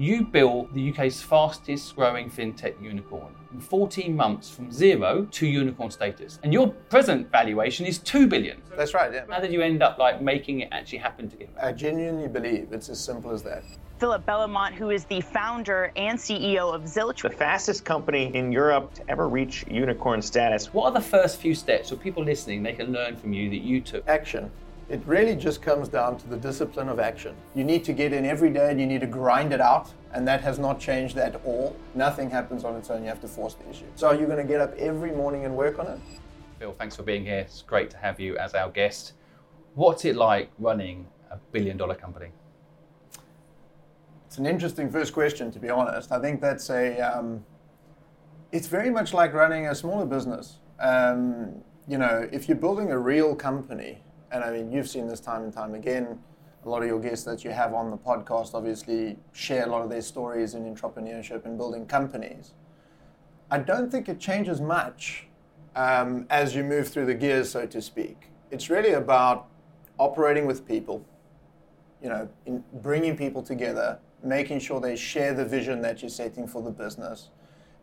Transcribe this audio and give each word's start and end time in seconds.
You 0.00 0.24
built 0.24 0.72
the 0.72 0.92
UK's 0.92 1.20
fastest 1.20 1.94
growing 1.94 2.30
fintech 2.30 2.82
unicorn 2.82 3.34
in 3.52 3.60
14 3.60 4.16
months 4.16 4.48
from 4.48 4.72
zero 4.72 5.28
to 5.30 5.46
unicorn 5.46 5.90
status. 5.90 6.38
And 6.42 6.54
your 6.54 6.68
present 6.88 7.30
valuation 7.30 7.84
is 7.84 7.98
2 7.98 8.26
billion. 8.26 8.62
That's 8.74 8.94
right, 8.94 9.12
yeah. 9.12 9.26
How 9.28 9.40
did 9.40 9.52
you 9.52 9.60
end 9.60 9.82
up 9.82 9.98
like 9.98 10.22
making 10.22 10.60
it 10.60 10.70
actually 10.72 11.00
happen 11.00 11.28
to 11.28 11.36
together? 11.36 11.52
I 11.62 11.72
genuinely 11.72 12.28
believe 12.28 12.68
it's 12.72 12.88
as 12.88 12.98
simple 12.98 13.30
as 13.30 13.42
that. 13.42 13.62
Philip 13.98 14.24
Belamant, 14.24 14.72
who 14.72 14.88
is 14.88 15.04
the 15.04 15.20
founder 15.20 15.92
and 15.96 16.18
CEO 16.18 16.74
of 16.74 16.84
Zilch. 16.84 17.20
The 17.20 17.28
fastest 17.28 17.84
company 17.84 18.34
in 18.34 18.50
Europe 18.50 18.94
to 18.94 19.10
ever 19.10 19.28
reach 19.28 19.66
unicorn 19.68 20.22
status. 20.22 20.72
What 20.72 20.86
are 20.86 20.92
the 20.92 21.06
first 21.06 21.36
few 21.36 21.54
steps 21.54 21.90
so 21.90 21.96
people 21.96 22.24
listening 22.24 22.62
they 22.62 22.72
can 22.72 22.90
learn 22.90 23.16
from 23.16 23.34
you 23.34 23.50
that 23.50 23.60
you 23.60 23.82
took? 23.82 24.08
Action. 24.08 24.50
It 24.90 25.00
really 25.06 25.36
just 25.36 25.62
comes 25.62 25.88
down 25.88 26.18
to 26.18 26.26
the 26.26 26.36
discipline 26.36 26.88
of 26.88 26.98
action. 26.98 27.36
You 27.54 27.62
need 27.62 27.84
to 27.84 27.92
get 27.92 28.12
in 28.12 28.26
every 28.26 28.50
day 28.50 28.72
and 28.72 28.80
you 28.80 28.88
need 28.88 29.02
to 29.02 29.06
grind 29.06 29.52
it 29.52 29.60
out, 29.60 29.92
and 30.12 30.26
that 30.26 30.40
has 30.40 30.58
not 30.58 30.80
changed 30.80 31.16
at 31.16 31.40
all. 31.44 31.76
Nothing 31.94 32.28
happens 32.28 32.64
on 32.64 32.74
its 32.74 32.90
own, 32.90 33.02
you 33.02 33.08
have 33.08 33.20
to 33.20 33.28
force 33.28 33.54
the 33.54 33.70
issue. 33.70 33.84
So, 33.94 34.08
are 34.08 34.16
you 34.16 34.26
going 34.26 34.44
to 34.44 34.52
get 34.52 34.60
up 34.60 34.74
every 34.76 35.12
morning 35.12 35.44
and 35.44 35.56
work 35.56 35.78
on 35.78 35.86
it? 35.86 36.00
Phil, 36.58 36.74
thanks 36.76 36.96
for 36.96 37.04
being 37.04 37.24
here. 37.24 37.38
It's 37.38 37.62
great 37.62 37.88
to 37.90 37.98
have 37.98 38.18
you 38.18 38.36
as 38.38 38.54
our 38.54 38.68
guest. 38.68 39.12
What's 39.76 40.04
it 40.04 40.16
like 40.16 40.50
running 40.58 41.06
a 41.30 41.36
billion 41.52 41.76
dollar 41.76 41.94
company? 41.94 42.32
It's 44.26 44.38
an 44.38 44.46
interesting 44.46 44.90
first 44.90 45.12
question, 45.12 45.52
to 45.52 45.60
be 45.60 45.70
honest. 45.70 46.10
I 46.10 46.18
think 46.18 46.40
that's 46.40 46.68
a, 46.68 46.98
um, 46.98 47.44
it's 48.50 48.66
very 48.66 48.90
much 48.90 49.14
like 49.14 49.34
running 49.34 49.68
a 49.68 49.74
smaller 49.76 50.04
business. 50.04 50.58
Um, 50.80 51.62
you 51.86 51.96
know, 51.96 52.28
if 52.32 52.48
you're 52.48 52.58
building 52.58 52.90
a 52.90 52.98
real 52.98 53.36
company, 53.36 54.02
and 54.30 54.44
I 54.44 54.50
mean, 54.50 54.70
you've 54.70 54.88
seen 54.88 55.08
this 55.08 55.20
time 55.20 55.42
and 55.42 55.52
time 55.52 55.74
again. 55.74 56.18
A 56.64 56.68
lot 56.68 56.82
of 56.82 56.88
your 56.88 57.00
guests 57.00 57.24
that 57.24 57.42
you 57.42 57.50
have 57.50 57.72
on 57.72 57.90
the 57.90 57.96
podcast 57.96 58.54
obviously 58.54 59.16
share 59.32 59.64
a 59.64 59.70
lot 59.70 59.82
of 59.82 59.90
their 59.90 60.02
stories 60.02 60.54
in 60.54 60.72
entrepreneurship 60.72 61.46
and 61.46 61.56
building 61.56 61.86
companies. 61.86 62.52
I 63.50 63.58
don't 63.58 63.90
think 63.90 64.08
it 64.08 64.20
changes 64.20 64.60
much 64.60 65.26
um, 65.74 66.26
as 66.30 66.54
you 66.54 66.62
move 66.62 66.88
through 66.88 67.06
the 67.06 67.14
gears, 67.14 67.50
so 67.50 67.66
to 67.66 67.80
speak. 67.80 68.30
It's 68.50 68.68
really 68.68 68.92
about 68.92 69.48
operating 69.98 70.46
with 70.46 70.66
people, 70.66 71.04
you 72.02 72.08
know, 72.08 72.28
in 72.46 72.62
bringing 72.74 73.16
people 73.16 73.42
together, 73.42 73.98
making 74.22 74.60
sure 74.60 74.80
they 74.80 74.96
share 74.96 75.34
the 75.34 75.44
vision 75.44 75.80
that 75.82 76.02
you're 76.02 76.10
setting 76.10 76.46
for 76.46 76.62
the 76.62 76.70
business, 76.70 77.30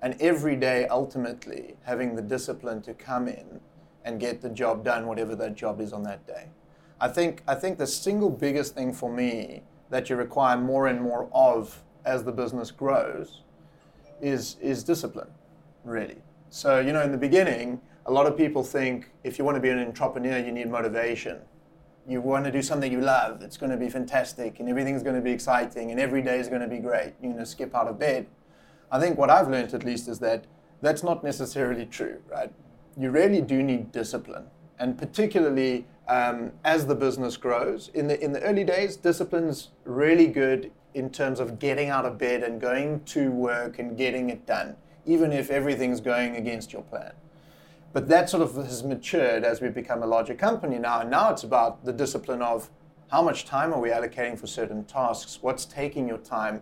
and 0.02 0.16
every 0.22 0.56
day 0.56 0.88
ultimately 0.88 1.76
having 1.84 2.16
the 2.16 2.22
discipline 2.22 2.82
to 2.84 2.94
come 2.94 3.28
in 3.28 3.60
and 4.06 4.20
get 4.20 4.42
the 4.42 4.50
job 4.50 4.84
done, 4.84 5.06
whatever 5.08 5.36
that 5.36 5.56
job 5.56 5.82
is 5.82 5.94
on 5.94 6.04
that 6.04 6.26
day. 6.26 6.48
I 7.00 7.08
think, 7.08 7.44
I 7.48 7.56
think 7.56 7.78
the 7.78 7.88
single 7.88 8.30
biggest 8.30 8.74
thing 8.74 8.94
for 8.94 9.12
me 9.12 9.64
that 9.90 10.10
you 10.10 10.16
require 10.16 10.58
more 10.58 10.88
and 10.88 11.02
more 11.02 11.30
of 11.34 11.84
as 12.06 12.24
the 12.24 12.32
business 12.32 12.72
grows 12.72 13.42
is, 14.22 14.58
is 14.62 14.84
discipline, 14.84 15.30
really. 15.84 16.18
So, 16.50 16.80
you 16.80 16.94
know, 16.94 17.02
in 17.02 17.12
the 17.12 17.18
beginning, 17.18 17.82
a 18.06 18.12
lot 18.12 18.26
of 18.26 18.38
people 18.38 18.64
think 18.64 19.12
if 19.24 19.38
you 19.38 19.46
want 19.46 19.56
to 19.56 19.62
be 19.62 19.70
an 19.70 19.80
entrepreneur, 19.80 20.40
you 20.40 20.52
need 20.52 20.70
motivation. 20.70 21.40
You 22.08 22.22
want 22.22 22.46
to 22.46 22.52
do 22.52 22.62
something 22.62 22.90
you 22.90 23.02
love, 23.02 23.42
it's 23.42 23.58
going 23.58 23.72
to 23.72 23.78
be 23.78 23.90
fantastic, 23.90 24.62
and 24.62 24.70
everything's 24.70 25.04
going 25.04 25.18
to 25.18 25.22
be 25.22 25.32
exciting, 25.32 25.92
and 25.92 26.00
every 26.00 26.22
day 26.22 26.40
is 26.40 26.48
going 26.48 26.62
to 26.62 26.68
be 26.68 26.80
great. 26.80 27.14
You're 27.22 27.34
going 27.34 27.44
to 27.44 27.46
skip 27.46 27.76
out 27.76 27.88
of 27.88 28.00
bed. 28.00 28.28
I 28.90 29.00
think 29.00 29.18
what 29.18 29.30
I've 29.30 29.50
learned, 29.50 29.74
at 29.74 29.84
least, 29.84 30.08
is 30.08 30.20
that 30.20 30.46
that's 30.82 31.04
not 31.04 31.22
necessarily 31.22 31.86
true, 31.86 32.22
right? 32.32 32.52
You 32.98 33.12
really 33.12 33.42
do 33.42 33.62
need 33.62 33.92
discipline. 33.92 34.46
And 34.80 34.98
particularly 34.98 35.86
um, 36.08 36.52
as 36.64 36.86
the 36.88 36.96
business 36.96 37.38
grows, 37.38 37.90
in 37.94 38.08
the, 38.08 38.24
in 38.24 38.32
the 38.32 38.42
early 38.42 38.64
days, 38.64 38.96
discipline's 38.96 39.70
really 39.86 40.28
good 40.28 40.72
in 40.94 41.10
terms 41.10 41.40
of 41.40 41.60
getting 41.60 41.90
out 41.90 42.06
of 42.06 42.18
bed 42.18 42.44
and 42.44 42.60
going 42.60 43.04
to 43.06 43.30
work 43.32 43.78
and 43.78 43.98
getting 43.98 44.30
it 44.30 44.46
done, 44.46 44.76
even 45.06 45.32
if 45.32 45.52
everything's 45.52 46.02
going 46.02 46.36
against 46.36 46.74
your 46.74 46.82
plan. 46.84 47.12
But 47.94 48.08
that 48.10 48.30
sort 48.30 48.44
of 48.44 48.56
has 48.56 48.84
matured 48.84 49.44
as 49.44 49.62
we've 49.62 49.74
become 49.74 50.04
a 50.04 50.08
larger 50.08 50.34
company 50.34 50.78
now. 50.78 51.02
And 51.02 51.12
now 51.12 51.32
it's 51.32 51.44
about 51.44 51.86
the 51.86 51.94
discipline 51.94 52.42
of 52.42 52.70
how 53.10 53.22
much 53.22 53.46
time 53.46 53.74
are 53.74 53.80
we 53.80 53.90
allocating 53.90 54.38
for 54.38 54.48
certain 54.48 54.84
tasks? 54.86 55.40
What's 55.42 55.66
taking 55.66 56.08
your 56.08 56.18
time? 56.18 56.62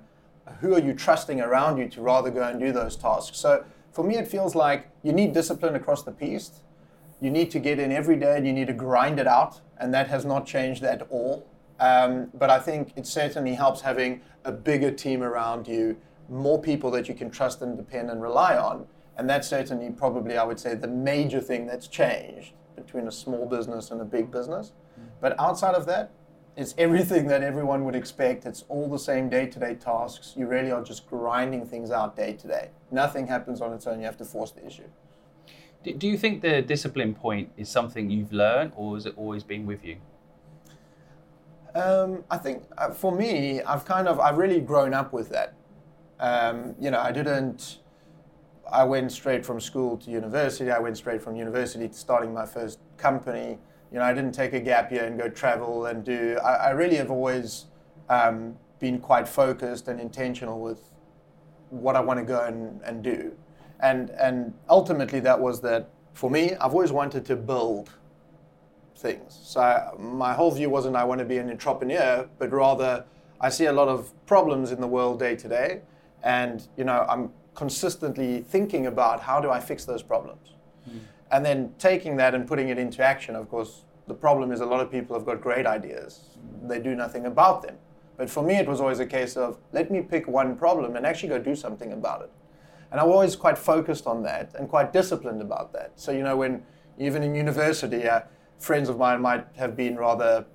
Who 0.59 0.75
are 0.75 0.79
you 0.79 0.93
trusting 0.93 1.41
around 1.41 1.77
you 1.77 1.89
to 1.89 2.01
rather 2.01 2.29
go 2.29 2.43
and 2.43 2.59
do 2.59 2.71
those 2.71 2.95
tasks? 2.95 3.39
So 3.39 3.65
for 3.95 4.03
me, 4.03 4.17
it 4.17 4.27
feels 4.27 4.55
like 4.55 4.89
you 5.03 5.13
need 5.13 5.31
discipline 5.31 5.73
across 5.73 6.03
the 6.03 6.11
piece. 6.11 6.51
You 7.21 7.31
need 7.31 7.49
to 7.51 7.59
get 7.59 7.79
in 7.79 7.93
every 7.93 8.17
day 8.17 8.35
and 8.35 8.45
you 8.45 8.51
need 8.51 8.67
to 8.67 8.73
grind 8.73 9.21
it 9.21 9.25
out, 9.25 9.61
and 9.79 9.93
that 9.93 10.09
has 10.09 10.25
not 10.25 10.45
changed 10.45 10.83
at 10.83 11.07
all. 11.09 11.47
Um, 11.79 12.27
but 12.33 12.49
I 12.49 12.59
think 12.59 12.91
it 12.97 13.07
certainly 13.07 13.53
helps 13.53 13.79
having 13.79 14.19
a 14.43 14.51
bigger 14.51 14.91
team 14.91 15.23
around 15.23 15.65
you, 15.65 15.95
more 16.27 16.61
people 16.61 16.91
that 16.91 17.07
you 17.07 17.15
can 17.15 17.31
trust 17.31 17.61
and 17.61 17.77
depend 17.77 18.11
and 18.11 18.21
rely 18.21 18.57
on. 18.57 18.85
And 19.17 19.29
that's 19.29 19.47
certainly 19.47 19.89
probably, 19.91 20.37
I 20.37 20.43
would 20.43 20.59
say, 20.59 20.75
the 20.75 20.89
major 20.89 21.39
thing 21.39 21.65
that's 21.65 21.87
changed 21.87 22.51
between 22.75 23.07
a 23.07 23.11
small 23.13 23.45
business 23.45 23.91
and 23.91 24.01
a 24.01 24.05
big 24.05 24.29
business. 24.29 24.73
Mm. 24.99 25.05
But 25.21 25.39
outside 25.39 25.73
of 25.73 25.85
that, 25.85 26.11
it's 26.57 26.73
everything 26.77 27.27
that 27.27 27.43
everyone 27.43 27.83
would 27.83 27.95
expect. 27.95 28.45
It's 28.45 28.63
all 28.69 28.89
the 28.89 28.99
same 28.99 29.29
day 29.29 29.45
to 29.47 29.59
day 29.59 29.75
tasks. 29.75 30.33
You 30.37 30.47
really 30.47 30.71
are 30.71 30.83
just 30.83 31.05
grinding 31.07 31.65
things 31.65 31.91
out 31.91 32.15
day 32.15 32.33
to 32.33 32.47
day. 32.47 32.69
Nothing 32.91 33.27
happens 33.27 33.61
on 33.61 33.73
its 33.73 33.85
own. 33.87 33.99
You 33.99 34.05
have 34.05 34.17
to 34.17 34.25
force 34.25 34.51
the 34.51 34.65
issue. 34.65 34.89
Do 35.83 36.07
you 36.07 36.17
think 36.17 36.41
the 36.41 36.61
discipline 36.61 37.13
point 37.13 37.51
is 37.57 37.69
something 37.69 38.09
you've 38.09 38.31
learned 38.31 38.71
or 38.75 38.95
has 38.95 39.05
it 39.05 39.13
always 39.17 39.43
been 39.43 39.67
with 39.67 39.83
you? 39.85 39.97
Um, 41.75 42.23
I 42.31 42.37
think 42.37 42.63
uh, 42.77 42.89
for 42.89 43.11
me, 43.11 43.61
I've 43.61 43.85
kind 43.85 44.07
of, 44.07 44.19
I've 44.19 44.37
really 44.37 44.61
grown 44.61 44.93
up 44.93 45.13
with 45.13 45.29
that. 45.29 45.53
Um, 46.19 46.73
you 46.79 46.89
know, 46.89 46.99
I 46.99 47.11
didn't, 47.11 47.79
I 48.71 48.83
went 48.85 49.11
straight 49.11 49.45
from 49.45 49.59
school 49.59 49.97
to 49.97 50.09
university. 50.09 50.71
I 50.71 50.79
went 50.79 50.97
straight 50.97 51.21
from 51.21 51.35
university 51.35 51.87
to 51.87 51.93
starting 51.93 52.33
my 52.33 52.45
first 52.45 52.79
company 52.97 53.59
you 53.91 53.99
know, 53.99 54.05
I 54.05 54.13
didn't 54.13 54.33
take 54.33 54.53
a 54.53 54.59
gap 54.59 54.91
year 54.91 55.05
and 55.05 55.17
go 55.17 55.29
travel 55.29 55.85
and 55.85 56.03
do. 56.03 56.37
I, 56.43 56.55
I 56.55 56.69
really 56.71 56.95
have 56.97 57.11
always 57.11 57.65
um, 58.09 58.57
been 58.79 58.99
quite 58.99 59.27
focused 59.27 59.87
and 59.87 59.99
intentional 59.99 60.59
with 60.59 60.91
what 61.69 61.95
I 61.95 61.99
want 61.99 62.19
to 62.19 62.25
go 62.25 62.43
and, 62.43 62.81
and 62.83 63.03
do. 63.03 63.31
And, 63.79 64.09
and 64.11 64.53
ultimately, 64.69 65.19
that 65.21 65.39
was 65.39 65.61
that 65.61 65.89
for 66.13 66.29
me, 66.29 66.53
I've 66.55 66.73
always 66.73 66.91
wanted 66.91 67.25
to 67.25 67.35
build 67.35 67.89
things. 68.97 69.39
So 69.43 69.61
I, 69.61 69.91
my 69.99 70.33
whole 70.33 70.51
view 70.51 70.69
wasn't 70.69 70.95
I 70.95 71.03
want 71.03 71.19
to 71.19 71.25
be 71.25 71.37
an 71.37 71.49
entrepreneur, 71.49 72.27
but 72.39 72.51
rather 72.51 73.05
I 73.41 73.49
see 73.49 73.65
a 73.65 73.73
lot 73.73 73.87
of 73.87 74.11
problems 74.25 74.71
in 74.71 74.79
the 74.79 74.87
world 74.87 75.19
day 75.19 75.35
to 75.35 75.47
day. 75.47 75.81
And, 76.23 76.67
you 76.77 76.85
know, 76.85 77.05
I'm 77.07 77.31
consistently 77.53 78.41
thinking 78.41 78.87
about 78.87 79.21
how 79.21 79.39
do 79.39 79.51
I 79.51 79.59
fix 79.59 79.85
those 79.85 80.01
problems. 80.01 80.53
Mm 80.89 80.99
and 81.31 81.45
then 81.45 81.73
taking 81.77 82.17
that 82.17 82.35
and 82.35 82.47
putting 82.47 82.69
it 82.69 82.77
into 82.77 83.03
action. 83.03 83.35
Of 83.35 83.49
course, 83.49 83.83
the 84.07 84.13
problem 84.13 84.51
is 84.51 84.61
a 84.61 84.65
lot 84.65 84.79
of 84.79 84.91
people 84.91 85.15
have 85.15 85.25
got 85.25 85.41
great 85.41 85.65
ideas, 85.65 86.37
they 86.63 86.79
do 86.79 86.95
nothing 86.95 87.25
about 87.25 87.61
them. 87.61 87.77
But 88.17 88.29
for 88.29 88.43
me, 88.43 88.55
it 88.55 88.67
was 88.67 88.79
always 88.79 88.99
a 88.99 89.05
case 89.05 89.35
of 89.35 89.57
let 89.73 89.91
me 89.91 90.01
pick 90.01 90.27
one 90.27 90.55
problem 90.55 90.95
and 90.95 91.05
actually 91.05 91.29
go 91.29 91.39
do 91.39 91.55
something 91.55 91.91
about 91.91 92.21
it. 92.21 92.31
And 92.91 93.01
I'm 93.01 93.09
always 93.09 93.35
quite 93.35 93.57
focused 93.57 94.07
on 94.07 94.23
that 94.23 94.53
and 94.55 94.69
quite 94.69 94.93
disciplined 94.93 95.41
about 95.41 95.73
that. 95.73 95.91
So, 95.95 96.11
you 96.11 96.23
know, 96.23 96.37
when 96.37 96.63
even 96.97 97.23
in 97.23 97.35
university, 97.35 98.07
uh, 98.07 98.21
friends 98.57 98.87
of 98.87 98.97
mine 98.97 99.21
might 99.21 99.45
have 99.57 99.75
been 99.75 99.97
rather 99.97 100.45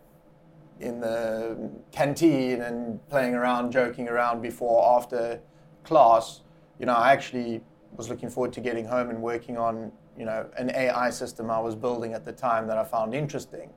in 0.79 1.01
the 1.01 1.71
canteen 1.93 2.63
and 2.63 3.07
playing 3.11 3.35
around, 3.35 3.71
joking 3.73 4.09
around 4.09 4.41
before, 4.41 4.97
after 4.97 5.41
class. 5.85 6.41
You 6.79 6.87
know, 6.87 6.95
I 6.95 7.13
actually 7.13 7.63
was 7.97 8.09
looking 8.09 8.31
forward 8.31 8.53
to 8.55 8.61
getting 8.61 8.87
home 8.87 9.11
and 9.11 9.21
working 9.21 9.59
on 9.59 9.93
you 10.17 10.25
know, 10.25 10.49
an 10.59 10.71
AI 10.75 11.11
system 11.11 11.51
I 11.51 11.61
was 11.61 11.75
building 11.75 12.13
at 12.15 12.25
the 12.25 12.33
time 12.33 12.67
that 12.69 12.79
I 12.79 12.85
found 12.85 13.15
interesting. 13.15 13.71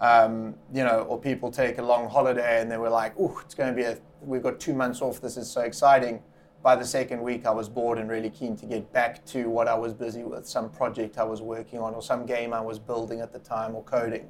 Um, 0.00 0.54
you 0.74 0.84
know, 0.84 1.00
or 1.08 1.18
people 1.18 1.50
take 1.50 1.78
a 1.78 1.82
long 1.82 2.08
holiday 2.08 2.60
and 2.60 2.70
they 2.70 2.76
were 2.76 2.90
like, 2.90 3.14
"Oh, 3.18 3.38
it's 3.44 3.54
going 3.54 3.70
to 3.70 3.74
be 3.74 3.82
a 3.82 3.98
we've 4.20 4.42
got 4.42 4.60
two 4.60 4.74
months 4.74 5.00
off. 5.00 5.20
This 5.20 5.36
is 5.36 5.50
so 5.50 5.62
exciting." 5.62 6.22
By 6.62 6.74
the 6.74 6.84
second 6.84 7.22
week, 7.22 7.46
I 7.46 7.52
was 7.52 7.68
bored 7.68 7.96
and 7.96 8.10
really 8.10 8.28
keen 8.28 8.56
to 8.56 8.66
get 8.66 8.92
back 8.92 9.24
to 9.26 9.48
what 9.48 9.68
I 9.68 9.74
was 9.74 9.94
busy 9.94 10.24
with, 10.24 10.48
some 10.48 10.68
project 10.68 11.16
I 11.16 11.22
was 11.22 11.40
working 11.40 11.78
on, 11.78 11.94
or 11.94 12.02
some 12.02 12.26
game 12.26 12.52
I 12.52 12.60
was 12.60 12.80
building 12.80 13.20
at 13.20 13.32
the 13.32 13.38
time, 13.38 13.76
or 13.76 13.84
coding. 13.84 14.28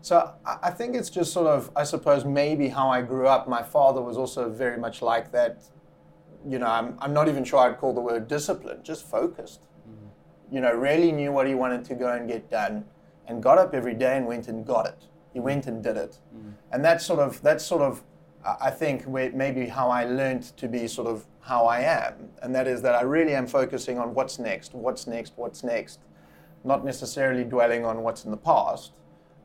So 0.00 0.32
I 0.46 0.70
think 0.70 0.96
it's 0.96 1.10
just 1.10 1.32
sort 1.32 1.48
of, 1.48 1.70
I 1.76 1.82
suppose, 1.82 2.24
maybe 2.24 2.68
how 2.68 2.88
I 2.88 3.02
grew 3.02 3.26
up. 3.26 3.48
My 3.48 3.62
father 3.62 4.00
was 4.00 4.16
also 4.16 4.48
very 4.48 4.78
much 4.78 5.02
like 5.02 5.30
that. 5.32 5.62
You 6.48 6.58
know, 6.58 6.68
I'm, 6.68 6.96
I'm 7.00 7.12
not 7.12 7.28
even 7.28 7.44
sure 7.44 7.58
I'd 7.58 7.76
call 7.76 7.92
the 7.92 8.00
word 8.00 8.28
discipline, 8.28 8.78
just 8.82 9.04
focused 9.04 9.67
you 10.50 10.60
know, 10.60 10.72
really 10.72 11.12
knew 11.12 11.32
what 11.32 11.46
he 11.46 11.54
wanted 11.54 11.84
to 11.86 11.94
go 11.94 12.12
and 12.12 12.28
get 12.28 12.50
done, 12.50 12.84
and 13.26 13.42
got 13.42 13.58
up 13.58 13.74
every 13.74 13.94
day 13.94 14.16
and 14.16 14.26
went 14.26 14.48
and 14.48 14.66
got 14.66 14.86
it. 14.86 15.04
He 15.32 15.40
went 15.40 15.66
and 15.66 15.82
did 15.82 15.96
it, 15.96 16.18
mm. 16.34 16.54
and 16.72 16.84
that's 16.84 17.04
sort 17.04 17.20
of 17.20 17.40
that's 17.42 17.64
sort 17.64 17.82
of 17.82 18.02
I 18.60 18.70
think 18.70 19.06
maybe 19.08 19.66
how 19.66 19.90
I 19.90 20.04
learned 20.04 20.56
to 20.56 20.68
be 20.68 20.86
sort 20.86 21.08
of 21.08 21.26
how 21.40 21.66
I 21.66 21.80
am, 21.80 22.30
and 22.42 22.54
that 22.54 22.66
is 22.66 22.82
that 22.82 22.94
I 22.94 23.02
really 23.02 23.34
am 23.34 23.46
focusing 23.46 23.98
on 23.98 24.14
what's 24.14 24.38
next, 24.38 24.74
what's 24.74 25.06
next, 25.06 25.32
what's 25.36 25.62
next, 25.64 26.00
not 26.64 26.84
necessarily 26.84 27.44
dwelling 27.44 27.84
on 27.84 28.02
what's 28.02 28.24
in 28.24 28.30
the 28.30 28.36
past, 28.36 28.92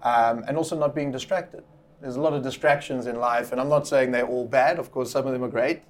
um, 0.03 0.43
and 0.47 0.57
also 0.57 0.77
not 0.77 0.93
being 0.93 1.11
distracted. 1.11 1.63
There's 2.01 2.17
a 2.17 2.21
lot 2.21 2.33
of 2.33 2.43
distractions 2.43 3.07
in 3.07 3.15
life, 3.17 3.51
and 3.51 3.59
I'm 3.59 3.69
not 3.69 3.87
saying 3.87 4.11
they're 4.11 4.27
all 4.27 4.47
bad. 4.47 4.79
Of 4.79 4.91
course, 4.91 5.11
some 5.11 5.25
of 5.25 5.33
them 5.33 5.43
are 5.43 5.49
great, 5.49 5.81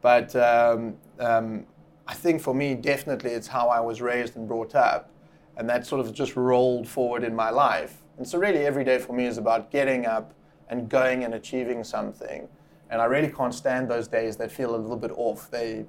But 0.00 0.34
um, 0.36 0.96
um, 1.18 1.66
I 2.10 2.14
think 2.14 2.42
for 2.42 2.52
me, 2.52 2.74
definitely, 2.74 3.30
it's 3.30 3.46
how 3.46 3.68
I 3.68 3.78
was 3.78 4.00
raised 4.00 4.34
and 4.34 4.48
brought 4.48 4.74
up, 4.74 5.12
and 5.56 5.70
that 5.70 5.86
sort 5.86 6.04
of 6.04 6.12
just 6.12 6.34
rolled 6.34 6.88
forward 6.88 7.22
in 7.22 7.36
my 7.36 7.50
life. 7.50 7.98
And 8.18 8.26
so, 8.26 8.36
really, 8.36 8.66
every 8.66 8.82
day 8.82 8.98
for 8.98 9.12
me 9.12 9.26
is 9.26 9.38
about 9.38 9.70
getting 9.70 10.06
up 10.06 10.34
and 10.68 10.88
going 10.88 11.22
and 11.22 11.34
achieving 11.34 11.84
something. 11.84 12.48
And 12.90 13.00
I 13.00 13.04
really 13.04 13.30
can't 13.30 13.54
stand 13.54 13.88
those 13.88 14.08
days 14.08 14.36
that 14.38 14.50
feel 14.50 14.74
a 14.74 14.76
little 14.76 14.96
bit 14.96 15.12
off. 15.12 15.52
They 15.52 15.86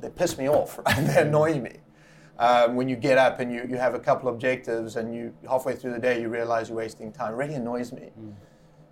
they 0.00 0.10
piss 0.10 0.36
me 0.36 0.48
off, 0.48 0.78
right? 0.86 1.06
they 1.06 1.22
annoy 1.22 1.60
me. 1.60 1.76
Um, 2.40 2.74
when 2.74 2.88
you 2.88 2.96
get 2.96 3.16
up 3.16 3.38
and 3.38 3.52
you, 3.52 3.64
you 3.68 3.76
have 3.76 3.94
a 3.94 4.00
couple 4.00 4.28
objectives 4.28 4.96
and 4.96 5.14
you 5.14 5.32
halfway 5.48 5.76
through 5.76 5.92
the 5.92 6.00
day 6.00 6.20
you 6.20 6.28
realize 6.30 6.68
you're 6.68 6.78
wasting 6.78 7.12
time, 7.12 7.34
it 7.34 7.36
really 7.36 7.54
annoys 7.54 7.92
me. 7.92 8.10
Mm. 8.18 8.32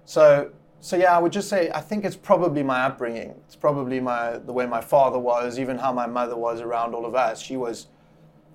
So 0.05 0.53
so 0.81 0.97
yeah, 0.97 1.17
I 1.17 1.19
would 1.19 1.33
just 1.33 1.49
say 1.49 1.71
I 1.71 1.81
think 1.81 2.05
it's 2.05 2.17
probably 2.17 2.63
my 2.63 2.85
upbringing. 2.85 3.35
It's 3.47 3.57
probably 3.57 4.01
my 4.01 4.39
the 4.39 4.53
way 4.53 4.67
my 4.67 4.81
father 4.81 5.19
was, 5.19 5.59
even 5.59 5.79
how 5.79 5.93
my 5.93 6.07
mother 6.07 6.37
was 6.37 6.61
around 6.61 6.95
all 6.95 7.05
of 7.05 7.15
us. 7.15 7.41
She 7.41 7.57
was 7.57 7.89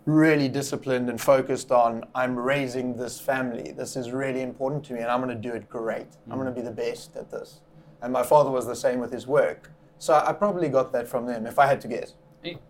really 0.05 0.49
disciplined 0.49 1.09
and 1.09 1.19
focused 1.19 1.71
on 1.71 2.03
I'm 2.13 2.37
raising 2.37 2.97
this 2.97 3.19
family. 3.19 3.71
This 3.71 3.95
is 3.95 4.11
really 4.11 4.41
important 4.41 4.83
to 4.85 4.93
me 4.93 4.99
and 4.99 5.09
I'm 5.09 5.21
going 5.21 5.35
to 5.35 5.49
do 5.49 5.55
it 5.55 5.69
great. 5.69 6.09
Mm. 6.09 6.31
I'm 6.31 6.39
going 6.39 6.53
to 6.53 6.61
be 6.61 6.61
the 6.61 6.71
best 6.71 7.15
at 7.15 7.31
this. 7.31 7.61
And 8.01 8.11
my 8.11 8.23
father 8.23 8.51
was 8.51 8.67
the 8.67 8.75
same 8.75 8.99
with 8.99 9.11
his 9.11 9.27
work. 9.27 9.71
So 9.97 10.13
I 10.13 10.33
probably 10.33 10.67
got 10.67 10.91
that 10.91 11.07
from 11.07 11.25
them 11.25 11.45
if 11.45 11.57
I 11.57 11.67
had 11.67 11.79
to 11.81 11.87
guess. 11.87 12.15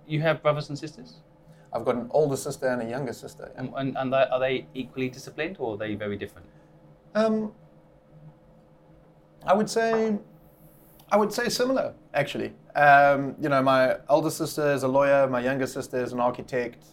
You 0.06 0.22
have 0.22 0.44
brothers 0.44 0.70
and 0.70 0.78
sisters? 0.78 1.22
I've 1.74 1.84
got 1.84 1.96
an 1.96 2.08
older 2.12 2.38
sister 2.38 2.68
and 2.68 2.84
a 2.84 2.88
younger 2.88 3.14
sister. 3.14 3.52
And, 3.56 3.74
and, 3.76 3.98
and 3.98 4.14
are 4.14 4.40
they 4.40 4.68
equally 4.76 5.10
disciplined 5.10 5.58
or 5.60 5.74
are 5.74 5.78
they 5.78 5.96
very 5.96 6.16
different? 6.16 6.46
Um, 7.16 7.54
I 9.46 9.54
would 9.54 9.70
say, 9.70 10.18
I 11.12 11.18
would 11.18 11.34
say 11.34 11.50
similar 11.50 11.94
actually. 12.14 12.54
Um, 12.76 13.36
you 13.42 13.50
know, 13.50 13.62
my 13.62 13.98
older 14.10 14.30
sister 14.30 14.72
is 14.72 14.84
a 14.84 14.88
lawyer, 14.88 15.28
my 15.28 15.42
younger 15.42 15.68
sister 15.68 16.04
is 16.04 16.14
an 16.14 16.20
architect, 16.20 16.86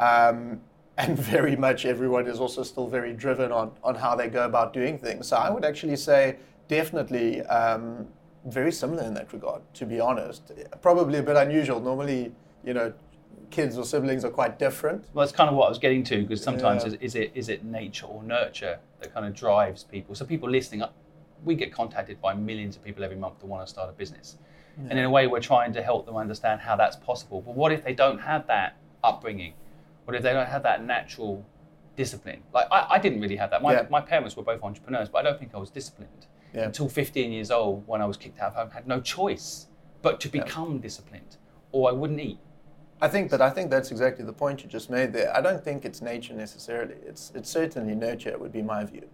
um, 0.00 0.60
and 0.98 1.18
very 1.18 1.56
much 1.56 1.86
everyone 1.86 2.28
is 2.28 2.38
also 2.38 2.62
still 2.62 2.86
very 2.86 3.12
driven 3.12 3.50
on 3.50 3.72
on 3.82 3.96
how 3.96 4.14
they 4.14 4.28
go 4.28 4.44
about 4.44 4.72
doing 4.72 4.96
things. 4.98 5.26
So 5.28 5.36
I 5.36 5.50
would 5.50 5.64
actually 5.64 5.96
say 5.96 6.36
definitely 6.68 7.42
um, 7.42 8.06
very 8.46 8.70
similar 8.70 9.02
in 9.02 9.14
that 9.14 9.32
regard. 9.32 9.62
To 9.74 9.86
be 9.86 9.98
honest, 9.98 10.52
probably 10.82 11.18
a 11.18 11.22
bit 11.22 11.36
unusual. 11.36 11.80
Normally, 11.80 12.32
you 12.64 12.74
know, 12.74 12.92
kids 13.50 13.76
or 13.76 13.84
siblings 13.84 14.24
are 14.24 14.30
quite 14.30 14.56
different. 14.58 15.04
Well, 15.12 15.26
that's 15.26 15.36
kind 15.36 15.50
of 15.50 15.56
what 15.56 15.66
I 15.66 15.68
was 15.70 15.78
getting 15.78 16.04
to 16.04 16.22
because 16.22 16.42
sometimes 16.42 16.82
yeah. 16.82 16.90
is, 16.90 16.94
is, 17.00 17.14
it 17.16 17.32
is 17.34 17.48
it 17.48 17.64
nature 17.64 18.06
or 18.06 18.22
nurture 18.22 18.78
that 19.00 19.12
kind 19.12 19.26
of 19.26 19.34
drives 19.34 19.82
people. 19.82 20.14
So 20.14 20.24
people 20.24 20.48
listening, 20.48 20.84
we 21.44 21.54
get 21.54 21.72
contacted 21.72 22.20
by 22.20 22.34
millions 22.34 22.76
of 22.76 22.84
people 22.84 23.04
every 23.04 23.16
month 23.16 23.38
that 23.40 23.46
want 23.46 23.66
to 23.66 23.70
start 23.70 23.88
a 23.88 23.92
business. 23.92 24.36
Yeah. 24.76 24.88
And 24.90 24.98
in 24.98 25.04
a 25.04 25.10
way, 25.10 25.26
we're 25.26 25.40
trying 25.40 25.72
to 25.74 25.82
help 25.82 26.06
them 26.06 26.16
understand 26.16 26.60
how 26.60 26.76
that's 26.76 26.96
possible. 26.96 27.40
But 27.40 27.54
what 27.54 27.72
if 27.72 27.84
they 27.84 27.94
don't 27.94 28.18
have 28.18 28.46
that 28.48 28.76
upbringing? 29.02 29.54
What 30.04 30.16
if 30.16 30.22
they 30.22 30.32
don't 30.32 30.48
have 30.48 30.62
that 30.64 30.84
natural 30.84 31.44
discipline? 31.96 32.42
Like, 32.52 32.66
I, 32.70 32.86
I 32.90 32.98
didn't 32.98 33.20
really 33.20 33.36
have 33.36 33.50
that. 33.50 33.62
My, 33.62 33.72
yeah. 33.72 33.86
my 33.90 34.00
parents 34.00 34.36
were 34.36 34.42
both 34.42 34.62
entrepreneurs, 34.62 35.08
but 35.08 35.18
I 35.18 35.22
don't 35.22 35.38
think 35.38 35.54
I 35.54 35.58
was 35.58 35.70
disciplined 35.70 36.26
yeah. 36.52 36.64
until 36.64 36.88
15 36.88 37.32
years 37.32 37.50
old 37.50 37.86
when 37.86 38.00
I 38.00 38.06
was 38.06 38.16
kicked 38.16 38.40
out 38.40 38.52
of 38.52 38.54
home. 38.54 38.68
I 38.72 38.74
had 38.74 38.86
no 38.86 39.00
choice 39.00 39.66
but 40.02 40.20
to 40.20 40.28
become 40.28 40.80
disciplined, 40.80 41.38
or 41.72 41.88
I 41.88 41.92
wouldn't 41.92 42.20
eat. 42.20 42.38
I 43.00 43.08
think 43.08 43.30
that 43.30 43.40
I 43.40 43.50
think 43.50 43.70
that's 43.70 43.90
exactly 43.90 44.24
the 44.24 44.32
point 44.32 44.62
you 44.62 44.68
just 44.68 44.88
made 44.90 45.12
there. 45.12 45.34
I 45.36 45.40
don't 45.40 45.62
think 45.62 45.84
it's 45.84 46.00
nature 46.00 46.34
necessarily. 46.34 46.94
It's 47.06 47.32
it's 47.34 47.50
certainly 47.50 47.94
nurture 47.94 48.36
would 48.38 48.52
be 48.52 48.62
my 48.62 48.84
view. 48.84 49.08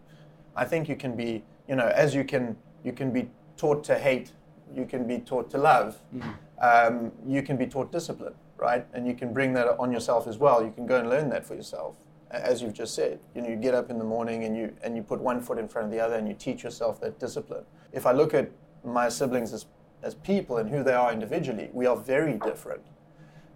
I 0.55 0.65
think 0.65 0.89
you 0.89 0.97
can 0.97 1.17
be 1.17 1.45
you 1.71 1.77
know, 1.77 1.87
as 1.87 2.15
you 2.17 2.25
can 2.25 2.57
you 2.83 2.93
can 2.93 3.13
be 3.13 3.31
taught 3.57 3.85
to 3.85 3.97
hate, 3.97 4.33
you 4.75 4.85
can 4.85 5.07
be 5.07 5.19
taught 5.19 5.51
to 5.53 5.59
love, 5.59 6.03
mm. 6.13 6.35
um, 6.61 7.13
you 7.27 7.43
can 7.43 7.57
be 7.57 7.67
taught 7.67 7.93
discipline, 7.93 8.35
right? 8.57 8.85
And 8.93 9.07
you 9.07 9.15
can 9.15 9.33
bring 9.33 9.53
that 9.53 9.69
on 9.79 9.93
yourself 9.93 10.27
as 10.27 10.37
well. 10.37 10.65
You 10.65 10.73
can 10.73 10.87
go 10.87 10.99
and 10.99 11.09
learn 11.09 11.29
that 11.31 11.47
for 11.47 11.55
yourself, 11.55 11.95
as 12.33 12.61
you've 12.61 12.73
just 12.73 12.95
said. 12.95 13.21
You 13.37 13.43
know, 13.43 13.49
you 13.49 13.57
get 13.57 13.75
up 13.75 13.89
in 13.89 13.99
the 13.99 14.05
morning 14.05 14.45
and 14.45 14.57
you 14.57 14.75
and 14.83 14.97
you 14.97 15.03
put 15.03 15.21
one 15.21 15.41
foot 15.41 15.59
in 15.59 15.69
front 15.69 15.87
of 15.87 15.93
the 15.93 16.01
other 16.01 16.17
and 16.17 16.27
you 16.27 16.35
teach 16.35 16.65
yourself 16.65 17.01
that 17.03 17.21
discipline. 17.21 17.65
If 17.93 18.05
I 18.05 18.13
look 18.13 18.35
at 18.35 18.51
my 18.85 19.09
siblings 19.09 19.53
as 19.53 19.67
as 20.03 20.17
people 20.17 20.57
and 20.57 20.69
who 20.69 20.83
they 20.83 20.95
are 20.95 21.13
individually, 21.13 21.69
we 21.73 21.87
are 21.87 21.97
very 21.97 22.37
different. 22.39 22.83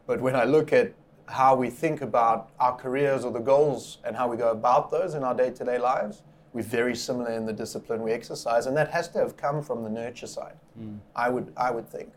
But 0.07 0.21
when 0.21 0.37
I 0.37 0.45
look 0.45 0.73
at 0.73 0.93
how 1.27 1.57
we 1.57 1.71
think 1.71 2.03
about 2.03 2.51
our 2.61 2.77
careers 2.77 3.25
or 3.25 3.33
the 3.33 3.41
goals 3.41 3.99
and 4.05 4.15
how 4.15 4.29
we 4.29 4.37
go 4.37 4.51
about 4.51 4.91
those 4.91 5.15
in 5.15 5.25
our 5.25 5.35
day-to-day 5.35 5.79
lives, 5.79 6.23
we're 6.55 6.63
very 6.63 6.95
similar 6.95 7.33
in 7.33 7.45
the 7.45 7.53
discipline 7.53 8.01
we 8.03 8.13
exercise, 8.13 8.67
and 8.67 8.77
that 8.77 8.91
has 8.93 9.09
to 9.09 9.19
have 9.19 9.37
come 9.37 9.61
from 9.61 9.83
the 9.83 9.91
nurture 9.91 10.29
side. 10.29 10.55
Mm. 10.81 11.01
I 11.15 11.29
would, 11.29 11.53
I 11.57 11.71
would 11.71 11.89
think. 11.89 12.11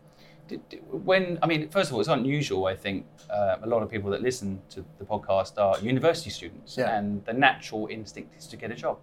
When 0.90 1.38
I 1.42 1.46
mean, 1.46 1.68
first 1.68 1.90
of 1.90 1.94
all, 1.94 2.00
it's 2.00 2.08
unusual. 2.08 2.64
I 2.66 2.74
think 2.74 3.04
uh, 3.28 3.56
a 3.62 3.66
lot 3.66 3.82
of 3.82 3.90
people 3.90 4.10
that 4.12 4.22
listen 4.22 4.62
to 4.70 4.82
the 4.98 5.04
podcast 5.04 5.58
are 5.58 5.78
university 5.80 6.30
students, 6.30 6.78
yeah. 6.78 6.96
and 6.96 7.22
the 7.26 7.34
natural 7.34 7.88
instinct 7.90 8.34
is 8.38 8.46
to 8.46 8.56
get 8.56 8.70
a 8.70 8.74
job. 8.74 8.98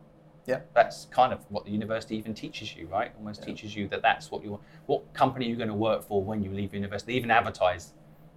Yeah, 0.48 0.62
that's 0.74 1.06
kind 1.06 1.34
of 1.34 1.40
what 1.50 1.66
the 1.66 1.72
university 1.72 2.16
even 2.16 2.34
teaches 2.34 2.76
you, 2.76 2.88
right? 2.88 3.12
Almost 3.18 3.42
yeah. 3.42 3.48
teaches 3.48 3.76
you 3.76 3.88
that 3.90 4.02
that's 4.02 4.32
what 4.32 4.44
you 4.44 4.52
want, 4.52 4.64
what 4.86 5.14
company 5.14 5.48
you're 5.48 5.58
going 5.58 5.70
to 5.70 5.76
work 5.76 6.04
for 6.04 6.24
when 6.24 6.42
you 6.42 6.52
leave 6.52 6.74
university. 6.74 7.12
They 7.12 7.18
even 7.18 7.32
advertise 7.32 7.94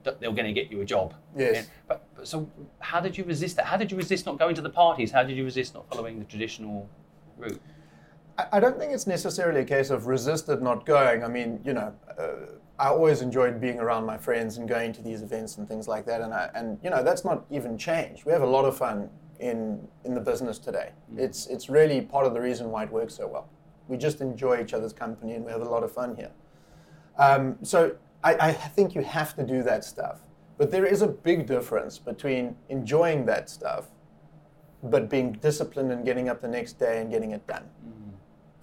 that 0.08 0.20
they're 0.20 0.32
going 0.32 0.46
to 0.46 0.52
get 0.52 0.70
you 0.70 0.80
a 0.80 0.84
job. 0.84 1.14
Yes. 1.36 1.68
But, 1.86 2.06
but, 2.16 2.26
so, 2.26 2.50
how 2.80 3.00
did 3.00 3.16
you 3.16 3.24
resist 3.24 3.56
that? 3.56 3.66
How 3.66 3.76
did 3.76 3.90
you 3.90 3.96
resist 3.96 4.26
not 4.26 4.38
going 4.38 4.54
to 4.54 4.62
the 4.62 4.70
parties? 4.70 5.10
How 5.10 5.22
did 5.22 5.36
you 5.36 5.44
resist 5.44 5.74
not 5.74 5.88
following 5.88 6.18
the 6.18 6.24
traditional 6.24 6.88
route? 7.36 7.60
I, 8.38 8.46
I 8.52 8.60
don't 8.60 8.78
think 8.78 8.92
it's 8.92 9.06
necessarily 9.06 9.60
a 9.60 9.64
case 9.64 9.90
of 9.90 10.06
resisted 10.06 10.62
not 10.62 10.86
going. 10.86 11.22
I 11.22 11.28
mean, 11.28 11.60
you 11.64 11.74
know, 11.74 11.92
uh, 12.18 12.58
I 12.78 12.88
always 12.88 13.20
enjoyed 13.22 13.60
being 13.60 13.78
around 13.78 14.06
my 14.06 14.16
friends 14.16 14.56
and 14.56 14.68
going 14.68 14.92
to 14.94 15.02
these 15.02 15.22
events 15.22 15.58
and 15.58 15.68
things 15.68 15.86
like 15.86 16.06
that. 16.06 16.20
And 16.22 16.32
I, 16.32 16.50
and 16.54 16.78
you 16.82 16.90
know, 16.90 17.02
that's 17.02 17.24
not 17.24 17.44
even 17.50 17.76
changed. 17.76 18.24
We 18.24 18.32
have 18.32 18.42
a 18.42 18.52
lot 18.56 18.64
of 18.64 18.76
fun 18.76 19.10
in 19.40 19.86
in 20.04 20.14
the 20.14 20.20
business 20.20 20.58
today. 20.58 20.92
Mm. 21.12 21.18
It's 21.18 21.46
it's 21.46 21.68
really 21.68 22.00
part 22.00 22.26
of 22.26 22.34
the 22.34 22.40
reason 22.40 22.70
why 22.70 22.84
it 22.84 22.90
works 22.90 23.14
so 23.14 23.26
well. 23.26 23.48
We 23.88 23.96
just 23.96 24.20
enjoy 24.20 24.62
each 24.62 24.74
other's 24.74 24.92
company 24.92 25.34
and 25.34 25.44
we 25.44 25.52
have 25.52 25.62
a 25.62 25.68
lot 25.68 25.82
of 25.82 25.92
fun 25.92 26.16
here. 26.16 26.30
Um, 27.18 27.56
so 27.62 27.96
I, 28.22 28.34
I 28.34 28.52
think 28.52 28.94
you 28.94 29.02
have 29.02 29.34
to 29.36 29.44
do 29.44 29.62
that 29.62 29.84
stuff. 29.84 30.20
But 30.56 30.70
there 30.72 30.84
is 30.84 31.02
a 31.02 31.06
big 31.06 31.46
difference 31.46 31.98
between 31.98 32.56
enjoying 32.68 33.26
that 33.26 33.48
stuff, 33.48 33.86
but 34.82 35.08
being 35.08 35.32
disciplined 35.32 35.92
and 35.92 36.04
getting 36.04 36.28
up 36.28 36.40
the 36.40 36.48
next 36.48 36.78
day 36.78 37.00
and 37.00 37.10
getting 37.10 37.30
it 37.30 37.46
done. 37.46 37.62
Mm. 37.86 38.12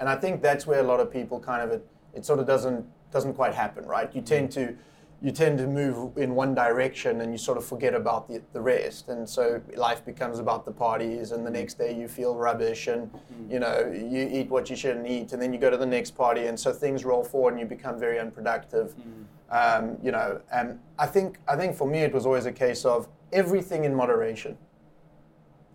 And 0.01 0.09
I 0.09 0.17
think 0.17 0.41
that's 0.41 0.67
where 0.67 0.81
a 0.81 0.83
lot 0.83 0.99
of 0.99 1.11
people 1.11 1.39
kind 1.39 1.61
of 1.61 1.71
it, 1.71 1.87
it 2.13 2.25
sort 2.25 2.39
of 2.39 2.47
doesn't 2.47 2.85
doesn't 3.11 3.33
quite 3.33 3.53
happen, 3.53 3.85
right? 3.85 4.13
You 4.13 4.21
tend 4.21 4.51
to 4.53 4.75
you 5.21 5.31
tend 5.31 5.57
to 5.57 5.65
move 5.65 6.17
in 6.17 6.35
one 6.35 6.53
direction 6.53 7.21
and 7.21 7.31
you 7.31 7.37
sort 7.37 7.57
of 7.57 7.65
forget 7.65 7.95
about 7.95 8.27
the, 8.27 8.41
the 8.51 8.59
rest 8.59 9.07
and 9.07 9.27
so 9.27 9.61
life 9.75 10.03
becomes 10.05 10.39
about 10.39 10.65
the 10.65 10.71
parties 10.71 11.31
and 11.31 11.45
the 11.45 11.49
next 11.49 11.77
day 11.77 11.97
you 11.97 12.07
feel 12.07 12.35
rubbish 12.35 12.87
and 12.87 13.11
mm. 13.11 13.51
you 13.51 13.59
know 13.59 13.91
you 13.91 14.29
eat 14.29 14.49
what 14.49 14.69
you 14.69 14.75
shouldn't 14.75 15.07
eat 15.07 15.31
and 15.31 15.41
then 15.41 15.53
you 15.53 15.59
go 15.59 15.69
to 15.69 15.77
the 15.77 15.85
next 15.85 16.11
party 16.11 16.47
and 16.47 16.59
so 16.59 16.71
things 16.71 17.05
roll 17.05 17.23
forward 17.23 17.51
and 17.51 17.59
you 17.61 17.65
become 17.65 17.97
very 17.97 18.19
unproductive 18.19 18.93
mm. 18.97 19.23
Um, 19.49 19.97
you 20.01 20.11
know, 20.11 20.41
and 20.51 20.79
I 20.97 21.05
think 21.05 21.39
I 21.47 21.55
think 21.55 21.75
for 21.75 21.87
me 21.87 21.99
it 21.99 22.13
was 22.13 22.25
always 22.25 22.45
a 22.45 22.51
case 22.51 22.85
of 22.85 23.07
everything 23.31 23.83
in 23.83 23.93
moderation. 23.93 24.57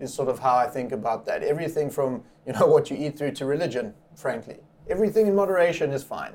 Is 0.00 0.15
sort 0.15 0.29
of 0.29 0.39
how 0.39 0.57
I 0.57 0.67
think 0.67 0.93
about 0.93 1.27
that. 1.27 1.43
Everything 1.43 1.91
from 1.91 2.23
you 2.47 2.53
know 2.53 2.67
what 2.75 2.91
you 2.91 2.97
eat 2.97 3.19
through 3.19 3.33
to 3.33 3.45
religion, 3.45 3.95
frankly, 4.15 4.59
everything 4.89 5.27
in 5.27 5.35
moderation 5.35 5.93
is 5.93 6.03
fine. 6.03 6.35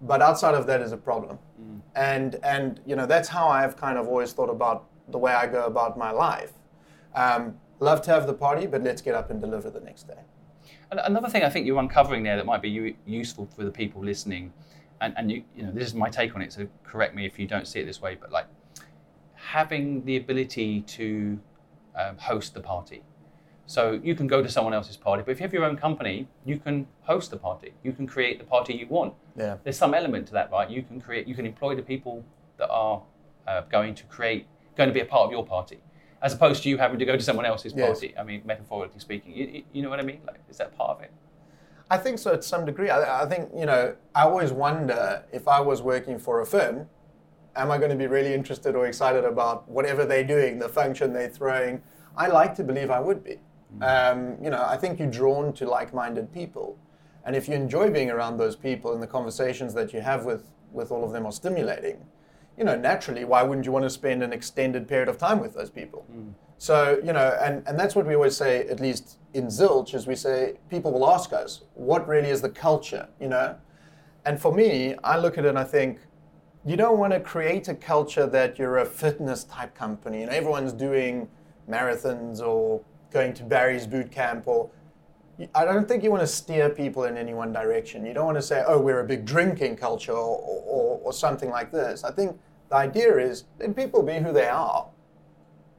But 0.00 0.20
outside 0.20 0.54
of 0.54 0.66
that 0.66 0.80
is 0.80 0.92
a 0.92 0.96
problem, 0.96 1.38
mm. 1.60 1.80
and 1.94 2.36
and 2.42 2.80
you 2.84 2.96
know 2.96 3.06
that's 3.06 3.28
how 3.28 3.48
I've 3.48 3.76
kind 3.76 3.98
of 3.98 4.08
always 4.08 4.32
thought 4.32 4.50
about 4.50 4.86
the 5.08 5.18
way 5.18 5.32
I 5.32 5.46
go 5.46 5.66
about 5.66 5.96
my 5.96 6.10
life. 6.10 6.52
Um, 7.14 7.56
love 7.78 8.02
to 8.02 8.10
have 8.10 8.26
the 8.26 8.34
party, 8.34 8.66
but 8.66 8.82
let's 8.82 9.00
get 9.02 9.14
up 9.14 9.30
and 9.30 9.40
deliver 9.40 9.70
the 9.70 9.80
next 9.80 10.08
day. 10.08 10.18
Another 10.90 11.28
thing 11.28 11.42
I 11.42 11.50
think 11.50 11.66
you're 11.66 11.78
uncovering 11.78 12.22
there 12.22 12.36
that 12.36 12.46
might 12.46 12.62
be 12.62 12.96
useful 13.06 13.46
for 13.54 13.64
the 13.64 13.70
people 13.70 14.02
listening 14.02 14.52
and, 15.04 15.14
and 15.16 15.30
you, 15.30 15.44
you 15.56 15.62
know, 15.62 15.72
this 15.72 15.86
is 15.86 15.94
my 15.94 16.08
take 16.08 16.34
on 16.34 16.42
it, 16.42 16.52
so 16.52 16.66
correct 16.84 17.14
me 17.14 17.26
if 17.26 17.38
you 17.38 17.46
don't 17.46 17.66
see 17.66 17.80
it 17.80 17.86
this 17.86 18.00
way, 18.00 18.16
but 18.20 18.32
like 18.32 18.46
having 19.34 20.04
the 20.04 20.16
ability 20.16 20.80
to 20.82 21.38
um, 21.94 22.16
host 22.18 22.54
the 22.54 22.60
party. 22.60 23.02
So 23.66 23.98
you 24.02 24.14
can 24.14 24.26
go 24.26 24.42
to 24.42 24.48
someone 24.48 24.74
else's 24.74 24.96
party, 24.96 25.22
but 25.24 25.32
if 25.32 25.40
you 25.40 25.44
have 25.44 25.52
your 25.52 25.64
own 25.64 25.76
company, 25.76 26.28
you 26.44 26.58
can 26.58 26.86
host 27.02 27.30
the 27.30 27.36
party. 27.36 27.72
You 27.82 27.92
can 27.92 28.06
create 28.06 28.38
the 28.38 28.44
party 28.44 28.74
you 28.74 28.86
want. 28.88 29.14
Yeah. 29.36 29.56
There's 29.62 29.78
some 29.78 29.94
element 29.94 30.26
to 30.28 30.32
that, 30.34 30.50
right? 30.50 30.68
You 30.68 30.82
can 30.82 31.00
create, 31.00 31.26
you 31.26 31.34
can 31.34 31.46
employ 31.46 31.74
the 31.74 31.82
people 31.82 32.24
that 32.58 32.68
are 32.68 33.02
uh, 33.46 33.62
going 33.70 33.94
to 33.94 34.04
create, 34.04 34.46
going 34.76 34.88
to 34.88 34.94
be 34.94 35.00
a 35.00 35.06
part 35.06 35.24
of 35.26 35.32
your 35.32 35.46
party, 35.46 35.78
as 36.20 36.34
opposed 36.34 36.62
to 36.64 36.68
you 36.68 36.76
having 36.78 36.98
to 36.98 37.06
go 37.06 37.16
to 37.16 37.22
someone 37.22 37.46
else's 37.46 37.72
party. 37.72 38.08
Yes. 38.08 38.16
I 38.20 38.22
mean, 38.22 38.42
metaphorically 38.44 39.00
speaking, 39.00 39.34
you, 39.34 39.62
you 39.72 39.82
know 39.82 39.90
what 39.90 40.00
I 40.00 40.02
mean? 40.02 40.20
Like, 40.26 40.40
is 40.50 40.58
that 40.58 40.76
part 40.76 40.90
of 40.90 41.02
it? 41.02 41.10
I 41.90 41.98
think 41.98 42.18
so 42.18 42.36
to 42.36 42.42
some 42.42 42.64
degree. 42.64 42.90
I, 42.90 43.22
I, 43.22 43.26
think, 43.26 43.50
you 43.56 43.66
know, 43.66 43.94
I 44.14 44.22
always 44.22 44.52
wonder 44.52 45.24
if 45.32 45.46
I 45.46 45.60
was 45.60 45.82
working 45.82 46.18
for 46.18 46.40
a 46.40 46.46
firm, 46.46 46.88
am 47.56 47.70
I 47.70 47.78
going 47.78 47.90
to 47.90 47.96
be 47.96 48.06
really 48.06 48.34
interested 48.34 48.74
or 48.74 48.86
excited 48.86 49.24
about 49.24 49.68
whatever 49.68 50.04
they're 50.04 50.24
doing, 50.24 50.58
the 50.58 50.68
function 50.68 51.12
they're 51.12 51.28
throwing? 51.28 51.82
I 52.16 52.28
like 52.28 52.54
to 52.56 52.64
believe 52.64 52.90
I 52.90 53.00
would 53.00 53.22
be. 53.22 53.38
Mm. 53.78 54.12
Um, 54.12 54.44
you 54.44 54.50
know, 54.50 54.64
I 54.64 54.76
think 54.76 54.98
you're 54.98 55.10
drawn 55.10 55.52
to 55.54 55.66
like 55.66 55.92
minded 55.92 56.32
people. 56.32 56.78
And 57.24 57.34
if 57.34 57.48
you 57.48 57.54
enjoy 57.54 57.90
being 57.90 58.10
around 58.10 58.38
those 58.38 58.56
people 58.56 58.92
and 58.92 59.02
the 59.02 59.06
conversations 59.06 59.74
that 59.74 59.92
you 59.92 60.00
have 60.00 60.24
with, 60.24 60.50
with 60.72 60.90
all 60.90 61.04
of 61.04 61.12
them 61.12 61.26
are 61.26 61.32
stimulating, 61.32 62.04
you 62.56 62.64
know, 62.64 62.76
naturally, 62.76 63.24
why 63.24 63.42
wouldn't 63.42 63.66
you 63.66 63.72
want 63.72 63.84
to 63.84 63.90
spend 63.90 64.22
an 64.22 64.32
extended 64.32 64.86
period 64.86 65.08
of 65.08 65.18
time 65.18 65.40
with 65.40 65.54
those 65.54 65.70
people? 65.70 66.04
So, 66.58 67.00
you 67.04 67.12
know, 67.12 67.36
and, 67.42 67.66
and 67.66 67.78
that's 67.78 67.94
what 67.94 68.06
we 68.06 68.14
always 68.14 68.36
say, 68.36 68.66
at 68.68 68.80
least 68.80 69.18
in 69.34 69.46
Zilch, 69.46 69.94
is 69.94 70.06
we 70.06 70.14
say 70.14 70.54
people 70.70 70.92
will 70.92 71.10
ask 71.10 71.32
us, 71.32 71.62
what 71.74 72.06
really 72.08 72.30
is 72.30 72.40
the 72.40 72.48
culture, 72.48 73.08
you 73.20 73.28
know? 73.28 73.56
And 74.24 74.40
for 74.40 74.52
me, 74.52 74.94
I 75.04 75.18
look 75.18 75.36
at 75.36 75.44
it 75.44 75.48
and 75.48 75.58
I 75.58 75.64
think, 75.64 75.98
you 76.66 76.76
don't 76.76 76.98
want 76.98 77.12
to 77.12 77.20
create 77.20 77.68
a 77.68 77.74
culture 77.74 78.26
that 78.26 78.58
you're 78.58 78.78
a 78.78 78.86
fitness 78.86 79.44
type 79.44 79.74
company 79.74 80.22
and 80.22 80.30
everyone's 80.30 80.72
doing 80.72 81.28
marathons 81.68 82.40
or 82.40 82.80
going 83.10 83.34
to 83.34 83.42
Barry's 83.42 83.86
boot 83.86 84.10
camp 84.10 84.48
or 84.48 84.70
I 85.54 85.64
don't 85.64 85.86
think 85.86 86.02
you 86.04 86.10
want 86.10 86.22
to 86.22 86.28
steer 86.28 86.70
people 86.70 87.04
in 87.04 87.16
any 87.16 87.34
one 87.34 87.52
direction. 87.52 88.06
You 88.06 88.14
don't 88.14 88.24
want 88.24 88.38
to 88.38 88.42
say, 88.42 88.62
oh, 88.66 88.80
we're 88.80 89.00
a 89.00 89.04
big 89.04 89.24
drinking 89.24 89.76
culture 89.76 90.12
or, 90.12 90.38
or, 90.38 91.00
or 91.02 91.12
something 91.12 91.50
like 91.50 91.72
this. 91.72 92.04
I 92.04 92.12
think 92.12 92.38
the 92.70 92.76
idea 92.76 93.18
is 93.18 93.44
let 93.58 93.74
people 93.74 94.02
be 94.02 94.14
who 94.14 94.32
they 94.32 94.46
are. 94.46 94.86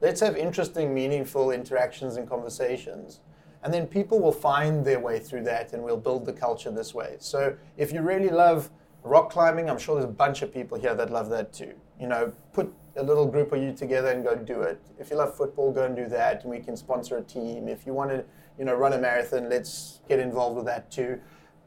Let's 0.00 0.20
have 0.20 0.36
interesting, 0.36 0.92
meaningful 0.92 1.50
interactions 1.50 2.16
and 2.16 2.28
conversations. 2.28 3.20
And 3.62 3.72
then 3.72 3.86
people 3.86 4.20
will 4.20 4.32
find 4.32 4.84
their 4.84 5.00
way 5.00 5.18
through 5.18 5.44
that 5.44 5.72
and 5.72 5.82
we'll 5.82 5.96
build 5.96 6.26
the 6.26 6.32
culture 6.32 6.70
this 6.70 6.94
way. 6.94 7.16
So 7.18 7.56
if 7.76 7.92
you 7.92 8.02
really 8.02 8.28
love 8.28 8.70
rock 9.02 9.30
climbing, 9.30 9.70
I'm 9.70 9.78
sure 9.78 9.94
there's 9.94 10.04
a 10.04 10.12
bunch 10.12 10.42
of 10.42 10.52
people 10.52 10.78
here 10.78 10.94
that 10.94 11.10
love 11.10 11.30
that 11.30 11.52
too. 11.52 11.72
You 11.98 12.08
know, 12.08 12.32
put 12.52 12.72
a 12.96 13.02
little 13.02 13.26
group 13.26 13.52
of 13.52 13.62
you 13.62 13.72
together 13.72 14.08
and 14.08 14.22
go 14.22 14.34
do 14.34 14.62
it. 14.62 14.80
If 14.98 15.10
you 15.10 15.16
love 15.16 15.34
football, 15.34 15.72
go 15.72 15.84
and 15.84 15.96
do 15.96 16.08
that, 16.08 16.42
and 16.42 16.50
we 16.50 16.60
can 16.60 16.76
sponsor 16.76 17.16
a 17.16 17.22
team. 17.22 17.68
If 17.68 17.86
you 17.86 17.92
want 17.92 18.10
to, 18.10 18.24
you 18.58 18.64
know, 18.64 18.74
run 18.74 18.92
a 18.92 18.98
marathon, 18.98 19.48
let's 19.48 20.00
get 20.08 20.18
involved 20.18 20.56
with 20.56 20.66
that 20.66 20.90
too. 20.90 21.18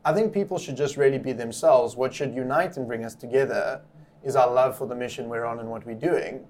I 0.06 0.14
think 0.14 0.34
people 0.34 0.58
should 0.58 0.78
just 0.78 0.98
really 0.98 1.18
be 1.18 1.34
themselves. 1.34 1.96
What 1.96 2.14
should 2.14 2.34
unite 2.34 2.78
and 2.78 2.88
bring 2.88 3.04
us 3.04 3.16
together 3.16 3.82
is 4.24 4.36
our 4.36 4.52
love 4.52 4.78
for 4.78 4.88
the 4.88 4.96
mission 4.96 5.30
we're 5.30 5.46
on 5.46 5.60
and 5.60 5.70
what 5.70 5.86
we're 5.86 5.96
doing, 5.96 6.46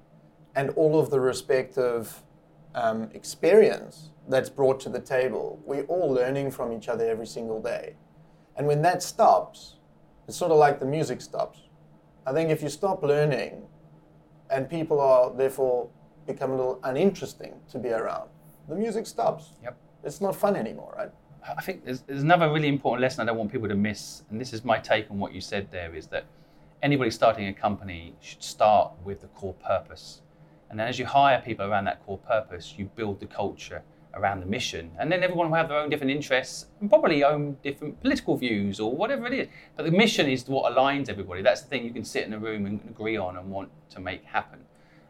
and 0.55 0.69
all 0.71 0.99
of 0.99 1.09
the 1.09 1.19
respective 1.19 2.21
um, 2.75 3.09
experience 3.13 4.09
that's 4.27 4.49
brought 4.49 4.79
to 4.81 4.89
the 4.89 4.99
table. 4.99 5.59
We're 5.65 5.85
all 5.85 6.11
learning 6.11 6.51
from 6.51 6.71
each 6.71 6.87
other 6.87 7.09
every 7.09 7.27
single 7.27 7.61
day, 7.61 7.95
and 8.55 8.67
when 8.67 8.81
that 8.83 9.01
stops, 9.03 9.75
it's 10.27 10.37
sort 10.37 10.51
of 10.51 10.57
like 10.57 10.79
the 10.79 10.85
music 10.85 11.21
stops. 11.21 11.59
I 12.25 12.33
think 12.33 12.49
if 12.51 12.61
you 12.61 12.69
stop 12.69 13.01
learning 13.01 13.63
and 14.51 14.69
people 14.69 14.99
are 14.99 15.31
therefore 15.31 15.89
become 16.27 16.51
a 16.51 16.55
little 16.55 16.79
uninteresting 16.83 17.53
to 17.71 17.79
be 17.79 17.89
around, 17.89 18.29
the 18.67 18.75
music 18.75 19.07
stops. 19.07 19.53
Yep. 19.63 19.77
It's 20.03 20.21
not 20.21 20.35
fun 20.35 20.55
anymore, 20.55 20.93
right? 20.95 21.11
I 21.57 21.61
think 21.61 21.85
there's, 21.85 22.01
there's 22.01 22.21
another 22.21 22.51
really 22.51 22.67
important 22.67 23.01
lesson 23.01 23.21
I 23.21 23.25
don't 23.25 23.37
want 23.37 23.51
people 23.51 23.67
to 23.67 23.75
miss, 23.75 24.23
and 24.29 24.39
this 24.39 24.53
is 24.53 24.63
my 24.63 24.77
take 24.77 25.09
on 25.09 25.17
what 25.17 25.33
you 25.33 25.41
said 25.41 25.71
there, 25.71 25.95
is 25.95 26.07
that 26.07 26.25
anybody 26.83 27.09
starting 27.09 27.47
a 27.47 27.53
company 27.53 28.13
should 28.19 28.43
start 28.43 28.91
with 29.03 29.21
the 29.21 29.27
core 29.27 29.55
purpose. 29.55 30.21
And 30.69 30.79
then 30.79 30.87
as 30.87 30.99
you 30.99 31.05
hire 31.05 31.41
people 31.41 31.65
around 31.65 31.85
that 31.85 32.05
core 32.05 32.17
purpose, 32.19 32.75
you 32.77 32.85
build 32.95 33.19
the 33.19 33.25
culture 33.25 33.81
around 34.15 34.39
the 34.39 34.45
mission. 34.45 34.91
And 34.99 35.11
then 35.11 35.23
everyone 35.23 35.49
will 35.49 35.57
have 35.57 35.69
their 35.69 35.77
own 35.79 35.89
different 35.89 36.11
interests 36.11 36.67
and 36.79 36.89
probably 36.89 37.23
own 37.23 37.57
different 37.63 37.99
political 38.01 38.37
views 38.37 38.79
or 38.79 38.95
whatever 38.95 39.27
it 39.27 39.33
is. 39.33 39.47
But 39.75 39.85
the 39.85 39.91
mission 39.91 40.27
is 40.27 40.47
what 40.47 40.71
aligns 40.71 41.09
everybody. 41.09 41.41
That's 41.41 41.61
the 41.61 41.67
thing 41.67 41.85
you 41.85 41.91
can 41.91 42.03
sit 42.03 42.25
in 42.25 42.33
a 42.33 42.39
room 42.39 42.65
and 42.65 42.79
agree 42.89 43.17
on 43.17 43.37
and 43.37 43.49
want 43.49 43.69
to 43.91 43.99
make 43.99 44.23
happen. 44.25 44.59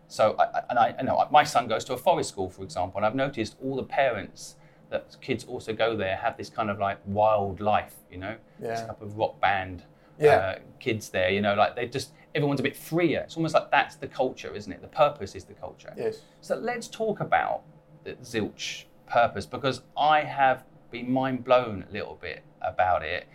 So, 0.07 0.35
I, 0.39 0.61
and 0.69 0.79
I, 0.79 0.95
I 0.97 1.01
know 1.03 1.27
my 1.31 1.43
son 1.43 1.67
goes 1.67 1.83
to 1.85 1.93
a 1.93 1.97
forest 1.97 2.29
school, 2.29 2.49
for 2.49 2.63
example, 2.63 2.97
and 2.97 3.05
I've 3.05 3.15
noticed 3.15 3.55
all 3.63 3.75
the 3.75 3.83
parents 3.83 4.55
that 4.89 5.15
kids 5.21 5.43
also 5.43 5.71
go 5.71 5.95
there 5.95 6.15
have 6.15 6.35
this 6.35 6.49
kind 6.49 6.69
of 6.69 6.79
like 6.79 6.97
wild 7.05 7.59
life, 7.59 7.93
you 8.11 8.17
know, 8.17 8.35
this 8.59 8.79
Yeah. 8.79 8.87
type 8.87 9.01
of 9.01 9.15
rock 9.17 9.39
band 9.39 9.83
Yeah. 10.19 10.35
uh, 10.35 10.55
kids 10.79 11.09
there, 11.09 11.29
you 11.29 11.41
know, 11.41 11.53
like 11.53 11.75
they 11.75 11.85
just 11.85 12.11
everyone's 12.36 12.59
a 12.59 12.63
bit 12.63 12.75
freer. 12.75 13.21
It's 13.21 13.36
almost 13.38 13.53
like 13.53 13.71
that's 13.71 13.95
the 13.95 14.07
culture, 14.07 14.53
isn't 14.55 14.71
it? 14.71 14.81
The 14.81 14.88
purpose 14.88 15.36
is 15.36 15.43
the 15.45 15.53
culture. 15.53 15.93
Yes. 15.98 16.21
So 16.41 16.55
let's 16.55 16.88
talk 16.88 17.19
about 17.19 17.63
the 18.03 18.13
Zilch 18.15 18.86
purpose 19.07 19.45
because 19.45 19.81
I 19.98 20.21
have 20.21 20.63
been 20.91 21.12
mind 21.12 21.43
blown 21.43 21.86
a 21.89 21.93
little 21.93 22.17
bit 22.21 22.43
about 22.62 23.03
it. 23.03 23.27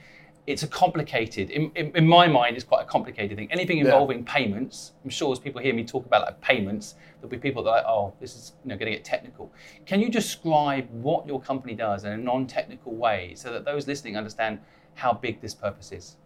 It's 0.47 0.63
a 0.63 0.67
complicated, 0.69 1.49
in, 1.51 1.71
in, 1.75 1.91
in 1.97 2.07
my 2.07 2.27
mind, 2.29 2.57
it's 2.57 2.67
quite 2.67 2.83
a 2.83 2.87
complicated 2.87 3.39
thing. 3.39 3.51
Anything 3.51 3.79
Yeah. 3.79 3.85
involving 3.85 4.25
payments, 4.25 4.93
I'm 5.03 5.09
sure 5.09 5.33
as 5.33 5.39
people 5.39 5.63
hear 5.63 5.73
me 5.73 5.85
talk 5.85 6.05
about 6.05 6.23
like 6.23 6.39
payments, 6.43 6.97
there'll 7.17 7.31
be 7.31 7.39
people 7.39 7.63
that 7.63 7.71
are 7.71 7.77
like, 7.77 7.87
oh, 7.87 8.13
this 8.21 8.37
is 8.37 8.53
you 8.63 8.69
know 8.69 8.77
going 8.77 8.93
to 8.93 8.97
get 8.97 9.05
technical. 9.05 9.51
Can 9.87 10.01
you 10.01 10.11
describe 10.11 10.87
what 10.91 11.27
your 11.27 11.41
company 11.41 11.75
does 11.75 12.05
in 12.05 12.13
a 12.13 12.17
non-technical 12.19 12.95
way 12.95 13.33
so 13.35 13.53
that 13.53 13.65
those 13.65 13.87
listening 13.87 14.19
understand 14.19 14.59
how 14.95 15.15
big 15.15 15.41
this 15.41 15.55
purpose 15.55 15.93
is? 15.93 16.17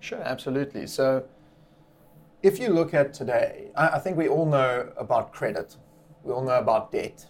Sure, 0.00 0.20
absolutely. 0.20 0.86
So, 0.86 1.24
if 2.42 2.58
you 2.58 2.70
look 2.70 2.92
at 2.92 3.14
today, 3.14 3.70
I, 3.76 3.88
I 3.88 3.98
think 3.98 4.16
we 4.16 4.28
all 4.28 4.46
know 4.46 4.92
about 4.96 5.32
credit, 5.32 5.76
we 6.24 6.32
all 6.32 6.42
know 6.42 6.58
about 6.58 6.90
debt, 6.90 7.26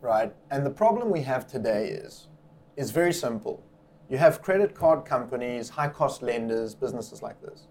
right? 0.00 0.32
And 0.50 0.64
the 0.64 0.70
problem 0.70 1.10
we 1.10 1.22
have 1.22 1.46
today 1.46 1.88
is 1.88 2.28
is 2.76 2.90
very 2.90 3.12
simple. 3.12 3.62
You 4.08 4.18
have 4.18 4.42
credit 4.42 4.74
card 4.74 5.04
companies, 5.04 5.70
high 5.70 5.88
cost 5.88 6.22
lenders, 6.22 6.74
businesses 6.74 7.22
like 7.22 7.40
this, 7.42 7.68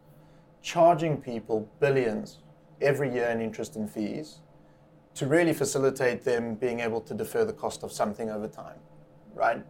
charging 0.62 1.18
people 1.18 1.70
billions 1.80 2.40
every 2.82 3.12
year 3.14 3.30
in 3.30 3.42
interest 3.42 3.76
and 3.76 3.90
fees 3.90 4.42
to 5.14 5.28
really 5.28 5.54
facilitate 5.54 6.24
them 6.24 6.56
being 6.56 6.80
able 6.80 7.02
to 7.02 7.14
defer 7.14 7.46
the 7.46 7.54
cost 7.54 7.84
of 7.84 7.92
something 7.92 8.30
over 8.30 8.48
time, 8.48 8.80
right? 9.34 9.64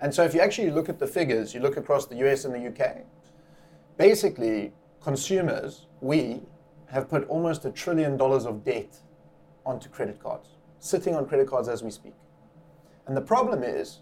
And 0.00 0.14
so 0.14 0.22
if 0.22 0.34
you 0.34 0.40
actually 0.40 0.70
look 0.70 0.88
at 0.88 0.98
the 0.98 1.06
figures, 1.06 1.52
you 1.52 1.60
look 1.60 1.76
across 1.76 2.06
the 2.06 2.16
US 2.28 2.44
and 2.44 2.54
the 2.54 2.68
UK, 2.68 3.04
basically 3.96 4.72
consumers, 5.02 5.86
we 6.00 6.40
have 6.94 7.08
put 7.08 7.28
almost 7.28 7.64
a 7.64 7.70
trillion 7.72 8.16
dollars 8.16 8.46
of 8.46 8.64
debt 8.64 8.96
onto 9.66 9.88
credit 9.88 10.22
cards, 10.22 10.50
sitting 10.78 11.16
on 11.16 11.26
credit 11.26 11.48
cards 11.48 11.68
as 11.68 11.82
we 11.82 11.90
speak. 11.90 12.14
And 13.08 13.16
the 13.16 13.20
problem 13.20 13.64
is, 13.64 13.98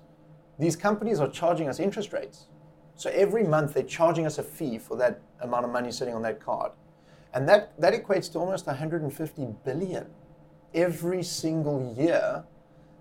these 0.58 0.76
companies 0.76 1.18
are 1.18 1.28
charging 1.28 1.70
us 1.70 1.80
interest 1.80 2.12
rates. 2.12 2.48
So 2.94 3.08
every 3.08 3.44
month 3.44 3.72
they're 3.72 3.82
charging 3.82 4.26
us 4.26 4.36
a 4.36 4.42
fee 4.42 4.78
for 4.78 4.98
that 4.98 5.22
amount 5.40 5.64
of 5.64 5.70
money 5.70 5.90
sitting 5.90 6.14
on 6.14 6.20
that 6.22 6.38
card. 6.38 6.72
And 7.32 7.48
that, 7.48 7.72
that 7.80 7.94
equates 7.94 8.30
to 8.32 8.38
almost 8.38 8.66
150 8.66 9.46
billion 9.64 10.06
every 10.74 11.22
single 11.22 11.94
year 11.98 12.44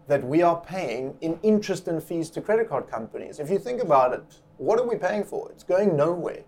that 0.08 0.24
we 0.24 0.42
are 0.42 0.62
paying 0.62 1.18
in 1.20 1.38
interest 1.44 1.90
and 1.90 2.02
fees 2.02 2.30
to 2.30 2.42
credit 2.42 2.70
card 2.70 2.90
companies. 2.90 3.40
If 3.42 3.50
you 3.50 3.60
think 3.60 3.84
about 3.84 4.14
it, 4.14 4.24
what 4.56 4.80
are 4.80 4.88
we 4.88 4.96
paying 4.96 5.26
for? 5.26 5.52
It's 5.52 5.66
going 5.66 5.98
nowhere. 5.98 6.44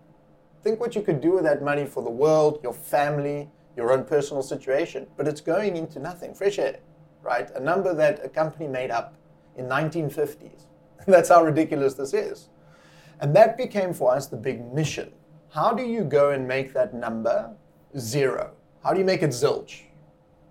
Think 0.64 0.80
what 0.80 0.96
you 0.96 1.02
could 1.02 1.20
do 1.20 1.32
with 1.32 1.44
that 1.44 1.62
money 1.62 1.84
for 1.84 2.02
the 2.02 2.10
world, 2.10 2.58
your 2.62 2.72
family, 2.72 3.50
your 3.76 3.92
own 3.92 4.04
personal 4.04 4.42
situation, 4.42 5.06
but 5.14 5.28
it's 5.28 5.42
going 5.42 5.76
into 5.76 5.98
nothing. 5.98 6.32
Fresh 6.32 6.58
air, 6.58 6.78
right? 7.22 7.50
A 7.50 7.60
number 7.60 7.92
that 7.92 8.24
a 8.24 8.30
company 8.30 8.66
made 8.66 8.90
up 8.90 9.14
in 9.56 9.66
1950s. 9.66 10.64
That's 11.06 11.28
how 11.28 11.44
ridiculous 11.44 11.92
this 11.92 12.14
is. 12.14 12.48
And 13.20 13.36
that 13.36 13.58
became 13.58 13.92
for 13.92 14.14
us 14.14 14.26
the 14.26 14.38
big 14.38 14.72
mission. 14.72 15.12
How 15.50 15.74
do 15.74 15.84
you 15.84 16.02
go 16.02 16.30
and 16.30 16.48
make 16.48 16.72
that 16.72 16.94
number 16.94 17.54
zero? 17.98 18.52
How 18.82 18.94
do 18.94 18.98
you 18.98 19.04
make 19.04 19.22
it 19.22 19.30
zilch? 19.30 19.82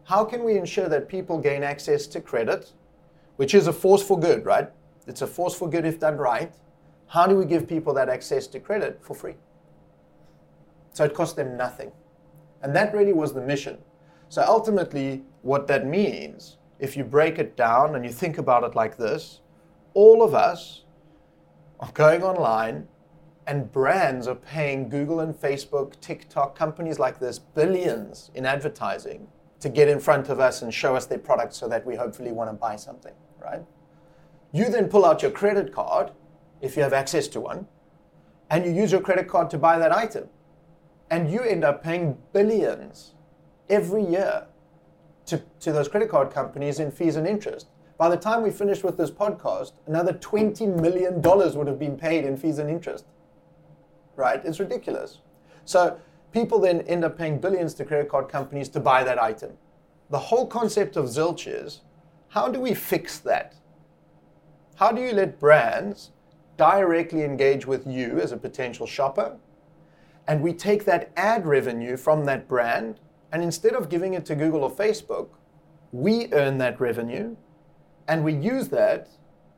How 0.04 0.24
can 0.24 0.44
we 0.44 0.58
ensure 0.58 0.90
that 0.90 1.10
people 1.10 1.40
gain 1.40 1.64
access 1.64 2.06
to 2.08 2.22
credit, 2.22 2.72
which 3.38 3.56
is 3.56 3.66
a 3.66 3.74
force 3.74 4.04
for 4.04 4.20
good, 4.20 4.46
right? 4.46 4.70
It's 5.08 5.24
a 5.24 5.28
force 5.28 5.56
for 5.56 5.68
good 5.68 5.86
if 5.86 6.00
done 6.00 6.18
right. 6.18 6.54
How 7.08 7.26
do 7.26 7.36
we 7.36 7.46
give 7.46 7.68
people 7.68 7.96
that 7.96 8.10
access 8.10 8.46
to 8.48 8.60
credit 8.60 9.00
for 9.04 9.16
free? 9.16 9.36
So 10.94 11.04
it 11.04 11.14
cost 11.14 11.36
them 11.36 11.58
nothing. 11.58 11.92
And 12.62 12.76
that 12.76 12.94
really 12.94 13.14
was 13.14 13.34
the 13.34 13.42
mission. 13.42 13.78
So 14.30 14.44
ultimately, 14.48 15.24
what 15.42 15.68
that 15.68 15.86
means, 15.86 16.58
if 16.80 16.96
you 16.96 17.04
break 17.04 17.38
it 17.38 17.58
down 17.58 17.96
and 17.96 18.06
you 18.06 18.12
think 18.12 18.38
about 18.38 18.64
it 18.64 18.76
like 18.76 18.98
this, 18.98 19.42
all 19.94 20.24
of 20.24 20.34
us 20.34 20.86
are 21.80 21.92
going 21.94 22.24
online 22.24 22.88
and 23.46 23.72
brands 23.72 24.28
are 24.28 24.36
paying 24.36 24.90
Google 24.90 25.20
and 25.20 25.36
Facebook, 25.36 26.00
TikTok, 26.00 26.56
companies 26.56 26.98
like 26.98 27.20
this 27.20 27.40
billions 27.40 28.32
in 28.36 28.46
advertising 28.46 29.28
to 29.60 29.70
get 29.70 29.88
in 29.88 30.00
front 30.00 30.30
of 30.30 30.40
us 30.40 30.62
and 30.62 30.74
show 30.74 30.96
us 30.96 31.06
their 31.06 31.20
products 31.20 31.58
so 31.58 31.68
that 31.68 31.86
we 31.86 31.96
hopefully 31.96 32.32
want 32.32 32.50
to 32.50 32.54
buy 32.54 32.76
something, 32.76 33.14
right? 33.42 33.62
You 34.52 34.70
then 34.70 34.88
pull 34.88 35.06
out 35.06 35.22
your 35.22 35.32
credit 35.32 35.74
card, 35.74 36.12
if 36.62 36.78
you 36.78 36.84
have 36.84 36.94
access 36.94 37.28
to 37.30 37.42
one, 37.42 37.68
and 38.50 38.66
you 38.66 38.72
use 38.72 38.92
your 38.92 39.02
credit 39.02 39.28
card 39.28 39.50
to 39.50 39.58
buy 39.58 39.78
that 39.80 39.92
item. 39.92 40.30
And 41.14 41.32
you 41.32 41.44
end 41.44 41.64
up 41.64 41.84
paying 41.84 42.18
billions 42.34 43.14
every 43.70 44.04
year 44.04 44.48
to, 45.28 45.44
to 45.60 45.72
those 45.72 45.88
credit 45.88 46.10
card 46.10 46.32
companies 46.32 46.80
in 46.80 46.90
fees 46.90 47.18
and 47.18 47.28
interest. 47.28 47.68
By 48.00 48.10
the 48.10 48.18
time 48.18 48.42
we 48.42 48.50
finish 48.50 48.84
with 48.84 48.98
this 48.98 49.12
podcast, 49.12 49.74
another 49.86 50.14
$20 50.14 50.82
million 50.82 51.22
would 51.22 51.68
have 51.68 51.78
been 51.78 51.98
paid 51.98 52.26
in 52.26 52.36
fees 52.36 52.58
and 52.58 52.68
interest. 52.68 53.06
Right? 54.16 54.44
It's 54.44 54.60
ridiculous. 54.60 55.20
So 55.66 56.00
people 56.32 56.58
then 56.58 56.82
end 56.82 57.06
up 57.06 57.16
paying 57.16 57.38
billions 57.38 57.76
to 57.76 57.86
credit 57.86 58.10
card 58.10 58.28
companies 58.28 58.68
to 58.70 58.80
buy 58.80 59.04
that 59.04 59.22
item. 59.22 59.52
The 60.10 60.18
whole 60.18 60.48
concept 60.48 60.98
of 60.98 61.06
zilch 61.06 61.46
is 61.46 61.82
how 62.30 62.48
do 62.48 62.60
we 62.60 62.74
fix 62.74 63.20
that? 63.20 63.54
How 64.78 64.92
do 64.92 65.00
you 65.00 65.12
let 65.12 65.40
brands 65.40 66.10
directly 66.58 67.22
engage 67.22 67.68
with 67.68 67.86
you 67.86 68.20
as 68.20 68.32
a 68.32 68.38
potential 68.38 68.88
shopper 68.88 69.38
And 70.28 70.42
we 70.42 70.54
take 70.54 70.86
that 70.86 71.12
ad 71.18 71.46
revenue 71.46 71.98
from 71.98 72.26
that 72.26 72.48
brand, 72.48 73.00
and 73.32 73.44
instead 73.44 73.74
of 73.74 73.90
giving 73.90 74.14
it 74.14 74.26
to 74.28 74.36
Google 74.36 74.64
or 74.64 74.72
Facebook, 74.72 75.30
we 75.92 76.32
earn 76.34 76.58
that 76.58 76.80
revenue 76.80 77.36
and 78.08 78.24
we 78.24 78.34
use 78.34 78.70
that 78.70 79.10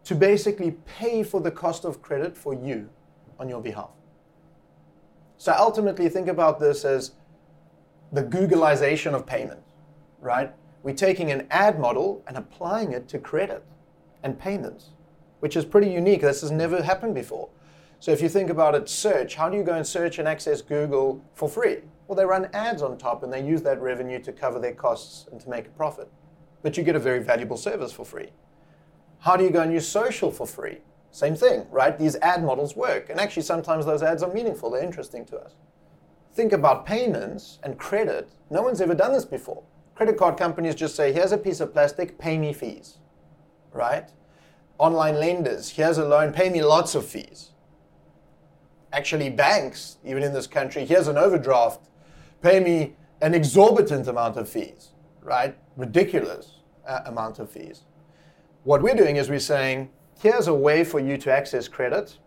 to 0.03 0.15
basically 0.15 0.71
pay 0.85 1.23
for 1.23 1.41
the 1.41 1.51
cost 1.51 1.83
of 1.85 2.01
credit 2.01 2.37
for 2.37 2.53
you 2.53 2.89
on 3.39 3.49
your 3.49 3.61
behalf. 3.61 3.89
So 5.37 5.53
ultimately, 5.57 6.09
think 6.09 6.27
about 6.27 6.59
this 6.59 6.85
as 6.85 7.11
the 8.11 8.23
Googleization 8.23 9.13
of 9.13 9.25
payment, 9.25 9.61
right? 10.21 10.53
We're 10.83 10.95
taking 10.95 11.31
an 11.31 11.47
ad 11.49 11.79
model 11.79 12.23
and 12.27 12.37
applying 12.37 12.93
it 12.93 13.07
to 13.09 13.19
credit 13.19 13.63
and 14.23 14.39
payments, 14.39 14.91
which 15.39 15.55
is 15.55 15.65
pretty 15.65 15.89
unique. 15.89 16.21
This 16.21 16.41
has 16.41 16.51
never 16.51 16.83
happened 16.83 17.15
before. 17.15 17.49
So 17.99 18.11
if 18.11 18.21
you 18.21 18.29
think 18.29 18.49
about 18.49 18.75
it, 18.75 18.87
search, 18.89 19.35
how 19.35 19.49
do 19.49 19.57
you 19.57 19.63
go 19.63 19.73
and 19.73 19.85
search 19.85 20.19
and 20.19 20.27
access 20.27 20.61
Google 20.61 21.23
for 21.33 21.49
free? 21.49 21.77
Well, 22.07 22.15
they 22.15 22.25
run 22.25 22.49
ads 22.53 22.81
on 22.81 22.97
top 22.97 23.23
and 23.23 23.33
they 23.33 23.43
use 23.43 23.61
that 23.63 23.81
revenue 23.81 24.19
to 24.19 24.31
cover 24.31 24.59
their 24.59 24.73
costs 24.73 25.27
and 25.31 25.41
to 25.41 25.49
make 25.49 25.67
a 25.67 25.71
profit. 25.71 26.09
But 26.61 26.77
you 26.77 26.83
get 26.83 26.95
a 26.95 26.99
very 26.99 27.19
valuable 27.19 27.57
service 27.57 27.91
for 27.91 28.05
free. 28.05 28.29
How 29.19 29.35
do 29.35 29.43
you 29.43 29.49
go 29.49 29.61
and 29.61 29.73
use 29.73 29.87
social 29.87 30.29
for 30.29 30.45
free? 30.45 30.79
Same 31.11 31.35
thing, 31.35 31.65
right? 31.71 31.97
These 31.97 32.17
ad 32.17 32.43
models 32.43 32.75
work. 32.75 33.09
And 33.09 33.19
actually, 33.19 33.43
sometimes 33.43 33.85
those 33.85 34.03
ads 34.03 34.21
are 34.21 34.33
meaningful, 34.33 34.69
they're 34.69 34.83
interesting 34.83 35.25
to 35.25 35.37
us. 35.37 35.53
Think 36.33 36.51
about 36.51 36.85
payments 36.85 37.59
and 37.63 37.79
credit. 37.79 38.29
No 38.49 38.61
one's 38.61 38.81
ever 38.81 38.93
done 38.93 39.13
this 39.13 39.25
before. 39.25 39.63
Credit 39.95 40.17
card 40.17 40.37
companies 40.37 40.75
just 40.75 40.95
say, 40.95 41.13
here's 41.13 41.31
a 41.31 41.37
piece 41.37 41.61
of 41.61 41.71
plastic, 41.71 42.19
pay 42.19 42.37
me 42.37 42.51
fees, 42.51 42.97
right? 43.71 44.09
Online 44.77 45.15
lenders, 45.15 45.69
here's 45.69 45.97
a 45.97 46.05
loan, 46.05 46.33
pay 46.33 46.49
me 46.49 46.61
lots 46.61 46.95
of 46.95 47.05
fees. 47.05 47.51
Actually, 48.95 49.29
banks, 49.29 49.97
even 50.05 50.23
in 50.23 50.31
this 50.31 50.47
country, 50.47 50.85
here's 50.85 51.09
an 51.09 51.17
overdraft, 51.17 51.89
pay 52.41 52.61
me 52.61 52.95
an 53.21 53.33
exorbitant 53.33 54.07
amount 54.07 54.37
of 54.37 54.47
fees, 54.47 54.91
right? 55.21 55.57
Ridiculous 55.75 56.61
uh, 56.87 57.01
amount 57.05 57.39
of 57.39 57.51
fees. 57.51 57.81
What 58.63 58.81
we're 58.81 58.95
doing 58.95 59.17
is 59.17 59.29
we're 59.29 59.39
saying, 59.39 59.89
here's 60.17 60.47
a 60.47 60.53
way 60.53 60.85
for 60.85 61.01
you 61.01 61.17
to 61.17 61.29
access 61.29 61.67
credit, 61.67 62.17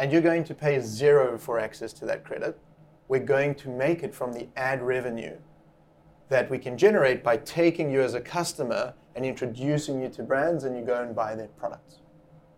and 0.00 0.10
you're 0.10 0.20
going 0.20 0.42
to 0.42 0.52
pay 0.52 0.80
zero 0.80 1.38
for 1.38 1.60
access 1.60 1.92
to 1.92 2.06
that 2.06 2.24
credit. 2.24 2.58
We're 3.06 3.20
going 3.20 3.54
to 3.54 3.68
make 3.68 4.02
it 4.02 4.12
from 4.12 4.32
the 4.32 4.48
ad 4.56 4.82
revenue 4.82 5.36
that 6.28 6.50
we 6.50 6.58
can 6.58 6.76
generate 6.76 7.22
by 7.22 7.36
taking 7.36 7.88
you 7.88 8.02
as 8.02 8.14
a 8.14 8.20
customer 8.20 8.94
and 9.14 9.24
introducing 9.24 10.02
you 10.02 10.08
to 10.08 10.24
brands, 10.24 10.64
and 10.64 10.76
you 10.76 10.84
go 10.84 11.00
and 11.00 11.14
buy 11.14 11.36
their 11.36 11.46
products. 11.56 12.00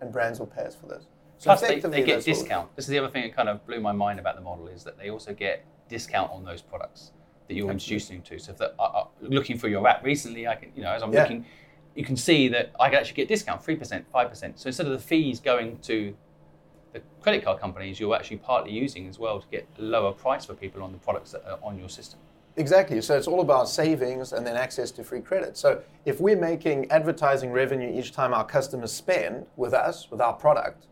And 0.00 0.11
brands 0.11 0.38
will 0.38 0.47
pay 0.47 0.62
us 0.62 0.75
for 0.75 0.87
this. 0.87 1.04
So 1.38 1.50
Plus, 1.50 1.61
they, 1.61 1.78
they 1.78 2.02
get 2.02 2.25
discount. 2.25 2.75
This 2.75 2.87
is 2.87 2.90
the 2.90 2.99
other 2.99 3.09
thing 3.09 3.23
that 3.23 3.35
kind 3.35 3.49
of 3.49 3.64
blew 3.64 3.80
my 3.80 3.92
mind 3.92 4.18
about 4.18 4.35
the 4.35 4.42
model 4.42 4.66
is 4.66 4.83
that 4.83 4.99
they 4.99 5.09
also 5.09 5.33
get 5.33 5.64
discount 5.88 6.33
on 6.33 6.45
those 6.45 6.61
products 6.61 7.12
that 7.47 7.54
you're 7.54 7.71
Absolutely. 7.71 8.16
introducing 8.16 8.23
to. 8.23 8.45
So 8.45 8.52
if 8.52 8.59
they're 8.59 8.73
uh, 8.78 8.83
uh, 8.83 9.04
looking 9.21 9.57
for 9.57 9.68
your 9.68 9.87
app 9.87 10.04
recently, 10.04 10.49
I 10.49 10.57
can, 10.57 10.73
you 10.75 10.83
know, 10.83 10.92
as 10.92 11.02
I'm 11.02 11.12
yeah. 11.12 11.23
looking, 11.23 11.47
you 11.95 12.04
can 12.04 12.16
see 12.16 12.49
that 12.49 12.73
I 12.80 12.90
can 12.90 12.99
actually 12.99 13.14
get 13.14 13.28
discount, 13.28 13.62
3%, 13.62 14.04
5%. 14.12 14.59
So 14.59 14.66
instead 14.66 14.87
of 14.87 14.92
the 14.92 14.99
fees 14.99 15.38
going 15.38 15.78
to 15.78 16.14
the 16.92 17.02
credit 17.21 17.45
card 17.45 17.61
companies, 17.61 18.00
you're 18.00 18.14
actually 18.16 18.38
partly 18.38 18.73
using 18.73 19.09
as 19.09 19.18
well 19.18 19.40
to 19.40 19.47
get 19.49 19.66
lower 19.78 20.12
price 20.12 20.45
for 20.45 20.54
people 20.54 20.83
on 20.83 20.90
the 20.90 20.99
products 20.99 21.30
that 21.33 21.45
are 21.49 21.59
on 21.62 21.78
your 21.78 21.88
system. 21.88 22.18
Exactly. 22.57 23.00
So 23.00 23.16
it's 23.16 23.28
all 23.28 23.40
about 23.40 23.68
savings 23.68 24.33
and 24.33 24.45
then 24.45 24.57
access 24.57 24.90
to 24.92 25.04
free 25.04 25.21
credit. 25.21 25.57
So 25.57 25.83
if 26.04 26.21
we're 26.21 26.38
making 26.38 26.90
advertising 26.90 27.52
revenue 27.52 27.97
each 27.97 28.12
time 28.12 28.35
our 28.35 28.45
customers 28.45 28.92
spend 28.92 29.47
with 29.57 29.73
us, 29.73 30.11
with 30.11 30.21
our 30.21 30.33
product, 30.33 30.87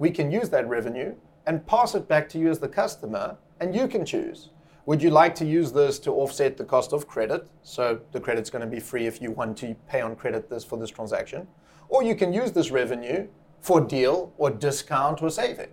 we 0.00 0.10
can 0.10 0.32
use 0.32 0.48
that 0.48 0.68
revenue 0.68 1.14
and 1.46 1.64
pass 1.66 1.94
it 1.94 2.08
back 2.08 2.28
to 2.30 2.38
you 2.38 2.50
as 2.50 2.58
the 2.58 2.68
customer, 2.68 3.36
and 3.60 3.76
you 3.76 3.86
can 3.86 4.04
choose 4.04 4.50
would 4.86 5.02
you 5.02 5.10
like 5.10 5.36
to 5.36 5.44
use 5.44 5.70
this 5.70 6.00
to 6.00 6.10
offset 6.10 6.56
the 6.56 6.64
cost 6.64 6.92
of 6.92 7.06
credit? 7.06 7.46
So 7.62 8.00
the 8.10 8.18
credit's 8.18 8.50
going 8.50 8.62
to 8.62 8.66
be 8.66 8.80
free 8.80 9.06
if 9.06 9.22
you 9.22 9.30
want 9.30 9.56
to 9.58 9.76
pay 9.88 10.00
on 10.00 10.16
credit 10.16 10.50
this 10.50 10.64
for 10.64 10.78
this 10.78 10.90
transaction. 10.90 11.46
Or 11.88 12.02
you 12.02 12.16
can 12.16 12.32
use 12.32 12.50
this 12.50 12.72
revenue 12.72 13.28
for 13.60 13.80
deal 13.80 14.32
or 14.36 14.50
discount 14.50 15.22
or 15.22 15.30
saving. 15.30 15.68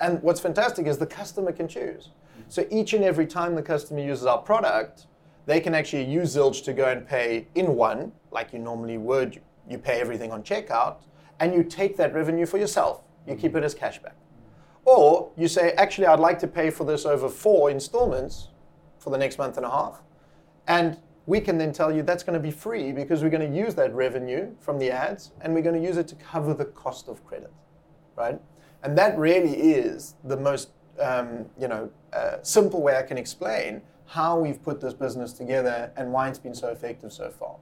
And 0.00 0.22
what's 0.22 0.40
fantastic 0.40 0.86
is 0.86 0.98
the 0.98 1.06
customer 1.06 1.52
can 1.52 1.68
choose. 1.68 2.10
So 2.48 2.66
each 2.70 2.92
and 2.92 3.02
every 3.02 3.26
time 3.26 3.54
the 3.54 3.62
customer 3.62 4.00
uses 4.00 4.26
our 4.26 4.42
product, 4.42 5.06
they 5.46 5.60
can 5.60 5.74
actually 5.74 6.04
use 6.04 6.36
Zilch 6.36 6.62
to 6.64 6.74
go 6.74 6.86
and 6.86 7.06
pay 7.06 7.46
in 7.54 7.76
one, 7.76 8.12
like 8.30 8.52
you 8.52 8.58
normally 8.58 8.98
would. 8.98 9.40
You 9.70 9.78
pay 9.78 10.00
everything 10.00 10.32
on 10.32 10.42
checkout, 10.42 10.96
and 11.40 11.54
you 11.54 11.62
take 11.62 11.96
that 11.96 12.12
revenue 12.12 12.44
for 12.44 12.58
yourself. 12.58 13.04
You 13.28 13.36
keep 13.36 13.54
it 13.54 13.62
as 13.62 13.74
cashback. 13.74 14.14
Or 14.84 15.30
you 15.36 15.48
say, 15.48 15.72
actually, 15.72 16.06
I'd 16.06 16.20
like 16.20 16.38
to 16.40 16.46
pay 16.46 16.70
for 16.70 16.84
this 16.84 17.04
over 17.04 17.28
four 17.28 17.70
installments 17.70 18.48
for 18.98 19.10
the 19.10 19.18
next 19.18 19.38
month 19.38 19.56
and 19.56 19.66
a 19.66 19.70
half. 19.70 20.00
And 20.66 20.98
we 21.26 21.40
can 21.40 21.58
then 21.58 21.72
tell 21.72 21.94
you 21.94 22.02
that's 22.02 22.22
going 22.22 22.40
to 22.40 22.42
be 22.42 22.50
free 22.50 22.90
because 22.92 23.22
we're 23.22 23.28
going 23.28 23.52
to 23.52 23.58
use 23.58 23.74
that 23.74 23.94
revenue 23.94 24.50
from 24.60 24.78
the 24.78 24.90
ads 24.90 25.32
and 25.42 25.52
we're 25.52 25.62
going 25.62 25.80
to 25.80 25.86
use 25.86 25.98
it 25.98 26.08
to 26.08 26.14
cover 26.14 26.54
the 26.54 26.64
cost 26.64 27.08
of 27.08 27.24
credit, 27.26 27.52
right? 28.16 28.40
And 28.82 28.96
that 28.96 29.18
really 29.18 29.52
is 29.52 30.14
the 30.24 30.38
most, 30.38 30.70
um, 30.98 31.44
you 31.60 31.68
know, 31.68 31.90
uh, 32.14 32.36
simple 32.42 32.80
way 32.80 32.96
I 32.96 33.02
can 33.02 33.18
explain 33.18 33.82
how 34.06 34.38
we've 34.38 34.62
put 34.62 34.80
this 34.80 34.94
business 34.94 35.34
together 35.34 35.92
and 35.98 36.12
why 36.12 36.30
it's 36.30 36.38
been 36.38 36.54
so 36.54 36.68
effective 36.68 37.12
so 37.12 37.30
far. 37.30 37.56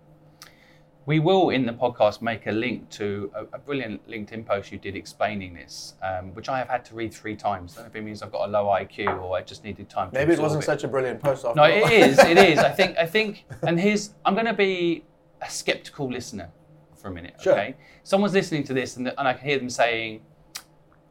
We 1.07 1.21
will 1.21 1.51
in 1.51 1.65
the 1.67 1.73
podcast 1.73 2.21
make 2.21 2.49
a 2.49 2.53
link 2.53 2.91
to 2.91 3.31
a, 3.33 3.45
a 3.55 3.59
brilliant 3.61 4.09
LinkedIn 4.09 4.45
post 4.45 4.73
you 4.73 4.79
did 4.79 4.97
explaining 4.97 5.55
this, 5.55 5.95
um, 6.03 6.35
which 6.35 6.49
I 6.49 6.59
have 6.59 6.69
had 6.69 6.85
to 6.87 6.97
read 6.97 7.15
three 7.15 7.37
times. 7.37 7.75
I 7.75 7.77
don't 7.77 7.85
know 7.85 7.91
if 7.91 7.97
it 7.97 8.05
means 8.05 8.23
I've 8.23 8.33
got 8.33 8.49
a 8.49 8.51
low 8.51 8.67
IQ 8.67 9.23
or 9.23 9.37
I 9.37 9.43
just 9.43 9.63
needed 9.63 9.89
time. 9.89 10.11
Maybe 10.13 10.33
it 10.33 10.41
wasn't 10.41 10.65
it. 10.65 10.67
such 10.67 10.83
a 10.83 10.89
brilliant 10.89 11.21
post. 11.21 11.45
After 11.45 11.57
no, 11.57 11.63
all. 11.63 11.69
it 11.71 11.93
is. 11.93 12.19
It 12.19 12.37
is. 12.37 12.59
I 12.59 12.71
think. 12.71 12.99
I 12.99 13.07
think. 13.07 13.45
And 13.63 13.79
here's. 13.79 14.15
I'm 14.25 14.35
going 14.35 14.47
to 14.47 14.53
be 14.53 15.05
a 15.41 15.49
skeptical 15.49 16.11
listener 16.11 16.51
for 16.97 17.07
a 17.07 17.13
minute. 17.13 17.37
Sure. 17.41 17.53
Okay. 17.53 17.77
Someone's 18.03 18.35
listening 18.35 18.65
to 18.65 18.75
this 18.75 18.97
and, 18.97 19.07
the, 19.07 19.17
and 19.17 19.29
I 19.29 19.33
can 19.33 19.49
hear 19.49 19.59
them 19.61 19.71
saying, 19.71 20.23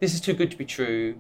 "This 0.02 0.14
is 0.14 0.20
too 0.20 0.34
good 0.34 0.52
to 0.52 0.58
be 0.58 0.66
true. 0.66 1.16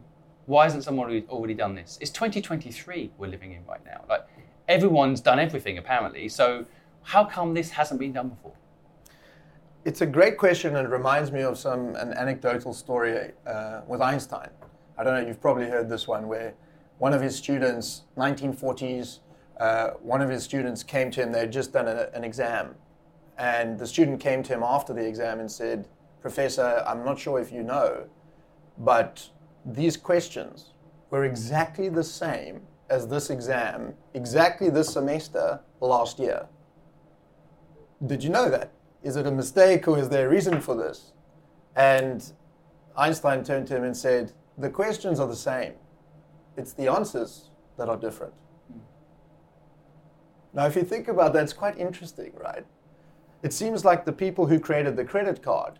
Why 0.47 0.65
hasn't 0.65 0.83
someone 0.83 1.23
already 1.29 1.53
done 1.53 1.75
this?" 1.75 1.97
It's 2.01 2.11
2023 2.11 3.11
we're 3.17 3.27
living 3.27 3.53
in 3.53 3.65
right 3.65 3.83
now. 3.85 4.03
Like 4.09 4.27
everyone's 4.67 5.21
done 5.21 5.39
everything 5.39 5.77
apparently. 5.77 6.27
So 6.27 6.65
how 7.03 7.23
come 7.23 7.53
this 7.53 7.69
hasn't 7.71 8.01
been 8.01 8.11
done 8.11 8.27
before? 8.27 8.51
It's 9.85 10.01
a 10.01 10.05
great 10.05 10.37
question 10.37 10.75
and 10.75 10.87
it 10.87 10.89
reminds 10.89 11.31
me 11.31 11.41
of 11.41 11.59
some 11.59 11.95
an 11.95 12.11
anecdotal 12.13 12.73
story 12.73 13.31
uh, 13.45 13.81
with 13.87 14.01
Einstein. 14.01 14.49
I 14.97 15.03
don't 15.03 15.13
know, 15.13 15.27
you've 15.27 15.39
probably 15.39 15.69
heard 15.69 15.87
this 15.87 16.07
one 16.07 16.27
where 16.27 16.55
one 16.97 17.13
of 17.13 17.21
his 17.21 17.35
students, 17.35 18.01
1940s, 18.17 19.19
uh, 19.59 19.89
one 20.01 20.21
of 20.21 20.29
his 20.29 20.43
students 20.43 20.81
came 20.81 21.11
to 21.11 21.21
him, 21.21 21.31
they'd 21.31 21.51
just 21.51 21.71
done 21.71 21.87
a, 21.87 22.09
an 22.15 22.23
exam. 22.23 22.73
And 23.37 23.77
the 23.77 23.85
student 23.85 24.19
came 24.19 24.41
to 24.43 24.53
him 24.53 24.63
after 24.63 24.91
the 24.91 25.05
exam 25.05 25.39
and 25.39 25.51
said, 25.51 25.87
Professor, 26.19 26.83
I'm 26.87 27.05
not 27.05 27.19
sure 27.19 27.39
if 27.39 27.51
you 27.51 27.61
know, 27.61 28.07
but 28.79 29.29
these 29.65 29.97
questions 29.97 30.73
were 31.11 31.25
exactly 31.25 31.89
the 31.89 32.03
same 32.03 32.61
as 32.89 33.07
this 33.07 33.29
exam, 33.29 33.93
exactly 34.15 34.71
this 34.71 34.91
semester 34.91 35.59
last 35.79 36.17
year. 36.17 36.47
Did 38.03 38.23
you 38.23 38.31
know 38.31 38.49
that? 38.49 38.71
Is 39.05 39.17
it 39.17 39.27
a 39.27 39.31
mistake 39.31 39.87
or 39.87 39.99
is 39.99 40.09
there 40.09 40.25
a 40.25 40.29
reason 40.29 40.59
for 40.59 40.75
this? 40.75 41.11
And 41.75 42.25
Einstein 42.97 43.43
turned 43.43 43.67
to 43.67 43.77
him 43.77 43.83
and 43.83 43.95
said, 43.95 44.31
The 44.57 44.69
questions 44.69 45.19
are 45.19 45.27
the 45.27 45.35
same, 45.35 45.73
it's 46.57 46.73
the 46.73 46.87
answers 46.87 47.51
that 47.77 47.87
are 47.87 47.97
different. 47.97 48.33
Now, 50.53 50.65
if 50.65 50.75
you 50.75 50.83
think 50.83 51.07
about 51.07 51.33
that, 51.33 51.43
it's 51.43 51.53
quite 51.53 51.77
interesting, 51.77 52.31
right? 52.35 52.65
It 53.43 53.53
seems 53.53 53.85
like 53.85 54.05
the 54.05 54.13
people 54.13 54.47
who 54.47 54.59
created 54.59 54.95
the 54.95 55.05
credit 55.05 55.43
card, 55.43 55.77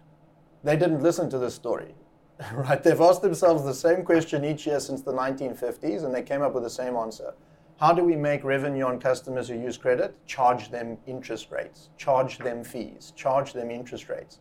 they 0.64 0.78
didn't 0.78 1.02
listen 1.02 1.28
to 1.32 1.40
this 1.40 1.56
story, 1.56 1.96
right? 2.54 2.84
They've 2.84 3.02
asked 3.02 3.24
themselves 3.24 3.64
the 3.64 3.74
same 3.74 4.04
question 4.04 4.46
each 4.46 4.68
year 4.68 4.80
since 4.80 5.02
the 5.02 5.14
1950s, 5.14 6.06
and 6.06 6.14
they 6.14 6.22
came 6.22 6.44
up 6.44 6.54
with 6.54 6.62
the 6.62 6.70
same 6.70 6.96
answer. 6.96 7.34
How 7.78 7.92
do 7.92 8.04
we 8.04 8.16
make 8.16 8.44
revenue 8.44 8.86
on 8.86 9.00
customers 9.00 9.50
who 9.50 9.56
use 9.56 9.78
credit? 9.78 10.16
Charge 10.26 10.72
them 10.72 10.98
interest 11.06 11.52
rates, 11.52 11.90
charge 11.98 12.38
them 12.38 12.64
fees, 12.64 13.12
charge 13.16 13.52
them 13.52 13.70
interest 13.70 14.08
rates. 14.08 14.40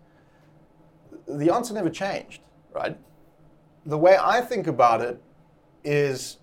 The 1.27 1.53
answer 1.53 1.75
never 1.75 1.91
changed, 1.91 2.43
right? 2.73 2.97
The 3.87 3.99
way 3.99 4.17
I 4.21 4.41
think 4.41 4.69
about 4.69 5.01
it 5.01 5.21
is 5.83 6.39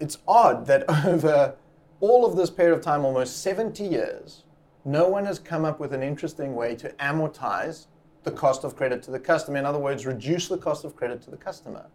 it's 0.00 0.18
odd 0.26 0.66
that 0.66 0.84
over 1.06 1.54
all 2.00 2.24
of 2.24 2.36
this 2.36 2.50
period 2.50 2.74
of 2.74 2.82
time, 2.82 3.04
almost 3.04 3.42
70 3.42 3.84
years, 3.84 4.44
no 4.84 5.08
one 5.08 5.26
has 5.26 5.38
come 5.38 5.64
up 5.64 5.78
with 5.78 5.92
an 5.92 6.02
interesting 6.02 6.54
way 6.54 6.74
to 6.76 6.88
amortize 6.94 7.86
the 8.22 8.30
cost 8.30 8.64
of 8.64 8.76
credit 8.76 9.02
to 9.02 9.10
the 9.10 9.20
customer. 9.20 9.58
In 9.58 9.66
other 9.66 9.78
words, 9.78 10.06
reduce 10.06 10.48
the 10.48 10.58
cost 10.58 10.84
of 10.84 10.96
credit 10.96 11.22
to 11.22 11.30
the 11.30 11.36
customer. 11.36 11.86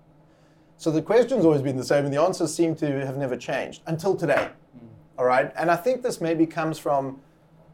So 0.78 0.90
the 0.92 1.02
question's 1.02 1.46
always 1.46 1.62
been 1.62 1.78
the 1.78 1.84
same, 1.84 2.06
and 2.06 2.14
the 2.14 2.22
answers 2.22 2.54
seem 2.54 2.76
to 2.76 3.06
have 3.06 3.18
never 3.18 3.38
changed 3.38 3.82
until 3.86 4.16
today. 4.16 4.50
Mm. 4.76 4.88
All 5.20 5.26
right, 5.26 5.52
and 5.56 5.70
I 5.70 5.76
think 5.76 6.02
this 6.02 6.20
maybe 6.22 6.46
comes 6.46 6.80
from 6.80 7.20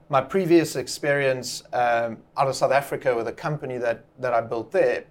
my 0.10 0.22
previous 0.22 0.76
experience 0.76 1.64
um, 1.74 2.18
out 2.38 2.48
of 2.48 2.56
South 2.56 2.72
Africa 2.72 3.16
with 3.16 3.28
a 3.28 3.32
company 3.34 3.78
that 3.78 4.04
that 4.20 4.34
I 4.34 4.42
built 4.42 4.72
there. 4.72 5.06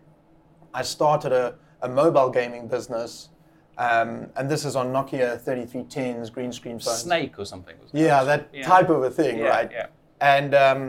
I 0.74 0.82
started 0.82 1.32
a, 1.32 1.54
a 1.82 1.88
mobile 1.88 2.30
gaming 2.30 2.68
business 2.68 3.30
Um, 3.78 4.30
and 4.36 4.48
this 4.50 4.64
is 4.64 4.74
on 4.74 4.86
Nokia 4.90 5.38
3310s 5.44 6.32
green 6.32 6.50
screen 6.52 6.78
phones. 6.78 6.98
Snake 7.02 7.38
or 7.38 7.44
something. 7.44 7.76
Yeah, 7.92 8.24
that 8.24 8.48
Yeah. 8.52 8.66
type 8.66 8.88
of 8.88 9.02
a 9.02 9.10
thing, 9.10 9.38
Yeah, 9.38 9.48
right? 9.56 9.70
yeah. 9.70 9.86
And, 10.20 10.54
um, 10.54 10.80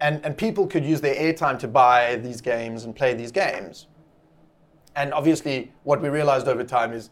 and 0.00 0.14
and 0.24 0.36
people 0.36 0.66
could 0.66 0.84
use 0.84 1.00
their 1.00 1.14
airtime 1.14 1.56
to 1.60 1.68
buy 1.68 2.16
these 2.16 2.40
games 2.40 2.84
and 2.84 2.94
play 2.96 3.14
these 3.14 3.30
games. 3.32 3.86
And 4.96 5.12
obviously, 5.12 5.72
what 5.84 6.00
we 6.00 6.08
realized 6.08 6.48
over 6.48 6.64
time 6.64 6.92
is 6.92 7.10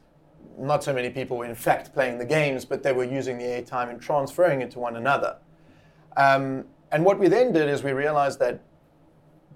not 0.59 0.83
so 0.83 0.93
many 0.93 1.11
people 1.11 1.37
were 1.37 1.45
in 1.45 1.55
fact 1.55 1.93
playing 1.93 2.19
the 2.19 2.25
games, 2.25 2.65
but 2.65 2.83
they 2.83 2.93
were 2.93 3.05
using 3.05 3.39
the 3.39 3.45
airtime 3.45 3.91
and 3.91 4.01
transferring 4.01 4.63
it 4.63 4.71
to 4.73 4.79
one 4.79 4.97
another. 4.97 5.37
Um, 6.17 6.65
and 6.91 7.05
what 7.05 7.19
we 7.19 7.29
then 7.29 7.53
did 7.53 7.69
is 7.69 7.83
we 7.83 7.93
realized 7.93 8.39
that 8.39 8.63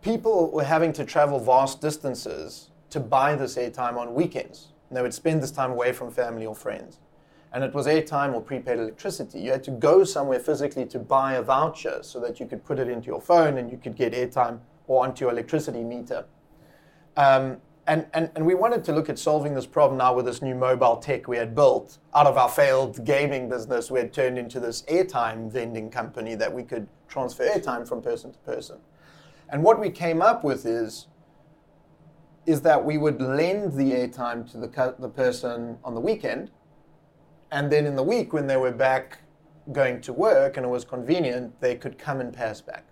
people 0.02 0.50
were 0.50 0.64
having 0.64 0.92
to 0.94 1.04
travel 1.04 1.40
vast 1.40 1.80
distances 1.80 2.70
to 2.90 3.00
buy 3.00 3.34
this 3.34 3.56
airtime 3.56 3.96
on 3.96 4.14
weekends. 4.14 4.68
And 4.88 4.96
they 4.96 5.02
would 5.02 5.14
spend 5.14 5.42
this 5.42 5.50
time 5.50 5.70
away 5.70 5.92
from 5.92 6.10
family 6.10 6.46
or 6.46 6.54
friends. 6.54 6.98
And 7.52 7.64
it 7.64 7.72
was 7.72 7.86
airtime 7.86 8.34
or 8.34 8.42
prepaid 8.42 8.78
electricity. 8.78 9.40
You 9.40 9.52
had 9.52 9.64
to 9.64 9.70
go 9.70 10.04
somewhere 10.04 10.38
physically 10.38 10.84
to 10.86 10.98
buy 10.98 11.34
a 11.34 11.42
voucher 11.42 12.00
so 12.02 12.20
that 12.20 12.40
you 12.40 12.46
could 12.46 12.64
put 12.64 12.78
it 12.78 12.88
into 12.88 13.06
your 13.06 13.20
phone 13.20 13.56
and 13.56 13.70
you 13.70 13.78
could 13.78 13.96
get 13.96 14.12
airtime 14.12 14.60
or 14.86 15.04
onto 15.04 15.24
your 15.24 15.32
electricity 15.32 15.82
meter. 15.82 16.26
Um, 17.16 17.58
and, 17.88 18.06
and, 18.12 18.30
and 18.36 18.44
we 18.44 18.54
wanted 18.54 18.84
to 18.84 18.92
look 18.92 19.08
at 19.08 19.18
solving 19.18 19.54
this 19.54 19.66
problem 19.66 19.96
now 19.96 20.14
with 20.14 20.26
this 20.26 20.42
new 20.42 20.54
mobile 20.54 20.98
tech 20.98 21.26
we 21.26 21.38
had 21.38 21.54
built. 21.54 21.98
Out 22.14 22.26
of 22.26 22.36
our 22.36 22.48
failed 22.48 23.02
gaming 23.04 23.48
business, 23.48 23.90
we 23.90 23.98
had 23.98 24.12
turned 24.12 24.38
into 24.38 24.60
this 24.60 24.82
airtime 24.82 25.50
vending 25.50 25.90
company 25.90 26.34
that 26.34 26.52
we 26.52 26.62
could 26.62 26.86
transfer 27.08 27.48
airtime 27.48 27.88
from 27.88 28.02
person 28.02 28.30
to 28.30 28.38
person. 28.40 28.76
And 29.48 29.62
what 29.62 29.80
we 29.80 29.88
came 29.88 30.20
up 30.20 30.44
with 30.44 30.66
is, 30.66 31.06
is 32.44 32.60
that 32.60 32.84
we 32.84 32.98
would 32.98 33.22
lend 33.22 33.72
the 33.72 33.92
airtime 33.92 34.50
to 34.52 34.58
the, 34.58 34.94
the 34.98 35.08
person 35.08 35.78
on 35.82 35.94
the 35.94 36.00
weekend, 36.00 36.50
and 37.50 37.72
then 37.72 37.86
in 37.86 37.96
the 37.96 38.02
week 38.02 38.34
when 38.34 38.46
they 38.46 38.58
were 38.58 38.72
back 38.72 39.20
going 39.72 40.02
to 40.02 40.12
work 40.12 40.58
and 40.58 40.66
it 40.66 40.68
was 40.68 40.84
convenient, 40.84 41.58
they 41.62 41.74
could 41.74 41.98
come 41.98 42.20
and 42.20 42.34
pass 42.34 42.60
back. 42.60 42.84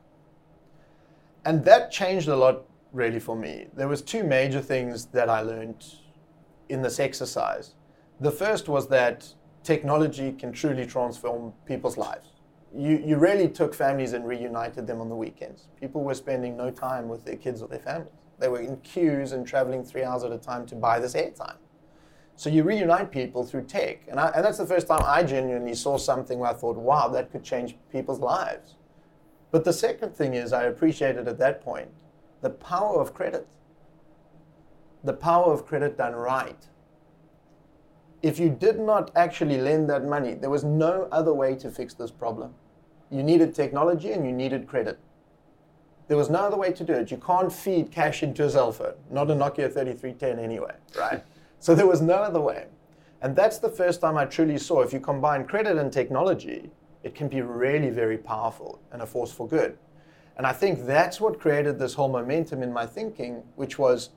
And 1.45 1.63
that 1.67 1.93
changed 1.93 2.29
a 2.29 2.37
lot 2.37 2.65
really 2.97 3.21
for 3.21 3.37
me. 3.37 3.67
There 3.75 3.89
was 3.89 4.03
two 4.03 4.25
major 4.25 4.61
things 4.61 5.07
that 5.07 5.29
I 5.29 5.43
learned 5.43 5.85
in 6.69 6.83
this 6.83 6.99
exercise. 6.99 7.75
The 8.21 8.31
first 8.31 8.69
was 8.69 8.89
that 8.89 9.33
technology 9.63 10.33
can 10.33 10.53
truly 10.53 10.87
transform 10.87 11.53
people's 11.67 11.99
lives. 11.99 12.31
You, 12.75 13.03
you 13.05 13.17
really 13.17 13.49
took 13.49 13.75
families 13.75 14.15
and 14.15 14.27
reunited 14.27 14.87
them 14.87 15.01
on 15.01 15.09
the 15.09 15.15
weekends. 15.15 15.69
People 15.81 16.03
were 16.03 16.15
spending 16.15 16.57
no 16.57 16.71
time 16.71 17.09
with 17.09 17.25
their 17.25 17.37
kids 17.37 17.63
or 17.63 17.69
their 17.69 17.79
families. 17.79 18.13
They 18.39 18.49
were 18.49 18.61
in 18.61 18.79
queues 18.79 19.33
and 19.33 19.47
traveling 19.47 19.85
three 19.85 20.03
hours 20.03 20.25
at 20.25 20.33
a 20.33 20.39
time 20.39 20.67
to 20.67 20.75
buy 20.75 20.99
this 20.99 21.15
airtime. 21.15 21.57
So 22.35 22.51
you 22.51 22.65
reunite 22.65 23.11
people 23.11 23.45
through 23.45 23.65
tech. 23.65 24.03
And, 24.09 24.21
I, 24.21 24.29
and 24.29 24.45
that's 24.45 24.59
the 24.59 24.67
first 24.67 24.89
time 24.89 25.03
I 25.05 25.23
genuinely 25.23 25.75
saw 25.75 25.97
something 25.97 26.39
where 26.39 26.51
I 26.51 26.55
thought, 26.55 26.77
wow, 26.77 27.09
that 27.09 27.31
could 27.31 27.45
change 27.45 27.77
people's 27.91 28.21
lives. 28.21 28.75
But 29.51 29.65
the 29.65 29.73
second 29.73 30.15
thing 30.15 30.35
is, 30.35 30.53
I 30.53 30.65
appreciated 30.65 31.29
at 31.29 31.39
that 31.39 31.63
point 31.63 31.89
the 32.47 32.51
power 32.51 33.01
of 33.01 33.13
credit. 33.13 33.45
The 35.03 35.13
power 35.13 35.53
of 35.53 35.67
credit 35.67 35.99
done 35.99 36.15
right. 36.15 36.69
If 38.23 38.39
you 38.39 38.51
did 38.51 38.79
not 38.79 39.11
actually 39.17 39.59
lend 39.61 39.91
that 39.91 40.05
money, 40.05 40.35
there 40.35 40.49
was 40.49 40.63
no 40.63 41.09
other 41.11 41.35
way 41.35 41.57
to 41.57 41.73
fix 41.73 41.93
this 41.95 42.13
problem. 42.13 42.55
You 43.11 43.25
needed 43.25 43.53
technology 43.53 44.13
and 44.13 44.25
you 44.25 44.31
needed 44.31 44.69
credit. 44.69 45.01
There 46.07 46.17
was 46.17 46.31
no 46.31 46.39
other 46.39 46.57
way 46.57 46.71
to 46.71 46.85
do 46.85 46.93
it. 46.93 47.11
You 47.11 47.17
can't 47.17 47.53
feed 47.53 47.91
cash 47.91 48.23
into 48.23 48.45
a 48.45 48.51
cell 48.51 48.71
phone, 48.71 48.95
not 49.11 49.29
a 49.29 49.35
Nokia 49.35 49.67
3310 49.73 50.39
anyway, 50.39 50.77
right? 50.97 51.25
so 51.59 51.75
there 51.75 51.89
was 51.89 52.01
no 52.01 52.15
other 52.15 52.41
way. 52.41 52.67
And 53.23 53.35
that's 53.35 53.59
the 53.59 53.71
first 53.81 54.01
time 54.01 54.17
I 54.17 54.25
truly 54.25 54.59
saw 54.59 54.83
if 54.83 54.93
you 54.93 55.01
combine 55.01 55.47
credit 55.47 55.79
and 55.79 55.93
technology, 55.93 56.71
it 57.03 57.17
can 57.17 57.27
be 57.27 57.41
really 57.43 57.91
very 57.91 58.19
powerful 58.19 58.81
and 58.93 59.03
a 59.03 59.07
force 59.07 59.33
for 59.33 59.49
good. 59.49 59.77
And 60.37 60.47
I 60.47 60.53
think 60.53 60.85
that's 60.85 61.21
what 61.21 61.41
created 61.41 61.79
this 61.79 61.95
whole 61.95 62.11
momentum 62.11 62.63
in 62.63 62.73
my 62.73 62.87
thinking, 62.87 63.43
which 63.55 63.79
was 63.79 64.11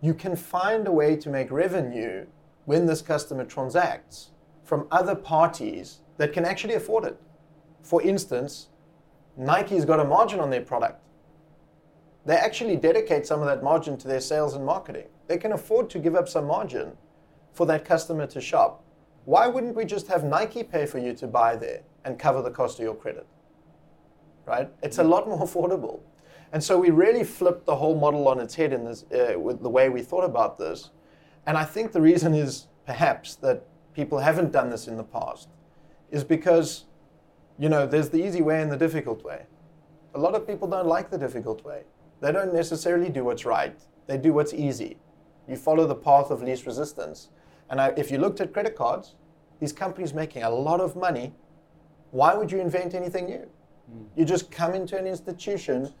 you 0.00 0.14
can 0.14 0.36
find 0.36 0.86
a 0.86 0.92
way 0.92 1.16
to 1.16 1.28
make 1.28 1.50
revenue 1.50 2.26
when 2.64 2.86
this 2.86 3.02
customer 3.02 3.44
transacts 3.44 4.30
from 4.64 4.88
other 4.90 5.14
parties 5.14 6.00
that 6.16 6.32
can 6.32 6.44
actually 6.44 6.74
afford 6.74 7.04
it. 7.04 7.20
For 7.82 8.02
instance, 8.02 8.68
Nike's 9.36 9.84
got 9.84 10.00
a 10.00 10.04
margin 10.04 10.40
on 10.40 10.50
their 10.50 10.62
product. 10.62 11.02
They 12.24 12.36
actually 12.36 12.76
dedicate 12.76 13.26
some 13.26 13.40
of 13.40 13.46
that 13.46 13.62
margin 13.62 13.96
to 13.98 14.08
their 14.08 14.20
sales 14.20 14.54
and 14.54 14.64
marketing. 14.64 15.06
They 15.28 15.38
can 15.38 15.52
afford 15.52 15.90
to 15.90 15.98
give 15.98 16.16
up 16.16 16.28
some 16.28 16.46
margin 16.46 16.92
for 17.52 17.66
that 17.66 17.84
customer 17.84 18.26
to 18.28 18.40
shop. 18.40 18.82
Why 19.24 19.46
wouldn't 19.46 19.76
we 19.76 19.84
just 19.84 20.08
have 20.08 20.24
Nike 20.24 20.62
pay 20.62 20.86
for 20.86 20.98
you 20.98 21.12
to 21.14 21.26
buy 21.26 21.56
there 21.56 21.82
and 22.04 22.18
cover 22.18 22.42
the 22.42 22.50
cost 22.50 22.78
of 22.78 22.84
your 22.84 22.94
credit? 22.94 23.26
Right? 24.46 24.70
It's 24.82 24.98
a 24.98 25.04
lot 25.04 25.28
more 25.28 25.40
affordable. 25.40 26.00
And 26.52 26.62
so 26.62 26.78
we 26.78 26.90
really 26.90 27.24
flipped 27.24 27.66
the 27.66 27.76
whole 27.76 27.98
model 27.98 28.28
on 28.28 28.40
its 28.40 28.54
head 28.54 28.72
in 28.72 28.84
this, 28.84 29.04
uh, 29.12 29.38
with 29.38 29.60
the 29.62 29.68
way 29.68 29.88
we 29.88 30.02
thought 30.02 30.24
about 30.24 30.56
this. 30.56 30.90
And 31.46 31.58
I 31.58 31.64
think 31.64 31.92
the 31.92 32.00
reason 32.00 32.32
is 32.32 32.68
perhaps 32.86 33.34
that 33.36 33.64
people 33.92 34.18
haven't 34.20 34.52
done 34.52 34.70
this 34.70 34.86
in 34.86 34.96
the 34.96 35.04
past 35.04 35.48
is 36.10 36.22
because, 36.22 36.84
you 37.58 37.68
know, 37.68 37.86
there's 37.86 38.10
the 38.10 38.24
easy 38.24 38.42
way 38.42 38.62
and 38.62 38.70
the 38.70 38.76
difficult 38.76 39.24
way. 39.24 39.46
A 40.14 40.18
lot 40.18 40.34
of 40.34 40.46
people 40.46 40.68
don't 40.68 40.86
like 40.86 41.10
the 41.10 41.18
difficult 41.18 41.64
way. 41.64 41.82
They 42.20 42.32
don't 42.32 42.54
necessarily 42.54 43.10
do 43.10 43.24
what's 43.24 43.44
right. 43.44 43.76
They 44.06 44.16
do 44.16 44.32
what's 44.32 44.54
easy. 44.54 44.98
You 45.48 45.56
follow 45.56 45.86
the 45.86 45.94
path 45.94 46.30
of 46.30 46.42
least 46.42 46.66
resistance. 46.66 47.30
And 47.68 47.80
I, 47.80 47.88
if 47.96 48.10
you 48.10 48.18
looked 48.18 48.40
at 48.40 48.52
credit 48.52 48.76
cards, 48.76 49.16
these 49.60 49.72
companies 49.72 50.14
making 50.14 50.44
a 50.44 50.50
lot 50.50 50.80
of 50.80 50.94
money, 50.96 51.34
why 52.12 52.34
would 52.34 52.52
you 52.52 52.60
invent 52.60 52.94
anything 52.94 53.26
new? 53.26 53.48
You 54.16 54.24
just 54.24 54.50
come 54.50 54.74
into 54.74 54.98
an 54.98 55.06
institution, 55.06 55.92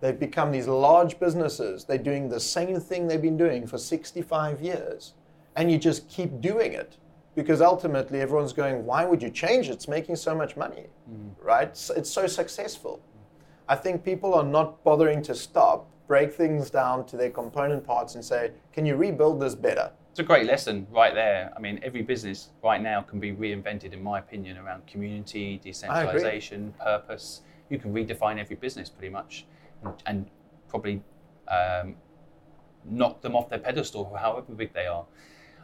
they've 0.00 0.18
become 0.18 0.50
these 0.50 0.66
large 0.66 1.18
businesses, 1.18 1.84
they're 1.84 1.98
doing 1.98 2.28
the 2.28 2.40
same 2.40 2.80
thing 2.80 3.06
they've 3.06 3.22
been 3.22 3.36
doing 3.36 3.66
for 3.66 3.78
65 3.78 4.60
years, 4.60 5.14
and 5.56 5.70
you 5.70 5.78
just 5.78 6.08
keep 6.08 6.40
doing 6.40 6.72
it 6.72 6.96
because 7.34 7.60
ultimately 7.60 8.20
everyone's 8.20 8.52
going, 8.52 8.84
why 8.84 9.04
would 9.04 9.22
you 9.22 9.30
change 9.30 9.68
it? 9.68 9.72
It's 9.72 9.86
making 9.86 10.16
so 10.16 10.34
much 10.34 10.56
money, 10.56 10.86
mm. 11.08 11.30
right? 11.40 11.76
So 11.76 11.94
It's 11.94 12.10
so 12.10 12.26
successful. 12.26 13.00
I 13.68 13.76
think 13.76 14.04
people 14.04 14.34
are 14.34 14.42
not 14.42 14.82
bothering 14.82 15.22
to 15.22 15.34
stop, 15.34 15.86
break 16.08 16.32
things 16.32 16.70
down 16.70 17.06
to 17.06 17.16
their 17.16 17.30
component 17.30 17.84
parts, 17.84 18.16
and 18.16 18.24
say, 18.24 18.52
can 18.72 18.86
you 18.86 18.96
rebuild 18.96 19.40
this 19.40 19.54
better? 19.54 19.92
It's 20.18 20.24
a 20.24 20.26
great 20.26 20.46
lesson 20.46 20.84
right 20.90 21.14
there. 21.14 21.52
I 21.56 21.60
mean, 21.60 21.78
every 21.80 22.02
business 22.02 22.48
right 22.60 22.82
now 22.82 23.02
can 23.02 23.20
be 23.20 23.30
reinvented, 23.30 23.92
in 23.92 24.02
my 24.02 24.18
opinion, 24.18 24.58
around 24.58 24.84
community, 24.84 25.60
decentralization, 25.62 26.74
purpose. 26.80 27.42
You 27.70 27.78
can 27.78 27.94
redefine 27.94 28.40
every 28.40 28.56
business 28.56 28.90
pretty 28.90 29.10
much 29.10 29.46
and, 29.84 29.94
and 30.06 30.26
probably 30.66 31.04
um, 31.46 31.94
knock 32.84 33.20
them 33.20 33.36
off 33.36 33.48
their 33.48 33.60
pedestal, 33.60 34.12
however 34.20 34.52
big 34.54 34.72
they 34.72 34.88
are. 34.88 35.04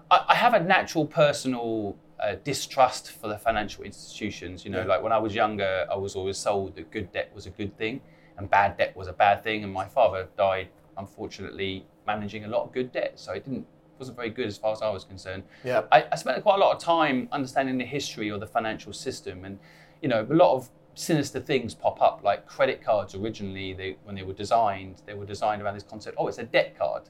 I, 0.09 0.25
I 0.29 0.35
have 0.37 0.55
a 0.55 0.61
natural 0.61 1.05
personal 1.05 1.97
uh, 2.21 2.37
distrust 2.45 3.11
for 3.11 3.27
the 3.27 3.39
financial 3.39 3.83
institutions. 3.83 4.65
You 4.65 4.71
know, 4.71 4.83
Yeah. 4.83 4.87
like 4.87 5.03
when 5.03 5.11
I 5.11 5.19
was 5.19 5.35
younger, 5.35 5.85
I 5.91 5.97
was 5.97 6.15
always 6.15 6.39
sold 6.39 6.77
that 6.77 6.93
good 6.93 7.11
debt 7.11 7.33
was 7.35 7.47
a 7.47 7.51
good 7.51 7.77
thing 7.77 8.01
and 8.39 8.49
bad 8.49 8.77
debt 8.77 8.97
was 8.97 9.09
a 9.09 9.13
bad 9.13 9.43
thing. 9.43 9.65
And 9.65 9.73
my 9.73 9.87
father 9.87 10.29
died, 10.39 10.69
unfortunately, 10.97 11.87
managing 12.07 12.45
a 12.45 12.49
lot 12.49 12.63
of 12.63 12.73
good 12.73 12.93
debt. 12.93 13.15
So 13.17 13.33
it 13.33 13.43
didn't 13.45 13.67
wasn't 13.99 14.17
very 14.17 14.31
good 14.31 14.47
as 14.47 14.57
far 14.59 14.73
as 14.73 14.83
I 14.83 14.91
was 14.91 15.05
concerned. 15.05 15.45
Yeah. 15.65 15.83
I, 15.93 16.07
I 16.13 16.17
spent 16.17 16.43
quite 16.43 16.57
a 16.57 16.59
lot 16.59 16.75
of 16.75 16.83
time 16.83 17.29
understanding 17.33 17.79
the 17.79 17.85
history 17.85 18.31
or 18.31 18.39
the 18.39 18.47
financial 18.47 18.93
system, 18.93 19.45
and 19.45 19.59
you 20.03 20.09
know, 20.09 20.27
a 20.29 20.35
lot 20.35 20.55
of 20.55 20.69
sinister 20.95 21.41
things 21.41 21.75
pop 21.75 22.01
up. 22.03 22.23
Like 22.23 22.47
credit 22.47 22.83
cards, 22.83 23.15
originally, 23.15 23.73
they, 23.73 23.97
when 24.05 24.15
they 24.15 24.23
were 24.23 24.33
designed, 24.33 25.03
they 25.07 25.15
were 25.15 25.27
designed 25.27 25.63
around 25.63 25.75
this 25.75 25.83
concept. 25.85 26.17
Oh, 26.19 26.29
it's 26.29 26.39
a 26.39 26.45
debt 26.45 26.77
card, 26.79 27.03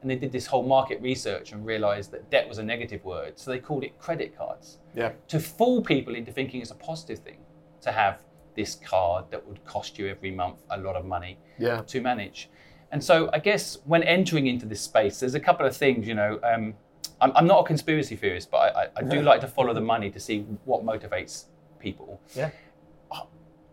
and 0.00 0.10
they 0.10 0.16
did 0.16 0.32
this 0.32 0.46
whole 0.46 0.62
market 0.66 1.00
research 1.02 1.52
and 1.52 1.64
realized 1.66 2.10
that 2.12 2.30
debt 2.30 2.48
was 2.48 2.58
a 2.58 2.62
negative 2.62 3.04
word, 3.04 3.38
so 3.38 3.50
they 3.50 3.58
called 3.58 3.84
it 3.84 3.98
credit 3.98 4.36
cards 4.36 4.78
Yeah. 4.94 5.12
to 5.28 5.40
fool 5.40 5.82
people 5.82 6.14
into 6.14 6.32
thinking 6.32 6.60
it's 6.60 6.70
a 6.70 6.74
positive 6.76 7.18
thing 7.20 7.38
to 7.82 7.92
have 7.92 8.22
this 8.56 8.74
card 8.74 9.24
that 9.30 9.46
would 9.46 9.64
cost 9.64 9.98
you 10.00 10.08
every 10.08 10.32
month 10.32 10.64
a 10.70 10.78
lot 10.78 10.96
of 10.96 11.04
money 11.04 11.38
Yeah. 11.58 11.82
to 11.82 12.00
manage. 12.00 12.48
And 12.90 13.02
so 13.02 13.28
I 13.32 13.38
guess 13.38 13.78
when 13.84 14.02
entering 14.02 14.46
into 14.46 14.66
this 14.66 14.80
space, 14.80 15.20
there's 15.20 15.34
a 15.34 15.40
couple 15.40 15.66
of 15.66 15.76
things, 15.76 16.06
you 16.06 16.14
know, 16.14 16.40
um, 16.42 16.74
I'm, 17.20 17.32
I'm 17.34 17.46
not 17.46 17.60
a 17.60 17.64
conspiracy 17.64 18.16
theorist, 18.16 18.50
but 18.50 18.58
I, 18.58 18.82
I, 18.82 18.88
I 18.96 19.02
do 19.02 19.22
like 19.30 19.40
to 19.42 19.48
follow 19.48 19.74
the 19.74 19.80
money 19.80 20.10
to 20.10 20.20
see 20.20 20.40
what 20.64 20.84
motivates 20.84 21.44
people. 21.78 22.20
Yeah. 22.34 22.50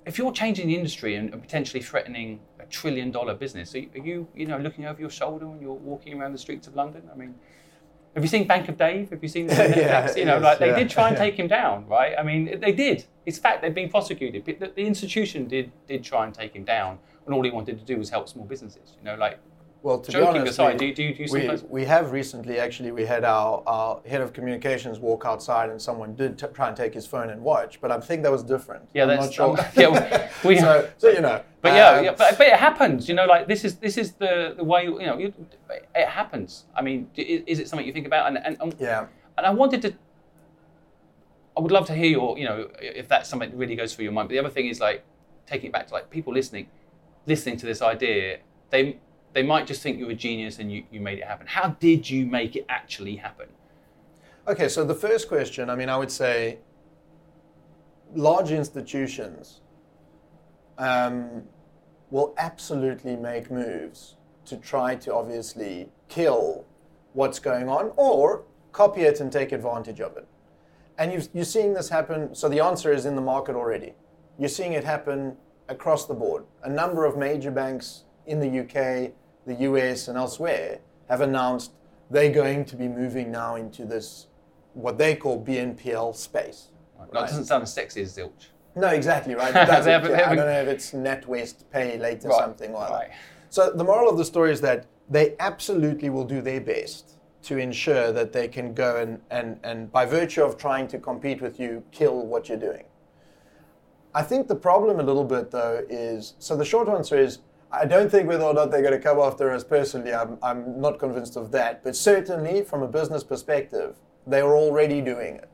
If 0.05 0.19
you're 0.19 0.31
changing 0.31 0.67
the 0.67 0.75
industry 0.75 1.15
and, 1.15 1.33
and 1.33 1.41
potentially 1.41 1.81
threatening 1.81 2.39
a 2.59 2.65
trillion 2.65 3.09
dollar 3.09 3.33
business, 3.33 3.73
are 3.73 3.79
you, 3.79 3.89
are 3.95 4.05
you, 4.05 4.27
you 4.35 4.45
know, 4.45 4.57
looking 4.57 4.85
over 4.85 4.99
your 4.99 5.09
shoulder 5.09 5.47
when 5.47 5.59
you're 5.59 5.73
walking 5.73 6.19
around 6.19 6.33
the 6.33 6.37
streets 6.37 6.67
of 6.67 6.75
London? 6.75 7.09
I 7.11 7.17
mean, 7.17 7.33
have 8.13 8.23
you 8.23 8.29
seen 8.29 8.47
Bank 8.47 8.69
of 8.69 8.77
Dave? 8.77 9.09
Have 9.09 9.21
you 9.21 9.29
seen 9.29 9.47
the 9.47 9.55
Yeah, 9.55 10.15
you 10.15 10.25
know, 10.25 10.35
yes, 10.35 10.43
like 10.43 10.59
they 10.59 10.67
yeah, 10.67 10.79
did 10.79 10.89
try 10.89 11.09
and 11.09 11.17
yeah. 11.17 11.23
take 11.23 11.35
him 11.35 11.47
down, 11.47 11.87
right? 11.87 12.13
I 12.17 12.23
mean, 12.23 12.59
they 12.59 12.71
did. 12.71 13.05
It's 13.25 13.37
fact 13.37 13.61
they've 13.61 13.73
been 13.73 13.89
prosecuted. 13.89 14.45
The, 14.45 14.71
the 14.75 14.85
institution 14.85 15.47
did 15.47 15.71
did 15.87 16.03
try 16.03 16.25
and 16.25 16.33
take 16.33 16.55
him 16.55 16.63
down, 16.63 16.99
and 17.25 17.33
all 17.33 17.43
he 17.43 17.51
wanted 17.51 17.79
to 17.79 17.85
do 17.85 17.97
was 17.97 18.09
help 18.09 18.29
small 18.29 18.45
businesses. 18.45 18.95
You 18.99 19.05
know, 19.05 19.15
like 19.15 19.39
Well, 19.81 19.99
to 19.99 20.11
Joking 20.11 20.33
be 20.33 20.39
honest, 20.39 20.53
aside, 20.53 20.73
we, 20.73 20.77
do 20.79 20.85
you- 20.87 20.95
do 20.95 21.03
you- 21.03 21.27
do 21.27 21.37
you 21.39 21.49
we, 21.51 21.81
we 21.81 21.85
have 21.85 22.11
recently 22.11 22.59
actually 22.59 22.91
we 22.91 23.05
had 23.05 23.23
our, 23.23 23.61
our 23.67 24.01
head 24.07 24.21
of 24.21 24.33
communications 24.33 24.99
walk 24.99 25.23
outside 25.25 25.69
and 25.69 25.79
someone 25.81 26.15
did 26.15 26.37
t- 26.39 26.47
try 26.53 26.67
and 26.67 26.77
take 26.77 26.93
his 26.93 27.05
phone 27.07 27.29
and 27.29 27.41
watch, 27.41 27.79
but 27.81 27.91
I 27.91 27.99
think 27.99 28.23
that 28.23 28.31
was 28.31 28.43
different. 28.43 28.89
Yeah, 28.93 29.03
I'm 29.03 29.09
that's 29.09 29.25
not 29.25 29.33
sure. 29.33 29.59
um, 29.59 29.65
yeah. 29.75 30.29
We, 30.43 30.57
so, 30.65 30.89
so 30.97 31.09
you 31.09 31.21
know, 31.21 31.41
but 31.61 31.73
yeah, 31.73 31.89
um, 31.89 32.05
yeah 32.05 32.15
but, 32.17 32.37
but 32.37 32.47
it 32.47 32.53
happens. 32.57 33.07
You 33.09 33.15
know, 33.15 33.25
like 33.25 33.47
this 33.47 33.63
is 33.63 33.75
this 33.75 33.97
is 33.97 34.13
the 34.13 34.53
the 34.57 34.63
way 34.63 34.83
you 34.85 35.05
know 35.05 35.17
you, 35.17 35.33
it 35.93 36.07
happens. 36.07 36.65
I 36.75 36.81
mean, 36.81 37.09
is, 37.15 37.43
is 37.47 37.59
it 37.59 37.69
something 37.69 37.85
you 37.85 37.93
think 37.93 38.07
about? 38.07 38.27
And 38.27 38.37
and, 38.45 38.57
and 38.61 38.75
yeah. 38.79 39.05
and 39.37 39.45
I 39.45 39.51
wanted 39.51 39.81
to. 39.83 39.93
I 41.57 41.61
would 41.61 41.71
love 41.71 41.87
to 41.87 41.95
hear 41.95 42.07
your, 42.09 42.37
you 42.37 42.43
know, 42.45 42.67
if 42.81 43.07
that's 43.07 43.29
something 43.29 43.49
that 43.49 43.55
really 43.57 43.75
goes 43.77 43.95
through 43.95 44.03
your 44.03 44.11
mind. 44.11 44.27
But 44.27 44.33
the 44.33 44.39
other 44.39 44.49
thing 44.49 44.67
is 44.67 44.79
like 44.81 45.05
taking 45.47 45.67
it 45.67 45.73
back 45.73 45.87
to 45.87 45.93
like 45.93 46.09
people 46.09 46.33
listening, 46.33 46.67
listening 47.25 47.57
to 47.57 47.65
this 47.65 47.81
idea, 47.81 48.39
they 48.69 48.99
they 49.33 49.43
might 49.43 49.67
just 49.67 49.81
think 49.81 49.99
you're 49.99 50.11
a 50.11 50.15
genius 50.15 50.59
and 50.59 50.71
you, 50.71 50.85
you 50.91 51.01
made 51.01 51.19
it 51.19 51.25
happen. 51.25 51.45
How 51.45 51.69
did 51.79 52.09
you 52.09 52.25
make 52.25 52.55
it 52.55 52.65
actually 52.69 53.17
happen? 53.17 53.47
Okay, 54.47 54.69
so 54.69 54.85
the 54.85 54.95
first 54.95 55.27
question, 55.27 55.69
I 55.69 55.75
mean, 55.75 55.89
I 55.89 55.97
would 55.97 56.11
say 56.11 56.59
large 58.13 58.51
institutions 58.51 59.59
um, 60.77 61.43
will 62.11 62.33
absolutely 62.37 63.17
make 63.17 63.51
moves 63.51 64.15
to 64.45 64.55
try 64.55 64.95
to 64.95 65.13
obviously 65.13 65.89
kill 66.07 66.65
what's 67.11 67.39
going 67.39 67.67
on 67.67 67.91
or 67.97 68.43
copy 68.71 69.01
it 69.01 69.19
and 69.19 69.31
take 69.31 69.51
advantage 69.51 69.99
of 69.99 70.15
it. 70.15 70.27
And 70.97 71.11
you've, 71.11 71.27
you're 71.33 71.43
seeing 71.43 71.73
this 71.73 71.89
happen. 71.89 72.33
So 72.35 72.47
the 72.47 72.61
answer 72.61 72.93
is 72.93 73.05
in 73.05 73.15
the 73.15 73.21
market 73.21 73.55
already. 73.55 73.95
You're 74.39 74.47
seeing 74.47 74.73
it 74.73 74.85
happen 74.85 75.35
across 75.69 76.05
the 76.05 76.13
board. 76.13 76.43
A 76.63 76.69
number 76.69 77.05
of 77.05 77.17
major 77.17 77.51
banks 77.51 78.03
in 78.25 78.39
the 78.39 78.59
UK, 78.61 79.11
the 79.45 79.55
US, 79.69 80.07
and 80.07 80.17
elsewhere 80.17 80.79
have 81.09 81.21
announced 81.21 81.71
they're 82.09 82.31
going 82.33 82.65
to 82.65 82.75
be 82.75 82.87
moving 82.87 83.31
now 83.31 83.55
into 83.55 83.85
this, 83.85 84.27
what 84.73 84.97
they 84.97 85.15
call 85.15 85.43
BNPL 85.43 86.15
space. 86.15 86.69
No, 87.13 87.21
it 87.21 87.27
doesn't 87.27 87.45
sound 87.45 87.63
as 87.63 87.73
sexy 87.73 88.01
as 88.01 88.15
zilch. 88.15 88.47
No, 88.75 88.87
exactly, 88.89 89.35
right? 89.35 89.49
It 89.55 89.65
doesn't 89.67 89.85
They 89.85 89.91
haven't- 89.91 90.13
I 90.13 90.35
don't 90.35 90.45
know 90.45 90.61
if 90.61 90.67
it's 90.67 90.91
NatWest 90.91 91.63
Pay 91.71 91.97
later 91.97 92.29
Right, 92.29 92.39
something 92.39 92.73
or 92.73 92.83
other. 92.83 92.93
right. 92.93 93.11
So 93.49 93.71
the 93.71 93.83
moral 93.83 94.09
of 94.09 94.17
the 94.17 94.25
story 94.25 94.51
is 94.51 94.61
that 94.61 94.85
they 95.09 95.35
absolutely 95.39 96.09
will 96.09 96.25
do 96.25 96.41
their 96.41 96.59
best 96.59 97.11
to 97.43 97.57
ensure 97.57 98.11
that 98.11 98.33
they 98.33 98.47
can 98.47 98.73
go 98.73 98.97
and, 98.97 99.21
and, 99.29 99.59
and 99.63 99.91
by 99.91 100.03
virtue 100.05 100.43
of 100.43 100.57
trying 100.57 100.87
to 100.89 100.97
compete 100.99 101.41
with 101.41 101.59
you, 101.59 101.83
kill 101.91 102.25
what 102.25 102.49
you're 102.49 102.57
doing. 102.57 102.83
I 104.15 104.23
think 104.23 104.47
the 104.47 104.55
problem 104.55 105.01
a 105.01 105.03
little 105.03 105.25
bit 105.25 105.51
though 105.51 105.85
is 105.89 106.35
so 106.39 106.55
the 106.55 106.63
short 106.63 106.87
answer 106.87 107.17
is 107.17 107.39
I 107.69 107.83
don't 107.83 108.09
think 108.09 108.29
whether 108.29 108.45
or 108.45 108.53
not 108.53 108.71
they're 108.71 108.81
going 108.81 108.93
to 108.93 108.99
come 108.99 109.19
after 109.19 109.51
us 109.51 109.65
personally, 109.65 110.13
I'm, 110.13 110.37
I'm 110.41 110.79
not 110.79 110.99
convinced 110.99 111.35
of 111.35 111.51
that. 111.51 111.83
But 111.83 111.97
certainly 111.97 112.63
from 112.63 112.81
a 112.81 112.87
business 112.87 113.25
perspective, 113.25 113.97
they 114.25 114.39
are 114.39 114.55
already 114.55 115.01
doing 115.01 115.35
it. 115.35 115.49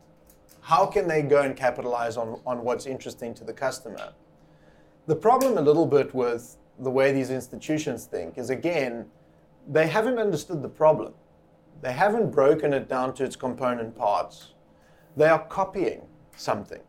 How 0.62 0.86
can 0.86 1.08
they 1.08 1.24
go 1.24 1.42
and 1.42 1.56
capitalize 1.56 2.18
on, 2.18 2.40
on 2.46 2.64
what's 2.64 2.86
interesting 2.86 3.34
to 3.34 3.44
the 3.44 3.54
customer? 3.54 4.14
The 5.08 5.16
problem 5.16 5.58
a 5.58 5.62
little 5.62 5.88
bit 5.88 6.14
with 6.14 6.58
the 6.78 6.92
way 6.92 7.12
these 7.12 7.32
institutions 7.32 8.06
think 8.06 8.38
is 8.38 8.52
again, 8.52 9.08
they 9.68 9.88
haven't 9.88 10.20
understood 10.20 10.62
the 10.62 10.70
problem. 10.70 11.16
They 11.82 11.94
haven't 11.94 12.30
broken 12.30 12.74
it 12.74 12.88
down 12.88 13.16
to 13.16 13.24
its 13.24 13.36
component 13.36 13.96
parts. 13.96 14.54
They 15.18 15.28
are 15.28 15.44
copying 15.46 16.04
something. 16.36 16.82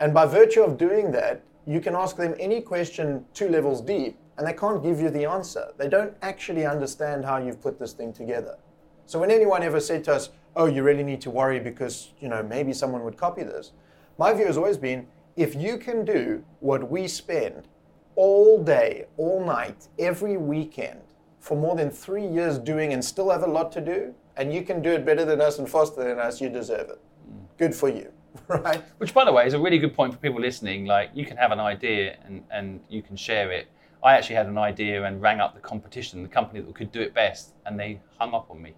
And 0.00 0.14
by 0.14 0.24
virtue 0.24 0.62
of 0.62 0.78
doing 0.78 1.12
that, 1.12 1.42
you 1.66 1.80
can 1.80 1.94
ask 1.94 2.16
them 2.16 2.34
any 2.40 2.62
question 2.62 3.24
two 3.34 3.48
levels 3.48 3.82
deep, 3.82 4.18
and 4.38 4.46
they 4.46 4.54
can't 4.54 4.82
give 4.82 4.98
you 4.98 5.10
the 5.10 5.26
answer. 5.26 5.72
They 5.76 5.88
don't 5.88 6.14
actually 6.22 6.64
understand 6.64 7.24
how 7.24 7.36
you've 7.36 7.60
put 7.60 7.78
this 7.78 7.92
thing 7.92 8.12
together. 8.12 8.56
So 9.04 9.18
when 9.18 9.30
anyone 9.30 9.62
ever 9.62 9.78
said 9.78 10.02
to 10.04 10.14
us, 10.14 10.30
"Oh, 10.56 10.64
you 10.64 10.82
really 10.82 11.02
need 11.02 11.20
to 11.20 11.30
worry 11.30 11.60
because 11.60 12.12
you 12.18 12.28
know 12.28 12.42
maybe 12.42 12.72
someone 12.72 13.04
would 13.04 13.18
copy 13.18 13.42
this," 13.42 13.72
my 14.16 14.32
view 14.32 14.46
has 14.46 14.56
always 14.56 14.78
been, 14.78 15.06
if 15.36 15.54
you 15.54 15.76
can 15.76 16.04
do 16.04 16.42
what 16.60 16.90
we 16.90 17.06
spend 17.06 17.68
all 18.16 18.62
day, 18.62 19.06
all 19.18 19.44
night, 19.44 19.88
every 19.98 20.36
weekend 20.36 21.00
for 21.40 21.56
more 21.56 21.76
than 21.76 21.90
three 21.90 22.26
years 22.26 22.58
doing, 22.58 22.92
and 22.92 23.04
still 23.04 23.30
have 23.30 23.42
a 23.42 23.46
lot 23.46 23.70
to 23.72 23.80
do, 23.80 24.14
and 24.36 24.52
you 24.52 24.62
can 24.62 24.80
do 24.80 24.92
it 24.92 25.04
better 25.04 25.24
than 25.24 25.40
us 25.40 25.58
and 25.58 25.68
faster 25.68 26.02
than 26.04 26.18
us, 26.18 26.40
you 26.40 26.48
deserve 26.48 26.88
it. 26.88 26.98
Mm. 26.98 27.58
Good 27.58 27.74
for 27.74 27.88
you, 27.88 28.12
right? 28.48 28.82
Which, 28.98 29.14
by 29.14 29.24
the 29.24 29.32
way, 29.32 29.46
is 29.46 29.54
a 29.54 29.58
really 29.58 29.78
good 29.78 29.94
point 29.94 30.12
for 30.12 30.18
people 30.18 30.40
listening. 30.40 30.86
Like, 30.86 31.10
you 31.14 31.24
can 31.24 31.36
have 31.36 31.52
an 31.52 31.60
idea 31.60 32.16
and, 32.24 32.42
and 32.50 32.80
you 32.88 33.02
can 33.02 33.16
share 33.16 33.50
it. 33.52 33.68
I 34.02 34.14
actually 34.14 34.36
had 34.36 34.46
an 34.46 34.58
idea 34.58 35.04
and 35.04 35.20
rang 35.20 35.40
up 35.40 35.54
the 35.54 35.60
competition, 35.60 36.22
the 36.22 36.28
company 36.28 36.60
that 36.60 36.74
could 36.74 36.90
do 36.90 37.00
it 37.00 37.12
best, 37.14 37.52
and 37.66 37.78
they 37.78 38.00
hung 38.18 38.32
up 38.34 38.50
on 38.50 38.62
me. 38.62 38.74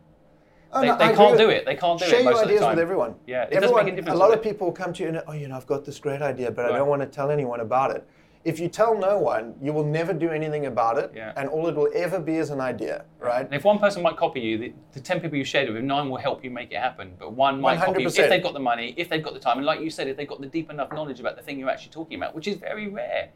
Oh, 0.73 0.81
They- 0.81 0.87
no, 0.89 0.97
they 0.97 1.15
can't 1.15 1.39
do 1.39 1.51
it. 1.51 1.65
They 1.67 1.75
can't 1.77 1.99
do 1.99 2.05
it 2.07 2.09
Share 2.09 2.21
your 2.23 2.33
of 2.33 2.39
the 2.39 2.45
ideas 2.45 2.61
time. 2.63 2.71
with 2.71 2.79
everyone. 2.79 3.15
Yeah, 3.27 3.43
it 3.45 3.53
everyone, 3.53 3.85
make 3.85 3.93
a 3.93 3.97
difference, 3.97 4.17
A 4.17 4.19
lot 4.19 4.33
of 4.33 4.43
people 4.43 4.73
come 4.73 4.93
to 4.95 5.03
you 5.03 5.11
and, 5.11 5.23
oh, 5.27 5.33
you 5.33 5.49
know, 5.49 5.57
I've 5.57 5.67
got 5.67 5.85
this 5.85 5.99
great 5.99 6.23
idea, 6.23 6.51
but 6.51 6.65
I 6.67 6.79
don't 6.79 6.89
want 6.89 7.03
to 7.03 7.07
tell 7.07 7.31
anyone 7.31 7.61
about 7.61 7.95
it. 7.95 8.09
If 8.45 8.59
you 8.59 8.69
tell 8.69 8.99
no 8.99 9.19
one, 9.19 9.55
you 9.63 9.73
will 9.73 9.85
never 9.85 10.13
do 10.13 10.31
anything 10.31 10.67
about 10.67 10.99
it, 10.99 11.13
Yeah. 11.15 11.33
and 11.37 11.49
all 11.49 11.69
it 11.69 11.77
will 11.77 11.91
ever 11.95 12.19
be 12.19 12.37
is 12.37 12.51
an 12.51 12.61
idea, 12.61 13.05
right? 13.21 13.45
And 13.45 13.55
if 13.55 13.63
one 13.63 13.79
person 13.79 14.03
might 14.03 14.17
copy 14.17 14.41
you, 14.41 14.59
the, 14.59 14.73
the 14.93 15.01
10 15.01 15.21
people 15.21 15.39
you 15.39 15.45
shared 15.45 15.69
it 15.69 15.73
with, 15.73 15.85
nine 15.85 16.11
will 16.11 16.17
help 16.17 16.43
you 16.43 16.51
make 16.51 16.73
it 16.73 16.79
happen. 16.79 17.15
But 17.21 17.35
one 17.35 17.61
might 17.61 17.79
copy 17.79 18.03
you 18.03 18.09
if 18.09 18.17
they've 18.17 18.43
got 18.43 18.55
the 18.55 18.59
money, 18.61 18.95
if 18.97 19.09
they've 19.09 19.23
got 19.23 19.35
the 19.35 19.41
time, 19.41 19.59
and 19.59 19.67
like 19.67 19.81
you 19.81 19.91
said, 19.91 20.09
if 20.09 20.17
they've 20.17 20.29
got 20.29 20.41
the 20.41 20.49
deep 20.49 20.71
enough 20.71 20.91
knowledge 20.93 21.21
about 21.21 21.37
the 21.37 21.43
thing 21.43 21.59
you're 21.59 21.71
actually 21.71 21.93
talking 21.93 22.17
about, 22.17 22.35
which 22.35 22.49
is 22.49 22.57
very 22.57 22.89
rare. 22.89 23.29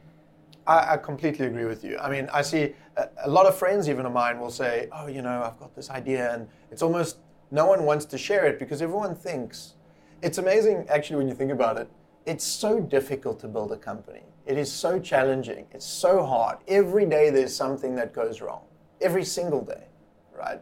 I, 0.67 0.95
I 0.95 0.97
completely 0.97 1.47
agree 1.47 1.67
with 1.67 1.85
you. 1.85 1.97
I 1.99 2.11
mean, 2.11 2.29
I 2.33 2.43
see 2.43 2.75
a, 2.97 3.09
a 3.27 3.31
lot 3.31 3.47
of 3.47 3.57
friends, 3.57 3.89
even 3.89 4.07
of 4.07 4.13
mine, 4.13 4.41
will 4.41 4.51
say, 4.51 4.89
"Oh, 4.91 5.07
you 5.07 5.23
know, 5.23 5.41
I've 5.45 5.59
got 5.61 5.77
this 5.77 5.89
idea," 5.91 6.35
and 6.35 6.49
it's 6.73 6.83
almost 6.83 7.19
no 7.53 7.67
one 7.67 7.85
wants 7.85 8.07
to 8.07 8.19
share 8.19 8.45
it 8.47 8.59
because 8.59 8.83
everyone 8.83 9.15
thinks 9.15 9.75
it's 10.23 10.39
amazing. 10.39 10.85
Actually, 10.89 11.19
when 11.19 11.29
you 11.29 11.35
think 11.35 11.53
about 11.53 11.77
it, 11.77 11.89
it's 12.25 12.45
so 12.45 12.81
difficult 12.81 13.39
to 13.41 13.47
build 13.47 13.71
a 13.71 13.77
company. 13.77 14.23
It 14.47 14.57
is 14.57 14.73
so 14.73 15.01
challenging. 15.01 15.67
It's 15.73 15.85
so 15.85 16.25
hard. 16.25 16.59
Every 16.69 17.05
day 17.05 17.31
there's 17.31 17.55
something 17.55 17.97
that 17.97 18.15
goes 18.15 18.41
wrong. 18.41 18.63
Every 19.01 19.25
single 19.25 19.61
day, 19.61 19.89
right? 20.33 20.61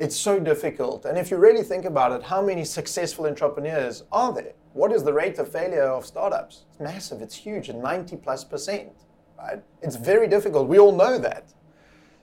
It's 0.00 0.16
so 0.16 0.40
difficult. 0.40 1.04
And 1.04 1.16
if 1.16 1.30
you 1.30 1.36
really 1.36 1.62
think 1.62 1.84
about 1.84 2.12
it, 2.12 2.24
how 2.24 2.42
many 2.42 2.64
successful 2.64 3.26
entrepreneurs 3.26 4.04
are 4.10 4.32
there? 4.32 4.52
What 4.72 4.92
is 4.92 5.04
the 5.04 5.12
rate 5.12 5.38
of 5.38 5.50
failure 5.50 5.84
of 5.84 6.06
startups? 6.06 6.64
It's 6.70 6.80
massive, 6.80 7.22
it's 7.22 7.34
huge, 7.34 7.70
90 7.70 8.16
plus 8.16 8.44
percent, 8.44 8.92
right? 9.38 9.62
It's 9.80 9.96
very 9.96 10.28
difficult. 10.28 10.68
We 10.68 10.78
all 10.78 10.94
know 10.94 11.18
that. 11.18 11.52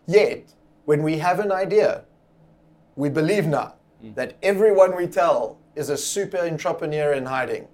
Yet, 0.06 0.54
when 0.86 1.04
we 1.04 1.18
have 1.18 1.40
an 1.40 1.52
idea, 1.52 2.04
we 2.96 3.10
believe 3.10 3.48
now 3.48 3.76
mm. 4.04 4.14
that 4.16 4.38
everyone 4.44 4.96
we 4.96 5.08
tell 5.08 5.58
is 5.76 5.90
a 5.90 5.98
super 5.98 6.38
entrepreneur 6.38 7.14
in 7.14 7.26
hiding. 7.26 7.68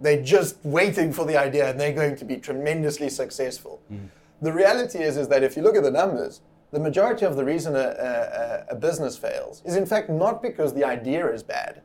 They're 0.00 0.22
just 0.22 0.58
waiting 0.62 1.12
for 1.12 1.24
the 1.24 1.36
idea 1.36 1.70
and 1.70 1.80
they're 1.80 1.92
going 1.92 2.16
to 2.16 2.24
be 2.24 2.36
tremendously 2.36 3.08
successful. 3.08 3.82
Mm-hmm. 3.90 4.06
The 4.42 4.52
reality 4.52 4.98
is, 4.98 5.16
is 5.16 5.28
that 5.28 5.42
if 5.42 5.56
you 5.56 5.62
look 5.62 5.76
at 5.76 5.82
the 5.82 5.90
numbers, 5.90 6.42
the 6.72 6.80
majority 6.80 7.24
of 7.24 7.36
the 7.36 7.44
reason 7.44 7.74
a, 7.74 7.78
a, 7.78 8.74
a 8.74 8.76
business 8.76 9.16
fails 9.16 9.62
is 9.64 9.76
in 9.76 9.86
fact 9.86 10.10
not 10.10 10.42
because 10.42 10.74
the 10.74 10.84
idea 10.84 11.26
is 11.32 11.42
bad. 11.42 11.82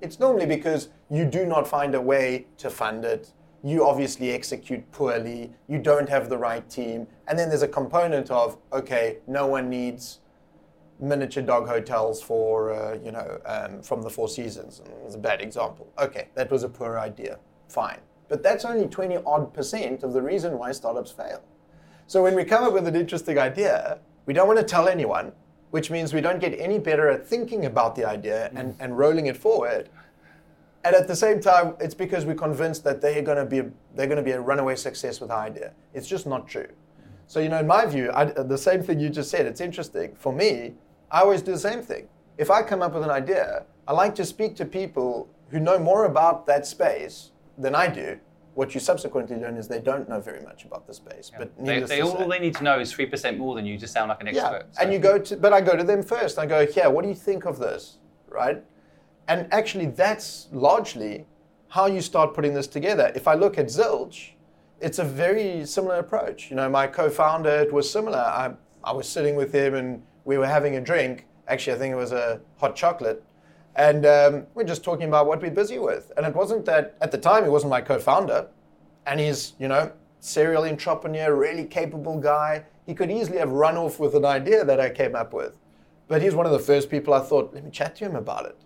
It's 0.00 0.20
normally 0.20 0.46
because 0.46 0.90
you 1.10 1.24
do 1.24 1.46
not 1.46 1.66
find 1.66 1.94
a 1.94 2.00
way 2.00 2.46
to 2.58 2.70
fund 2.70 3.04
it. 3.04 3.32
You 3.64 3.86
obviously 3.86 4.30
execute 4.30 4.90
poorly. 4.92 5.52
You 5.68 5.78
don't 5.78 6.08
have 6.08 6.28
the 6.28 6.38
right 6.38 6.68
team. 6.68 7.06
And 7.26 7.38
then 7.38 7.48
there's 7.48 7.62
a 7.62 7.68
component 7.68 8.30
of, 8.30 8.58
okay, 8.72 9.18
no 9.26 9.46
one 9.46 9.68
needs 9.68 10.20
miniature 11.00 11.42
dog 11.42 11.68
hotels 11.68 12.22
for, 12.22 12.72
uh, 12.72 12.98
you 13.04 13.12
know, 13.12 13.40
um, 13.46 13.82
from 13.82 14.02
the 14.02 14.10
Four 14.10 14.28
Seasons. 14.28 14.82
It's 15.04 15.14
a 15.14 15.18
bad 15.18 15.40
example. 15.40 15.92
Okay, 15.98 16.28
that 16.34 16.50
was 16.50 16.62
a 16.62 16.68
poor 16.68 16.98
idea. 16.98 17.38
Fine. 17.68 18.00
But 18.28 18.42
that's 18.42 18.64
only 18.64 18.86
20 18.86 19.18
odd 19.24 19.54
percent 19.54 20.02
of 20.02 20.12
the 20.12 20.22
reason 20.22 20.58
why 20.58 20.72
startups 20.72 21.10
fail. 21.10 21.42
So 22.06 22.22
when 22.22 22.34
we 22.34 22.44
come 22.44 22.64
up 22.64 22.72
with 22.72 22.86
an 22.86 22.96
interesting 22.96 23.38
idea, 23.38 23.98
we 24.26 24.34
don't 24.34 24.46
want 24.46 24.58
to 24.58 24.64
tell 24.64 24.88
anyone, 24.88 25.32
which 25.70 25.90
means 25.90 26.12
we 26.12 26.20
don't 26.20 26.40
get 26.40 26.58
any 26.58 26.78
better 26.78 27.08
at 27.08 27.26
thinking 27.26 27.66
about 27.66 27.94
the 27.94 28.04
idea 28.04 28.50
and, 28.54 28.74
and 28.80 28.98
rolling 28.98 29.26
it 29.26 29.36
forward. 29.36 29.88
And 30.84 30.94
at 30.94 31.08
the 31.08 31.16
same 31.16 31.40
time, 31.40 31.74
it's 31.80 31.94
because 31.94 32.24
we're 32.24 32.34
convinced 32.34 32.84
that 32.84 33.00
they're 33.00 33.22
going 33.22 33.36
to 33.36 33.44
be 33.44 33.58
a, 33.58 33.70
they're 33.94 34.06
going 34.06 34.18
to 34.18 34.22
be 34.22 34.30
a 34.30 34.40
runaway 34.40 34.76
success 34.76 35.20
with 35.20 35.30
our 35.30 35.42
idea. 35.42 35.72
It's 35.92 36.06
just 36.06 36.26
not 36.26 36.46
true. 36.46 36.68
So 37.26 37.40
you 37.40 37.50
know, 37.50 37.58
in 37.58 37.66
my 37.66 37.84
view, 37.84 38.10
I, 38.14 38.24
the 38.24 38.56
same 38.56 38.82
thing 38.82 39.00
you 39.00 39.10
just 39.10 39.30
said. 39.30 39.44
It's 39.44 39.60
interesting 39.60 40.14
for 40.16 40.32
me. 40.32 40.74
I 41.10 41.20
always 41.20 41.42
do 41.42 41.52
the 41.52 41.58
same 41.58 41.82
thing. 41.82 42.08
If 42.36 42.50
I 42.50 42.62
come 42.62 42.82
up 42.82 42.94
with 42.94 43.02
an 43.02 43.10
idea, 43.10 43.64
I 43.86 43.92
like 43.92 44.14
to 44.16 44.24
speak 44.24 44.54
to 44.56 44.64
people 44.64 45.28
who 45.50 45.58
know 45.58 45.78
more 45.78 46.04
about 46.04 46.46
that 46.46 46.66
space 46.66 47.32
than 47.56 47.74
I 47.74 47.88
do. 47.88 48.18
What 48.54 48.74
you 48.74 48.80
subsequently 48.80 49.36
learn 49.36 49.56
is 49.56 49.68
they 49.68 49.80
don't 49.80 50.08
know 50.08 50.20
very 50.20 50.42
much 50.42 50.64
about 50.64 50.86
the 50.86 50.92
space. 50.92 51.30
But 51.36 51.52
They, 51.64 51.80
they, 51.80 52.00
all, 52.00 52.16
say, 52.16 52.28
they 52.28 52.38
need 52.40 52.56
to 52.56 52.64
know 52.64 52.80
is 52.80 52.92
3% 52.92 53.38
more 53.38 53.54
than 53.54 53.64
you 53.64 53.78
to 53.78 53.86
sound 53.86 54.08
like 54.08 54.20
an 54.20 54.28
expert. 54.28 54.42
yeah, 54.42 54.56
expert. 54.56 54.82
and 54.82 54.92
you 54.92 54.98
go 54.98 55.18
to, 55.18 55.36
but 55.36 55.52
I 55.52 55.60
go 55.60 55.76
to 55.76 55.84
them 55.84 56.02
first. 56.02 56.38
I 56.38 56.46
go, 56.46 56.66
yeah, 56.76 56.88
what 56.88 57.02
do 57.02 57.08
you 57.08 57.14
think 57.14 57.44
of 57.46 57.58
this, 57.58 57.98
right? 58.28 58.62
And 59.28 59.46
actually, 59.52 59.86
that's 59.86 60.48
largely 60.52 61.26
how 61.68 61.86
you 61.86 62.00
start 62.00 62.34
putting 62.34 62.54
this 62.54 62.66
together. 62.66 63.12
If 63.14 63.28
I 63.28 63.34
look 63.34 63.58
at 63.58 63.66
Zilch, 63.66 64.30
it's 64.80 64.98
a 64.98 65.04
very 65.04 65.64
similar 65.64 65.96
approach. 65.96 66.50
You 66.50 66.56
know, 66.56 66.68
my 66.68 66.86
co-founder, 66.86 67.60
it 67.60 67.72
was 67.72 67.90
similar. 67.90 68.18
I, 68.18 68.54
I 68.82 68.92
was 68.92 69.08
sitting 69.08 69.36
with 69.36 69.52
him 69.52 69.74
and 69.74 70.02
we 70.28 70.36
were 70.36 70.46
having 70.46 70.76
a 70.76 70.80
drink. 70.80 71.24
Actually, 71.48 71.72
I 71.72 71.78
think 71.78 71.92
it 71.92 71.96
was 71.96 72.12
a 72.12 72.38
hot 72.58 72.76
chocolate. 72.76 73.24
And 73.76 74.04
um, 74.04 74.46
we're 74.54 74.64
just 74.64 74.84
talking 74.84 75.08
about 75.08 75.26
what 75.26 75.40
we're 75.40 75.50
busy 75.50 75.78
with. 75.78 76.12
And 76.18 76.26
it 76.26 76.34
wasn't 76.34 76.66
that, 76.66 76.98
at 77.00 77.10
the 77.10 77.16
time, 77.16 77.44
he 77.44 77.50
wasn't 77.50 77.70
my 77.70 77.80
co 77.80 77.98
founder. 77.98 78.46
And 79.06 79.18
he's, 79.18 79.54
you 79.58 79.68
know, 79.68 79.90
serial 80.20 80.64
entrepreneur, 80.64 81.34
really 81.34 81.64
capable 81.64 82.20
guy. 82.20 82.66
He 82.84 82.92
could 82.92 83.10
easily 83.10 83.38
have 83.38 83.50
run 83.50 83.78
off 83.78 83.98
with 83.98 84.14
an 84.14 84.26
idea 84.26 84.66
that 84.66 84.78
I 84.78 84.90
came 84.90 85.16
up 85.16 85.32
with. 85.32 85.56
But 86.08 86.20
he's 86.20 86.34
one 86.34 86.44
of 86.44 86.52
the 86.52 86.58
first 86.58 86.90
people 86.90 87.14
I 87.14 87.20
thought, 87.20 87.54
let 87.54 87.64
me 87.64 87.70
chat 87.70 87.96
to 87.96 88.04
him 88.04 88.14
about 88.14 88.44
it. 88.44 88.60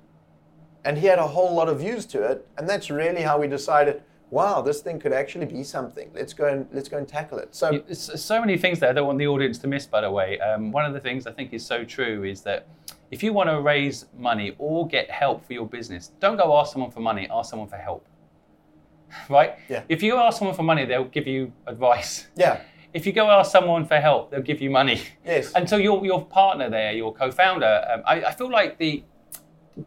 And 0.84 0.98
he 0.98 1.06
had 1.06 1.20
a 1.20 1.28
whole 1.28 1.54
lot 1.54 1.68
of 1.68 1.78
views 1.78 2.06
to 2.06 2.24
it. 2.24 2.44
And 2.58 2.68
that's 2.68 2.90
really 2.90 3.22
how 3.22 3.38
we 3.38 3.46
decided, 3.46 4.02
wow, 4.32 4.62
this 4.62 4.80
thing 4.80 4.98
could 4.98 5.12
actually 5.12 5.44
be 5.44 5.62
something. 5.62 6.10
Let's 6.14 6.32
go 6.32 6.46
and 6.46 6.66
let's 6.72 6.88
go 6.88 6.96
and 6.96 7.06
tackle 7.06 7.38
it. 7.38 7.54
So 7.54 7.82
so 7.92 8.40
many 8.40 8.56
things 8.56 8.80
there 8.80 8.88
I 8.88 8.94
don't 8.94 9.06
want 9.06 9.18
the 9.18 9.26
audience 9.26 9.58
to 9.58 9.68
miss, 9.68 9.86
by 9.86 10.00
the 10.00 10.10
way. 10.10 10.40
Um, 10.40 10.72
one 10.72 10.86
of 10.86 10.94
the 10.94 11.00
things 11.00 11.26
I 11.26 11.32
think 11.32 11.52
is 11.52 11.64
so 11.64 11.84
true 11.84 12.24
is 12.24 12.40
that 12.42 12.66
if 13.10 13.22
you 13.22 13.34
want 13.34 13.50
to 13.50 13.60
raise 13.60 14.06
money 14.18 14.56
or 14.58 14.88
get 14.88 15.10
help 15.10 15.44
for 15.46 15.52
your 15.52 15.66
business, 15.66 16.12
don't 16.18 16.38
go 16.38 16.58
ask 16.58 16.72
someone 16.72 16.90
for 16.90 17.00
money, 17.00 17.28
ask 17.30 17.50
someone 17.50 17.68
for 17.68 17.76
help. 17.76 18.06
Right? 19.28 19.56
Yeah. 19.68 19.82
If 19.90 20.02
you 20.02 20.16
ask 20.16 20.38
someone 20.38 20.56
for 20.56 20.62
money, 20.62 20.86
they'll 20.86 21.04
give 21.04 21.26
you 21.26 21.52
advice. 21.66 22.28
yeah, 22.34 22.62
If 22.94 23.04
you 23.06 23.12
go 23.12 23.30
ask 23.30 23.52
someone 23.52 23.84
for 23.84 24.00
help, 24.00 24.30
they'll 24.30 24.48
give 24.52 24.62
you 24.62 24.70
money. 24.70 25.02
Yes. 25.26 25.52
And 25.52 25.68
so 25.68 25.76
your 25.76 26.06
your 26.06 26.24
partner 26.24 26.70
there, 26.70 26.92
your 26.92 27.12
co-founder, 27.12 27.74
um, 27.92 28.02
I, 28.06 28.14
I 28.30 28.32
feel 28.32 28.50
like 28.50 28.78
the 28.78 29.04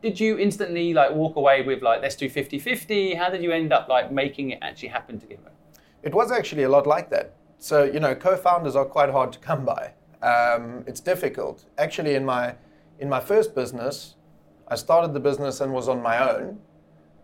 did 0.01 0.19
you 0.19 0.37
instantly 0.37 0.93
like 0.93 1.11
walk 1.11 1.35
away 1.35 1.61
with 1.61 1.81
like 1.81 2.01
let's 2.01 2.15
do 2.15 2.29
50-50? 2.29 3.17
How 3.17 3.29
did 3.29 3.43
you 3.43 3.51
end 3.51 3.71
up 3.71 3.87
like 3.87 4.11
making 4.11 4.51
it 4.51 4.59
actually 4.61 4.89
happen 4.89 5.19
together? 5.19 5.51
It 6.03 6.13
was 6.13 6.31
actually 6.31 6.63
a 6.63 6.69
lot 6.69 6.85
like 6.87 7.09
that. 7.09 7.35
So, 7.57 7.83
you 7.83 7.99
know, 7.99 8.13
co-founders 8.15 8.75
are 8.75 8.85
quite 8.85 9.09
hard 9.09 9.31
to 9.33 9.39
come 9.39 9.65
by. 9.65 9.93
Um, 10.21 10.83
it's 10.87 10.99
difficult. 10.99 11.65
Actually, 11.77 12.15
in 12.15 12.25
my 12.25 12.55
in 12.99 13.09
my 13.09 13.19
first 13.19 13.55
business, 13.55 14.15
I 14.67 14.75
started 14.75 15.13
the 15.13 15.19
business 15.19 15.61
and 15.61 15.73
was 15.73 15.87
on 15.87 16.01
my 16.01 16.17
own, 16.31 16.59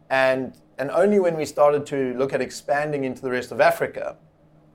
and 0.10 0.54
and 0.78 0.92
only 0.92 1.20
when 1.20 1.36
we 1.38 1.46
started 1.46 1.86
to 1.88 2.14
look 2.16 2.34
at 2.34 2.42
expanding 2.42 3.04
into 3.04 3.22
the 3.22 3.32
rest 3.32 3.52
of 3.52 3.62
Africa, 3.62 4.18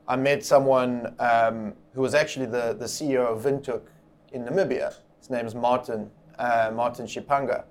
I 0.09 0.17
met 0.17 0.45
someone 0.45 1.15
um, 1.19 1.75
who 1.95 2.01
was 2.01 2.15
actually 2.15 2.47
the 2.47 2.77
the 2.79 2.87
CEO 2.87 3.27
of 3.27 3.43
Vintuk 3.45 3.83
in 4.33 4.45
Namibia. 4.45 4.95
His 5.19 5.31
name 5.31 5.47
is 5.47 5.55
Martin 5.55 6.11
uh, 6.39 6.71
Martin 6.75 7.07
Shipanga, 7.07 7.65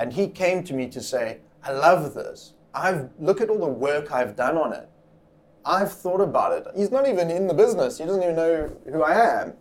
and 0.00 0.14
he 0.14 0.26
came 0.26 0.64
to 0.64 0.74
me 0.74 0.88
to 0.88 1.00
say, 1.00 1.38
"I 1.62 1.72
love 1.72 2.14
this. 2.14 2.54
I've 2.74 3.10
look 3.20 3.40
at 3.40 3.50
all 3.50 3.58
the 3.58 3.66
work 3.66 4.10
I've 4.10 4.34
done 4.34 4.56
on 4.56 4.72
it." 4.72 4.88
I've 5.64 5.92
thought 5.92 6.22
about 6.22 6.52
it. 6.56 6.66
He's 6.74 6.90
not 6.90 7.06
even 7.06 7.30
in 7.30 7.46
the 7.46 7.54
business. 7.54 7.98
He 7.98 8.04
doesn't 8.06 8.22
even 8.22 8.34
know 8.34 8.70
who 8.90 9.02
I 9.02 9.42
am. 9.42 9.52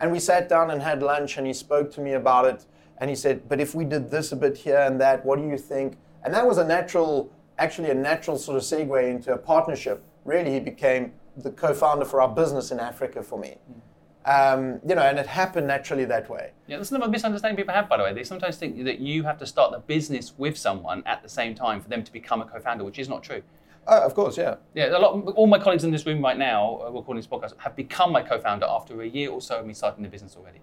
And 0.00 0.10
we 0.10 0.18
sat 0.18 0.48
down 0.48 0.70
and 0.70 0.80
had 0.80 1.02
lunch, 1.02 1.36
and 1.36 1.46
he 1.46 1.52
spoke 1.52 1.92
to 1.92 2.00
me 2.00 2.14
about 2.14 2.46
it. 2.46 2.64
And 2.98 3.10
he 3.10 3.16
said, 3.16 3.48
"But 3.48 3.60
if 3.60 3.74
we 3.74 3.84
did 3.84 4.10
this 4.10 4.32
a 4.32 4.36
bit 4.36 4.56
here 4.56 4.78
and 4.78 4.98
that, 5.00 5.26
what 5.26 5.38
do 5.38 5.46
you 5.46 5.58
think?" 5.58 5.98
And 6.24 6.32
that 6.32 6.46
was 6.46 6.56
a 6.56 6.64
natural, 6.64 7.30
actually 7.58 7.90
a 7.90 7.94
natural 7.94 8.38
sort 8.38 8.56
of 8.56 8.62
segue 8.62 9.10
into 9.10 9.32
a 9.32 9.38
partnership. 9.38 10.02
Really, 10.24 10.52
he 10.52 10.60
became 10.60 11.12
the 11.36 11.50
co-founder 11.50 12.06
for 12.06 12.20
our 12.22 12.28
business 12.28 12.70
in 12.70 12.80
Africa 12.80 13.22
for 13.22 13.38
me. 13.38 13.58
Mm. 13.70 13.80
Um, 14.24 14.80
you 14.86 14.94
know, 14.94 15.02
and 15.02 15.18
it 15.18 15.26
happened 15.26 15.66
naturally 15.66 16.04
that 16.04 16.30
way. 16.30 16.52
Yeah, 16.68 16.76
that's 16.76 16.92
another 16.92 17.10
misunderstanding 17.10 17.56
people 17.56 17.74
have, 17.74 17.88
by 17.88 17.96
the 17.96 18.04
way. 18.04 18.12
They 18.12 18.22
sometimes 18.22 18.56
think 18.56 18.84
that 18.84 19.00
you 19.00 19.24
have 19.24 19.36
to 19.38 19.46
start 19.46 19.72
the 19.72 19.80
business 19.80 20.32
with 20.38 20.56
someone 20.56 21.02
at 21.06 21.22
the 21.22 21.28
same 21.28 21.54
time 21.54 21.80
for 21.80 21.88
them 21.88 22.04
to 22.04 22.12
become 22.12 22.40
a 22.40 22.44
co-founder, 22.44 22.84
which 22.84 22.98
is 23.00 23.08
not 23.08 23.22
true. 23.24 23.42
Oh, 23.88 24.00
of 24.00 24.14
course, 24.14 24.38
yeah. 24.38 24.56
Yeah, 24.74 24.96
a 24.96 24.98
lot. 24.98 25.14
All 25.34 25.48
my 25.48 25.58
colleagues 25.58 25.82
in 25.82 25.90
this 25.90 26.06
room 26.06 26.22
right 26.22 26.38
now, 26.38 26.82
uh, 26.86 26.90
recording 26.90 27.16
this 27.16 27.26
podcast, 27.26 27.54
have 27.58 27.74
become 27.74 28.12
my 28.12 28.22
co-founder 28.22 28.66
after 28.68 29.02
a 29.02 29.06
year 29.06 29.30
or 29.30 29.40
so 29.40 29.56
of 29.56 29.66
me 29.66 29.74
starting 29.74 30.04
the 30.04 30.08
business 30.08 30.36
already. 30.36 30.60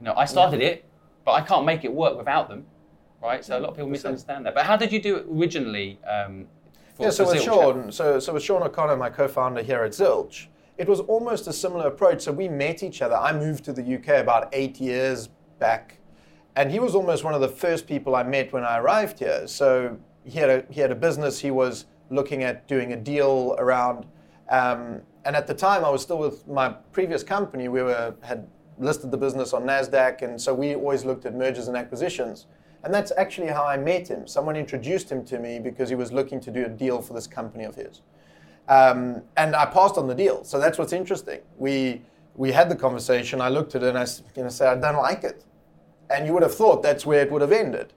You 0.00 0.06
know, 0.06 0.14
I 0.16 0.24
started 0.24 0.60
it, 0.60 0.84
but 1.24 1.32
I 1.32 1.42
can't 1.42 1.64
make 1.64 1.84
it 1.84 1.92
work 1.92 2.16
without 2.18 2.48
them, 2.48 2.66
right? 3.22 3.44
So 3.44 3.58
a 3.58 3.60
lot 3.60 3.70
of 3.70 3.76
people 3.76 3.90
misunderstand 3.90 4.44
that. 4.46 4.54
But 4.54 4.66
how 4.66 4.76
did 4.76 4.92
you 4.92 5.00
do 5.00 5.16
it 5.16 5.26
originally? 5.30 6.00
Um, 6.04 6.46
for, 6.94 7.04
Yeah, 7.04 7.10
so 7.10 7.26
with 7.28 7.42
Zilch? 7.42 7.44
Sean, 7.44 7.92
so, 7.92 8.18
so 8.18 8.32
with 8.32 8.42
Sean 8.42 8.62
O'Connor, 8.64 8.96
my 8.96 9.10
co-founder 9.10 9.62
here 9.62 9.84
at 9.84 9.92
Zilch, 9.92 10.48
it 10.78 10.88
was 10.88 11.00
almost 11.00 11.48
a 11.48 11.52
similar 11.52 11.88
approach. 11.88 12.22
So 12.22 12.32
we 12.32 12.48
met 12.48 12.82
each 12.82 13.02
other. 13.02 13.16
I 13.16 13.32
moved 13.32 13.64
to 13.64 13.72
the 13.72 13.96
UK 13.96 14.20
about 14.20 14.48
eight 14.52 14.80
years 14.80 15.28
back, 15.58 15.98
and 16.54 16.70
he 16.70 16.78
was 16.78 16.94
almost 16.94 17.24
one 17.24 17.34
of 17.34 17.40
the 17.40 17.48
first 17.48 17.86
people 17.86 18.14
I 18.14 18.22
met 18.22 18.52
when 18.52 18.64
I 18.64 18.78
arrived 18.78 19.18
here. 19.18 19.46
So 19.48 19.98
he 20.24 20.38
had 20.38 20.48
a 20.48 20.64
he 20.70 20.80
had 20.80 20.92
a 20.92 20.94
business. 20.94 21.40
He 21.40 21.50
was 21.50 21.86
looking 22.10 22.44
at 22.44 22.68
doing 22.68 22.92
a 22.92 22.96
deal 22.96 23.56
around, 23.58 24.06
um, 24.50 25.02
and 25.24 25.34
at 25.34 25.46
the 25.46 25.54
time 25.54 25.84
I 25.84 25.90
was 25.90 26.00
still 26.00 26.18
with 26.18 26.46
my 26.46 26.68
previous 26.92 27.24
company. 27.24 27.68
We 27.68 27.82
were 27.82 28.14
had 28.22 28.46
listed 28.78 29.10
the 29.10 29.18
business 29.18 29.52
on 29.52 29.64
Nasdaq, 29.64 30.22
and 30.22 30.40
so 30.40 30.54
we 30.54 30.76
always 30.76 31.04
looked 31.04 31.26
at 31.26 31.34
mergers 31.34 31.66
and 31.66 31.76
acquisitions. 31.76 32.46
And 32.84 32.94
that's 32.94 33.10
actually 33.16 33.48
how 33.48 33.64
I 33.64 33.76
met 33.76 34.06
him. 34.06 34.28
Someone 34.28 34.54
introduced 34.54 35.10
him 35.10 35.24
to 35.24 35.40
me 35.40 35.58
because 35.58 35.88
he 35.88 35.96
was 35.96 36.12
looking 36.12 36.38
to 36.38 36.52
do 36.52 36.64
a 36.64 36.68
deal 36.68 37.02
for 37.02 37.12
this 37.12 37.26
company 37.26 37.64
of 37.64 37.74
his. 37.74 38.02
Um, 38.68 39.22
and 39.36 39.56
I 39.56 39.66
passed 39.66 39.96
on 39.96 40.06
the 40.06 40.14
deal. 40.14 40.44
So 40.44 40.60
that's 40.60 40.78
what's 40.78 40.92
interesting. 40.92 41.40
We, 41.56 42.02
we 42.36 42.52
had 42.52 42.68
the 42.68 42.76
conversation. 42.76 43.40
I 43.40 43.48
looked 43.48 43.74
at 43.74 43.82
it 43.82 43.88
and 43.88 43.98
I 43.98 44.06
you 44.36 44.42
know, 44.42 44.48
said, 44.50 44.78
I 44.84 44.92
don't 44.92 45.02
like 45.02 45.24
it. 45.24 45.44
And 46.10 46.26
you 46.26 46.32
would 46.34 46.42
have 46.42 46.54
thought 46.54 46.82
that's 46.82 47.04
where 47.06 47.22
it 47.22 47.32
would 47.32 47.42
have 47.42 47.52
ended. 47.52 47.92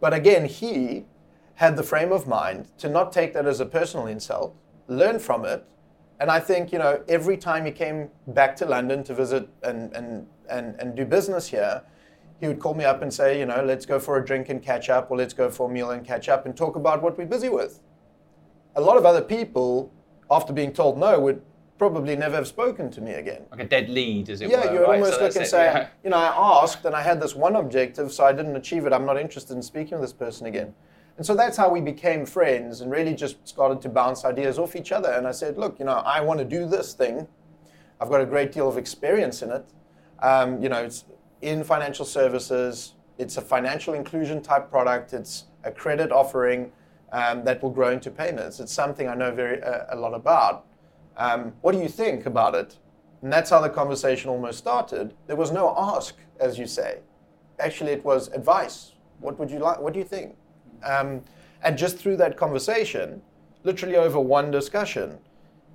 But 0.00 0.14
again, 0.14 0.44
he 0.44 1.06
had 1.54 1.76
the 1.76 1.82
frame 1.82 2.12
of 2.12 2.26
mind 2.26 2.68
to 2.78 2.88
not 2.88 3.12
take 3.12 3.32
that 3.34 3.46
as 3.46 3.60
a 3.60 3.66
personal 3.66 4.06
insult, 4.06 4.54
learn 4.88 5.18
from 5.18 5.44
it. 5.44 5.64
And 6.18 6.30
I 6.30 6.38
think, 6.38 6.72
you 6.72 6.78
know, 6.78 7.02
every 7.08 7.36
time 7.36 7.64
he 7.64 7.72
came 7.72 8.10
back 8.28 8.56
to 8.56 8.66
London 8.66 9.02
to 9.04 9.14
visit 9.14 9.48
and, 9.62 9.92
and, 9.94 10.26
and, 10.50 10.74
and 10.78 10.94
do 10.94 11.06
business 11.06 11.48
here, 11.48 11.82
he 12.40 12.46
would 12.46 12.58
call 12.58 12.74
me 12.74 12.84
up 12.84 13.02
and 13.02 13.12
say, 13.12 13.38
you 13.38 13.46
know, 13.46 13.62
let's 13.62 13.86
go 13.86 13.98
for 13.98 14.18
a 14.18 14.24
drink 14.24 14.48
and 14.48 14.62
catch 14.62 14.88
up, 14.88 15.10
or 15.10 15.16
let's 15.16 15.34
go 15.34 15.50
for 15.50 15.70
a 15.70 15.72
meal 15.72 15.90
and 15.90 16.06
catch 16.06 16.28
up 16.28 16.46
and 16.46 16.56
talk 16.56 16.76
about 16.76 17.02
what 17.02 17.16
we're 17.18 17.26
busy 17.26 17.50
with 17.50 17.80
a 18.76 18.80
lot 18.80 18.96
of 18.96 19.04
other 19.04 19.22
people, 19.22 19.92
after 20.30 20.52
being 20.52 20.72
told 20.72 20.98
no, 20.98 21.18
would 21.20 21.42
probably 21.78 22.14
never 22.14 22.36
have 22.36 22.46
spoken 22.46 22.90
to 22.90 23.00
me 23.00 23.12
again. 23.12 23.42
like 23.50 23.60
a 23.60 23.64
dead 23.64 23.88
lead, 23.88 24.28
as 24.28 24.40
it 24.42 24.50
Yeah, 24.50 24.66
were. 24.66 24.72
you 24.74 24.80
would 24.80 24.88
right? 24.88 24.94
almost 25.00 25.14
So 25.14 25.24
look 25.24 25.36
and 25.36 25.46
say, 25.46 25.64
yeah. 25.64 25.88
you 26.04 26.10
know, 26.10 26.18
I 26.18 26.62
asked 26.62 26.84
and 26.84 26.94
I 26.94 27.02
had 27.02 27.20
this 27.20 27.34
one 27.34 27.56
objective, 27.56 28.12
so 28.12 28.24
I 28.24 28.32
didn't 28.32 28.54
achieve 28.56 28.86
it. 28.86 28.92
I'm 28.92 29.06
not 29.06 29.18
interested 29.18 29.54
in 29.56 29.62
speaking 29.62 29.92
with 29.98 30.02
this 30.02 30.12
person 30.12 30.46
again. 30.46 30.74
And 31.16 31.26
so 31.26 31.34
that's 31.34 31.56
how 31.56 31.68
we 31.70 31.80
became 31.80 32.24
friends 32.26 32.80
and 32.80 32.90
really 32.90 33.14
just 33.14 33.46
started 33.48 33.80
to 33.82 33.88
bounce 33.88 34.24
ideas 34.24 34.58
off 34.58 34.76
each 34.76 34.92
other. 34.92 35.10
And 35.10 35.26
I 35.26 35.32
said, 35.32 35.58
look, 35.58 35.78
you 35.78 35.84
know, 35.84 35.96
I 35.98 36.20
want 36.20 36.38
to 36.38 36.44
do 36.44 36.66
this 36.66 36.92
thing. 36.94 37.26
I've 38.00 38.08
got 38.08 38.20
a 38.20 38.26
great 38.26 38.52
deal 38.52 38.68
of 38.68 38.78
experience 38.78 39.42
in 39.42 39.50
it. 39.50 39.64
Um, 40.20 40.62
you 40.62 40.68
know, 40.68 40.82
it's 40.82 41.04
in 41.42 41.64
financial 41.64 42.04
services. 42.04 42.94
It's 43.18 43.36
a 43.36 43.42
financial 43.42 43.94
inclusion 43.94 44.40
type 44.42 44.70
product. 44.70 45.12
It's 45.12 45.44
a 45.64 45.70
credit 45.70 46.10
offering 46.12 46.72
um, 47.12 47.44
that 47.44 47.62
will 47.62 47.70
grow 47.70 47.90
into 47.90 48.10
payments. 48.10 48.60
It's 48.60 48.72
something 48.72 49.08
I 49.08 49.14
know 49.14 49.32
very 49.32 49.62
uh, 49.62 49.86
a 49.90 49.96
lot 49.96 50.14
about. 50.14 50.66
Um, 51.16 51.52
what 51.60 51.72
do 51.72 51.78
you 51.78 51.88
think 51.88 52.26
about 52.26 52.54
it? 52.54 52.78
And 53.22 53.32
that's 53.32 53.50
how 53.50 53.60
the 53.60 53.68
conversation 53.68 54.30
almost 54.30 54.58
started. 54.58 55.14
There 55.26 55.36
was 55.36 55.50
no 55.50 55.74
ask, 55.76 56.14
as 56.38 56.58
you 56.58 56.66
say. 56.66 57.00
Actually, 57.58 57.92
it 57.92 58.04
was 58.04 58.28
advice. 58.28 58.92
What 59.20 59.38
would 59.38 59.50
you 59.50 59.58
like? 59.58 59.80
What 59.80 59.92
do 59.92 59.98
you 59.98 60.04
think? 60.04 60.36
Um, 60.82 61.22
and 61.62 61.76
just 61.76 61.98
through 61.98 62.16
that 62.18 62.36
conversation, 62.36 63.20
literally 63.64 63.96
over 63.96 64.18
one 64.18 64.50
discussion, 64.50 65.18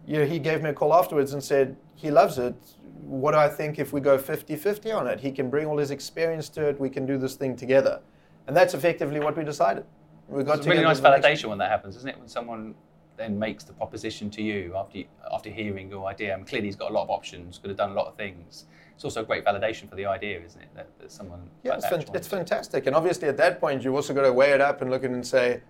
you 0.08 0.20
know, 0.20 0.26
he 0.26 0.40
gave 0.40 0.64
me 0.64 0.72
a 0.72 0.74
call 0.74 0.94
afterwards 0.94 1.34
and 1.34 1.44
said 1.44 1.76
he 1.96 2.10
loves 2.10 2.40
it. 2.40 2.56
What 3.02 3.32
do 3.34 3.38
I 3.38 3.50
think 3.50 3.78
if 3.78 3.94
we 3.94 4.02
go 4.02 4.18
50 4.18 4.56
50 4.56 4.92
on 4.92 5.08
it? 5.08 5.20
He 5.20 5.32
can 5.32 5.50
bring 5.50 5.68
all 5.68 5.78
his 5.78 5.92
experience 5.92 6.50
to 6.50 6.68
it. 6.68 6.80
We 6.80 6.90
can 6.90 7.06
do 7.06 7.20
this 7.20 7.36
thing 7.36 7.56
together. 7.56 8.00
And 8.48 8.58
that's 8.58 8.74
effectively 8.74 9.20
what 9.20 9.38
we 9.38 9.44
decided. 9.44 9.86
We 10.28 10.44
got 10.44 10.58
It's 10.58 10.68
a 10.68 10.70
really 10.70 10.84
nice 10.84 11.00
validation 11.00 11.50
when 11.50 11.58
that 11.60 11.70
happens, 11.70 11.96
isn't 11.98 12.10
it? 12.10 12.18
When 12.18 12.28
someone 12.28 12.76
then 13.18 13.38
makes 13.40 13.64
the 13.64 13.74
proposition 13.74 14.30
to 14.30 14.42
you 14.42 14.74
after 14.76 15.00
you, 15.00 15.06
after 15.32 15.50
hearing 15.50 15.90
your 15.90 16.06
idea. 16.08 16.34
I 16.34 16.38
mean, 16.38 16.46
clearly, 16.46 16.68
he's 16.68 16.76
got 16.76 16.92
a 16.92 16.94
lot 16.94 17.04
of 17.04 17.10
options, 17.10 17.58
could 17.58 17.70
have 17.70 17.78
done 17.78 17.92
a 17.92 17.94
lot 17.94 18.08
of 18.08 18.16
things. 18.16 18.66
It's 18.94 19.04
also 19.04 19.22
a 19.22 19.26
great 19.26 19.46
validation 19.46 19.90
for 19.90 19.96
the 19.96 20.06
idea, 20.06 20.42
isn't 20.42 20.62
it? 20.62 20.70
That, 20.76 20.88
that 21.00 21.12
someone 21.12 21.50
Yeah, 21.64 21.72
like 21.72 21.80
it's, 21.80 21.90
that 21.90 22.06
fan- 22.06 22.16
it's 22.16 22.28
fantastic. 22.28 22.88
And 22.88 22.96
obviously, 22.96 23.28
at 23.28 23.38
that 23.38 23.60
point, 23.60 23.84
you've 23.84 23.96
also 23.96 24.14
got 24.14 24.24
to 24.24 24.34
weigh 24.34 24.52
it 24.52 24.62
up 24.62 24.82
and 24.82 24.90
look 24.90 25.04
at 25.04 25.12
it 25.12 25.14
and 25.14 25.26
say, 25.26 25.62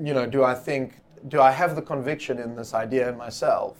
you 0.00 0.14
know, 0.14 0.26
do 0.26 0.44
I 0.44 0.54
think, 0.54 0.94
do 1.28 1.40
I 1.40 1.50
have 1.50 1.74
the 1.76 1.82
conviction 1.82 2.38
in 2.38 2.54
this 2.54 2.74
idea 2.74 3.08
in 3.08 3.16
myself 3.16 3.76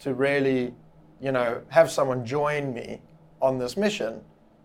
to 0.00 0.14
really, 0.14 0.74
you 1.20 1.32
know, 1.32 1.62
have 1.68 1.90
someone 1.90 2.24
join 2.24 2.72
me 2.72 3.00
on 3.40 3.58
this 3.58 3.76
mission? 3.76 4.20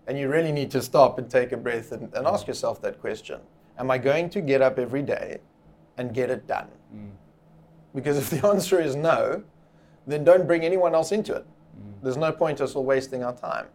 And 0.07 0.17
you 0.17 0.29
really 0.29 0.51
need 0.51 0.71
to 0.71 0.81
stop 0.81 1.19
and 1.19 1.29
take 1.29 1.51
a 1.51 1.57
breath 1.57 1.91
and, 1.91 2.13
and 2.13 2.27
ask 2.27 2.45
mm. 2.45 2.49
yourself 2.49 2.81
that 2.81 2.99
question 2.99 3.39
Am 3.81 3.89
I 3.89 3.97
going 3.97 4.29
to 4.29 4.41
get 4.41 4.61
up 4.61 4.77
every 4.77 5.01
day 5.01 5.39
and 5.97 6.13
get 6.13 6.29
it 6.29 6.45
done? 6.45 6.67
Mm. 6.95 7.09
Because 7.95 8.15
if 8.15 8.29
the 8.29 8.47
answer 8.53 8.79
is 8.79 8.95
no, 8.95 9.43
then 10.05 10.23
don't 10.23 10.45
bring 10.45 10.63
anyone 10.63 10.93
else 10.93 11.11
into 11.11 11.33
it. 11.33 11.47
Mm. 11.75 12.03
There's 12.03 12.15
no 12.15 12.31
point 12.31 12.61
us 12.61 12.75
all 12.75 12.85
wasting 12.85 13.23
our 13.23 13.35
time. 13.35 13.65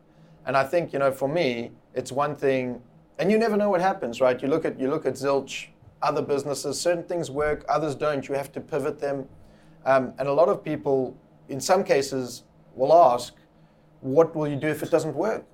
And 0.46 0.56
I 0.56 0.62
think, 0.62 0.92
you 0.92 1.00
know, 1.00 1.10
for 1.10 1.28
me, 1.28 1.72
it's 1.92 2.12
one 2.12 2.36
thing, 2.36 2.80
and 3.18 3.32
you 3.32 3.36
never 3.36 3.56
know 3.56 3.68
what 3.68 3.80
happens, 3.80 4.20
right? 4.20 4.40
You 4.40 4.46
look 4.46 4.64
at 4.64 4.78
you 4.78 4.88
look 4.88 5.06
at 5.06 5.14
Zilch, 5.14 5.66
other 6.02 6.22
businesses, 6.22 6.80
certain 6.80 7.02
things 7.02 7.28
work, 7.28 7.64
others 7.68 7.96
don't. 7.96 8.28
You 8.28 8.36
have 8.36 8.52
to 8.52 8.60
pivot 8.60 9.00
them. 9.00 9.26
Um, 9.84 10.12
and 10.20 10.28
a 10.28 10.32
lot 10.32 10.48
of 10.48 10.62
people, 10.62 11.16
in 11.48 11.60
some 11.60 11.82
cases, 11.82 12.44
will 12.76 12.92
ask, 12.92 13.34
what 14.02 14.36
will 14.36 14.46
you 14.46 14.54
do 14.54 14.68
if 14.68 14.84
it 14.84 14.90
doesn't 14.92 15.16
work? 15.16 15.44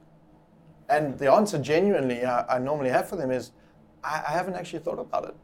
And 0.91 1.19
the 1.19 1.33
answer, 1.33 1.59
genuinely, 1.59 2.23
I, 2.23 2.57
I 2.57 2.59
normally 2.59 2.91
have 2.91 3.09
for 3.09 3.17
them 3.17 3.31
is, 3.31 3.53
I, 4.05 4.23
I 4.29 4.33
haven't 4.33 4.55
actually 4.55 4.81
thought 4.81 4.99
about 4.99 5.25
it. 5.25 5.37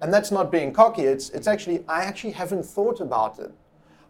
And 0.00 0.12
that's 0.12 0.30
not 0.30 0.52
being 0.52 0.72
cocky. 0.72 1.02
It's 1.02 1.30
it's 1.30 1.46
actually 1.46 1.84
I 1.88 2.02
actually 2.04 2.32
haven't 2.32 2.64
thought 2.64 3.00
about 3.00 3.38
it. 3.38 3.52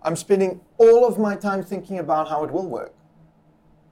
I'm 0.03 0.17
spending 0.17 0.61
all 0.77 1.07
of 1.07 1.19
my 1.19 1.35
time 1.35 1.63
thinking 1.63 1.99
about 1.99 2.29
how 2.29 2.45
it 2.45 2.51
will 2.51 2.69
work 2.69 2.95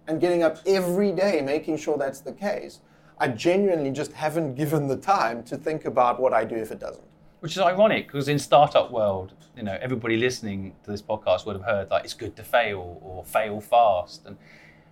and 0.06 0.20
getting 0.20 0.42
up 0.42 0.58
every 0.66 1.12
day 1.12 1.40
making 1.40 1.78
sure 1.78 1.98
that's 1.98 2.20
the 2.20 2.32
case. 2.32 2.80
I 3.18 3.28
genuinely 3.28 3.90
just 3.90 4.12
haven't 4.12 4.54
given 4.54 4.88
the 4.88 4.96
time 4.96 5.42
to 5.44 5.56
think 5.56 5.86
about 5.86 6.20
what 6.20 6.32
I 6.32 6.44
do 6.44 6.54
if 6.54 6.70
it 6.70 6.78
doesn't. 6.78 7.06
Which 7.40 7.52
is 7.52 7.58
ironic 7.58 8.08
because 8.08 8.28
in 8.28 8.38
startup 8.38 8.90
world, 8.90 9.32
you 9.56 9.62
know, 9.62 9.78
everybody 9.80 10.16
listening 10.16 10.74
to 10.84 10.90
this 10.90 11.00
podcast 11.00 11.46
would 11.46 11.56
have 11.56 11.64
heard 11.64 11.90
like 11.90 12.04
it's 12.04 12.14
good 12.14 12.36
to 12.36 12.42
fail 12.42 12.98
or 13.02 13.24
fail 13.24 13.60
fast. 13.60 14.26
And 14.26 14.36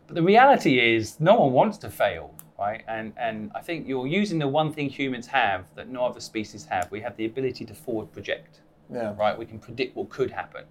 but 0.06 0.16
the 0.16 0.22
reality 0.22 0.78
is 0.78 1.18
no 1.20 1.34
one 1.36 1.52
wants 1.52 1.78
to 1.78 1.90
fail, 1.90 2.34
right? 2.58 2.84
And 2.88 3.12
and 3.16 3.50
I 3.54 3.60
think 3.60 3.86
you're 3.88 4.06
using 4.06 4.38
the 4.38 4.48
one 4.48 4.72
thing 4.72 4.88
humans 4.88 5.26
have 5.26 5.64
that 5.74 5.88
no 5.88 6.04
other 6.04 6.20
species 6.20 6.64
have. 6.66 6.90
We 6.90 7.00
have 7.00 7.16
the 7.16 7.26
ability 7.26 7.64
to 7.66 7.74
forward 7.74 8.12
project. 8.12 8.60
Yeah. 8.92 9.14
Right? 9.18 9.36
We 9.38 9.46
can 9.46 9.58
predict 9.58 9.96
what 9.96 10.10
could 10.10 10.30
happen. 10.30 10.64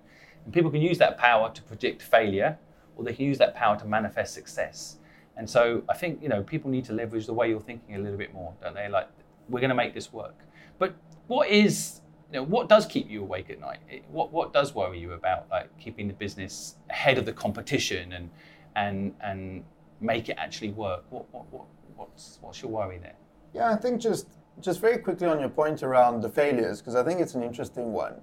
And 0.46 0.54
people 0.54 0.70
can 0.70 0.82
use 0.82 0.98
that 1.00 1.18
power 1.18 1.52
to 1.52 1.62
predict 1.64 2.02
failure 2.02 2.58
or 2.96 3.04
they 3.04 3.14
can 3.14 3.26
use 3.26 3.38
that 3.40 3.56
power 3.56 3.78
to 3.78 3.86
manifest 3.86 4.34
success. 4.34 4.98
And 5.36 5.50
so 5.50 5.84
I 5.90 5.96
think 5.96 6.22
you 6.22 6.30
know 6.30 6.44
people 6.44 6.70
need 6.70 6.86
to 6.86 6.94
leverage 6.94 7.26
the 7.26 7.34
way 7.34 7.50
you're 7.50 7.60
thinking 7.60 7.96
a 7.96 8.00
little 8.00 8.18
bit 8.18 8.34
more, 8.34 8.54
don't 8.62 8.76
they? 8.76 8.88
Like 8.88 9.10
we're 9.50 9.60
going 9.60 9.70
to 9.70 9.76
make 9.76 9.94
this 9.94 10.14
work. 10.14 10.36
But 10.78 10.96
what 11.28 11.50
is 11.50 12.02
you 12.32 12.40
know 12.40 12.44
what 12.44 12.70
does 12.70 12.86
keep 12.86 13.10
you 13.10 13.22
awake 13.22 13.50
at 13.50 13.60
night? 13.60 13.80
It, 13.90 14.04
what 14.10 14.32
what 14.32 14.54
does 14.54 14.76
worry 14.76 15.00
you 15.00 15.14
about 15.14 15.48
like 15.50 15.76
keeping 15.80 16.08
the 16.08 16.14
business 16.14 16.76
ahead 16.90 17.18
of 17.18 17.26
the 17.26 17.34
competition 17.34 18.14
and 18.14 18.30
and 18.76 19.14
and 19.22 19.64
make 20.04 20.30
it 20.30 20.38
actually 20.38 20.72
work? 20.72 21.04
What 21.10 21.26
what, 21.34 21.52
what 21.52 21.66
what's 21.96 22.40
what's 22.42 22.62
your 22.62 22.72
worry 22.72 22.98
there? 22.98 23.16
Yeah, 23.54 23.72
I 23.72 23.76
think 23.76 24.02
just 24.02 24.28
just 24.60 24.80
very 24.80 24.98
quickly 24.98 25.28
on 25.28 25.40
your 25.40 25.50
point 25.50 25.84
around 25.84 26.22
the 26.22 26.30
failures 26.30 26.80
because 26.80 26.96
I 26.96 27.04
think 27.04 27.20
it's 27.20 27.36
an 27.36 27.44
interesting 27.44 27.92
one. 27.92 28.16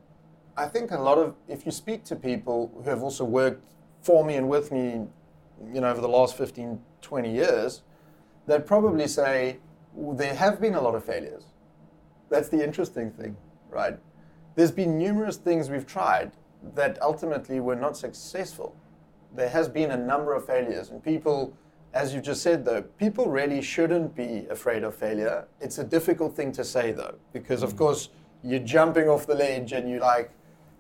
I 0.57 0.67
think 0.67 0.91
a 0.91 0.99
lot 0.99 1.19
of 1.19 1.35
if 1.49 1.65
you 1.67 1.73
speak 1.73 2.05
to 2.05 2.17
people 2.17 2.71
who 2.75 2.91
have 2.91 3.03
also 3.03 3.25
worked 3.25 3.65
for 4.03 4.25
me 4.25 4.35
and 4.37 4.49
with 4.49 4.73
me, 4.73 5.07
you 5.73 5.81
know, 5.81 5.91
over 5.91 6.01
the 6.01 6.09
last 6.09 6.37
15, 6.37 6.81
20 7.03 7.33
years, 7.33 7.83
they'd 8.47 8.67
probably 8.67 9.07
say 9.07 9.59
well, 9.93 10.17
there 10.17 10.35
have 10.35 10.61
been 10.61 10.75
a 10.75 10.81
lot 10.81 10.95
of 10.95 11.05
failures. 11.05 11.47
That's 12.29 12.49
the 12.49 12.63
interesting 12.63 13.11
thing, 13.11 13.37
right? 13.71 13.99
There's 14.55 14.71
been 14.71 14.99
numerous 14.99 15.37
things 15.37 15.69
we've 15.69 15.87
tried 15.87 16.33
that 16.75 17.01
ultimately 17.03 17.61
were 17.61 17.77
not 17.77 17.97
successful. 17.97 18.77
There 19.35 19.49
has 19.49 19.69
been 19.69 19.91
a 19.91 19.97
number 19.97 20.35
of 20.35 20.47
failures, 20.47 20.91
and 20.91 21.03
people, 21.03 21.57
as 21.93 22.15
you 22.15 22.21
just 22.21 22.43
said, 22.43 22.65
though, 22.65 22.83
people 22.83 23.27
really 23.27 23.61
shouldn't 23.61 24.15
be 24.15 24.47
afraid 24.51 24.85
of 24.85 24.95
failure. 24.95 25.47
It's 25.61 25.79
a 25.79 25.85
difficult 25.85 26.37
thing 26.37 26.53
to 26.53 26.65
say, 26.65 26.93
though, 26.93 27.17
because 27.33 27.63
of 27.63 27.75
mm. 27.75 27.79
course 27.79 28.11
you're 28.43 28.61
jumping 28.61 29.09
off 29.09 29.27
the 29.27 29.35
ledge 29.35 29.73
and 29.73 29.89
you 29.89 29.99
like, 29.99 30.31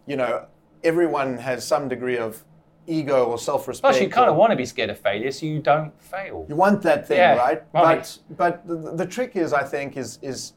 you 0.06 0.16
know, 0.16 0.46
everyone 0.84 1.36
has 1.38 1.66
some 1.66 1.88
degree 1.88 2.16
of 2.16 2.44
ego 2.86 3.24
or 3.24 3.38
self-respect. 3.38 3.92
Plus, 3.94 4.00
you 4.02 4.08
kind 4.08 4.30
of 4.30 4.36
want 4.36 4.50
to 4.50 4.56
be 4.56 4.64
scared 4.64 4.90
of 4.90 4.98
failure, 4.98 5.30
so 5.30 5.46
you 5.46 5.60
don't 5.60 5.92
fail. 6.00 6.46
you 6.48 6.56
want 6.56 6.82
that 6.82 7.06
thing, 7.06 7.18
Yeah, 7.18 7.36
right? 7.36 7.62
right. 7.72 8.18
But 8.30 8.36
but 8.36 8.66
the, 8.66 8.96
the 8.96 9.06
trick 9.06 9.36
is, 9.36 9.52
I 9.52 9.64
think, 9.64 9.96
is 9.96 10.18
is 10.22 10.54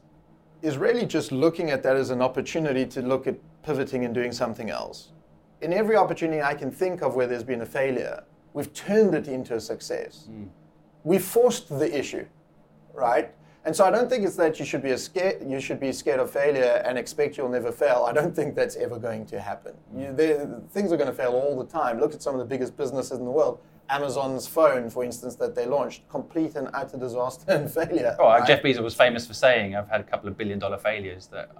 is 0.62 0.78
really 0.78 1.04
just 1.04 1.30
looking 1.30 1.70
at 1.70 1.82
that 1.82 1.96
as 1.96 2.10
an 2.10 2.22
opportunity 2.22 2.86
to 2.86 3.02
look 3.02 3.26
at 3.26 3.36
pivoting 3.62 4.04
and 4.04 4.14
doing 4.14 4.32
something 4.32 4.70
else. 4.70 5.12
In 5.60 5.72
every 5.72 5.96
opportunity 5.96 6.42
I 6.42 6.54
can 6.54 6.70
think 6.70 7.02
of 7.02 7.16
where 7.16 7.26
there's 7.26 7.44
been 7.44 7.60
a 7.60 7.66
failure, 7.66 8.24
we've 8.54 8.72
turned 8.72 9.14
it 9.14 9.28
into 9.28 9.54
a 9.54 9.60
success. 9.60 10.24
Hmm. 10.26 10.44
We 11.02 11.18
forced 11.18 11.68
the 11.68 11.98
issue, 11.98 12.24
right? 12.94 13.30
And 13.66 13.74
so 13.74 13.84
I 13.84 13.90
don't 13.90 14.08
think 14.08 14.24
it's 14.24 14.36
that 14.36 14.58
you 14.58 14.64
should 14.64 14.82
be 14.82 14.90
a 14.90 14.98
scared 14.98 15.50
you 15.50 15.58
should 15.60 15.80
be 15.80 15.92
scared 15.92 16.20
of 16.20 16.30
failure 16.30 16.82
and 16.86 16.98
expect 16.98 17.36
you'll 17.36 17.48
never 17.48 17.72
fail. 17.72 18.06
I 18.08 18.12
don't 18.12 18.34
think 18.34 18.54
that's 18.54 18.76
ever 18.76 18.98
going 18.98 19.26
to 19.26 19.40
happen. 19.40 19.74
Hmm. 19.92 20.00
You, 20.00 20.68
things 20.70 20.92
are 20.92 20.96
going 20.96 21.10
to 21.10 21.16
fail 21.16 21.32
all 21.32 21.58
the 21.58 21.70
time. 21.70 22.00
Look 22.00 22.14
at 22.14 22.22
some 22.22 22.34
of 22.34 22.38
the 22.38 22.46
biggest 22.46 22.76
businesses 22.76 23.18
in 23.18 23.24
the 23.24 23.30
world. 23.30 23.58
Amazon's 23.90 24.46
phone, 24.46 24.88
for 24.88 25.04
instance, 25.04 25.34
that 25.36 25.54
they 25.54 25.66
launched, 25.66 26.08
complete 26.08 26.54
and 26.54 26.70
utter 26.72 26.96
disaster 26.96 27.44
and 27.52 27.70
failure. 27.80 28.16
Oh, 28.18 28.24
uh, 28.24 28.38
right? 28.38 28.46
Jeff 28.46 28.62
Bezos 28.62 28.82
was 28.82 28.94
famous 28.94 29.26
for 29.26 29.34
saying, 29.34 29.76
"I've 29.76 29.88
had 29.88 30.00
a 30.00 30.04
couple 30.04 30.28
of 30.28 30.38
billion 30.38 30.58
dollar 30.58 30.78
failures 30.78 31.26
that, 31.28 31.50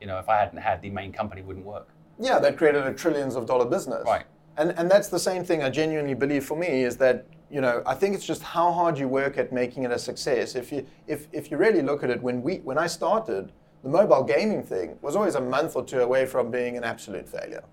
you 0.00 0.08
know, 0.08 0.18
if 0.18 0.28
I 0.28 0.36
hadn't 0.36 0.58
had 0.58 0.82
the 0.82 0.90
main 0.90 1.12
company, 1.12 1.42
wouldn't 1.42 1.64
work." 1.64 1.88
Yeah, 2.18 2.38
that 2.40 2.58
created 2.58 2.86
a 2.86 2.92
trillions 2.92 3.36
of 3.36 3.46
dollar 3.46 3.64
business. 3.64 4.04
Right. 4.04 4.24
And 4.60 4.74
and 4.76 4.90
that's 4.90 5.08
the 5.08 5.18
same 5.18 5.42
thing 5.42 5.62
I 5.62 5.70
genuinely 5.70 6.12
believe 6.12 6.44
for 6.44 6.56
me 6.56 6.84
is 6.84 6.98
that, 6.98 7.24
you 7.50 7.62
know, 7.62 7.82
I 7.86 7.94
think 7.94 8.14
it's 8.14 8.26
just 8.26 8.42
how 8.42 8.70
hard 8.72 8.98
you 8.98 9.08
work 9.08 9.38
at 9.38 9.52
making 9.52 9.84
it 9.84 9.90
a 9.90 9.98
success. 9.98 10.54
If 10.54 10.70
you 10.70 10.86
if 11.06 11.28
if 11.32 11.50
you 11.50 11.56
really 11.56 11.80
look 11.80 12.04
at 12.04 12.10
it 12.10 12.20
when 12.22 12.42
we 12.42 12.56
when 12.58 12.76
I 12.76 12.86
started, 12.86 13.52
the 13.82 13.88
mobile 13.88 14.22
gaming 14.22 14.62
thing 14.62 14.98
was 15.00 15.16
always 15.16 15.34
a 15.34 15.40
month 15.40 15.76
or 15.76 15.82
two 15.82 16.00
away 16.00 16.26
from 16.26 16.50
being 16.50 16.76
an 16.76 16.84
absolute 16.84 17.26
failure. 17.26 17.64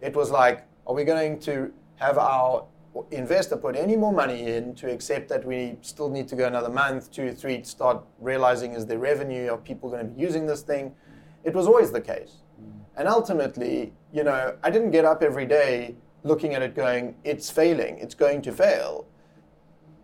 It 0.00 0.16
was 0.16 0.30
like, 0.30 0.66
are 0.86 0.94
we 0.94 1.04
going 1.04 1.40
to 1.40 1.70
have 1.96 2.16
our 2.16 2.64
investor 3.10 3.56
put 3.58 3.76
any 3.76 3.96
more 3.96 4.12
money 4.12 4.40
in 4.54 4.74
to 4.76 4.90
accept 4.90 5.28
that 5.28 5.44
we 5.44 5.76
still 5.82 6.08
need 6.08 6.26
to 6.28 6.36
go 6.36 6.46
another 6.46 6.70
month, 6.70 7.10
two, 7.10 7.34
three, 7.34 7.58
to 7.58 7.68
start 7.78 8.02
realizing 8.18 8.72
is 8.72 8.86
there 8.86 8.98
revenue? 8.98 9.50
Are 9.52 9.58
people 9.58 9.90
going 9.90 10.06
to 10.06 10.12
be 10.14 10.22
using 10.22 10.46
this 10.46 10.62
thing? 10.62 10.94
It 11.42 11.54
was 11.54 11.66
always 11.66 11.90
the 11.92 12.00
case. 12.00 12.36
And 12.96 13.08
ultimately, 13.08 13.92
you 14.12 14.24
know, 14.24 14.56
I 14.62 14.70
didn't 14.70 14.92
get 14.92 15.04
up 15.04 15.22
every 15.22 15.46
day 15.46 15.96
looking 16.24 16.54
at 16.54 16.62
it 16.62 16.74
going, 16.74 17.14
it's 17.22 17.50
failing, 17.50 17.98
it's 17.98 18.14
going 18.14 18.42
to 18.42 18.52
fail. 18.52 19.06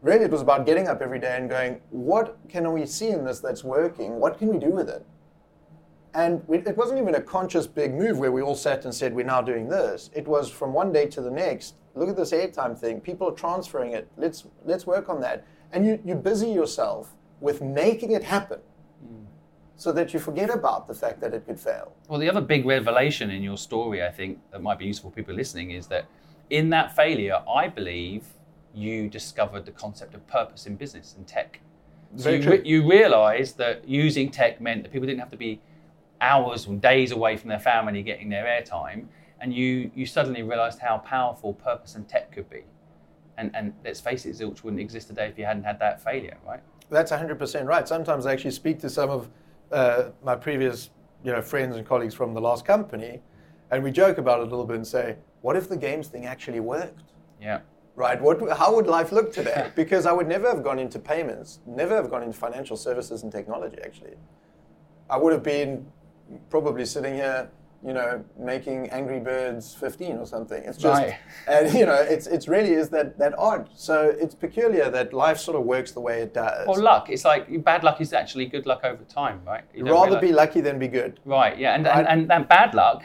Really, 0.02 0.24
it 0.24 0.30
was 0.30 0.42
about 0.42 0.64
getting 0.64 0.86
up 0.86 1.02
every 1.02 1.18
day 1.18 1.36
and 1.36 1.50
going, 1.50 1.80
what 1.90 2.38
can 2.48 2.72
we 2.72 2.86
see 2.86 3.08
in 3.08 3.24
this 3.24 3.40
that's 3.40 3.64
working? 3.64 4.20
What 4.20 4.38
can 4.38 4.48
we 4.48 4.58
do 4.58 4.70
with 4.70 4.88
it? 4.88 5.04
And 6.14 6.42
we, 6.46 6.58
it 6.58 6.76
wasn't 6.76 7.00
even 7.00 7.14
a 7.14 7.20
conscious 7.20 7.66
big 7.66 7.94
move 7.94 8.18
where 8.18 8.32
we 8.32 8.42
all 8.42 8.54
sat 8.54 8.84
and 8.84 8.94
said, 8.94 9.14
we're 9.14 9.24
now 9.24 9.40
doing 9.40 9.68
this. 9.68 10.10
It 10.14 10.26
was 10.26 10.50
from 10.50 10.72
one 10.72 10.92
day 10.92 11.06
to 11.06 11.20
the 11.20 11.30
next, 11.30 11.74
look 11.94 12.08
at 12.08 12.16
this 12.16 12.32
airtime 12.32 12.78
thing. 12.78 13.00
People 13.00 13.28
are 13.28 13.34
transferring 13.34 13.92
it. 13.92 14.08
Let's, 14.16 14.46
let's 14.64 14.86
work 14.86 15.08
on 15.08 15.20
that. 15.20 15.46
And 15.72 15.86
you, 15.86 16.00
you 16.04 16.14
busy 16.14 16.50
yourself 16.50 17.14
with 17.40 17.62
making 17.62 18.12
it 18.12 18.24
happen 18.24 18.60
so 19.80 19.92
that 19.92 20.12
you 20.12 20.20
forget 20.20 20.50
about 20.50 20.86
the 20.86 20.92
fact 20.92 21.22
that 21.22 21.32
it 21.32 21.46
could 21.46 21.58
fail. 21.58 21.94
Well, 22.06 22.20
the 22.20 22.28
other 22.28 22.42
big 22.42 22.66
revelation 22.66 23.30
in 23.30 23.42
your 23.42 23.56
story, 23.56 24.04
I 24.04 24.10
think, 24.10 24.38
that 24.50 24.60
might 24.60 24.78
be 24.78 24.84
useful 24.84 25.08
for 25.08 25.16
people 25.16 25.34
listening, 25.34 25.70
is 25.70 25.86
that 25.86 26.04
in 26.50 26.68
that 26.68 26.94
failure, 26.94 27.42
I 27.50 27.68
believe 27.68 28.24
you 28.74 29.08
discovered 29.08 29.64
the 29.64 29.70
concept 29.70 30.12
of 30.14 30.26
purpose 30.26 30.66
in 30.66 30.76
business 30.76 31.14
and 31.16 31.26
tech. 31.26 31.60
So 32.16 32.28
you, 32.28 32.50
re- 32.50 32.62
you 32.62 32.86
realized 32.86 33.56
that 33.56 33.88
using 33.88 34.30
tech 34.30 34.60
meant 34.60 34.82
that 34.82 34.92
people 34.92 35.06
didn't 35.06 35.20
have 35.20 35.30
to 35.30 35.38
be 35.38 35.62
hours 36.20 36.66
and 36.66 36.82
days 36.82 37.12
away 37.12 37.38
from 37.38 37.48
their 37.48 37.58
family 37.58 38.02
getting 38.02 38.28
their 38.28 38.44
airtime, 38.44 39.06
and 39.40 39.54
you 39.54 39.90
you 39.94 40.04
suddenly 40.04 40.42
realized 40.42 40.78
how 40.78 40.98
powerful 40.98 41.54
purpose 41.54 41.94
and 41.94 42.06
tech 42.06 42.32
could 42.32 42.50
be. 42.50 42.64
And 43.38 43.50
and 43.54 43.72
let's 43.82 44.00
face 44.00 44.26
it, 44.26 44.36
Zilch 44.36 44.62
wouldn't 44.62 44.82
exist 44.82 45.08
today 45.08 45.28
if 45.28 45.38
you 45.38 45.46
hadn't 45.46 45.64
had 45.64 45.78
that 45.78 46.04
failure, 46.04 46.36
right? 46.46 46.60
That's 46.90 47.12
100% 47.12 47.64
right. 47.64 47.88
Sometimes 47.88 48.26
I 48.26 48.32
actually 48.32 48.50
speak 48.50 48.80
to 48.80 48.90
some 48.90 49.08
of 49.08 49.30
uh, 49.70 50.10
my 50.24 50.36
previous 50.36 50.90
you 51.24 51.32
know, 51.32 51.42
friends 51.42 51.76
and 51.76 51.86
colleagues 51.86 52.14
from 52.14 52.34
the 52.34 52.40
last 52.40 52.64
company, 52.64 53.20
and 53.70 53.82
we 53.82 53.90
joke 53.90 54.18
about 54.18 54.40
it 54.40 54.42
a 54.42 54.50
little 54.50 54.64
bit 54.64 54.76
and 54.76 54.86
say, 54.86 55.16
what 55.42 55.56
if 55.56 55.68
the 55.68 55.76
games 55.76 56.08
thing 56.08 56.26
actually 56.26 56.60
worked? 56.60 57.12
Yeah. 57.40 57.60
Right? 57.94 58.20
What, 58.20 58.56
how 58.56 58.74
would 58.74 58.86
life 58.86 59.12
look 59.12 59.32
today? 59.32 59.70
Because 59.76 60.06
I 60.06 60.12
would 60.12 60.28
never 60.28 60.48
have 60.48 60.62
gone 60.62 60.78
into 60.78 60.98
payments, 60.98 61.60
never 61.66 61.94
have 61.94 62.10
gone 62.10 62.22
into 62.22 62.38
financial 62.38 62.76
services 62.76 63.22
and 63.22 63.32
technology, 63.32 63.78
actually. 63.84 64.14
I 65.08 65.16
would 65.16 65.32
have 65.32 65.42
been 65.42 65.86
probably 66.48 66.86
sitting 66.86 67.14
here, 67.14 67.50
you 67.84 67.94
know, 67.94 68.22
making 68.38 68.90
Angry 68.90 69.20
Birds 69.20 69.74
15 69.74 70.18
or 70.18 70.26
something. 70.26 70.62
It's 70.64 70.76
just, 70.76 71.00
Right. 71.00 71.16
and 71.48 71.72
you 71.72 71.86
know, 71.86 71.94
it's, 71.94 72.26
it's 72.26 72.46
really 72.46 72.72
is 72.72 72.90
that, 72.90 73.18
that 73.18 73.36
odd. 73.38 73.70
So 73.74 74.14
it's 74.20 74.34
peculiar 74.34 74.90
that 74.90 75.12
life 75.14 75.38
sort 75.38 75.56
of 75.56 75.64
works 75.64 75.92
the 75.92 76.00
way 76.00 76.20
it 76.20 76.34
does. 76.34 76.66
Or 76.68 76.76
luck. 76.78 77.08
It's 77.08 77.24
like 77.24 77.64
bad 77.64 77.82
luck 77.82 78.00
is 78.00 78.12
actually 78.12 78.46
good 78.46 78.66
luck 78.66 78.80
over 78.84 79.02
time, 79.04 79.40
right? 79.46 79.64
Rather 79.76 80.10
realize- 80.10 80.20
be 80.20 80.32
lucky 80.32 80.60
than 80.60 80.78
be 80.78 80.88
good. 80.88 81.20
Right, 81.24 81.58
yeah, 81.58 81.74
and, 81.74 81.86
and, 81.86 82.06
and 82.06 82.30
that 82.30 82.48
bad 82.48 82.74
luck 82.74 83.04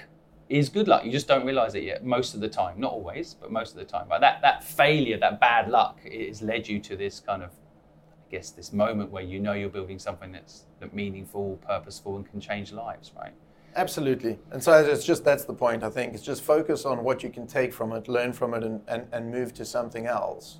is 0.49 0.69
good 0.69 0.87
luck. 0.87 1.05
You 1.05 1.11
just 1.11 1.27
don't 1.27 1.45
realize 1.45 1.73
it 1.73 1.83
yet 1.83 2.05
most 2.05 2.35
of 2.35 2.41
the 2.41 2.49
time. 2.49 2.79
Not 2.79 2.91
always, 2.91 3.33
but 3.33 3.51
most 3.51 3.71
of 3.71 3.77
the 3.77 3.85
time. 3.85 4.07
Right? 4.09 4.21
That 4.21 4.41
that 4.41 4.63
failure, 4.63 5.17
that 5.19 5.39
bad 5.39 5.69
luck, 5.69 6.01
has 6.03 6.41
led 6.41 6.67
you 6.67 6.79
to 6.81 6.95
this 6.95 7.19
kind 7.19 7.41
of, 7.43 7.49
I 7.49 8.29
guess, 8.31 8.51
this 8.51 8.71
moment 8.73 9.09
where 9.09 9.23
you 9.23 9.39
know 9.39 9.53
you're 9.53 9.69
building 9.69 9.97
something 9.99 10.31
that's 10.33 10.65
that 10.81 10.93
meaningful, 10.93 11.59
purposeful, 11.65 12.17
and 12.17 12.29
can 12.29 12.39
change 12.41 12.71
lives. 12.73 13.11
Right? 13.17 13.33
Absolutely. 13.75 14.39
And 14.51 14.63
so 14.63 14.73
it's 14.73 15.03
just 15.03 15.25
that's 15.25 15.43
the 15.43 15.53
point, 15.53 15.83
I 15.83 15.89
think. 15.89 16.13
It's 16.13 16.23
just 16.23 16.43
focus 16.43 16.85
on 16.85 17.03
what 17.03 17.23
you 17.23 17.29
can 17.29 17.45
take 17.45 17.73
from 17.73 17.91
it, 17.91 18.07
learn 18.07 18.31
from 18.31 18.53
it, 18.53 18.63
and, 18.63 18.81
and, 18.87 19.05
and 19.11 19.29
move 19.29 19.53
to 19.55 19.65
something 19.65 20.07
else 20.07 20.59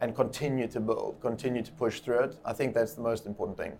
and 0.00 0.14
continue 0.14 0.68
to 0.68 0.80
build, 0.80 1.16
continue 1.20 1.62
to 1.62 1.72
push 1.72 2.00
through 2.00 2.20
it. 2.20 2.36
I 2.44 2.52
think 2.52 2.74
that's 2.74 2.94
the 2.94 3.00
most 3.02 3.26
important 3.26 3.58
thing. 3.58 3.72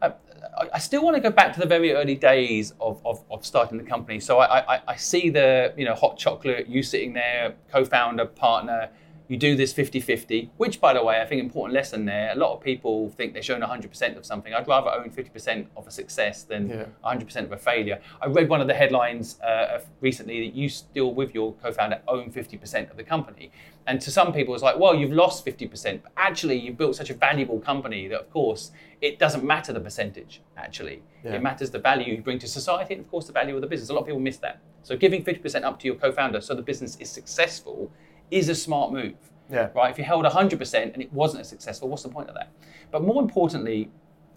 Um, 0.00 0.14
I, 0.58 0.68
I 0.74 0.78
still 0.78 1.04
want 1.04 1.16
to 1.16 1.20
go 1.20 1.30
back 1.30 1.52
to 1.54 1.60
the 1.60 1.66
very 1.66 1.92
early 1.92 2.14
days 2.14 2.72
of, 2.80 3.00
of, 3.04 3.22
of 3.30 3.44
starting 3.44 3.76
the 3.78 3.84
company. 3.84 4.18
So 4.18 4.38
I, 4.38 4.76
I, 4.76 4.80
I 4.88 4.96
see 4.96 5.28
the 5.28 5.74
you 5.76 5.84
know 5.84 5.94
hot 5.94 6.16
chocolate, 6.16 6.68
you 6.68 6.82
sitting 6.82 7.12
there, 7.12 7.54
co-founder, 7.70 8.26
partner, 8.26 8.88
you 9.28 9.36
do 9.36 9.56
this 9.56 9.72
50-50, 9.72 10.50
which 10.56 10.80
by 10.80 10.92
the 10.92 11.02
way, 11.02 11.20
I 11.20 11.24
think 11.26 11.40
important 11.40 11.74
lesson 11.74 12.04
there. 12.04 12.32
A 12.32 12.34
lot 12.34 12.52
of 12.54 12.60
people 12.60 13.08
think 13.10 13.32
they're 13.32 13.42
showing 13.42 13.62
100% 13.62 14.16
of 14.16 14.26
something. 14.26 14.52
I'd 14.52 14.68
rather 14.68 14.90
own 14.90 15.10
50% 15.10 15.66
of 15.76 15.86
a 15.86 15.90
success 15.90 16.42
than 16.42 16.68
Yeah. 16.68 16.84
100% 17.04 17.44
of 17.44 17.52
a 17.52 17.56
failure. 17.56 18.00
I 18.20 18.26
read 18.26 18.48
one 18.48 18.60
of 18.60 18.66
the 18.66 18.74
headlines 18.74 19.40
uh, 19.40 19.80
recently 20.00 20.46
that 20.48 20.54
you 20.54 20.68
still, 20.68 21.14
with 21.14 21.34
your 21.34 21.54
co-founder, 21.54 22.02
own 22.08 22.30
50% 22.30 22.90
of 22.90 22.96
the 22.96 23.04
company. 23.04 23.50
And 23.86 24.00
to 24.02 24.10
some 24.10 24.32
people, 24.32 24.54
it's 24.54 24.62
like, 24.62 24.78
well, 24.78 24.94
you've 24.94 25.12
lost 25.12 25.46
50%, 25.46 26.02
but 26.02 26.12
actually, 26.16 26.56
you've 26.58 26.76
built 26.76 26.96
such 26.96 27.10
a 27.10 27.14
valuable 27.14 27.58
company 27.60 28.08
that, 28.08 28.20
of 28.20 28.30
course, 28.30 28.70
it 29.00 29.18
doesn't 29.18 29.44
matter 29.44 29.72
the 29.72 29.80
percentage. 29.80 30.40
Actually, 30.56 31.02
Yeah. 31.24 31.34
it 31.34 31.42
matters 31.42 31.70
the 31.70 31.78
value 31.78 32.14
you 32.14 32.22
bring 32.22 32.38
to 32.40 32.46
society, 32.48 32.94
and 32.94 33.04
of 33.04 33.10
course, 33.10 33.26
the 33.26 33.32
value 33.32 33.54
of 33.54 33.60
the 33.60 33.66
business. 33.66 33.88
A 33.90 33.92
lot 33.94 34.00
of 34.00 34.06
people 34.06 34.20
miss 34.20 34.36
that. 34.38 34.58
So, 34.84 34.96
giving 34.96 35.22
50% 35.24 35.64
up 35.64 35.78
to 35.80 35.86
your 35.86 35.94
co-founder 35.96 36.40
so 36.40 36.54
the 36.54 36.62
business 36.62 36.96
is 37.00 37.08
successful 37.10 37.90
is 38.32 38.48
a 38.48 38.54
smart 38.54 38.92
move 38.92 39.14
Yeah. 39.50 39.68
right? 39.74 39.90
If 39.90 39.98
you 39.98 40.04
held 40.04 40.24
100% 40.24 40.94
and 40.94 41.02
it 41.02 41.12
wasn't 41.12 41.42
as 41.42 41.48
successful, 41.48 41.88
what's 41.88 42.02
the 42.02 42.08
point 42.08 42.28
of 42.28 42.34
that? 42.34 42.48
But 42.90 43.02
more 43.02 43.20
importantly, 43.22 43.90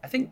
I 0.04 0.08
think 0.08 0.32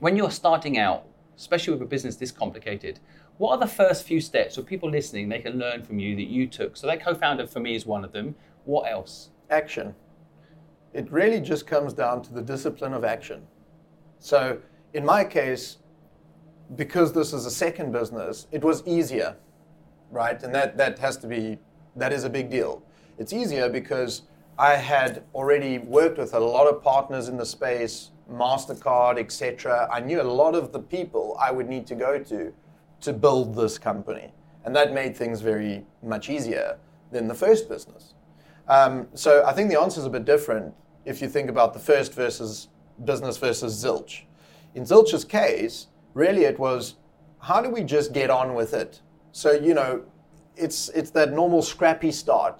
when 0.00 0.16
you're 0.16 0.30
starting 0.30 0.78
out, 0.78 1.04
especially 1.36 1.72
with 1.74 1.82
a 1.82 1.86
business 1.86 2.16
this 2.16 2.32
complicated, 2.32 2.98
what 3.38 3.52
are 3.52 3.58
the 3.58 3.66
first 3.66 4.04
few 4.04 4.20
steps 4.20 4.56
for 4.56 4.62
people 4.62 4.90
listening 4.90 5.28
they 5.28 5.38
can 5.38 5.58
learn 5.58 5.82
from 5.82 5.98
you 5.98 6.14
that 6.16 6.26
you 6.26 6.46
took? 6.46 6.76
So 6.76 6.86
that 6.88 7.00
co-founder 7.02 7.46
for 7.46 7.60
me 7.60 7.74
is 7.74 7.86
one 7.86 8.04
of 8.04 8.12
them. 8.12 8.34
What 8.64 8.90
else? 8.90 9.30
action. 9.50 9.94
It 10.94 11.10
really 11.12 11.40
just 11.40 11.66
comes 11.66 11.92
down 11.92 12.22
to 12.22 12.32
the 12.32 12.40
discipline 12.42 12.94
of 12.94 13.04
action. 13.04 13.42
So, 14.18 14.58
in 14.94 15.04
my 15.04 15.24
case, 15.24 15.78
because 16.76 17.12
this 17.12 17.32
is 17.34 17.44
a 17.44 17.50
second 17.50 17.92
business, 17.92 18.46
it 18.50 18.64
was 18.64 18.82
easier, 18.86 19.36
right? 20.10 20.42
And 20.42 20.54
that, 20.54 20.76
that 20.78 20.98
has 21.00 21.16
to 21.18 21.26
be, 21.26 21.58
that 21.96 22.12
is 22.12 22.24
a 22.24 22.30
big 22.30 22.50
deal. 22.50 22.82
It's 23.18 23.32
easier 23.32 23.68
because 23.68 24.22
I 24.58 24.76
had 24.76 25.24
already 25.34 25.78
worked 25.78 26.18
with 26.18 26.34
a 26.34 26.40
lot 26.40 26.66
of 26.66 26.82
partners 26.82 27.28
in 27.28 27.36
the 27.36 27.46
space, 27.46 28.10
MasterCard, 28.30 29.18
etc. 29.18 29.88
I 29.90 30.00
knew 30.00 30.20
a 30.20 30.24
lot 30.24 30.54
of 30.54 30.72
the 30.72 30.80
people 30.80 31.36
I 31.40 31.50
would 31.50 31.68
need 31.68 31.86
to 31.88 31.94
go 31.94 32.18
to 32.18 32.52
to 33.00 33.12
build 33.12 33.54
this 33.56 33.78
company. 33.78 34.32
And 34.64 34.74
that 34.76 34.92
made 34.92 35.16
things 35.16 35.40
very 35.40 35.84
much 36.02 36.30
easier 36.30 36.78
than 37.10 37.28
the 37.28 37.34
first 37.34 37.68
business. 37.68 38.14
Um, 38.68 39.08
so 39.14 39.44
I 39.44 39.52
think 39.52 39.70
the 39.70 39.80
answer 39.80 40.00
is 40.00 40.06
a 40.06 40.10
bit 40.10 40.24
different 40.24 40.72
if 41.04 41.20
you 41.20 41.28
think 41.28 41.50
about 41.50 41.72
the 41.74 41.80
first 41.80 42.14
versus 42.14 42.68
business 43.04 43.36
versus 43.36 43.82
Zilch. 43.82 44.22
In 44.74 44.84
Zilch's 44.84 45.24
case, 45.24 45.88
really 46.14 46.44
it 46.44 46.58
was 46.58 46.94
how 47.40 47.60
do 47.60 47.68
we 47.68 47.82
just 47.82 48.12
get 48.12 48.30
on 48.30 48.54
with 48.54 48.72
it? 48.72 49.00
So 49.32 49.50
you 49.50 49.74
know, 49.74 50.04
it's 50.56 50.88
it's 50.90 51.10
that 51.10 51.32
normal 51.32 51.62
scrappy 51.62 52.12
start. 52.12 52.58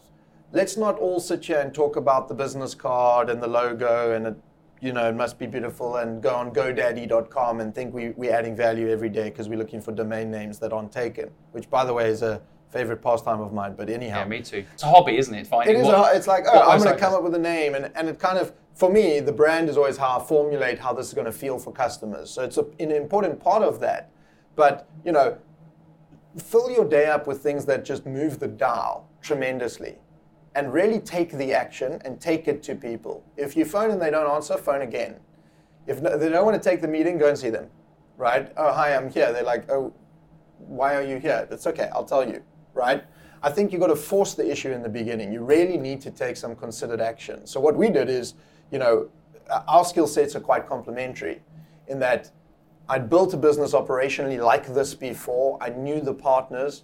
Let's 0.53 0.76
not 0.76 0.99
all 0.99 1.20
sit 1.20 1.45
here 1.45 1.61
and 1.61 1.72
talk 1.74 1.97
about 1.97 2.28
the 2.28 2.34
business 2.34 2.74
card 2.74 3.30
and 3.30 3.43
the 3.43 3.47
logo 3.47 4.12
and 4.14 4.26
it, 4.26 4.36
you 4.80 4.93
know 4.93 5.09
it 5.09 5.14
must 5.14 5.38
be 5.38 5.47
beautiful 5.47 5.97
and 5.97 6.22
go 6.22 6.34
on 6.34 6.53
GoDaddy.com 6.53 7.61
and 7.61 7.74
think 7.74 7.95
we, 7.95 8.11
we're 8.11 8.34
adding 8.34 8.55
value 8.55 8.90
every 8.90 9.09
day 9.09 9.30
because 9.30 9.49
we're 9.49 9.59
looking 9.59 9.80
for 9.80 9.93
domain 9.93 10.30
names 10.30 10.59
that 10.59 10.72
aren't 10.72 10.93
taken. 10.93 11.30
Which, 11.53 11.70
by 11.70 11.84
the 11.84 11.93
way, 11.95 12.09
is 12.11 12.22
a 12.22 12.43
favorite 12.70 13.03
pastime 13.03 13.40
of 13.40 13.53
mine. 13.53 13.74
But 13.76 13.88
anyhow, 13.90 14.18
Yeah, 14.20 14.24
me 14.26 14.40
too. 14.43 14.64
It's 14.74 14.82
a 14.82 14.86
hobby, 14.86 15.16
isn't 15.18 15.34
it? 15.34 15.47
Finding 15.47 15.76
it 15.76 15.80
is. 15.80 15.86
what- 15.86 16.12
A, 16.12 16.16
it's 16.16 16.26
like, 16.26 16.45
oh, 16.51 16.61
I'm 16.70 16.78
going 16.82 16.95
to 16.95 16.99
come 17.01 17.14
up 17.14 17.22
with 17.22 17.34
a 17.34 17.38
name, 17.38 17.74
and, 17.74 17.90
and 17.95 18.09
it 18.09 18.18
kind 18.18 18.38
of, 18.38 18.53
for 18.74 18.90
me, 18.90 19.20
the 19.20 19.32
brand 19.32 19.68
is 19.68 19.76
always 19.76 19.99
how 19.99 20.18
I 20.18 20.22
formulate 20.24 20.78
how 20.78 20.93
this 20.95 21.09
is 21.09 21.14
going 21.14 21.26
to 21.26 21.32
feel 21.32 21.59
for 21.59 21.70
customers. 21.72 22.30
So 22.30 22.43
it's 22.43 22.57
a, 22.57 22.64
an 22.80 22.90
important 22.90 23.40
part 23.40 23.62
of 23.62 23.78
that. 23.80 24.11
But 24.57 24.88
you 25.05 25.12
know, 25.12 25.36
fill 26.39 26.70
your 26.70 26.85
day 26.85 27.07
up 27.07 27.26
with 27.26 27.43
things 27.43 27.64
that 27.66 27.85
just 27.85 28.07
move 28.07 28.39
the 28.39 28.49
dial 28.49 29.09
tremendously, 29.20 29.99
and 30.55 30.72
really 30.72 31.01
take 31.01 31.33
the 31.33 31.55
action 31.55 32.01
and 32.05 32.20
take 32.20 32.47
it 32.49 32.62
to 32.62 32.74
people. 32.74 33.24
If 33.37 33.57
you 33.57 33.64
phone 33.64 33.91
and 33.91 34.01
they 34.01 34.11
don't 34.11 34.30
answer, 34.30 34.57
phone 34.57 34.83
again. 34.83 35.16
If 35.87 36.03
no, 36.03 36.16
they 36.18 36.28
don't 36.28 36.45
want 36.45 36.62
to 36.62 36.68
take 36.68 36.80
the 36.80 36.89
meeting, 36.89 37.18
go 37.18 37.28
and 37.28 37.39
see 37.39 37.51
them. 37.51 37.68
Right? 38.16 38.53
Oh, 38.57 38.72
hi, 38.72 38.95
I'm 38.95 39.11
here. 39.11 39.33
They're 39.33 39.43
like, 39.43 39.70
oh, 39.70 39.93
why 40.59 40.95
are 40.95 41.03
you 41.03 41.18
here? 41.18 41.49
It's 41.51 41.66
okay, 41.66 41.89
I'll 41.93 42.05
tell 42.05 42.28
you, 42.28 42.43
right? 42.74 43.03
I 43.43 43.51
think 43.51 43.72
you've 43.72 43.80
got 43.80 43.89
to 43.89 43.97
force 43.97 44.35
the 44.35 44.49
issue 44.49 44.70
in 44.70 44.83
the 44.83 44.89
beginning. 44.89 45.33
You 45.33 45.43
really 45.43 45.76
need 45.76 46.01
to 46.03 46.11
take 46.11 46.37
some 46.37 46.55
considered 46.55 47.01
action. 47.01 47.47
So 47.47 47.59
what 47.59 47.74
we 47.74 47.91
did 47.91 48.09
is, 48.09 48.35
you 48.70 48.78
know, 48.78 49.09
our 49.66 49.85
skill 49.85 50.07
sets 50.07 50.37
are 50.37 50.41
quite 50.41 50.68
complementary 50.68 51.43
in 51.89 51.99
that 51.99 52.30
I'd 52.89 53.09
built 53.09 53.33
a 53.33 53.37
business 53.37 53.72
operationally 53.72 54.43
like 54.43 54.66
this 54.66 54.95
before. 54.95 55.57
I 55.61 55.70
knew 55.70 56.01
the 56.01 56.14
partners. 56.14 56.83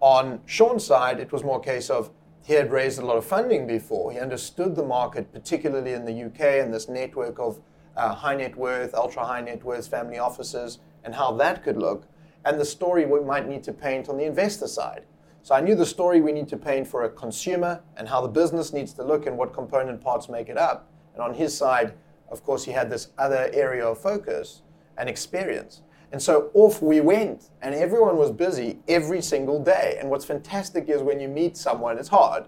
On 0.00 0.40
Sean's 0.44 0.84
side, 0.84 1.20
it 1.20 1.32
was 1.32 1.44
more 1.44 1.58
a 1.58 1.62
case 1.62 1.88
of 1.88 2.10
he 2.42 2.54
had 2.54 2.70
raised 2.70 2.98
a 2.98 3.04
lot 3.04 3.16
of 3.16 3.24
funding 3.24 3.66
before. 3.66 4.12
He 4.12 4.18
understood 4.18 4.76
the 4.76 4.84
market, 4.84 5.32
particularly 5.32 5.92
in 5.92 6.04
the 6.04 6.24
UK, 6.24 6.62
and 6.62 6.74
this 6.74 6.88
network 6.88 7.38
of 7.38 7.60
uh, 7.96 8.14
high 8.14 8.36
net 8.36 8.56
worth, 8.56 8.94
ultra 8.94 9.24
high 9.24 9.40
net 9.40 9.64
worth 9.64 9.88
family 9.88 10.18
offices, 10.18 10.78
and 11.04 11.14
how 11.14 11.32
that 11.32 11.62
could 11.62 11.76
look, 11.76 12.06
and 12.44 12.60
the 12.60 12.64
story 12.64 13.06
we 13.06 13.20
might 13.20 13.48
need 13.48 13.62
to 13.64 13.72
paint 13.72 14.08
on 14.08 14.16
the 14.16 14.24
investor 14.24 14.68
side. 14.68 15.06
So 15.42 15.54
I 15.54 15.60
knew 15.60 15.76
the 15.76 15.86
story 15.86 16.20
we 16.20 16.32
need 16.32 16.48
to 16.48 16.56
paint 16.56 16.88
for 16.88 17.04
a 17.04 17.08
consumer 17.08 17.80
and 17.96 18.08
how 18.08 18.20
the 18.20 18.28
business 18.28 18.72
needs 18.72 18.92
to 18.94 19.04
look 19.04 19.26
and 19.26 19.38
what 19.38 19.52
component 19.52 20.00
parts 20.00 20.28
make 20.28 20.48
it 20.48 20.58
up. 20.58 20.90
And 21.14 21.22
on 21.22 21.34
his 21.34 21.56
side, 21.56 21.94
of 22.28 22.42
course, 22.42 22.64
he 22.64 22.72
had 22.72 22.90
this 22.90 23.08
other 23.16 23.48
area 23.52 23.86
of 23.86 23.98
focus 23.98 24.62
and 24.98 25.08
experience. 25.08 25.82
And 26.12 26.22
so 26.22 26.50
off 26.54 26.80
we 26.80 27.00
went, 27.00 27.50
and 27.62 27.74
everyone 27.74 28.16
was 28.16 28.30
busy 28.30 28.78
every 28.88 29.20
single 29.20 29.62
day. 29.62 29.96
And 30.00 30.08
what's 30.08 30.24
fantastic 30.24 30.88
is 30.88 31.02
when 31.02 31.20
you 31.20 31.28
meet 31.28 31.56
someone, 31.56 31.98
it's 31.98 32.08
hard, 32.08 32.44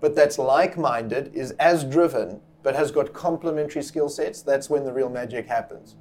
but 0.00 0.14
that's 0.14 0.38
like 0.38 0.76
minded, 0.76 1.34
is 1.34 1.52
as 1.52 1.84
driven, 1.84 2.40
but 2.62 2.74
has 2.74 2.90
got 2.90 3.12
complementary 3.12 3.82
skill 3.82 4.08
sets, 4.08 4.42
that's 4.42 4.68
when 4.68 4.84
the 4.84 4.92
real 4.92 5.08
magic 5.08 5.46
happens. 5.46 5.96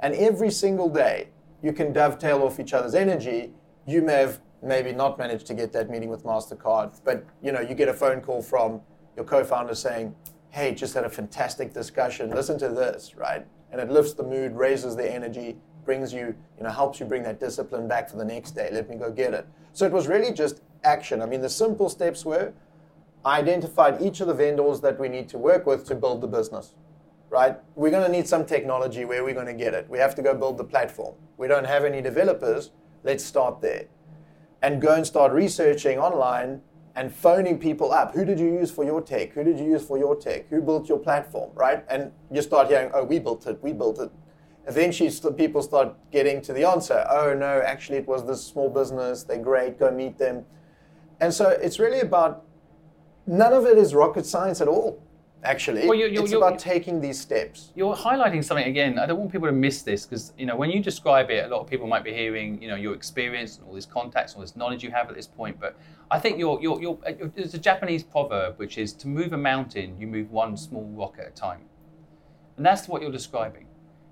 And 0.00 0.14
every 0.14 0.50
single 0.50 0.88
day, 0.88 1.28
you 1.62 1.72
can 1.72 1.92
dovetail 1.92 2.42
off 2.42 2.60
each 2.60 2.74
other's 2.74 2.94
energy. 2.94 3.52
You 3.86 4.02
may 4.02 4.14
have 4.14 4.40
maybe 4.62 4.92
not 4.92 5.18
managed 5.18 5.46
to 5.46 5.54
get 5.54 5.72
that 5.72 5.90
meeting 5.90 6.08
with 6.08 6.24
MasterCard, 6.24 7.00
but 7.04 7.24
you 7.42 7.52
know, 7.52 7.60
you 7.60 7.74
get 7.74 7.88
a 7.88 7.94
phone 7.94 8.20
call 8.20 8.42
from 8.42 8.80
your 9.16 9.24
co-founder 9.24 9.74
saying, 9.74 10.14
hey, 10.50 10.74
just 10.74 10.94
had 10.94 11.04
a 11.04 11.10
fantastic 11.10 11.72
discussion, 11.72 12.30
listen 12.30 12.58
to 12.58 12.68
this, 12.68 13.16
right? 13.16 13.46
And 13.72 13.80
it 13.80 13.90
lifts 13.90 14.12
the 14.12 14.22
mood, 14.22 14.54
raises 14.54 14.94
the 14.94 15.10
energy, 15.10 15.56
brings 15.84 16.12
you, 16.12 16.34
you 16.56 16.62
know, 16.62 16.70
helps 16.70 17.00
you 17.00 17.06
bring 17.06 17.22
that 17.24 17.40
discipline 17.40 17.88
back 17.88 18.08
for 18.08 18.16
the 18.16 18.24
next 18.24 18.52
day. 18.52 18.68
Let 18.70 18.88
me 18.88 18.96
go 18.96 19.10
get 19.10 19.34
it. 19.34 19.46
So 19.72 19.84
it 19.86 19.92
was 19.92 20.06
really 20.06 20.32
just 20.32 20.60
action. 20.84 21.22
I 21.22 21.26
mean, 21.26 21.40
the 21.40 21.48
simple 21.48 21.88
steps 21.88 22.24
were 22.24 22.52
I 23.24 23.38
identified 23.38 24.02
each 24.02 24.20
of 24.20 24.26
the 24.26 24.34
vendors 24.34 24.80
that 24.80 24.98
we 24.98 25.08
need 25.08 25.28
to 25.28 25.38
work 25.38 25.64
with 25.64 25.86
to 25.86 25.94
build 25.94 26.20
the 26.20 26.26
business, 26.26 26.74
right? 27.30 27.56
We're 27.76 27.90
going 27.90 28.04
to 28.04 28.10
need 28.10 28.26
some 28.26 28.44
technology. 28.44 29.04
Where 29.04 29.22
are 29.22 29.24
we 29.24 29.32
going 29.32 29.46
to 29.46 29.54
get 29.54 29.74
it? 29.74 29.88
We 29.88 29.98
have 29.98 30.14
to 30.16 30.22
go 30.22 30.34
build 30.34 30.58
the 30.58 30.64
platform. 30.64 31.14
We 31.36 31.46
don't 31.46 31.64
have 31.64 31.84
any 31.84 32.02
developers. 32.02 32.72
Let's 33.04 33.24
start 33.24 33.60
there. 33.60 33.84
And 34.60 34.82
go 34.82 34.94
and 34.94 35.06
start 35.06 35.32
researching 35.32 35.98
online 35.98 36.62
and 36.94 37.14
phoning 37.14 37.58
people 37.58 37.92
up. 37.92 38.14
Who 38.14 38.24
did 38.24 38.38
you 38.38 38.46
use 38.46 38.70
for 38.70 38.84
your 38.84 39.00
tech? 39.00 39.32
Who 39.32 39.44
did 39.44 39.58
you 39.58 39.64
use 39.64 39.84
for 39.84 39.98
your 39.98 40.14
tech? 40.14 40.48
Who 40.48 40.60
built 40.60 40.88
your 40.88 40.98
platform, 40.98 41.50
right? 41.54 41.84
And 41.88 42.12
you 42.30 42.42
start 42.42 42.68
hearing, 42.68 42.90
oh, 42.92 43.04
we 43.04 43.18
built 43.18 43.46
it, 43.46 43.62
we 43.62 43.72
built 43.72 43.98
it. 43.98 44.10
Eventually, 44.66 45.10
people 45.32 45.62
start 45.62 45.94
getting 46.12 46.40
to 46.42 46.52
the 46.52 46.64
answer. 46.64 47.04
Oh, 47.10 47.34
no, 47.34 47.60
actually, 47.64 47.98
it 47.98 48.06
was 48.06 48.24
this 48.26 48.44
small 48.44 48.70
business. 48.70 49.24
They're 49.24 49.38
great. 49.38 49.78
Go 49.78 49.90
meet 49.90 50.18
them. 50.18 50.44
And 51.20 51.34
so 51.34 51.48
it's 51.48 51.78
really 51.78 52.00
about 52.00 52.44
none 53.26 53.52
of 53.52 53.64
it 53.64 53.76
is 53.76 53.94
rocket 53.94 54.24
science 54.26 54.60
at 54.60 54.68
all, 54.68 55.02
actually. 55.44 55.86
Well, 55.86 55.98
you- 55.98 56.06
you- 56.06 56.22
it's 56.22 56.30
you- 56.32 56.38
about 56.38 56.58
taking 56.58 57.00
these 57.00 57.20
steps. 57.20 57.72
You're 57.74 57.94
highlighting 57.94 58.44
something 58.44 58.66
again. 58.66 58.98
I 58.98 59.06
don't 59.06 59.18
want 59.18 59.32
people 59.32 59.48
to 59.48 59.52
miss 59.52 59.82
this 59.82 60.06
because 60.06 60.32
you 60.38 60.46
know 60.46 60.56
when 60.56 60.70
you 60.70 60.80
describe 60.80 61.30
it, 61.30 61.44
a 61.44 61.48
lot 61.48 61.60
of 61.60 61.66
people 61.68 61.86
might 61.86 62.04
be 62.04 62.12
hearing 62.12 62.60
you 62.62 62.68
know 62.68 62.76
your 62.76 62.94
experience 62.94 63.56
and 63.58 63.66
all 63.66 63.74
this 63.74 63.86
contacts, 63.86 64.34
all 64.34 64.40
this 64.40 64.56
knowledge 64.56 64.82
you 64.84 64.90
have 64.90 65.08
at 65.08 65.14
this 65.16 65.26
point. 65.26 65.58
But 65.60 65.76
I 66.10 66.18
think 66.18 66.38
you're 66.38 66.60
you're, 66.62 66.98
uh, 67.06 67.12
you're 67.18 67.28
there's 67.28 67.54
a 67.54 67.58
Japanese 67.58 68.02
proverb 68.02 68.58
which 68.58 68.78
is 68.78 68.92
to 68.94 69.08
move 69.08 69.32
a 69.32 69.38
mountain, 69.38 69.96
you 70.00 70.06
move 70.06 70.30
one 70.30 70.56
small 70.56 70.84
rock 70.94 71.16
at 71.18 71.26
a 71.26 71.30
time, 71.30 71.62
and 72.56 72.64
that's 72.64 72.88
what 72.88 73.02
you're 73.02 73.12
describing. 73.12 73.66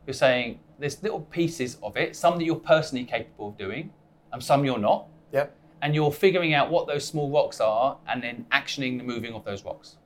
You're 0.06 0.14
saying 0.14 0.60
there's 0.78 1.02
little 1.02 1.20
pieces 1.20 1.76
of 1.82 1.96
it, 1.96 2.16
some 2.16 2.38
that 2.38 2.44
you're 2.44 2.56
personally 2.56 3.04
capable 3.04 3.48
of 3.48 3.58
doing, 3.58 3.92
and 4.32 4.42
some 4.42 4.64
you're 4.64 4.78
not, 4.78 5.06
Yep. 5.32 5.54
and 5.82 5.94
you're 5.94 6.10
figuring 6.10 6.54
out 6.54 6.70
what 6.70 6.86
those 6.86 7.04
small 7.04 7.30
rocks 7.30 7.60
are, 7.60 7.98
and 8.08 8.22
then 8.22 8.46
actioning 8.50 8.96
the 8.96 9.04
moving 9.04 9.34
of 9.34 9.44
those 9.44 9.62
rocks, 9.64 9.98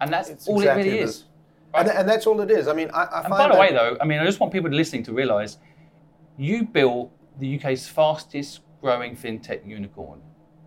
and 0.00 0.12
that's 0.12 0.28
It's 0.28 0.48
all 0.48 0.58
exactly 0.60 0.88
it 0.88 0.92
really 0.92 0.98
is. 1.00 1.24
And, 1.74 1.88
and 1.88 2.08
that's 2.08 2.26
all 2.26 2.40
it 2.40 2.50
is. 2.50 2.68
I 2.68 2.72
mean, 2.72 2.90
I, 2.92 3.04
I 3.04 3.20
And 3.20 3.28
find 3.28 3.50
by 3.50 3.54
the 3.54 3.60
way, 3.60 3.72
though, 3.72 3.96
I 4.00 4.04
mean, 4.04 4.18
I 4.18 4.24
just 4.24 4.40
want 4.40 4.52
people 4.52 4.70
listening 4.70 5.02
to 5.04 5.12
realize 5.12 5.58
you 6.38 6.64
built 6.64 7.10
the 7.38 7.58
UK's 7.58 7.86
fastest 7.86 8.60
growing 8.80 9.16
fintech 9.16 9.66
unicorn 9.66 10.20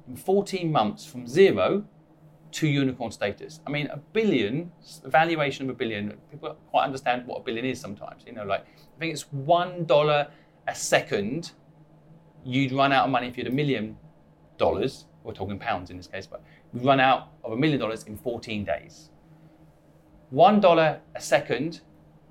in 0.07 0.15
14 0.15 0.71
months 0.71 1.05
from 1.05 1.27
zero 1.27 1.83
to 2.51 2.67
unicorn 2.67 3.11
status. 3.11 3.59
I 3.65 3.71
mean, 3.71 3.87
a 3.87 3.97
billion, 3.97 4.71
valuation 5.05 5.65
of 5.65 5.75
a 5.75 5.77
billion, 5.77 6.17
people 6.31 6.49
don't 6.49 6.69
quite 6.69 6.85
understand 6.85 7.25
what 7.25 7.39
a 7.39 7.43
billion 7.43 7.65
is 7.65 7.79
sometimes. 7.79 8.23
You 8.25 8.33
know, 8.33 8.43
like, 8.43 8.61
I 8.61 8.99
think 8.99 9.13
it's 9.13 9.25
$1 9.25 10.27
a 10.67 10.75
second 10.75 11.51
you'd 12.43 12.71
run 12.71 12.91
out 12.91 13.05
of 13.05 13.11
money 13.11 13.27
if 13.27 13.37
you 13.37 13.43
had 13.43 13.51
a 13.51 13.55
million 13.55 13.97
dollars. 14.57 15.05
we're 15.23 15.33
talking 15.33 15.59
pounds 15.59 15.89
in 15.89 15.97
this 15.97 16.07
case, 16.07 16.25
but 16.25 16.43
we 16.73 16.79
run 16.81 16.99
out 16.99 17.29
of 17.43 17.51
a 17.51 17.57
million 17.57 17.79
dollars 17.79 18.03
in 18.03 18.17
14 18.17 18.63
days. 18.63 19.09
One 20.29 20.59
dollar 20.59 21.01
a 21.15 21.21
second 21.21 21.81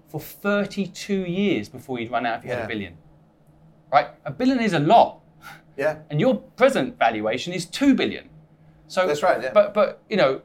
for 0.08 0.20
32 0.20 1.24
years 1.24 1.68
before 1.68 2.00
you'd 2.00 2.10
run 2.10 2.26
out 2.26 2.38
if 2.38 2.44
you 2.44 2.50
had 2.50 2.64
a 2.64 2.68
billion. 2.68 2.96
Right? 3.92 4.08
A 4.24 4.30
billion 4.30 4.60
is 4.60 4.72
a 4.72 4.78
lot. 4.78 5.20
Yeah. 5.76 5.98
And 6.10 6.20
your 6.20 6.36
present 6.36 6.98
valuation 6.98 7.52
is 7.52 7.66
two 7.66 7.94
billion. 7.94 8.28
So 8.88 9.06
That's 9.06 9.22
right, 9.22 9.40
yeah. 9.42 9.52
But 9.52 9.74
but 9.74 10.02
you 10.08 10.16
know, 10.16 10.42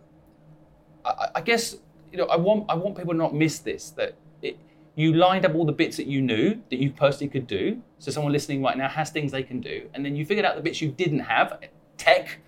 I, 1.06 1.30
I 1.36 1.42
guess 1.42 1.78
you 2.12 2.18
know 2.18 2.26
I 2.26 2.36
want 2.36 2.66
I 2.70 2.76
want 2.76 2.98
people 2.98 3.14
to 3.14 3.18
not 3.18 3.34
miss 3.34 3.60
this 3.60 3.92
that 3.92 4.16
it, 4.42 4.60
you 4.96 5.14
lined 5.14 5.46
up 5.46 5.56
all 5.56 5.66
the 5.66 5.72
bits 5.72 5.98
that 5.98 6.08
you 6.08 6.22
knew 6.22 6.62
that 6.70 6.80
you 6.80 6.92
personally 6.92 7.30
could 7.30 7.48
do. 7.48 7.82
So 8.00 8.12
someone 8.12 8.34
listening 8.34 8.62
right 8.62 8.78
now 8.78 8.90
has 8.90 9.10
things 9.10 9.32
they 9.32 9.44
can 9.44 9.62
do, 9.62 9.90
and 9.94 10.06
then 10.06 10.16
you 10.16 10.26
figured 10.26 10.46
out 10.46 10.56
the 10.56 10.62
bits 10.62 10.82
you 10.82 10.90
didn't 10.90 11.20
have, 11.20 11.58
tech, 11.98 12.40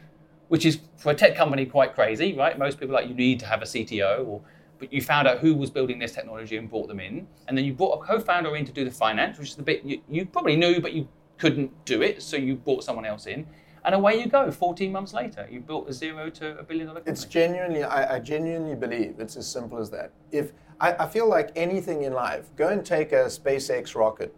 which 0.50 0.66
is 0.66 0.80
for 0.98 1.12
a 1.12 1.16
tech 1.16 1.36
company 1.36 1.66
quite 1.66 1.96
crazy, 1.96 2.36
right? 2.36 2.60
Most 2.60 2.78
people 2.78 2.96
are 2.96 3.02
like 3.02 3.10
you 3.10 3.16
need 3.16 3.40
to 3.40 3.46
have 3.46 3.62
a 3.62 3.66
CTO 3.66 4.28
or. 4.28 4.42
But 4.78 4.92
you 4.92 5.02
found 5.02 5.28
out 5.28 5.40
who 5.40 5.56
was 5.56 5.70
building 5.70 6.00
this 6.00 6.12
technology 6.12 6.58
and 6.58 6.70
brought 6.70 6.88
them 6.88 7.00
in, 7.00 7.28
and 7.48 7.58
then 7.58 7.66
you 7.66 7.74
brought 7.74 8.02
a 8.02 8.06
co-founder 8.06 8.56
in 8.56 8.66
to 8.66 8.72
do 8.72 8.84
the 8.84 8.92
finance, 8.92 9.38
which 9.38 9.50
is 9.50 9.56
the 9.56 9.64
bit 9.64 9.84
you, 9.84 10.02
you 10.10 10.26
probably 10.26 10.56
knew, 10.56 10.82
but 10.82 10.94
you 10.94 11.08
couldn't 11.38 11.72
do 11.86 12.02
it, 12.02 12.22
so 12.22 12.38
you 12.38 12.56
brought 12.56 12.84
someone 12.84 13.06
else 13.06 13.26
in, 13.26 13.48
and 13.86 13.96
away 13.96 14.20
you 14.20 14.28
go. 14.28 14.52
14 14.52 14.92
months 14.92 15.14
later, 15.14 15.48
you 15.50 15.60
built 15.60 15.88
a 15.88 15.94
zero 15.94 16.30
to 16.32 16.58
a 16.58 16.64
billion 16.64 16.88
dollar 16.88 17.00
company. 17.00 17.14
It's 17.14 17.26
genuinely, 17.26 17.84
I, 17.84 18.16
I 18.16 18.20
genuinely 18.20 18.76
believe 18.76 19.16
it's 19.20 19.36
as 19.36 19.48
simple 19.48 19.78
as 19.78 19.90
that. 19.92 20.12
If 20.32 20.52
I, 20.80 20.94
I 20.94 21.08
feel 21.08 21.30
like 21.30 21.52
anything 21.56 22.04
in 22.04 22.14
life, 22.14 22.50
go 22.56 22.70
and 22.70 22.86
take 22.86 23.12
a 23.12 23.26
SpaceX 23.26 23.96
rocket, 23.96 24.36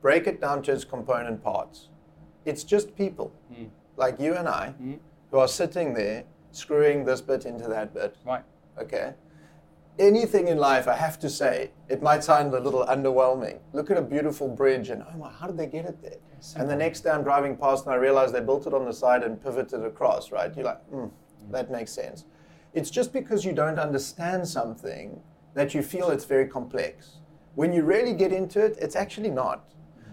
break 0.00 0.26
it 0.26 0.40
down 0.40 0.62
to 0.62 0.72
its 0.72 0.84
component 0.84 1.42
parts. 1.42 1.88
It's 2.44 2.64
just 2.64 2.96
people 2.96 3.32
hmm. 3.52 3.66
like 3.96 4.18
you 4.20 4.34
and 4.34 4.48
I 4.48 4.70
hmm. 4.70 4.94
who 5.30 5.38
are 5.38 5.48
sitting 5.48 5.92
there 5.92 6.24
screwing 6.52 7.04
this 7.04 7.20
bit 7.20 7.44
into 7.44 7.68
that 7.68 7.92
bit. 7.92 8.16
right. 8.24 8.44
Okay. 8.80 9.12
Anything 9.98 10.46
in 10.46 10.58
life, 10.58 10.86
I 10.86 10.94
have 10.94 11.18
to 11.20 11.28
say, 11.28 11.72
it 11.88 12.02
might 12.02 12.22
sound 12.22 12.54
a 12.54 12.60
little 12.60 12.86
underwhelming. 12.86 13.58
Look 13.72 13.90
at 13.90 13.96
a 13.96 14.02
beautiful 14.02 14.46
bridge, 14.46 14.90
and 14.90 15.02
oh 15.02 15.18
my, 15.18 15.30
how 15.30 15.48
did 15.48 15.56
they 15.56 15.66
get 15.66 15.86
it 15.86 16.00
there? 16.00 16.18
And 16.54 16.70
the 16.70 16.76
next 16.76 17.00
day 17.00 17.10
I'm 17.10 17.24
driving 17.24 17.56
past 17.56 17.84
and 17.84 17.92
I 17.92 17.96
realize 17.96 18.30
they 18.30 18.40
built 18.40 18.68
it 18.68 18.74
on 18.74 18.84
the 18.84 18.92
side 18.92 19.24
and 19.24 19.42
pivoted 19.42 19.84
across, 19.84 20.30
right? 20.30 20.54
You're 20.54 20.66
like, 20.66 20.84
hmm, 20.84 21.06
that 21.50 21.70
makes 21.72 21.90
sense. 21.90 22.26
It's 22.74 22.90
just 22.90 23.12
because 23.12 23.44
you 23.44 23.52
don't 23.52 23.78
understand 23.78 24.46
something 24.46 25.20
that 25.54 25.74
you 25.74 25.82
feel 25.82 26.10
it's 26.10 26.24
very 26.24 26.46
complex. 26.46 27.16
When 27.56 27.72
you 27.72 27.82
really 27.82 28.12
get 28.12 28.32
into 28.32 28.64
it, 28.64 28.76
it's 28.80 28.94
actually 28.94 29.30
not. 29.30 29.64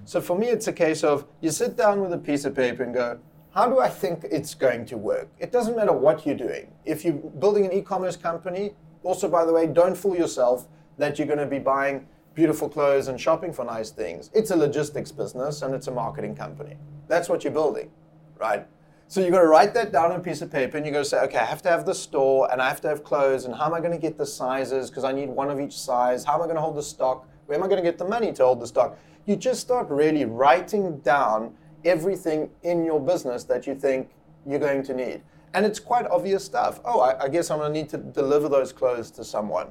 So 0.05 0.19
for 0.19 0.36
me, 0.36 0.47
it's 0.47 0.67
a 0.67 0.73
case 0.73 1.03
of 1.03 1.27
you 1.41 1.51
sit 1.51 1.77
down 1.77 2.01
with 2.01 2.11
a 2.11 2.17
piece 2.17 2.45
of 2.45 2.55
paper 2.55 2.81
and 2.83 2.93
go, 2.93 3.19
how 3.51 3.67
do 3.69 3.79
I 3.79 3.89
think 3.89 4.25
it's 4.31 4.55
going 4.55 4.86
to 4.88 4.97
work? 4.97 5.29
It 5.39 5.51
doesn't 5.51 5.75
matter 5.75 5.93
what 5.93 6.25
you're 6.25 6.36
doing. 6.36 6.71
If 6.86 7.05
you're 7.05 7.13
building 7.13 7.65
an 7.65 7.71
e 7.71 7.81
commerce 7.81 8.17
company, 8.17 8.73
also, 9.06 9.30
by 9.30 9.45
the 9.45 9.53
way, 9.53 9.68
don't 9.68 9.95
fool 9.95 10.16
yourself 10.16 10.68
that 10.97 11.18
you're 11.18 11.28
going 11.28 11.39
to 11.39 11.45
be 11.45 11.60
buying 11.60 12.08
beautiful 12.34 12.68
clothes 12.68 13.08
and 13.08 13.20
shopping 13.20 13.53
for 13.53 13.64
nice 13.64 13.91
things. 13.91 14.30
It's 14.34 14.51
a 14.51 14.56
logistics 14.56 15.12
business 15.12 15.62
and 15.62 15.74
it's 15.74 15.88
a 15.88 15.91
marketing 15.91 16.36
company. 16.36 16.76
That's 17.08 17.30
what 17.30 17.43
you're 17.43 17.53
building, 17.53 17.89
right? 18.38 18.68
So 19.08 19.22
you've 19.22 19.32
got 19.32 19.41
to 19.41 19.47
write 19.47 19.74
that 19.76 19.91
down 19.91 20.12
on 20.12 20.20
a 20.20 20.24
piece 20.24 20.41
of 20.41 20.51
paper 20.51 20.78
and 20.78 20.86
you 20.86 20.91
got 20.91 20.99
to 20.99 21.06
say, 21.06 21.20
okay, 21.22 21.38
I 21.38 21.45
have 21.45 21.62
to 21.62 21.70
have 21.70 21.86
the 21.86 21.93
store 21.93 22.51
and 22.51 22.62
I 22.62 22.68
have 22.68 22.82
to 22.82 22.89
have 22.89 23.03
clothes 23.03 23.45
and 23.45 23.53
how 23.53 23.68
am 23.68 23.74
I 23.74 23.80
going 23.80 23.91
to 23.91 23.99
get 23.99 24.18
the 24.18 24.26
sizes 24.26 24.89
because 24.89 25.03
I 25.03 25.12
need 25.12 25.30
one 25.30 25.51
of 25.51 25.60
each 25.60 25.78
size? 25.78 26.26
How 26.26 26.36
am 26.36 26.41
I 26.41 26.45
going 26.45 26.56
to 26.56 26.62
hold 26.62 26.76
the 26.76 26.84
stock? 26.84 27.28
Where 27.45 27.58
am 27.58 27.64
I 27.64 27.68
going 27.68 27.82
to 27.82 27.88
get 27.88 27.99
the 27.99 28.06
money 28.06 28.34
to 28.34 28.43
hold 28.43 28.60
the 28.60 28.68
stock? 28.68 28.97
You 29.26 29.36
just 29.36 29.62
start 29.62 29.89
really 29.89 30.26
writing 30.26 30.97
down 30.99 31.53
everything 31.86 32.49
in 32.64 32.84
your 32.84 32.99
business 32.99 33.43
that 33.43 33.68
you 33.68 33.76
think 33.76 34.10
you're 34.47 34.60
going 34.60 34.82
to 34.84 34.93
need. 34.93 35.22
And 35.56 35.66
it's 35.66 35.80
quite 35.80 36.06
obvious 36.08 36.43
stuff. 36.43 36.82
Oh, 36.84 36.99
I, 36.99 37.24
I 37.24 37.30
guess 37.30 37.49
I'm 37.49 37.60
going 37.60 37.74
to 37.74 37.80
need 37.80 37.88
to 37.89 37.97
deliver 37.97 38.49
those 38.49 38.74
clothes 38.74 39.10
to 39.12 39.24
someone. 39.24 39.68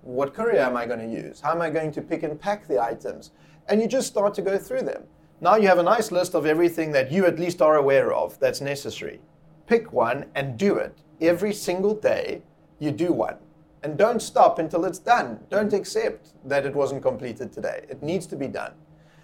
What 0.00 0.32
courier 0.32 0.60
am 0.60 0.74
I 0.74 0.86
going 0.86 1.00
to 1.00 1.22
use? 1.22 1.38
How 1.38 1.52
am 1.52 1.60
I 1.60 1.68
going 1.68 1.92
to 1.92 2.00
pick 2.00 2.22
and 2.22 2.40
pack 2.40 2.66
the 2.66 2.82
items? 2.82 3.32
And 3.68 3.78
you 3.78 3.86
just 3.86 4.06
start 4.06 4.32
to 4.36 4.42
go 4.42 4.56
through 4.56 4.84
them. 4.84 5.02
Now 5.42 5.56
you 5.56 5.68
have 5.68 5.78
a 5.78 5.82
nice 5.82 6.10
list 6.10 6.34
of 6.34 6.46
everything 6.46 6.92
that 6.92 7.12
you 7.12 7.26
at 7.26 7.38
least 7.38 7.60
are 7.60 7.76
aware 7.76 8.10
of 8.10 8.40
that's 8.40 8.62
necessary. 8.62 9.20
Pick 9.66 9.92
one 9.92 10.24
and 10.34 10.58
do 10.58 10.76
it. 10.76 10.96
Every 11.20 11.52
single 11.52 11.94
day, 11.94 12.40
you 12.78 12.90
do 12.90 13.12
one. 13.12 13.36
And 13.82 13.98
don't 13.98 14.22
stop 14.22 14.58
until 14.58 14.86
it's 14.86 14.98
done. 14.98 15.40
Don't 15.50 15.74
accept 15.74 16.30
that 16.46 16.64
it 16.64 16.74
wasn't 16.74 17.02
completed 17.02 17.52
today. 17.52 17.84
It 17.90 18.02
needs 18.02 18.26
to 18.28 18.36
be 18.36 18.48
done. 18.48 18.72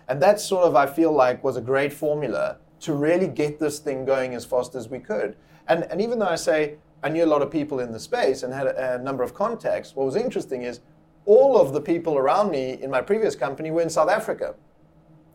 And 0.07 0.21
that 0.21 0.39
sort 0.39 0.65
of, 0.65 0.77
I 0.77 0.85
feel 0.85 1.13
like, 1.13 1.43
was 1.43 1.57
a 1.57 1.63
great 1.63 1.95
formula 1.95 2.59
to 2.81 2.93
really 2.93 3.27
get 3.27 3.59
this 3.59 3.79
thing 3.79 4.05
going 4.05 4.35
as 4.35 4.45
fast 4.45 4.75
as 4.75 4.91
we 4.91 4.99
could. 4.99 5.37
And, 5.69 5.85
and 5.85 6.01
even 6.01 6.19
though 6.19 6.29
I 6.29 6.37
say 6.37 6.77
I 7.03 7.09
knew 7.09 7.25
a 7.25 7.27
lot 7.27 7.43
of 7.43 7.51
people 7.51 7.81
in 7.81 7.93
the 7.93 8.01
space 8.01 8.43
and 8.43 8.53
had 8.53 8.67
a, 8.67 8.95
a 8.95 8.99
number 8.99 9.23
of 9.23 9.35
contacts, 9.35 9.95
what 9.95 10.07
was 10.07 10.17
interesting 10.17 10.63
is 10.63 10.81
all 11.27 11.61
of 11.61 11.73
the 11.73 11.81
people 11.81 12.17
around 12.17 12.51
me 12.51 12.79
in 12.83 12.91
my 12.91 13.01
previous 13.01 13.35
company 13.35 13.71
were 13.71 13.83
in 13.83 13.91
South 13.91 14.11
Africa. 14.11 14.55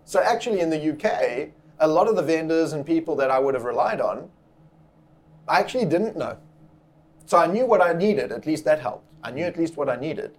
So 0.06 0.22
actually, 0.22 0.60
in 0.60 0.70
the 0.70 0.92
UK, 0.92 1.50
a 1.80 1.88
lot 1.88 2.08
of 2.08 2.16
the 2.16 2.24
vendors 2.24 2.74
and 2.74 2.86
people 2.86 3.16
that 3.18 3.32
I 3.32 3.40
would 3.40 3.54
have 3.54 3.64
relied 3.64 4.02
on, 4.02 4.30
I 5.48 5.60
actually 5.60 5.86
didn't 5.86 6.18
know. 6.18 6.38
So 7.26 7.38
I 7.38 7.48
knew 7.48 7.66
what 7.66 7.82
I 7.82 7.94
needed, 7.94 8.32
at 8.32 8.46
least 8.46 8.66
that 8.66 8.80
helped. 8.80 9.06
I 9.24 9.32
knew 9.32 9.44
at 9.44 9.58
least 9.58 9.78
what 9.78 9.90
I 9.90 9.96
needed. 9.96 10.36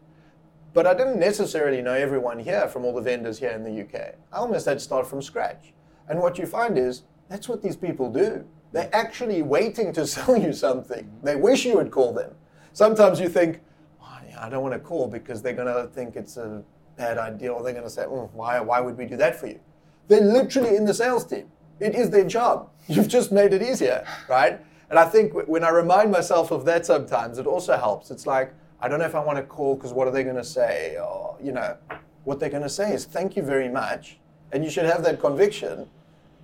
But 0.73 0.87
I 0.87 0.95
didn't 0.95 1.19
necessarily 1.19 1.83
know 1.83 1.95
everyone 1.95 2.39
here 2.39 2.69
from 2.69 2.85
all 2.85 2.95
the 2.95 3.01
vendors 3.01 3.39
here 3.39 3.51
in 3.51 3.65
the 3.65 3.83
UK. 3.83 4.15
I 4.33 4.37
almost 4.37 4.67
had 4.67 4.79
to 4.79 4.85
start 4.85 5.07
from 5.07 5.21
scratch. 5.23 5.73
And 6.09 6.21
what 6.21 6.39
you 6.39 6.47
find 6.47 6.79
is 6.79 7.03
that's 7.29 7.49
what 7.49 7.63
these 7.63 7.77
people 7.77 8.11
do. 8.11 8.45
They're 8.73 8.95
actually 8.95 9.43
waiting 9.43 9.93
to 9.95 10.07
sell 10.15 10.37
you 10.37 10.53
something. 10.53 11.11
They 11.23 11.37
wish 11.37 11.65
you 11.65 11.77
would 11.77 11.91
call 11.91 12.13
them. 12.13 12.35
Sometimes 12.73 13.21
you 13.21 13.29
think, 13.29 13.61
oh, 14.03 14.19
I 14.39 14.49
don't 14.49 14.63
want 14.63 14.75
to 14.75 14.81
call 14.81 15.09
because 15.09 15.43
they're 15.43 15.53
going 15.53 15.75
to 15.75 15.89
think 15.93 16.17
it's 16.17 16.37
a 16.37 16.63
bad 16.97 17.19
idea 17.19 17.53
or 17.53 17.63
they're 17.63 17.73
going 17.73 17.85
to 17.85 17.91
say, 17.91 18.05
oh, 18.05 18.31
why, 18.33 18.61
why 18.61 18.81
would 18.81 18.97
we 18.97 19.07
do 19.07 19.17
that 19.17 19.37
for 19.37 19.47
you? 19.49 19.61
They're 20.09 20.21
literally 20.21 20.77
in 20.77 20.85
the 20.85 20.95
sales 20.95 21.25
team. 21.25 21.51
It 21.81 21.95
is 21.95 22.11
their 22.11 22.25
job. 22.25 22.71
You've 22.89 23.09
just 23.09 23.33
made 23.33 23.53
it 23.53 23.63
easier, 23.63 24.07
right? 24.29 24.61
And 24.91 24.99
I 24.99 25.07
think 25.07 25.33
when 25.49 25.65
I 25.65 25.71
remind 25.71 26.11
myself 26.11 26.51
of 26.51 26.65
that 26.65 26.85
sometimes, 26.85 27.39
it 27.39 27.47
also 27.47 27.77
helps. 27.77 28.11
It's 28.11 28.27
like, 28.27 28.53
I 28.81 28.89
don't 28.89 28.99
know 28.99 29.05
if 29.05 29.15
I 29.15 29.25
want 29.25 29.39
to 29.39 29.45
call 29.45 29.77
because 29.77 29.93
what 29.93 30.09
are 30.09 30.11
they 30.11 30.25
going 30.25 30.37
to 30.37 30.45
say? 30.45 30.97
Or, 30.99 31.37
you 31.43 31.53
know, 31.53 31.77
what 32.25 32.41
they're 32.41 32.51
going 32.51 32.63
to 32.63 32.69
say 32.69 32.93
is, 32.93 33.05
thank 33.05 33.37
you 33.37 33.43
very 33.43 33.69
much. 33.69 34.19
And 34.53 34.65
you 34.65 34.71
should 34.71 34.85
have 34.85 35.03
that 35.05 35.21
conviction. 35.21 35.89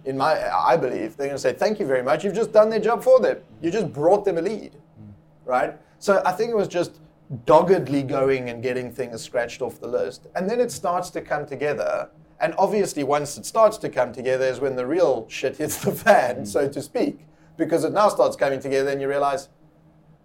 In 0.07 0.17
my, 0.17 0.51
I 0.51 0.77
believe 0.77 1.17
they're 1.17 1.27
going 1.27 1.37
to 1.37 1.39
say, 1.39 1.53
thank 1.53 1.81
you 1.81 1.87
very 1.87 2.03
much. 2.03 2.25
You've 2.25 2.35
just 2.35 2.53
done 2.53 2.71
their 2.71 2.81
job 2.81 3.03
for 3.03 3.21
them. 3.21 3.39
You 3.61 3.71
just 3.71 3.93
brought 3.93 4.25
them 4.25 4.39
a 4.39 4.43
lead, 4.43 4.73
mm. 4.73 5.13
right? 5.45 5.77
So 5.99 6.23
I 6.25 6.33
think 6.33 6.51
it 6.51 6.57
was 6.57 6.69
just 6.69 7.01
doggedly 7.45 8.05
going 8.05 8.49
and 8.49 8.63
getting 8.63 8.93
things 8.93 9.21
scratched 9.21 9.61
off 9.61 9.81
the 9.81 9.89
list. 9.89 10.29
And 10.37 10.49
then 10.49 10.61
it 10.61 10.71
starts 10.71 11.11
to 11.11 11.21
come 11.21 11.45
together. 11.45 12.09
And 12.41 12.55
obviously, 12.57 13.03
once 13.03 13.37
it 13.37 13.47
starts 13.47 13.79
to 13.79 13.89
come 13.89 14.13
together, 14.13 14.45
is 14.45 14.61
when 14.61 14.77
the 14.77 14.87
real 14.87 15.27
shit 15.29 15.57
hits 15.59 15.79
the 15.79 15.93
fan, 15.93 16.47
so 16.47 16.69
mm. 16.69 16.73
to 16.73 16.81
speak, 16.81 17.27
because 17.57 17.85
it 17.85 17.93
now 17.93 18.09
starts 18.09 18.37
coming 18.37 18.61
together 18.61 18.91
and 18.91 19.01
you 19.01 19.09
realize, 19.09 19.49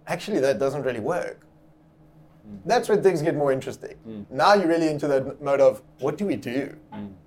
actually, 0.05 0.39
that 0.41 0.59
doesn't 0.59 0.84
really 0.84 0.99
work. 0.99 1.47
That's 2.66 2.89
when 2.89 3.02
things 3.02 3.22
get 3.22 3.36
more 3.36 3.52
interesting. 3.52 3.95
Now 4.30 4.54
you're 4.54 4.68
really 4.68 4.88
into 4.88 5.08
that 5.08 5.41
mode 5.41 5.62
of 5.62 5.82
what 5.99 6.18
do 6.18 6.26
we 6.26 6.36
do? 6.36 6.76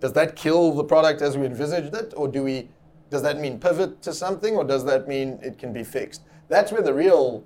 Does 0.00 0.12
that 0.12 0.36
kill 0.36 0.72
the 0.72 0.84
product 0.84 1.22
as 1.22 1.36
we 1.36 1.46
envisaged 1.46 1.94
it, 1.94 2.14
or 2.16 2.28
do 2.28 2.42
we? 2.42 2.68
Does 3.10 3.22
that 3.22 3.38
mean 3.38 3.58
pivot 3.60 4.02
to 4.02 4.12
something, 4.12 4.56
or 4.56 4.64
does 4.64 4.84
that 4.84 5.06
mean 5.06 5.38
it 5.42 5.58
can 5.58 5.72
be 5.72 5.84
fixed? 5.84 6.22
That's 6.48 6.72
where 6.72 6.82
the 6.82 6.94
real, 6.94 7.44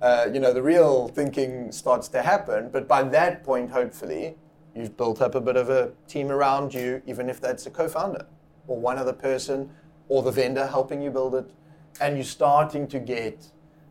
uh, 0.00 0.28
you 0.32 0.40
know, 0.40 0.52
the 0.52 0.62
real 0.62 1.08
thinking 1.08 1.72
starts 1.72 2.08
to 2.08 2.22
happen. 2.22 2.70
But 2.70 2.86
by 2.86 3.02
that 3.02 3.42
point, 3.42 3.70
hopefully, 3.70 4.36
you've 4.74 4.96
built 4.96 5.20
up 5.20 5.34
a 5.34 5.40
bit 5.40 5.56
of 5.56 5.68
a 5.68 5.92
team 6.06 6.30
around 6.30 6.72
you, 6.74 7.02
even 7.06 7.28
if 7.28 7.40
that's 7.40 7.66
a 7.66 7.70
co-founder 7.70 8.26
or 8.66 8.78
one 8.78 8.98
other 8.98 9.12
person 9.12 9.70
or 10.08 10.22
the 10.22 10.30
vendor 10.30 10.66
helping 10.66 11.02
you 11.02 11.10
build 11.10 11.34
it, 11.34 11.50
and 12.00 12.16
you're 12.16 12.24
starting 12.24 12.86
to 12.88 12.98
get 12.98 13.46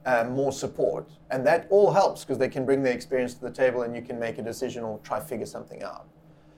um, 0.06 0.32
more 0.32 0.52
support. 0.52 1.10
And 1.32 1.45
that 1.45 1.68
all 1.70 1.91
helps 1.91 2.24
because 2.24 2.38
they 2.38 2.50
can 2.50 2.66
bring 2.66 2.84
their 2.84 2.93
experience 2.93 3.34
to 3.36 3.41
the 3.41 3.52
table 3.52 3.84
and 3.84 3.95
you 3.95 4.02
can 4.02 4.20
make 4.20 4.38
a 4.38 4.41
decision 4.41 4.84
or 4.84 5.00
try 5.00 5.20
figure 5.20 5.45
something 5.45 5.84
out. 5.84 6.08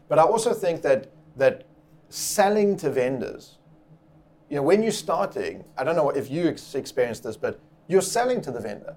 But 0.08 0.20
I 0.20 0.24
also 0.24 0.54
think 0.54 0.82
that 0.82 1.12
that 1.38 1.66
selling 2.10 2.76
to 2.78 2.90
vendors, 2.90 3.58
you 4.50 4.58
know, 4.58 4.64
when 4.64 4.84
you're 4.84 4.92
starting, 4.92 5.64
I 5.78 5.84
don't 5.84 5.96
know 5.96 6.10
if 6.10 6.30
you 6.30 6.50
ex- 6.50 6.76
experienced 6.76 7.24
this, 7.24 7.38
but 7.38 7.60
you're 7.88 8.02
selling 8.02 8.42
to 8.42 8.52
the 8.52 8.60
vendor, 8.60 8.96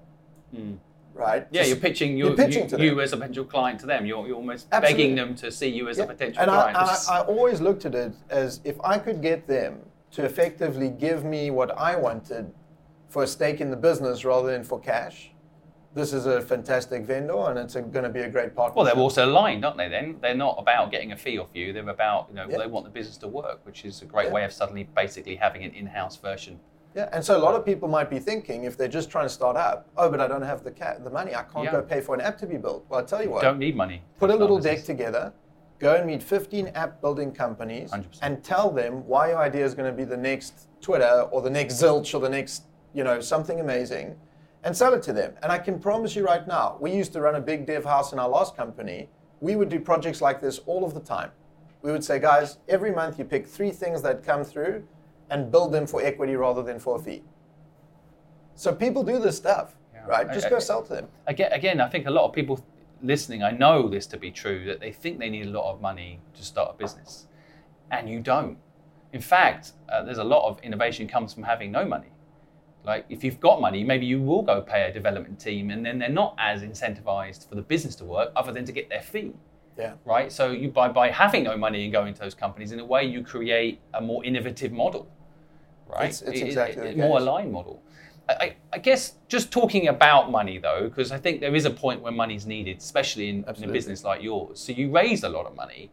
right? 1.13 1.47
Yeah, 1.51 1.63
you're 1.63 1.77
pitching, 1.77 2.17
your, 2.17 2.27
You're 2.27 2.37
pitching 2.37 2.63
you, 2.63 2.77
to 2.77 2.83
you 2.83 3.01
as 3.01 3.13
a 3.13 3.17
potential 3.17 3.45
client 3.45 3.79
to 3.79 3.85
them. 3.85 4.05
You're, 4.05 4.27
you're 4.27 4.35
almost 4.35 4.67
Absolutely. 4.71 5.03
begging 5.03 5.15
them 5.15 5.35
to 5.35 5.51
see 5.51 5.69
you 5.69 5.87
as 5.87 5.97
a 5.99 6.05
potential 6.05 6.41
and 6.41 6.51
client. 6.51 6.77
I, 6.77 6.97
I, 7.09 7.19
I 7.19 7.21
always 7.21 7.61
looked 7.61 7.85
at 7.85 7.95
it 7.95 8.13
as 8.29 8.59
if 8.65 8.79
I 8.81 8.97
could 8.97 9.21
get 9.21 9.47
them 9.47 9.79
to 10.11 10.25
effectively 10.25 10.89
give 10.89 11.23
me 11.23 11.51
what 11.51 11.77
I 11.77 11.95
wanted 11.95 12.53
for 13.15 13.23
a 13.23 13.27
stake 13.27 13.61
in 13.61 13.69
the 13.71 13.77
business 13.77 14.25
rather 14.25 14.51
than 14.51 14.61
for 14.61 14.77
cash. 14.77 15.31
This 15.93 16.11
is 16.11 16.25
a 16.25 16.41
fantastic 16.41 17.03
vendor, 17.05 17.49
and 17.49 17.57
it's 17.57 17.75
going 17.75 18.03
to 18.03 18.09
be 18.09 18.19
a 18.19 18.29
great 18.29 18.53
partner. 18.53 18.75
well, 18.75 18.83
they're 18.83 19.01
also 19.01 19.23
aligned, 19.25 19.63
aren't 19.63 19.77
they? 19.77 19.87
Then 19.87 20.17
they're 20.21 20.35
not 20.35 20.57
about 20.59 20.91
getting 20.91 21.13
a 21.13 21.15
fee 21.15 21.37
off 21.37 21.47
you. 21.53 21.71
They're 21.71 21.87
about, 21.89 22.27
you 22.29 22.35
know, 22.35 22.45
Yeah. 22.49 22.57
they 22.57 22.67
want 22.67 22.83
the 22.83 22.91
business 22.91 23.15
to 23.19 23.29
work, 23.29 23.61
which 23.63 23.85
is 23.85 24.01
a 24.01 24.05
great 24.05 24.27
Yeah. 24.27 24.33
way 24.33 24.43
of 24.43 24.51
suddenly 24.51 24.83
basically 24.83 25.37
having 25.37 25.63
an 25.63 25.71
in-house 25.71 26.17
version 26.17 26.59
Yeah, 26.93 27.07
and 27.13 27.23
so 27.25 27.37
a 27.37 27.43
lot 27.47 27.55
of 27.55 27.65
people 27.65 27.87
might 27.89 28.09
be 28.09 28.19
thinking 28.19 28.63
if 28.65 28.75
they're 28.77 28.87
just 28.99 29.09
trying 29.09 29.25
to 29.25 29.29
start 29.41 29.55
up, 29.57 29.87
oh, 29.97 30.09
but 30.09 30.19
I 30.21 30.27
don't 30.27 30.41
have 30.41 30.63
the 30.65 30.71
ca- 30.71 30.97
the 31.01 31.09
money, 31.09 31.33
I 31.35 31.43
can't 31.43 31.65
Yeah. 31.65 31.71
go 31.71 31.81
pay 31.81 31.99
for 32.01 32.15
an 32.15 32.21
app 32.21 32.37
to 32.39 32.47
be 32.47 32.57
built. 32.57 32.85
Well, 32.89 32.99
I 32.99 33.03
tell 33.03 33.21
you 33.23 33.29
what, 33.29 33.41
Don't 33.41 33.59
need 33.59 33.75
money. 33.77 34.01
put 34.19 34.29
a 34.29 34.35
little 34.35 34.57
business. 34.57 34.77
deck 34.79 34.85
together, 34.97 35.33
go 35.79 35.95
and 35.95 36.05
meet 36.05 36.21
15 36.23 36.67
app 36.75 36.99
building 37.01 37.31
companies, 37.33 37.91
100%. 37.91 38.19
and 38.21 38.43
tell 38.43 38.69
them 38.69 39.05
why 39.07 39.29
your 39.29 39.37
idea 39.39 39.63
is 39.65 39.73
going 39.73 39.89
to 39.89 39.95
be 39.95 40.03
the 40.05 40.15
next 40.17 40.67
Twitter 40.81 41.27
or 41.31 41.41
the 41.41 41.49
next 41.49 41.75
Zilch 41.81 42.13
or 42.15 42.19
the 42.19 42.29
next, 42.29 42.63
you 42.95 43.03
know, 43.03 43.19
something 43.19 43.59
amazing, 43.59 44.15
and 44.63 44.75
sell 44.75 44.93
it 44.93 45.03
to 45.03 45.13
them. 45.13 45.33
And 45.43 45.51
I 45.51 45.59
can 45.59 45.77
promise 45.79 46.15
you 46.15 46.25
right 46.25 46.47
now, 46.47 46.77
we 46.79 46.91
used 46.91 47.13
to 47.13 47.21
run 47.21 47.35
a 47.35 47.41
big 47.41 47.67
dev 47.67 47.83
house 47.83 48.13
in 48.13 48.17
our 48.19 48.29
last 48.29 48.55
company. 48.55 49.09
We 49.41 49.55
would 49.57 49.69
do 49.69 49.79
projects 49.79 50.21
like 50.21 50.39
this 50.41 50.59
all 50.65 50.83
of 50.85 50.93
the 50.93 51.01
time. 51.01 51.31
We 51.81 51.91
would 51.91 52.03
say, 52.03 52.17
guys, 52.19 52.57
every 52.69 52.91
month 52.91 53.19
you 53.19 53.25
pick 53.25 53.45
three 53.45 53.69
things 53.71 54.01
that 54.01 54.23
come 54.23 54.43
through 54.43 54.87
and 55.29 55.51
build 55.51 55.71
them 55.73 55.85
for 55.85 56.01
equity 56.01 56.35
rather 56.35 56.63
than 56.63 56.79
for 56.79 56.95
a 56.95 56.99
fee. 56.99 57.21
So 58.55 58.73
people 58.73 59.03
do 59.03 59.19
this 59.19 59.35
stuff, 59.37 59.75
Yeah. 59.93 60.05
right? 60.07 60.31
Just 60.31 60.47
I- 60.47 60.49
go 60.49 60.59
sell 60.59 60.81
to 60.83 60.93
them. 60.93 61.07
again, 61.27 61.51
again, 61.51 61.81
I 61.81 61.89
think 61.89 62.07
a 62.07 62.11
lot 62.11 62.25
of 62.25 62.33
people 62.33 62.59
listening, 63.03 63.43
I 63.43 63.51
know 63.51 63.87
this 63.89 64.07
to 64.07 64.17
be 64.17 64.31
true, 64.31 64.63
that 64.65 64.79
they 64.79 64.91
think 64.91 65.19
they 65.19 65.29
need 65.29 65.45
a 65.47 65.49
lot 65.49 65.71
of 65.71 65.81
money 65.81 66.21
to 66.33 66.43
start 66.43 66.71
a 66.71 66.77
business, 66.77 67.27
and 67.91 68.09
you 68.09 68.19
don't. 68.21 68.57
In 69.11 69.21
fact, 69.21 69.73
uh, 69.89 70.01
there's 70.03 70.17
a 70.17 70.23
lot 70.23 70.47
of 70.49 70.59
innovation 70.61 71.07
comes 71.07 71.33
from 71.33 71.43
having 71.43 71.71
no 71.71 71.85
money. 71.85 72.07
Like 72.85 73.05
if 73.09 73.23
you've 73.23 73.39
got 73.39 73.59
money, 73.61 73.83
maybe 73.83 74.05
you 74.05 74.21
will 74.21 74.41
go 74.41 74.61
pay 74.61 74.83
a 74.89 74.93
development 74.93 75.39
team, 75.39 75.69
and 75.71 75.85
then 75.85 75.97
they're 75.99 76.09
not 76.09 76.35
as 76.37 76.61
incentivized 76.61 77.47
for 77.49 77.55
the 77.55 77.61
business 77.61 77.95
to 77.95 78.05
work, 78.05 78.31
other 78.35 78.51
than 78.51 78.65
to 78.65 78.71
get 78.71 78.89
their 78.89 79.01
fee. 79.01 79.33
Yeah. 79.77 79.93
Right. 80.05 80.31
So 80.31 80.51
you 80.51 80.69
by 80.69 80.87
by 80.89 81.09
having 81.09 81.43
no 81.43 81.57
money 81.57 81.83
and 81.83 81.91
going 81.91 82.13
to 82.13 82.19
those 82.21 82.35
companies, 82.35 82.71
in 82.71 82.79
a 82.79 82.85
way, 82.85 83.03
you 83.03 83.23
create 83.23 83.79
a 83.93 84.01
more 84.01 84.23
innovative 84.23 84.71
model. 84.71 85.07
Right. 85.87 86.05
It's- 86.05 86.21
it's 86.21 86.29
It- 86.31 86.35
it- 86.43 86.45
exactly 86.47 86.87
it- 86.89 86.97
the 86.97 87.01
more 87.07 87.17
aligned 87.19 87.51
model. 87.51 87.81
I, 88.29 88.33
I- 88.33 88.55
I 88.73 88.77
guess 88.79 89.13
just 89.27 89.51
talking 89.51 89.87
about 89.87 90.31
money 90.31 90.57
though, 90.57 90.83
because 90.89 91.11
I 91.11 91.17
think 91.17 91.41
there 91.41 91.55
is 91.55 91.65
a 91.65 91.69
point 91.71 92.01
where 92.01 92.11
money's 92.11 92.45
needed, 92.47 92.77
especially 92.77 93.29
in, 93.29 93.35
in 93.57 93.63
a 93.69 93.71
business 93.73 94.03
like 94.03 94.21
yours. 94.23 94.59
So 94.59 94.71
you 94.71 94.89
raised 94.91 95.23
a 95.23 95.29
lot 95.29 95.45
of 95.45 95.55
money. 95.55 95.91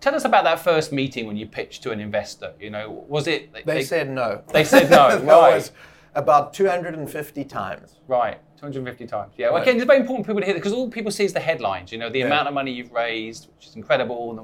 Tell 0.00 0.14
us 0.14 0.24
about 0.24 0.44
that 0.44 0.60
first 0.60 0.92
meeting 0.92 1.26
when 1.26 1.36
you 1.36 1.46
pitched 1.46 1.82
to 1.84 1.90
an 1.90 2.00
investor. 2.00 2.52
You 2.60 2.70
know, 2.70 3.04
was 3.08 3.26
it 3.26 3.50
They, 3.64 3.82
said 3.82 4.08
no. 4.10 4.42
They 4.52 4.62
said 4.64 4.90
no, 4.90 5.08
that 5.18 5.22
right. 5.24 5.54
was 5.54 5.72
about 6.14 6.54
250 6.54 7.44
times. 7.44 7.96
right 8.06 8.38
250 8.58 9.06
times? 9.06 9.32
Yeah. 9.36 9.46
Well, 9.48 9.54
Right. 9.56 9.62
again, 9.62 9.76
it's 9.76 9.84
very 9.84 10.00
important 10.00 10.24
for 10.26 10.32
people 10.32 10.40
to 10.40 10.46
hear 10.46 10.54
that 10.54 10.60
because 10.60 10.72
all 10.72 10.88
people 10.88 11.10
see 11.10 11.24
is 11.24 11.32
the 11.34 11.40
headlines. 11.40 11.92
You 11.92 11.98
know, 11.98 12.08
the 12.08 12.20
Yeah. 12.20 12.26
amount 12.26 12.48
of 12.48 12.54
money 12.54 12.72
you've 12.72 12.92
raised, 12.92 13.48
which 13.56 13.66
is 13.68 13.76
incredible. 13.76 14.30
And 14.30 14.38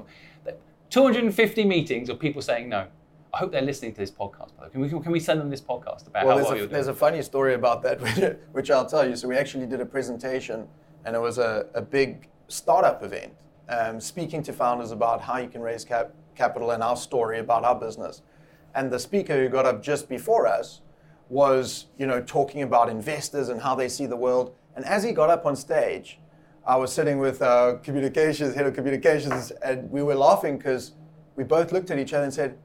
the, 0.45 0.51
the 0.51 0.57
250 0.89 1.65
meetings 1.65 2.09
of 2.09 2.19
people 2.19 2.41
saying 2.41 2.69
no. 2.69 2.85
I 3.33 3.37
hope 3.37 3.51
they're 3.51 3.63
listening 3.63 3.93
to 3.93 3.99
this 3.99 4.11
podcast. 4.11 4.55
By 4.55 4.69
the 4.69 4.79
way. 4.79 4.87
Can 4.89 4.97
we 4.99 5.03
can 5.03 5.11
we 5.11 5.19
send 5.19 5.39
them 5.41 5.49
this 5.49 5.61
podcast 5.61 6.05
about 6.05 6.25
Well, 6.27 6.29
how 6.29 6.35
there's 6.35 6.45
well 6.45 6.53
a, 6.53 6.57
you're 6.57 6.65
doing? 6.67 6.73
there's 6.73 6.87
a 6.87 6.93
funny 6.93 7.21
story 7.23 7.55
about 7.55 7.81
that, 7.81 7.99
which- 8.01 8.37
which 8.51 8.69
I'll 8.71 8.85
tell 8.85 9.07
you. 9.09 9.15
So 9.15 9.27
we 9.27 9.35
actually 9.35 9.65
did 9.65 9.81
a 9.81 9.85
presentation, 9.85 10.67
and 11.05 11.15
it 11.15 11.19
was 11.19 11.39
a, 11.39 11.65
a 11.73 11.81
big 11.81 12.27
startup 12.49 13.01
event, 13.01 13.33
um, 13.69 13.99
speaking 13.99 14.43
to 14.43 14.53
founders 14.53 14.91
about 14.91 15.21
how 15.21 15.37
you 15.37 15.47
can 15.47 15.61
raise 15.61 15.85
cap- 15.85 16.13
capital 16.35 16.71
and 16.71 16.83
our 16.83 16.95
story 16.95 17.39
about 17.39 17.63
our 17.63 17.75
business. 17.75 18.21
And 18.75 18.91
the 18.91 18.99
speaker 18.99 19.35
who 19.35 19.49
got 19.49 19.65
up 19.65 19.83
just 19.83 20.09
before 20.09 20.47
us 20.47 20.81
was, 21.29 21.87
you 21.97 22.05
know, 22.05 22.21
talking 22.21 22.61
about 22.63 22.89
investors 22.89 23.49
and 23.49 23.61
how 23.61 23.75
they 23.75 23.87
see 23.87 24.05
the 24.05 24.15
world. 24.15 24.55
And 24.75 24.85
as 24.85 25.03
he 25.03 25.11
got 25.11 25.29
up 25.29 25.45
on 25.45 25.55
stage, 25.55 26.19
I 26.65 26.75
was 26.77 26.91
sitting 26.91 27.19
with 27.19 27.41
uh, 27.41 27.75
communications, 27.83 28.55
head 28.55 28.65
of 28.65 28.73
communications, 28.73 29.51
and 29.63 29.89
we 29.91 30.01
were 30.01 30.15
laughing 30.15 30.57
because 30.57 30.93
we 31.35 31.43
both 31.43 31.71
looked 31.71 31.91
at 31.91 31.99
each 31.99 32.13
other 32.13 32.23
and 32.23 32.33
said, 32.33 32.57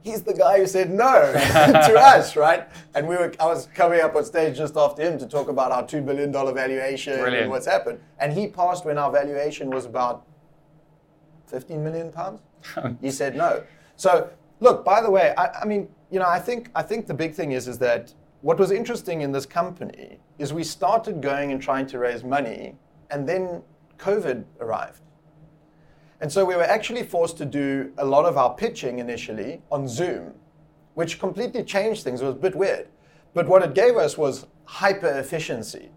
he's 0.00 0.22
the 0.22 0.34
guy 0.34 0.58
who 0.58 0.66
said 0.66 0.90
no 0.90 1.32
to 1.32 1.94
us, 1.98 2.36
right? 2.36 2.68
And 2.94 3.06
we 3.08 3.16
were, 3.16 3.32
I 3.40 3.46
was 3.46 3.68
coming 3.74 4.00
up 4.00 4.14
on 4.16 4.24
stage 4.24 4.56
just 4.56 4.76
after 4.76 5.02
him 5.02 5.18
to 5.18 5.26
talk 5.26 5.48
about 5.48 5.72
our 5.72 5.84
$2 5.84 6.04
billion 6.04 6.32
valuation 6.32 7.18
Brilliant. 7.18 7.42
and 7.44 7.50
what's 7.50 7.66
happened. 7.66 8.00
And 8.18 8.32
he 8.32 8.46
passed 8.48 8.84
when 8.84 8.98
our 8.98 9.10
valuation 9.10 9.70
was 9.70 9.86
about 9.86 10.26
15 11.48 11.82
million 11.82 12.10
pounds. 12.12 12.40
Oh. 12.76 12.96
he 13.00 13.10
said 13.10 13.36
no. 13.36 13.62
So 13.96 14.30
look, 14.60 14.84
by 14.84 15.00
the 15.00 15.10
way, 15.10 15.34
I, 15.36 15.60
I 15.62 15.64
mean, 15.64 15.88
you 16.10 16.18
know, 16.18 16.26
I 16.26 16.38
think, 16.38 16.70
I 16.74 16.82
think 16.82 17.06
the 17.06 17.14
big 17.14 17.34
thing 17.34 17.52
is, 17.52 17.68
is 17.68 17.78
that 17.78 18.12
what 18.40 18.58
was 18.58 18.70
interesting 18.70 19.22
in 19.22 19.32
this 19.32 19.46
company 19.46 20.18
is 20.38 20.52
we 20.52 20.64
started 20.64 21.20
going 21.20 21.52
and 21.52 21.60
trying 21.60 21.86
to 21.88 21.98
raise 21.98 22.24
money 22.24 22.76
and 23.10 23.28
then 23.28 23.62
COVID 23.98 24.44
arrived. 24.60 25.00
And 26.20 26.30
so 26.30 26.44
we 26.44 26.56
were 26.56 26.64
actually 26.64 27.02
forced 27.02 27.36
to 27.38 27.44
do 27.44 27.92
a 27.98 28.04
lot 28.04 28.24
of 28.24 28.36
our 28.36 28.54
pitching 28.54 28.98
initially 28.98 29.62
on 29.70 29.86
Zoom, 29.86 30.34
which 30.94 31.18
completely 31.18 31.62
changed 31.62 32.02
things. 32.02 32.20
It 32.20 32.26
was 32.26 32.34
a 32.34 32.38
bit 32.38 32.56
weird. 32.56 32.88
But 33.34 33.46
what 33.46 33.62
it 33.62 33.74
gave 33.74 33.96
us 33.96 34.18
was 34.18 34.46
hyper 34.64 35.18
efficiency. 35.18 35.90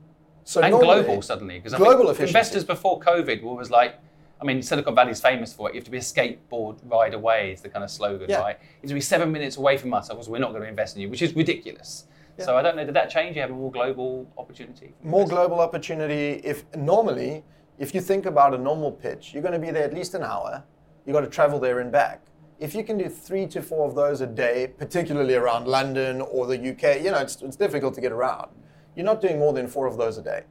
So 0.44 0.62
and 0.62 0.72
normally- 0.72 1.04
global 1.04 1.22
suddenly 1.22 1.60
because 1.60 1.74
global 1.74 2.10
efficiency. 2.10 2.30
investors 2.30 2.64
before 2.64 3.00
COVID 3.00 3.42
was 3.42 3.72
like, 3.72 3.96
I 4.42 4.44
mean, 4.44 4.62
Silicon 4.64 4.96
Valley 4.96 5.12
is 5.12 5.22
famous 5.22 5.54
for 5.54 5.70
it. 5.70 5.76
You 5.76 5.80
have 5.80 5.86
to 5.86 5.92
be 5.92 5.98
a 5.98 6.02
skateboard 6.02 6.80
ride 6.84 7.14
away 7.14 7.52
is 7.52 7.62
the 7.62 7.70
kind 7.70 7.84
of 7.84 7.92
slogan, 7.92 8.28
Yeah. 8.30 8.40
right? 8.40 8.58
You 8.60 8.68
have 8.82 8.90
to 8.90 8.94
be 8.96 9.02
seven 9.02 9.32
minutes 9.32 9.58
away 9.58 9.78
from 9.78 9.94
us, 9.94 10.10
otherwise 10.10 10.30
we're 10.30 10.40
not 10.40 10.50
going 10.52 10.64
to 10.64 10.68
invest 10.68 10.96
in 10.96 11.04
you, 11.04 11.10
which 11.10 11.22
is 11.22 11.36
ridiculous. 11.36 12.06
So 12.40 12.58
I 12.58 12.64
don't 12.64 12.76
know. 12.76 12.84
Did 12.84 12.96
that 12.96 13.12
change? 13.12 13.36
You 13.36 13.42
have 13.44 13.52
a 13.52 13.54
more 13.54 13.72
global 13.72 14.28
opportunity. 14.36 14.96
more 15.04 15.28
global 15.28 15.60
opportunity. 15.60 16.42
If 16.44 16.64
normally, 16.76 17.44
if 17.78 17.94
you 17.94 18.02
think 18.02 18.26
about 18.26 18.56
a 18.56 18.58
normal 18.58 18.92
pitch, 18.92 19.32
you're 19.32 19.44
going 19.44 19.54
to 19.54 19.60
be 19.60 19.70
there 19.70 19.84
at 19.84 19.94
least 19.94 20.16
an 20.16 20.24
hour. 20.24 20.64
You've 21.06 21.14
got 21.14 21.22
to 21.22 21.28
travel 21.28 21.60
there 21.60 21.80
and 21.82 21.92
back. 21.92 22.24
If 22.58 22.74
you 22.74 22.84
can 22.84 22.98
do 22.98 23.10
three 23.10 23.46
to 23.48 23.62
four 23.62 23.88
of 23.88 23.94
those 23.94 24.22
a 24.22 24.28
day, 24.28 24.72
particularly 24.76 25.36
around 25.36 25.68
London 25.68 26.20
or 26.22 26.48
the 26.48 26.58
UK, 26.58 27.04
you 27.04 27.12
know 27.12 27.20
it's, 27.20 27.40
it's 27.44 27.58
difficult 27.58 27.94
to 27.96 28.02
get 28.02 28.12
around. 28.12 28.50
You're 28.96 29.06
not 29.06 29.22
doing 29.22 29.38
more 29.38 29.54
than 29.54 29.68
four 29.68 29.86
of 29.86 29.98
those 29.98 30.18
a 30.18 30.24
day. 30.24 30.42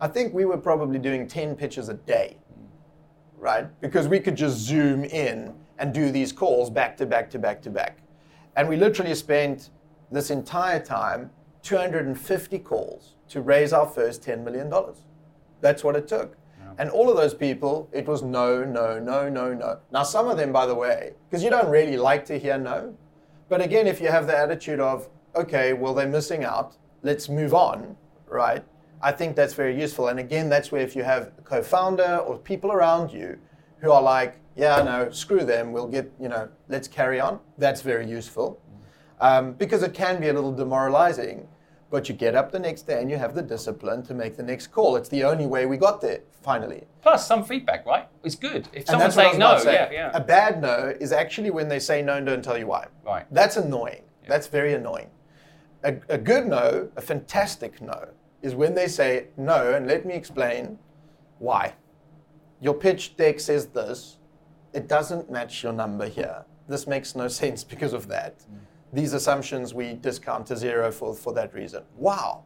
I 0.00 0.08
think 0.08 0.34
we 0.34 0.44
were 0.44 0.58
probably 0.58 0.98
doing 0.98 1.28
ten 1.28 1.54
pitches 1.54 1.88
a 1.88 1.94
day, 1.94 2.38
right? 3.42 3.66
Because 3.80 4.06
we 4.06 4.20
could 4.20 4.36
just 4.36 4.56
zoom 4.56 5.04
in 5.04 5.52
and 5.78 5.92
do 5.92 6.12
these 6.12 6.32
calls 6.32 6.70
back 6.70 6.96
to 6.98 7.06
back 7.06 7.28
to 7.30 7.38
back 7.38 7.60
to 7.62 7.70
back, 7.70 7.98
and 8.56 8.68
we 8.68 8.76
literally 8.76 9.14
spent 9.14 9.70
this 10.10 10.30
entire 10.30 10.78
time 10.78 11.30
250 11.62 12.58
calls 12.60 13.16
to 13.28 13.40
raise 13.40 13.72
our 13.72 13.86
first 13.86 14.22
$10 14.22 14.44
million. 14.44 14.72
That's 15.60 15.82
what 15.82 15.96
it 15.96 16.06
took. 16.06 16.36
And 16.78 16.88
all 16.90 17.10
of 17.10 17.16
those 17.16 17.34
people, 17.34 17.88
it 17.92 18.06
was 18.06 18.22
no, 18.22 18.64
no, 18.64 18.98
no, 18.98 19.28
no, 19.28 19.52
no. 19.52 19.78
Now, 19.90 20.04
some 20.04 20.28
of 20.28 20.38
them, 20.38 20.52
by 20.52 20.64
the 20.64 20.74
way, 20.74 21.12
because 21.28 21.44
you 21.44 21.50
don't 21.50 21.68
really 21.68 21.98
like 21.98 22.24
to 22.26 22.38
hear 22.38 22.56
no, 22.56 22.96
but 23.48 23.60
again, 23.60 23.86
if 23.86 24.00
you 24.00 24.08
have 24.08 24.26
the 24.26 24.36
attitude 24.36 24.80
of, 24.80 25.08
okay, 25.36 25.74
well, 25.74 25.92
they're 25.92 26.08
missing 26.08 26.44
out, 26.44 26.76
let's 27.02 27.28
move 27.28 27.52
on, 27.52 27.96
right? 28.26 28.64
I 29.02 29.12
think 29.12 29.34
that's 29.36 29.54
very 29.54 29.78
useful. 29.78 30.08
And 30.08 30.20
again, 30.20 30.48
that's 30.48 30.70
where 30.70 30.82
if 30.82 30.94
you 30.94 31.02
have 31.02 31.32
a 31.38 31.42
co 31.42 31.62
founder 31.62 32.18
or 32.18 32.38
people 32.38 32.70
around 32.70 33.12
you 33.12 33.38
who 33.78 33.90
are 33.90 34.02
like, 34.02 34.38
yeah, 34.54 34.82
no, 34.82 35.10
screw 35.10 35.44
them, 35.44 35.72
we'll 35.72 35.88
get, 35.88 36.12
you 36.20 36.28
know, 36.28 36.48
let's 36.68 36.86
carry 36.86 37.18
on, 37.20 37.40
that's 37.58 37.82
very 37.82 38.08
useful 38.08 38.60
um, 39.22 39.52
because 39.52 39.82
it 39.82 39.94
can 39.94 40.20
be 40.20 40.28
a 40.28 40.32
little 40.32 40.52
demoralizing. 40.52 41.48
But 41.90 42.08
you 42.08 42.14
get 42.14 42.34
up 42.34 42.50
the 42.50 42.58
next 42.58 42.82
day 42.82 43.02
and 43.02 43.10
you 43.10 43.18
have 43.18 43.34
the 43.34 43.42
discipline 43.42 44.02
to 44.04 44.14
make 44.14 44.36
the 44.36 44.42
next 44.42 44.68
call. 44.68 44.96
It's 44.96 45.10
the 45.10 45.24
only 45.24 45.46
way 45.46 45.66
we 45.66 45.76
got 45.76 46.00
there, 46.00 46.20
finally. 46.42 46.84
Plus 47.02 47.26
some 47.26 47.44
feedback, 47.44 47.84
right? 47.84 48.08
It's 48.24 48.34
good. 48.34 48.66
If 48.72 48.86
someone's 48.86 49.14
that's 49.14 49.16
what 49.16 49.26
I 49.26 49.28
saying 49.30 49.38
no, 49.38 49.58
say. 49.58 49.74
yeah, 49.74 49.90
yeah. 49.90 50.10
A 50.14 50.20
bad 50.20 50.62
no 50.62 50.94
is 51.00 51.12
actually 51.12 51.50
when 51.50 51.68
they 51.68 51.78
say 51.78 52.00
no 52.00 52.14
and 52.14 52.24
don't 52.24 52.42
tell 52.42 52.56
you 52.56 52.66
why. 52.66 52.86
Right. 53.04 53.26
That's 53.30 53.58
annoying. 53.58 54.04
That's 54.26 54.46
very 54.46 54.72
annoying. 54.72 55.10
A, 55.84 55.96
a 56.08 56.16
good 56.16 56.46
no, 56.46 56.88
a 56.96 57.00
fantastic 57.02 57.82
no, 57.82 58.08
is 58.42 58.54
when 58.54 58.74
they 58.74 58.88
say 58.88 59.28
no 59.36 59.72
and 59.74 59.86
let 59.86 60.04
me 60.04 60.14
explain 60.14 60.78
why. 61.38 61.74
Your 62.60 62.74
pitch 62.74 63.16
deck 63.16 63.40
says 63.40 63.66
this, 63.66 64.18
it 64.72 64.88
doesn't 64.88 65.30
match 65.30 65.62
your 65.62 65.72
number 65.72 66.06
here. 66.08 66.44
This 66.68 66.86
makes 66.86 67.14
no 67.14 67.28
sense 67.42 67.64
because 67.64 67.92
of 67.92 68.08
that. 68.08 68.38
Mm. 68.40 68.58
These 68.92 69.14
assumptions 69.14 69.72
we 69.74 69.94
discount 69.94 70.46
to 70.48 70.56
zero 70.56 70.90
for, 70.92 71.14
for 71.14 71.32
that 71.34 71.54
reason. 71.54 71.82
Wow. 71.96 72.44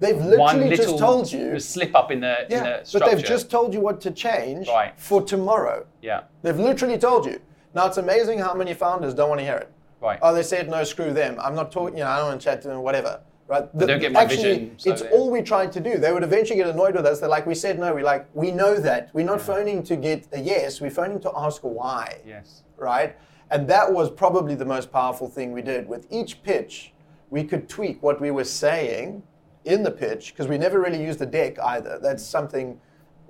They've 0.00 0.16
literally 0.20 0.76
just 0.76 0.98
told 0.98 1.30
you. 1.32 1.58
slip 1.60 1.94
up 1.94 2.10
in 2.10 2.20
the, 2.20 2.44
in 2.46 2.50
Yeah, 2.50 2.82
the 2.82 2.98
but 2.98 3.10
they've 3.10 3.24
just 3.24 3.50
told 3.50 3.72
you 3.72 3.80
what 3.80 4.00
to 4.02 4.10
change 4.10 4.68
Right. 4.68 4.92
for 5.00 5.22
tomorrow. 5.22 5.86
yeah, 6.02 6.22
They've 6.42 6.58
literally 6.58 6.98
told 6.98 7.26
you. 7.26 7.40
Now 7.74 7.86
it's 7.86 7.96
amazing 7.96 8.38
how 8.40 8.54
many 8.54 8.74
founders 8.74 9.14
don't 9.14 9.28
want 9.28 9.40
to 9.40 9.44
hear 9.44 9.56
it. 9.56 9.70
right. 10.00 10.18
Oh, 10.20 10.34
they 10.34 10.42
said 10.42 10.68
no, 10.68 10.84
screw 10.84 11.12
them. 11.12 11.36
I'm 11.40 11.54
not 11.54 11.72
talking. 11.72 11.96
You 11.98 12.04
know, 12.04 12.10
I 12.10 12.18
don't 12.18 12.28
want 12.28 12.40
to 12.40 12.44
chat 12.44 12.62
to 12.62 12.68
them. 12.68 12.82
Whatever. 12.82 13.20
Right? 13.46 13.78
The- 13.78 13.86
don't 13.86 14.00
get 14.00 14.12
my 14.12 14.22
actually, 14.22 14.42
vision, 14.42 14.78
so 14.78 14.90
it's 14.92 15.02
they- 15.02 15.10
all 15.10 15.30
we 15.30 15.42
tried 15.42 15.70
to 15.72 15.80
do. 15.80 15.98
They 15.98 16.12
would 16.12 16.22
eventually 16.24 16.56
get 16.56 16.68
annoyed 16.68 16.94
with 16.94 17.04
us. 17.06 17.20
They're 17.20 17.28
like, 17.28 17.46
we 17.46 17.54
said 17.54 17.78
no. 17.78 17.92
We're 17.94 18.02
like, 18.04 18.26
we 18.34 18.50
know 18.50 18.76
that. 18.76 19.10
We're 19.12 19.26
not 19.26 19.40
phoning 19.40 19.82
to 19.84 19.96
get 19.96 20.26
a 20.32 20.40
yes. 20.40 20.80
We're 20.80 20.90
phoning 20.90 21.20
to 21.20 21.32
ask 21.36 21.60
why. 21.62 22.20
yes. 22.26 22.62
Right? 22.76 23.16
And 23.50 23.68
that 23.68 23.92
was 23.92 24.10
probably 24.10 24.54
the 24.54 24.64
most 24.64 24.90
powerful 24.90 25.28
thing 25.28 25.52
we 25.52 25.62
did. 25.62 25.86
With 25.86 26.06
each 26.10 26.42
pitch, 26.42 26.92
we 27.30 27.44
could 27.44 27.68
tweak 27.68 28.02
what 28.02 28.20
we 28.20 28.30
were 28.30 28.44
saying 28.44 29.22
in 29.64 29.82
the 29.82 29.90
pitch 29.90 30.32
because 30.32 30.48
we 30.48 30.56
never 30.58 30.80
really 30.80 31.02
used 31.02 31.18
the 31.18 31.26
deck 31.26 31.58
either. 31.60 31.98
That's 32.02 32.24
something 32.24 32.80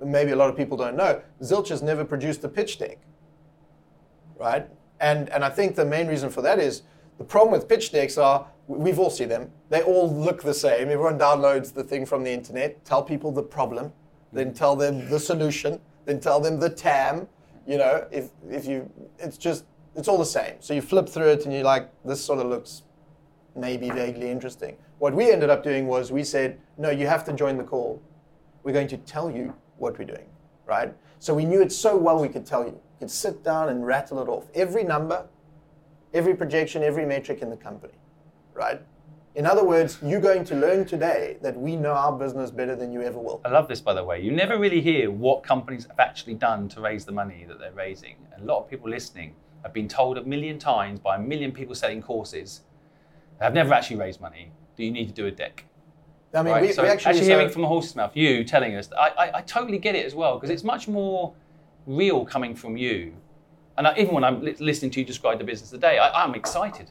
maybe 0.03 0.31
a 0.31 0.35
lot 0.35 0.49
of 0.49 0.55
people 0.57 0.77
don't 0.77 0.95
know. 0.95 1.21
Zilch 1.41 1.69
has 1.69 1.81
never 1.81 2.03
produced 2.05 2.43
a 2.43 2.49
pitch 2.49 2.79
deck 2.79 2.99
right? 4.37 4.67
And 4.99 5.29
and 5.29 5.43
I 5.43 5.49
think 5.49 5.75
the 5.75 5.85
main 5.85 6.07
reason 6.07 6.29
for 6.29 6.41
that 6.41 6.59
is 6.59 6.83
The 7.17 7.23
problem 7.23 7.51
with 7.53 7.69
pitch 7.69 7.91
decks 7.93 8.17
are 8.17 8.47
we've 8.67 8.99
all 8.99 9.09
seen 9.09 9.29
them. 9.29 9.51
They 9.69 9.81
all 9.81 10.13
look 10.13 10.41
the 10.41 10.53
same. 10.53 10.89
Everyone 10.89 11.19
downloads 11.19 11.73
the 11.73 11.83
thing 11.83 12.05
from 12.05 12.23
the 12.23 12.31
internet, 12.31 12.83
tell 12.85 13.03
people 13.03 13.31
the 13.31 13.43
problem, 13.43 13.93
then 14.33 14.53
tell 14.53 14.75
them 14.75 15.09
the 15.09 15.19
solution, 15.19 15.79
then 16.05 16.19
tell 16.19 16.39
them 16.39 16.59
the 16.59 16.69
TAM. 16.69 17.27
You 17.67 17.77
know, 17.77 18.07
if 18.11 18.29
if 18.49 18.65
you, 18.65 18.89
it's 19.19 19.37
just 19.37 19.65
it's 19.95 20.07
all 20.07 20.17
the 20.17 20.25
same. 20.25 20.55
So 20.59 20.73
you 20.73 20.81
flip 20.81 21.07
through 21.07 21.29
it 21.29 21.45
and 21.45 21.53
you're 21.53 21.63
like, 21.63 21.89
this 22.03 22.23
sort 22.23 22.39
of 22.39 22.47
looks 22.47 22.83
maybe 23.55 23.89
vaguely 23.89 24.29
interesting. 24.29 24.77
What 24.99 25.13
we 25.13 25.31
ended 25.31 25.49
up 25.49 25.63
doing 25.63 25.87
was 25.87 26.11
we 26.11 26.23
said, 26.23 26.59
no, 26.77 26.89
you 26.89 27.07
have 27.07 27.23
to 27.25 27.33
join 27.33 27.57
the 27.57 27.63
call. 27.63 28.01
We're 28.63 28.73
going 28.73 28.87
to 28.89 28.97
tell 28.97 29.31
you 29.31 29.53
what 29.77 29.97
we're 29.97 30.05
doing, 30.05 30.25
right? 30.65 30.93
So 31.19 31.33
we 31.33 31.45
knew 31.45 31.61
it 31.61 31.71
so 31.71 31.95
well 31.95 32.19
we 32.19 32.27
could 32.27 32.45
tell 32.45 32.65
you. 32.65 32.71
We 32.71 32.99
could 32.99 33.11
sit 33.11 33.43
down 33.43 33.69
and 33.69 33.85
rattle 33.85 34.21
it 34.21 34.27
off. 34.27 34.47
Every 34.53 34.83
number, 34.83 35.25
every 36.13 36.35
projection, 36.35 36.83
every 36.83 37.05
metric 37.05 37.41
in 37.41 37.49
the 37.49 37.57
company, 37.57 37.93
right? 38.55 38.81
In 39.35 39.45
other 39.45 39.65
words, 39.65 39.99
you're 40.01 40.21
going 40.21 40.45
to 40.45 40.55
learn 40.55 40.85
today 40.85 41.37
that 41.41 41.59
we 41.59 41.75
know 41.75 41.91
our 41.91 42.13
business 42.13 42.51
better 42.51 42.73
than 42.73 42.93
you 42.93 43.01
ever 43.01 43.19
will. 43.19 43.41
I 43.43 43.49
love 43.49 43.67
this, 43.67 43.81
by 43.81 43.93
the 43.93 44.03
way. 44.03 44.21
You 44.21 44.31
never 44.31 44.57
really 44.57 44.79
hear 44.79 45.11
what 45.11 45.43
companies 45.43 45.85
have 45.87 45.99
actually 45.99 46.35
done 46.35 46.69
to 46.69 46.79
raise 46.79 47.03
the 47.03 47.11
money 47.11 47.45
that 47.47 47.59
they're 47.59 47.73
raising. 47.73 48.15
A 48.37 48.43
lot 48.43 48.59
of 48.59 48.69
people 48.69 48.89
listening 48.89 49.35
have 49.63 49.73
been 49.73 49.89
told 49.89 50.17
a 50.17 50.23
million 50.23 50.57
times 50.57 51.01
by 51.01 51.17
a 51.17 51.19
million 51.19 51.51
people 51.51 51.75
selling 51.75 52.01
courses 52.01 52.61
that 53.39 53.45
have 53.45 53.53
never 53.53 53.73
actually 53.73 53.97
raised 53.97 54.21
money 54.21 54.51
that 54.77 54.83
you 54.83 54.91
need 54.91 55.07
to 55.07 55.13
do 55.13 55.25
a 55.25 55.31
deck. 55.31 55.65
I 56.33 56.41
mean, 56.41 56.53
right? 56.53 56.61
we, 56.61 56.71
so 56.71 56.83
we 56.83 56.89
actually, 56.89 57.09
actually 57.09 57.25
so- 57.25 57.37
hearing 57.37 57.49
from 57.49 57.65
a 57.65 57.67
horse's 57.67 57.95
mouth, 57.95 58.15
you 58.15 58.45
telling 58.45 58.75
us, 58.75 58.89
I, 58.97 59.09
I, 59.17 59.37
I 59.37 59.41
totally 59.41 59.79
get 59.79 59.95
it 59.95 60.05
as 60.05 60.15
well 60.15 60.35
because 60.35 60.49
it's 60.49 60.63
much 60.63 60.87
more 60.87 61.33
real 61.85 62.25
coming 62.25 62.55
from 62.55 62.77
you. 62.77 63.13
And 63.77 63.85
I, 63.87 63.97
even 63.97 64.13
when 64.13 64.23
I'm 64.23 64.41
listening 64.41 64.91
to 64.91 65.01
you 65.01 65.05
describe 65.05 65.39
the 65.39 65.43
business 65.43 65.71
today, 65.71 65.97
I, 65.97 66.23
I'm 66.23 66.35
excited. 66.35 66.89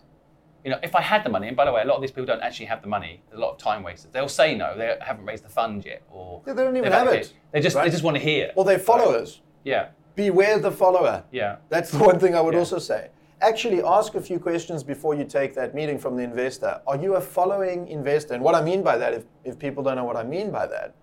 You 0.64 0.70
know, 0.70 0.78
if 0.82 0.94
I 0.96 1.02
had 1.02 1.24
the 1.24 1.28
money, 1.28 1.48
and 1.48 1.56
by 1.56 1.66
the 1.66 1.72
way, 1.72 1.82
a 1.82 1.84
lot 1.84 1.96
of 1.96 2.00
these 2.00 2.10
people 2.10 2.24
don't 2.24 2.40
actually 2.42 2.66
have 2.66 2.80
the 2.80 2.88
money. 2.88 3.20
There's 3.28 3.38
a 3.38 3.40
lot 3.40 3.52
of 3.52 3.58
time 3.58 3.82
wasters. 3.82 4.10
They'll 4.12 4.28
say 4.28 4.54
no, 4.54 4.76
they 4.78 4.96
haven't 5.00 5.26
raised 5.26 5.44
the 5.44 5.50
fund 5.50 5.84
yet, 5.84 6.02
or 6.10 6.40
Yeah, 6.46 6.54
they 6.54 6.64
don't 6.64 6.76
even 6.76 6.90
they've 6.90 7.06
it, 7.08 7.32
They 7.52 7.60
just 7.60 7.76
right? 7.76 7.84
they 7.84 7.90
just 7.90 8.02
want 8.02 8.16
to 8.16 8.22
hear. 8.22 8.50
well, 8.56 8.64
they're 8.64 8.78
followers. 8.78 9.42
yeah, 9.62 9.88
Beware 10.16 10.58
the 10.58 10.70
follower. 10.72 11.24
yeah. 11.32 11.56
That's 11.68 11.90
the 11.90 11.98
one 11.98 12.18
thing 12.18 12.34
I 12.34 12.40
would 12.40 12.54
Yeah. 12.54 12.60
also 12.60 12.78
say. 12.78 13.10
Actually, 13.42 13.82
ask 13.82 14.14
a 14.14 14.20
few 14.22 14.38
questions 14.38 14.82
before 14.82 15.14
you 15.14 15.24
take 15.24 15.54
that 15.54 15.74
meeting 15.74 15.98
from 15.98 16.16
the 16.16 16.22
investor. 16.22 16.80
Are 16.86 16.96
you 16.96 17.16
a 17.16 17.20
following 17.20 17.88
investor? 17.88 18.32
And 18.32 18.42
what 18.42 18.54
I 18.54 18.62
mean 18.62 18.82
by 18.82 18.96
that, 18.96 19.12
if, 19.12 19.24
if 19.44 19.58
people 19.58 19.82
don't 19.82 19.96
know 19.96 20.04
what 20.04 20.16
I 20.16 20.22
mean 20.22 20.50
by 20.50 20.66
that, 20.68 20.94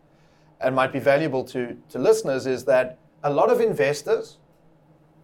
and 0.60 0.74
might 0.76 0.92
be 0.94 1.00
valuable 1.00 1.44
to, 1.44 1.78
to 1.90 2.00
listeners, 2.00 2.48
is 2.48 2.64
that 2.66 2.98
a 3.24 3.30
lot 3.30 3.52
of 3.52 3.60
investors 3.62 4.38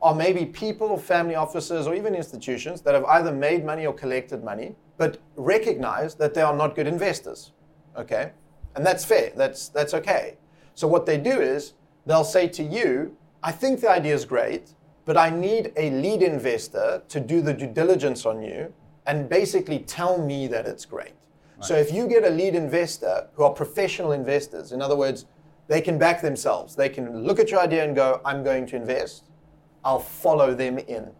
are 0.02 0.14
maybe 0.14 0.46
people 0.46 0.88
or 0.88 1.00
family 1.00 1.36
offices 1.36 1.88
or 1.88 1.96
even 1.96 2.16
institutions 2.16 2.82
that 2.82 2.94
have 2.94 3.06
either 3.06 3.32
made 3.32 3.66
money 3.66 3.86
or 3.86 3.94
collected 3.94 4.44
money, 4.44 4.76
but 4.98 5.20
recognize 5.36 6.16
that 6.16 6.34
they 6.34 6.42
are 6.42 6.56
not 6.56 6.76
good 6.76 6.88
investors. 6.88 7.52
Okay? 7.98 8.32
And 8.76 8.86
that's 8.86 9.04
fair. 9.04 9.32
That's 9.36 9.70
that's 9.70 9.94
okay. 9.96 10.38
So 10.76 10.88
what 10.88 11.06
they 11.06 11.18
do 11.18 11.42
is 11.42 11.74
they'll 12.06 12.24
say 12.24 12.48
to 12.50 12.64
you, 12.64 13.18
I 13.42 13.52
think 13.52 13.82
the 13.82 13.90
idea 13.90 14.14
is 14.14 14.26
great, 14.26 14.74
but 15.06 15.18
I 15.18 15.30
need 15.30 15.74
a 15.76 15.90
lead 15.90 16.22
investor 16.22 17.02
to 17.08 17.20
do 17.20 17.42
the 17.42 17.54
due 17.54 17.68
diligence 17.68 18.26
on 18.26 18.42
you 18.42 18.74
and 19.08 19.30
basically 19.30 19.80
tell 19.80 20.22
me 20.22 20.48
that 20.48 20.68
it's 20.68 20.86
great. 20.86 21.14
So 21.60 21.76
if 21.76 21.92
you 21.92 22.08
get 22.08 22.24
a 22.24 22.30
lead 22.30 22.54
investor 22.54 23.28
who 23.34 23.44
are 23.44 23.52
professional 23.52 24.12
investors, 24.12 24.72
in 24.72 24.82
other 24.82 24.96
words, 24.96 25.26
they 25.68 25.82
can 25.82 25.98
back 25.98 26.22
themselves. 26.22 26.76
They 26.76 26.90
can 26.90 27.24
look 27.24 27.40
at 27.40 27.50
your 27.50 27.60
idea 27.60 27.84
and 27.84 27.96
go, 27.96 28.22
I'm 28.24 28.44
going 28.44 28.68
to 28.68 28.76
invest. 28.76 29.24
I'll 29.84 30.00
follow 30.00 30.54
them 30.54 30.78
in. 30.80 31.12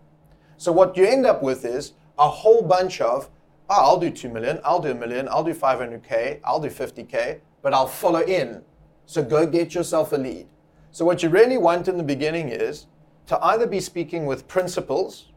So 0.58 0.72
what 0.72 0.98
you 0.98 1.06
end 1.06 1.26
up 1.26 1.44
with 1.44 1.66
is 1.66 1.94
a 2.18 2.28
whole 2.28 2.62
bunch 2.62 3.00
of, 3.02 3.30
oh, 3.70 3.76
I'll 3.76 4.00
do 4.00 4.10
2 4.10 4.30
million, 4.30 4.60
I'll 4.64 4.80
do 4.80 4.92
a 4.92 4.96
million, 4.96 5.28
I'll 5.30 5.44
do 5.44 5.54
500K, 5.54 6.40
I'll 6.44 6.60
do 6.60 6.70
50K, 6.70 7.40
but 7.62 7.74
I'll 7.74 7.88
follow 7.88 8.22
in. 8.22 8.64
So 9.06 9.24
go 9.24 9.46
get 9.46 9.76
yourself 9.76 10.12
a 10.14 10.18
lead. 10.18 10.48
So 10.92 11.06
what 11.06 11.22
you 11.22 11.30
really 11.30 11.58
want 11.58 11.88
in 11.88 11.98
the 11.98 12.04
beginning 12.04 12.50
is 12.50 12.88
to 13.28 13.44
either 13.44 13.68
be 13.68 13.80
speaking 13.80 14.26
with 14.26 14.48
principals, 14.48 15.32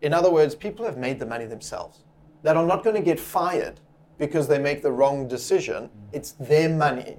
in 0.00 0.14
other 0.14 0.30
words, 0.30 0.54
people 0.54 0.86
have 0.86 0.96
made 0.96 1.18
the 1.18 1.26
money 1.26 1.44
themselves, 1.44 2.04
that 2.42 2.56
are 2.56 2.66
not 2.66 2.84
going 2.84 2.96
to 2.96 3.02
get 3.02 3.20
fired 3.20 3.80
because 4.16 4.48
they 4.48 4.58
make 4.58 4.82
the 4.82 4.90
wrong 4.90 5.28
decision. 5.28 5.90
It's 6.12 6.32
their 6.32 6.68
money. 6.68 7.16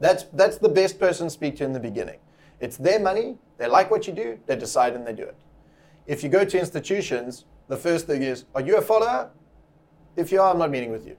That's, 0.00 0.24
that's 0.32 0.58
the 0.58 0.68
best 0.68 0.98
person 0.98 1.26
to 1.26 1.30
speak 1.30 1.56
to 1.56 1.64
in 1.64 1.72
the 1.72 1.80
beginning. 1.80 2.18
It's 2.62 2.76
their 2.76 3.00
money, 3.00 3.36
they 3.58 3.66
like 3.66 3.90
what 3.90 4.06
you 4.06 4.12
do, 4.12 4.38
they 4.46 4.54
decide 4.54 4.94
and 4.94 5.04
they 5.04 5.12
do 5.12 5.24
it. 5.24 5.36
If 6.06 6.22
you 6.22 6.28
go 6.28 6.44
to 6.44 6.58
institutions, 6.58 7.44
the 7.66 7.76
first 7.76 8.06
thing 8.06 8.22
is, 8.22 8.44
are 8.54 8.60
you 8.60 8.76
a 8.76 8.80
follower? 8.80 9.30
If 10.14 10.30
you 10.30 10.40
are, 10.40 10.52
I'm 10.52 10.58
not 10.58 10.70
meeting 10.70 10.92
with 10.92 11.04
you. 11.04 11.16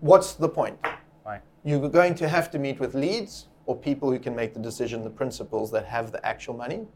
What's 0.00 0.34
the 0.34 0.48
point? 0.48 0.78
Right. 1.24 1.40
You're 1.62 1.88
going 1.88 2.16
to 2.16 2.28
have 2.28 2.50
to 2.50 2.58
meet 2.58 2.80
with 2.80 2.94
leads 2.94 3.46
or 3.66 3.76
people 3.76 4.10
who 4.10 4.18
can 4.18 4.34
make 4.34 4.52
the 4.52 4.58
decision, 4.58 5.04
the 5.04 5.10
principals 5.10 5.70
that 5.70 5.86
have 5.86 6.10
the 6.10 6.24
actual 6.26 6.54
money, 6.54 6.86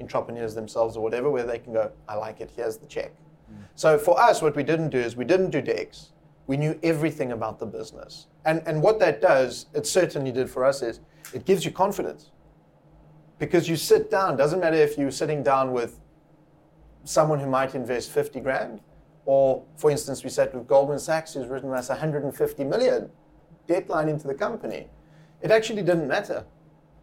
entrepreneurs 0.00 0.54
themselves 0.54 0.96
or 0.96 1.02
whatever, 1.02 1.30
where 1.30 1.44
they 1.44 1.58
can 1.58 1.72
go, 1.72 1.90
I 2.08 2.14
like 2.14 2.40
it, 2.40 2.52
here's 2.54 2.76
the 2.76 2.86
check. 2.86 3.12
Mm. 3.52 3.64
So 3.74 3.98
for 3.98 4.18
us, 4.18 4.42
what 4.42 4.54
we 4.54 4.62
didn't 4.62 4.90
do 4.90 4.98
is 4.98 5.16
we 5.16 5.24
didn't 5.24 5.50
do 5.50 5.60
decks. 5.60 6.12
We 6.46 6.56
knew 6.56 6.78
everything 6.84 7.32
about 7.32 7.58
the 7.58 7.66
business. 7.66 8.28
And, 8.44 8.62
and 8.64 8.80
what 8.80 9.00
that 9.00 9.20
does, 9.20 9.66
it 9.74 9.88
certainly 9.88 10.30
did 10.30 10.48
for 10.48 10.64
us, 10.64 10.82
is 10.82 11.00
it 11.32 11.44
gives 11.44 11.64
you 11.64 11.72
confidence. 11.72 12.30
Because 13.38 13.68
you 13.68 13.76
sit 13.76 14.10
down, 14.10 14.36
doesn't 14.36 14.60
matter 14.60 14.76
if 14.76 14.96
you're 14.96 15.10
sitting 15.10 15.42
down 15.42 15.72
with 15.72 16.00
someone 17.04 17.40
who 17.40 17.46
might 17.46 17.74
invest 17.74 18.10
50 18.10 18.40
grand, 18.40 18.80
or 19.26 19.64
for 19.76 19.90
instance, 19.90 20.22
we 20.22 20.30
sat 20.30 20.54
with 20.54 20.66
Goldman 20.66 20.98
Sachs, 20.98 21.34
who's 21.34 21.48
written 21.48 21.72
us 21.72 21.88
150 21.88 22.64
million 22.64 23.10
debt 23.66 23.88
line 23.88 24.08
into 24.08 24.26
the 24.26 24.34
company. 24.34 24.88
It 25.40 25.50
actually 25.50 25.82
didn't 25.82 26.08
matter. 26.08 26.44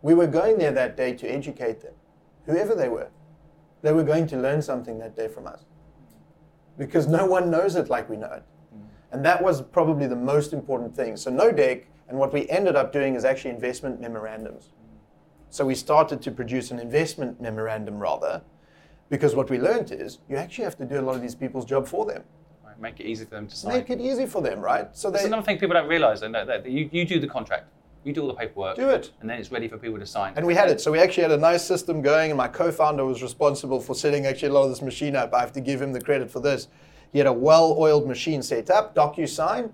We 0.02 0.14
were 0.14 0.28
going 0.28 0.58
there 0.58 0.72
that 0.72 0.98
day 0.98 1.14
to 1.14 1.28
educate 1.28 1.82
them, 1.82 1.94
whoever 2.46 2.76
they 2.76 2.90
were. 2.90 3.10
They 3.82 3.94
were 3.94 4.04
going 4.04 4.28
to 4.28 4.38
learn 4.38 4.62
something 4.62 5.00
that 5.00 5.16
day 5.16 5.28
from 5.28 5.48
us 5.48 5.66
because 6.78 7.08
no 7.08 7.26
one 7.26 7.50
knows 7.50 7.76
it 7.76 7.90
like 7.90 8.10
we 8.10 8.18
know 8.18 8.32
it. 8.32 8.44
Mm. 8.76 8.82
And 9.12 9.26
that 9.26 9.44
was 9.44 9.62
probably 9.62 10.08
the 10.08 10.16
most 10.16 10.54
important 10.54 10.96
thing. 10.96 11.18
So, 11.18 11.30
no 11.30 11.52
deck, 11.52 11.88
and 12.08 12.18
what 12.18 12.34
we 12.34 12.48
ended 12.50 12.76
up 12.76 12.92
doing 12.92 13.16
is 13.16 13.26
actually 13.26 13.52
investment 13.52 14.00
memorandums. 14.00 14.72
So, 15.52 15.66
we 15.66 15.76
started 15.76 16.22
to 16.22 16.32
produce 16.32 16.72
an 16.72 16.80
investment 16.80 17.41
memorandum 17.41 17.99
rather, 17.99 18.41
because 19.10 19.36
what 19.36 19.49
we 19.49 19.60
learned 19.60 19.91
is 19.91 20.20
you 20.30 20.38
actually 20.38 20.64
have 20.64 20.78
to 20.78 20.86
do 20.86 20.97
a 20.97 21.02
lot 21.02 21.16
of 21.16 21.22
these 21.22 21.36
people's 21.36 21.66
job 21.66 21.86
for 21.86 22.06
them. 22.06 22.24
right. 22.66 22.80
Make 22.80 23.02
it 23.02 23.06
easy 23.06 23.26
for 23.26 23.32
them 23.32 23.47
to 23.47 23.56
sign. 23.56 23.74
Make 23.74 23.89
it 23.89 23.99
easy 23.99 24.26
for 24.26 24.41
them, 24.41 24.62
right? 24.62 24.88
So 24.95 25.12
That's 25.12 25.26
another 25.26 25.43
thing 25.43 25.58
people 25.58 25.74
don't 25.74 25.89
realise, 25.89 26.22
and 26.22 26.34
that, 26.34 26.66
you, 26.66 26.89
you 26.93 27.04
do 27.06 27.20
the 27.20 27.28
contract, 27.28 27.66
you 28.06 28.14
do 28.14 28.22
all 28.22 28.30
the 28.30 28.34
paperwork, 28.34 28.78
do 28.78 28.88
it. 28.89 29.12
and 29.20 29.30
then 29.30 29.39
it's 29.39 29.52
ready 29.52 29.68
for 29.68 29.78
people 29.78 29.99
to 29.99 30.06
sign. 30.06 30.32
And 30.38 30.47
we 30.47 30.56
had 30.56 30.70
it. 30.70 30.80
So 30.80 30.89
we 30.89 30.99
actually 30.99 31.24
had 31.24 31.34
a 31.34 31.38
nice 31.38 31.66
system 31.66 32.02
going, 32.02 32.32
and 32.32 32.38
my 32.38 32.47
co-founder 32.47 33.04
was 33.04 33.22
responsible 33.22 33.82
for 33.82 33.93
setting 33.93 34.26
actually 34.26 34.47
a 34.47 34.54
lot 34.54 34.64
of 34.64 34.70
this 34.70 34.82
machine 34.82 35.18
up. 35.18 35.34
I 35.34 35.41
have 35.41 35.52
to 35.52 35.62
give 35.62 35.82
him 35.82 35.91
the 35.91 35.99
credit 35.99 36.32
for 36.32 36.39
this. 36.39 36.70
He 37.12 37.18
had 37.18 37.28
a 37.28 37.34
well-oiled 37.34 38.08
machine 38.08 38.41
set 38.41 38.70
up, 38.70 38.95
DocuSign. 38.95 39.70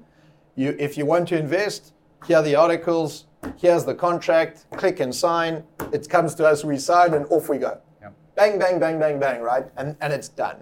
You, 0.55 0.75
if 0.79 0.97
you 0.97 1.05
want 1.05 1.27
to 1.27 1.37
invest, 1.37 1.93
here 2.25 2.37
are 2.37 2.43
the 2.43 2.55
articles. 2.55 3.26
Here's 3.57 3.85
the 3.85 3.95
contract. 3.95 4.65
Click 4.71 4.99
and 4.99 5.13
sign. 5.13 5.63
It 5.93 6.09
comes 6.09 6.35
to 6.35 6.47
us. 6.47 6.63
We 6.63 6.77
sign, 6.77 7.13
and 7.13 7.25
off 7.29 7.49
we 7.49 7.57
go. 7.57 7.79
Yep. 8.01 8.13
Bang, 8.35 8.59
bang, 8.59 8.79
bang, 8.79 8.99
bang, 8.99 9.19
bang. 9.19 9.41
Right, 9.41 9.65
and 9.77 9.95
and 10.01 10.13
it's 10.13 10.29
done. 10.29 10.57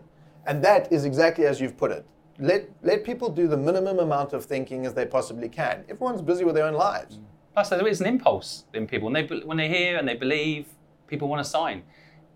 And 0.46 0.64
that 0.64 0.92
is 0.92 1.06
exactly 1.06 1.46
as 1.46 1.60
you've 1.60 1.78
put 1.78 1.92
it. 1.92 2.06
Let 2.38 2.70
let 2.84 3.04
people 3.04 3.30
do 3.30 3.48
the 3.48 3.58
minimum 3.58 4.00
amount 4.00 4.34
of 4.34 4.46
thinking 4.46 4.86
as 4.86 4.94
they 4.94 5.06
possibly 5.06 5.50
can. 5.50 5.86
Everyone's 5.90 6.22
busy 6.22 6.44
with 6.44 6.56
their 6.56 6.66
own 6.66 6.74
lives. 6.74 7.18
Mm. 7.18 7.24
Plus, 7.54 7.70
there 7.70 7.88
is 7.88 8.02
an 8.02 8.08
impulse 8.08 8.66
in 8.74 8.86
people 8.86 9.10
when 9.10 9.14
they 9.14 9.36
when 9.46 9.58
they 9.58 9.70
hear 9.70 9.98
and 9.98 10.08
they 10.08 10.16
believe, 10.16 10.68
people 11.08 11.28
want 11.28 11.44
to 11.44 11.50
sign. 11.50 11.84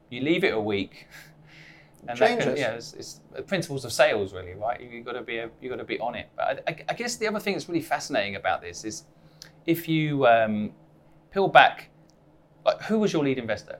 You 0.09 0.21
leave 0.21 0.43
it 0.43 0.53
a 0.53 0.59
week, 0.59 1.07
and 2.07 2.17
that 2.17 2.17
can, 2.17 2.39
Changes. 2.39 2.59
yeah, 2.59 2.71
it's, 2.71 2.93
it's 2.93 3.21
the 3.33 3.41
principles 3.41 3.83
of 3.85 3.91
sales, 3.91 4.33
really, 4.33 4.53
right? 4.53 4.79
You, 4.79 4.97
have 4.97 5.05
got 5.05 5.11
to 5.13 5.21
be 5.21 5.37
a, 5.37 5.49
you 5.61 5.69
got 5.69 5.75
to 5.75 5.83
be 5.83 5.99
on 5.99 6.15
it. 6.15 6.29
But 6.35 6.63
I, 6.67 6.71
I, 6.71 6.85
I 6.89 6.93
guess 6.93 7.17
the 7.17 7.27
other 7.27 7.39
thing 7.39 7.53
that's 7.53 7.67
really 7.67 7.81
fascinating 7.81 8.35
about 8.37 8.61
this 8.61 8.85
is 8.85 9.03
if 9.69 9.87
you 9.87 10.25
um, 10.25 10.71
peel 11.31 11.47
back, 11.47 11.91
like 12.65 12.81
who 12.81 12.97
was 12.97 13.13
your 13.13 13.23
lead 13.23 13.37
investor? 13.37 13.79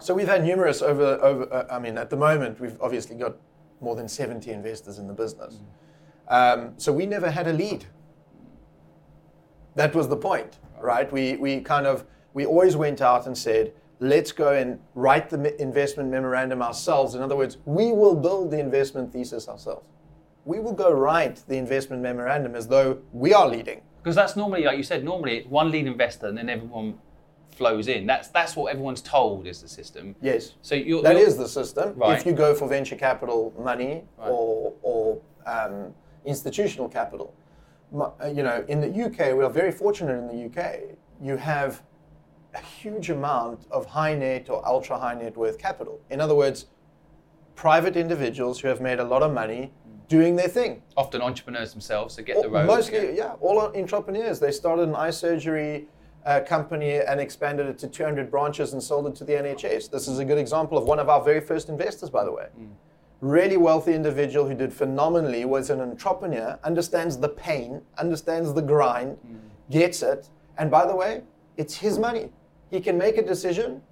So 0.00 0.14
we've 0.14 0.26
had 0.26 0.44
numerous 0.44 0.82
over, 0.82 1.14
over 1.22 1.52
uh, 1.52 1.66
I 1.70 1.78
mean, 1.78 1.96
at 1.96 2.10
the 2.10 2.16
moment, 2.16 2.60
we've 2.60 2.76
obviously 2.80 3.14
got 3.14 3.36
more 3.80 3.94
than 3.94 4.08
70 4.08 4.50
investors 4.50 4.98
in 4.98 5.06
the 5.06 5.14
business. 5.14 5.60
Um, 6.26 6.74
so 6.76 6.92
we 6.92 7.06
never 7.06 7.30
had 7.30 7.46
a 7.46 7.52
lead. 7.52 7.86
That 9.76 9.94
was 9.94 10.08
the 10.08 10.16
point, 10.16 10.58
right? 10.80 11.10
We, 11.12 11.36
we 11.36 11.60
kind 11.60 11.86
of, 11.86 12.04
we 12.34 12.44
always 12.44 12.74
went 12.74 13.00
out 13.00 13.26
and 13.28 13.38
said, 13.38 13.72
let's 14.00 14.32
go 14.32 14.52
and 14.52 14.80
write 14.96 15.30
the 15.30 15.60
investment 15.62 16.10
memorandum 16.10 16.62
ourselves. 16.62 17.14
In 17.14 17.22
other 17.22 17.36
words, 17.36 17.58
we 17.64 17.92
will 17.92 18.16
build 18.16 18.50
the 18.50 18.58
investment 18.58 19.12
thesis 19.12 19.48
ourselves. 19.48 19.86
We 20.44 20.58
will 20.58 20.72
go 20.72 20.90
write 20.90 21.44
the 21.46 21.56
investment 21.56 22.02
memorandum 22.02 22.56
as 22.56 22.66
though 22.66 22.98
we 23.12 23.32
are 23.32 23.48
leading. 23.48 23.82
Because 24.08 24.16
that's 24.16 24.36
normally, 24.36 24.64
like 24.64 24.78
you 24.78 24.82
said, 24.82 25.04
normally 25.04 25.36
it's 25.36 25.48
one 25.48 25.70
lead 25.70 25.86
investor 25.86 26.28
and 26.28 26.38
then 26.38 26.48
everyone 26.48 26.94
flows 27.50 27.88
in. 27.88 28.06
That's 28.06 28.28
that's 28.28 28.56
what 28.56 28.72
everyone's 28.72 29.02
told 29.02 29.46
is 29.46 29.60
the 29.60 29.68
system. 29.68 30.16
Yes. 30.22 30.54
So 30.62 30.74
you're, 30.76 31.02
That 31.02 31.12
you're- 31.12 31.26
is 31.26 31.36
the 31.36 31.46
system. 31.46 31.92
Right. 31.94 32.18
If 32.18 32.24
you 32.24 32.32
go 32.32 32.54
for 32.54 32.66
venture 32.66 32.96
capital 32.96 33.52
money 33.58 34.04
Right. 34.16 34.30
or, 34.30 34.72
or 34.80 35.20
um, 35.44 35.92
institutional 36.24 36.88
capital, 36.88 37.34
uh, 37.94 38.12
you 38.32 38.42
know, 38.42 38.64
in 38.66 38.80
the 38.80 38.88
UK, 38.88 39.36
we 39.36 39.44
are 39.44 39.50
very 39.50 39.72
fortunate 39.72 40.16
in 40.16 40.26
the 40.26 40.46
UK. 40.46 40.96
You 41.20 41.36
have 41.36 41.82
a 42.54 42.60
huge 42.60 43.10
amount 43.10 43.66
of 43.70 43.84
high 43.84 44.14
net 44.14 44.48
or 44.48 44.66
ultra 44.66 44.98
high 44.98 45.16
net 45.16 45.36
worth 45.36 45.58
capital. 45.58 46.00
In 46.08 46.18
other 46.18 46.34
words, 46.34 46.64
private 47.56 47.94
individuals 47.94 48.58
who 48.60 48.68
have 48.68 48.80
made 48.80 49.00
a 49.00 49.04
lot 49.04 49.22
of 49.22 49.34
money 49.34 49.70
doing 50.08 50.36
their 50.36 50.48
thing. 50.48 50.82
often 50.96 51.20
entrepreneurs 51.22 51.72
themselves 51.72 52.16
to 52.16 52.22
get 52.22 52.42
the 52.42 52.48
road. 52.48 52.66
Mostly, 52.66 53.16
yeah, 53.16 53.34
all 53.40 53.60
entrepreneurs. 53.60 54.40
They 54.40 54.50
started 54.50 54.88
an 54.88 54.94
eye 54.94 55.10
surgery 55.10 55.86
uh, 56.24 56.40
company 56.40 57.00
and 57.00 57.20
expanded 57.20 57.66
it 57.66 57.78
to 57.78 57.88
200 57.88 58.30
branches 58.30 58.72
and 58.72 58.82
sold 58.82 59.06
it 59.06 59.14
to 59.16 59.24
the 59.24 59.34
NHS. 59.34 59.90
This 59.90 60.08
is 60.08 60.18
a 60.18 60.24
good 60.24 60.38
example 60.38 60.76
of 60.76 60.84
one 60.84 60.98
of 60.98 61.08
our 61.08 61.22
very 61.22 61.40
first 61.40 61.68
investors, 61.68 62.10
by 62.10 62.24
the 62.24 62.32
way. 62.32 62.48
Really 63.20 63.56
wealthy 63.56 63.94
individual 63.94 64.46
who 64.48 64.54
did 64.54 64.72
phenomenally, 64.72 65.44
was 65.44 65.70
an 65.70 65.80
entrepreneur, 65.80 66.58
understands 66.64 67.18
the 67.18 67.28
pain, 67.28 67.82
understands 67.98 68.54
the 68.54 68.62
grind, 68.62 69.18
gets 69.70 70.02
it. 70.02 70.28
And 70.56 70.70
by 70.70 70.86
the 70.86 70.94
way, 70.94 71.22
it's 71.56 71.74
his 71.76 71.98
money. 71.98 72.30
He 72.70 72.80
can 72.80 72.98
make 72.98 73.16
a 73.16 73.22
decision, 73.22 73.82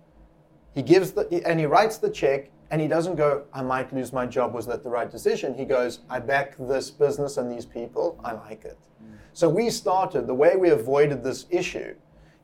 he 0.74 0.82
gives 0.82 1.12
the 1.12 1.42
and 1.46 1.58
he 1.58 1.64
writes 1.64 1.96
the 1.96 2.10
check 2.10 2.50
and 2.70 2.80
he 2.80 2.88
doesn't 2.88 3.16
go 3.16 3.44
i 3.52 3.62
might 3.62 3.92
lose 3.92 4.12
my 4.12 4.26
job 4.26 4.52
was 4.52 4.66
that 4.66 4.82
the 4.82 4.90
right 4.90 5.10
decision. 5.10 5.54
He 5.54 5.64
goes 5.64 6.00
i 6.10 6.18
back 6.18 6.56
this 6.58 6.90
business 6.90 7.36
and 7.36 7.50
these 7.50 7.66
people. 7.66 8.18
I 8.24 8.32
like 8.32 8.64
it. 8.64 8.78
Mm. 9.02 9.16
So 9.32 9.48
we 9.48 9.70
started 9.70 10.26
the 10.26 10.34
way 10.34 10.56
we 10.56 10.70
avoided 10.70 11.22
this 11.22 11.46
issue 11.50 11.94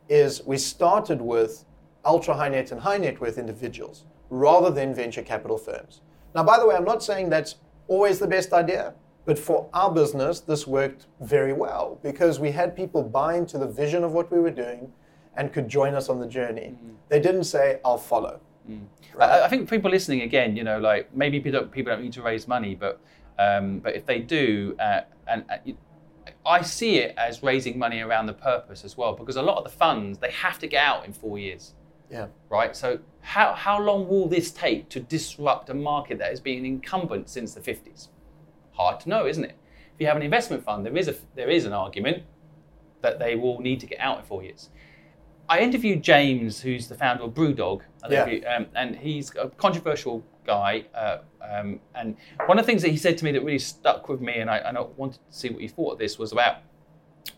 is 0.09 0.43
we 0.45 0.59
started 0.59 1.20
with 1.20 1.64
ultra 2.05 2.35
high 2.35 2.49
net 2.49 2.73
and 2.73 2.81
high 2.81 2.99
net 2.99 3.20
worth 3.20 3.39
individuals 3.39 4.05
rather 4.31 4.70
than 4.70 4.95
venture 4.95 5.23
capital 5.23 5.59
firms. 5.59 6.01
Now 6.35 6.45
by 6.45 6.59
the 6.59 6.66
way 6.66 6.75
i'm 6.75 6.85
not 6.85 7.03
saying 7.03 7.31
that's 7.31 7.57
always 7.89 8.18
the 8.18 8.29
best 8.29 8.53
idea 8.53 8.95
but 9.25 9.39
for 9.39 9.68
our 9.73 9.91
business 9.91 10.41
this 10.41 10.66
worked 10.66 11.07
very 11.20 11.53
well 11.53 11.99
because 12.03 12.41
we 12.41 12.51
had 12.51 12.75
people 12.75 13.03
buy 13.03 13.35
into 13.37 13.59
the 13.59 13.66
vision 13.66 14.03
of 14.03 14.12
what 14.12 14.33
we 14.33 14.41
were 14.41 14.51
doing 14.51 14.93
and 15.37 15.53
could 15.53 15.68
join 15.68 15.95
us 15.95 16.09
on 16.09 16.18
the 16.20 16.27
journey. 16.27 16.75
Mm-hmm. 16.75 16.91
They 17.09 17.20
didn't 17.20 17.45
say 17.45 17.81
i'll 17.85 17.99
follow 17.99 18.41
mm. 18.68 18.85
I, 19.19 19.45
I 19.45 19.49
think 19.49 19.69
people 19.69 19.91
listening 19.91 20.23
again, 20.23 20.57
you 20.57 20.65
know, 20.65 20.79
like 20.79 21.15
maybe 21.15 21.41
people 21.41 21.61
don't, 21.61 21.73
people 21.73 21.93
don't 21.93 22.03
need 22.03 22.13
to 22.15 22.23
raise 22.23 22.49
money, 22.49 22.75
but 22.75 23.01
um, 23.39 23.81
but 23.81 23.95
if 23.95 24.07
they 24.07 24.19
do, 24.21 24.77
uh, 24.79 25.03
and 25.27 25.45
uh, 25.51 25.73
I 26.47 26.63
see 26.63 26.99
it 26.99 27.15
as 27.17 27.43
raising 27.43 27.79
money 27.79 28.01
around 28.01 28.27
the 28.27 28.35
purpose 28.35 28.85
as 28.85 28.97
well, 28.97 29.15
because 29.15 29.37
a 29.37 29.43
lot 29.43 29.59
of 29.59 29.65
the 29.65 29.71
funds 29.71 30.19
they 30.19 30.31
have 30.31 30.59
to 30.61 30.67
get 30.67 30.85
out 30.85 31.05
in 31.07 31.13
four 31.13 31.39
years, 31.39 31.75
yeah 32.11 32.27
right? 32.51 32.77
So 32.77 32.99
how 33.21 33.55
how 33.55 33.81
long 33.81 34.09
will 34.09 34.29
this 34.29 34.51
take 34.51 34.89
to 34.91 35.01
disrupt 35.01 35.71
a 35.71 35.75
market 35.75 36.19
that 36.19 36.31
has 36.31 36.41
been 36.41 36.65
incumbent 36.65 37.29
since 37.31 37.55
the 37.55 37.61
fifties? 37.61 38.09
Hard 38.73 39.01
to 39.01 39.09
know, 39.09 39.27
isn't 39.27 39.45
it? 39.45 39.57
If 39.95 40.01
you 40.01 40.07
have 40.07 40.17
an 40.17 40.23
investment 40.23 40.65
fund, 40.65 40.85
there 40.87 40.97
is 40.97 41.09
a 41.09 41.15
there 41.35 41.51
is 41.51 41.65
an 41.65 41.73
argument 41.73 42.25
that 43.03 43.19
they 43.19 43.35
will 43.35 43.61
need 43.61 43.81
to 43.81 43.87
get 43.87 43.99
out 44.01 44.19
in 44.19 44.25
four 44.25 44.43
years. 44.43 44.71
I 45.49 45.61
interviewed 45.61 46.03
James, 46.03 46.61
who's 46.61 46.88
the 46.88 46.95
founder 46.95 47.24
of 47.24 47.34
BrewDog, 47.34 47.82
I 48.03 48.09
don't 48.09 48.16
know 48.16 48.22
if 48.22 48.43
Yeah. 48.43 48.51
you- 48.51 48.57
um, 48.57 48.66
and 48.74 48.97
he's 48.97 49.34
a 49.36 49.49
controversial 49.51 50.24
guy. 50.45 50.84
Uh, 50.95 51.18
um, 51.43 51.80
and 51.95 52.16
one 52.47 52.59
of 52.59 52.64
the 52.64 52.70
things 52.70 52.82
that 52.82 52.90
he 52.90 52.97
said 52.97 53.18
to 53.18 53.24
me 53.24 53.32
that 53.32 53.43
really 53.45 53.59
stuck 53.59 54.09
with 54.09 54.20
me, 54.20 54.34
and 54.38 54.49
I, 54.51 54.59
and 54.59 54.78
I 54.78 54.82
wanted 54.97 55.14
to 55.30 55.36
see 55.36 55.51
what 55.51 55.61
you 55.61 55.68
thought 55.68 55.93
of 55.95 55.99
this, 55.99 56.18
was 56.18 56.32
about 56.32 56.59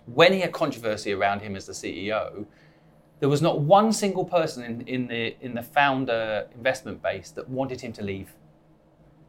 when 0.07 0.32
he 0.32 0.40
had 0.40 0.52
controversy 0.52 1.12
around 1.12 1.40
him 1.40 1.57
as 1.57 1.66
the 1.66 1.72
CEO. 1.72 2.46
There 3.20 3.28
was 3.28 3.40
not 3.42 3.61
one 3.61 3.92
single 3.92 4.24
person 4.24 4.64
in, 4.64 4.80
in 4.86 5.07
the 5.07 5.36
in 5.40 5.55
the 5.55 5.62
founder 5.62 6.46
investment 6.55 7.02
base 7.02 7.30
that 7.32 7.48
wanted 7.48 7.80
him 7.80 7.92
to 7.94 8.02
leave. 8.02 8.34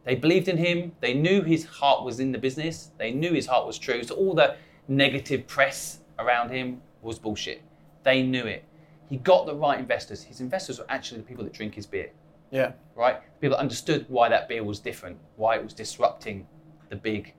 They 0.04 0.14
believed 0.14 0.48
in 0.48 0.58
him. 0.58 0.92
They 1.00 1.14
knew 1.14 1.42
his 1.42 1.64
heart 1.64 2.04
was 2.04 2.20
in 2.20 2.30
the 2.32 2.38
business. 2.38 2.90
They 2.98 3.10
knew 3.10 3.32
his 3.32 3.46
heart 3.46 3.66
was 3.66 3.78
true. 3.78 4.02
So 4.04 4.14
all 4.16 4.34
the 4.34 4.56
negative 4.86 5.46
press 5.46 6.00
around 6.18 6.50
him 6.50 6.82
was 7.02 7.18
bullshit. 7.18 7.62
They 8.06 8.22
knew 8.22 8.46
it. 8.46 8.64
He 9.10 9.18
got 9.18 9.44
the 9.44 9.54
right 9.54 9.78
investors. 9.78 10.22
His 10.22 10.40
investors 10.40 10.78
were 10.78 10.86
actually 10.88 11.18
the 11.18 11.26
people 11.26 11.44
that 11.44 11.52
drink 11.52 11.74
his 11.74 11.86
beer, 11.86 12.10
yeah 12.50 12.72
right? 12.96 13.20
People 13.40 13.56
that 13.56 13.60
understood 13.60 14.06
why 14.08 14.28
that 14.28 14.48
beer 14.48 14.64
was 14.64 14.80
different, 14.80 15.18
why 15.36 15.56
it 15.56 15.62
was 15.62 15.74
disrupting 15.74 16.46
the 16.88 16.96
big 16.96 17.34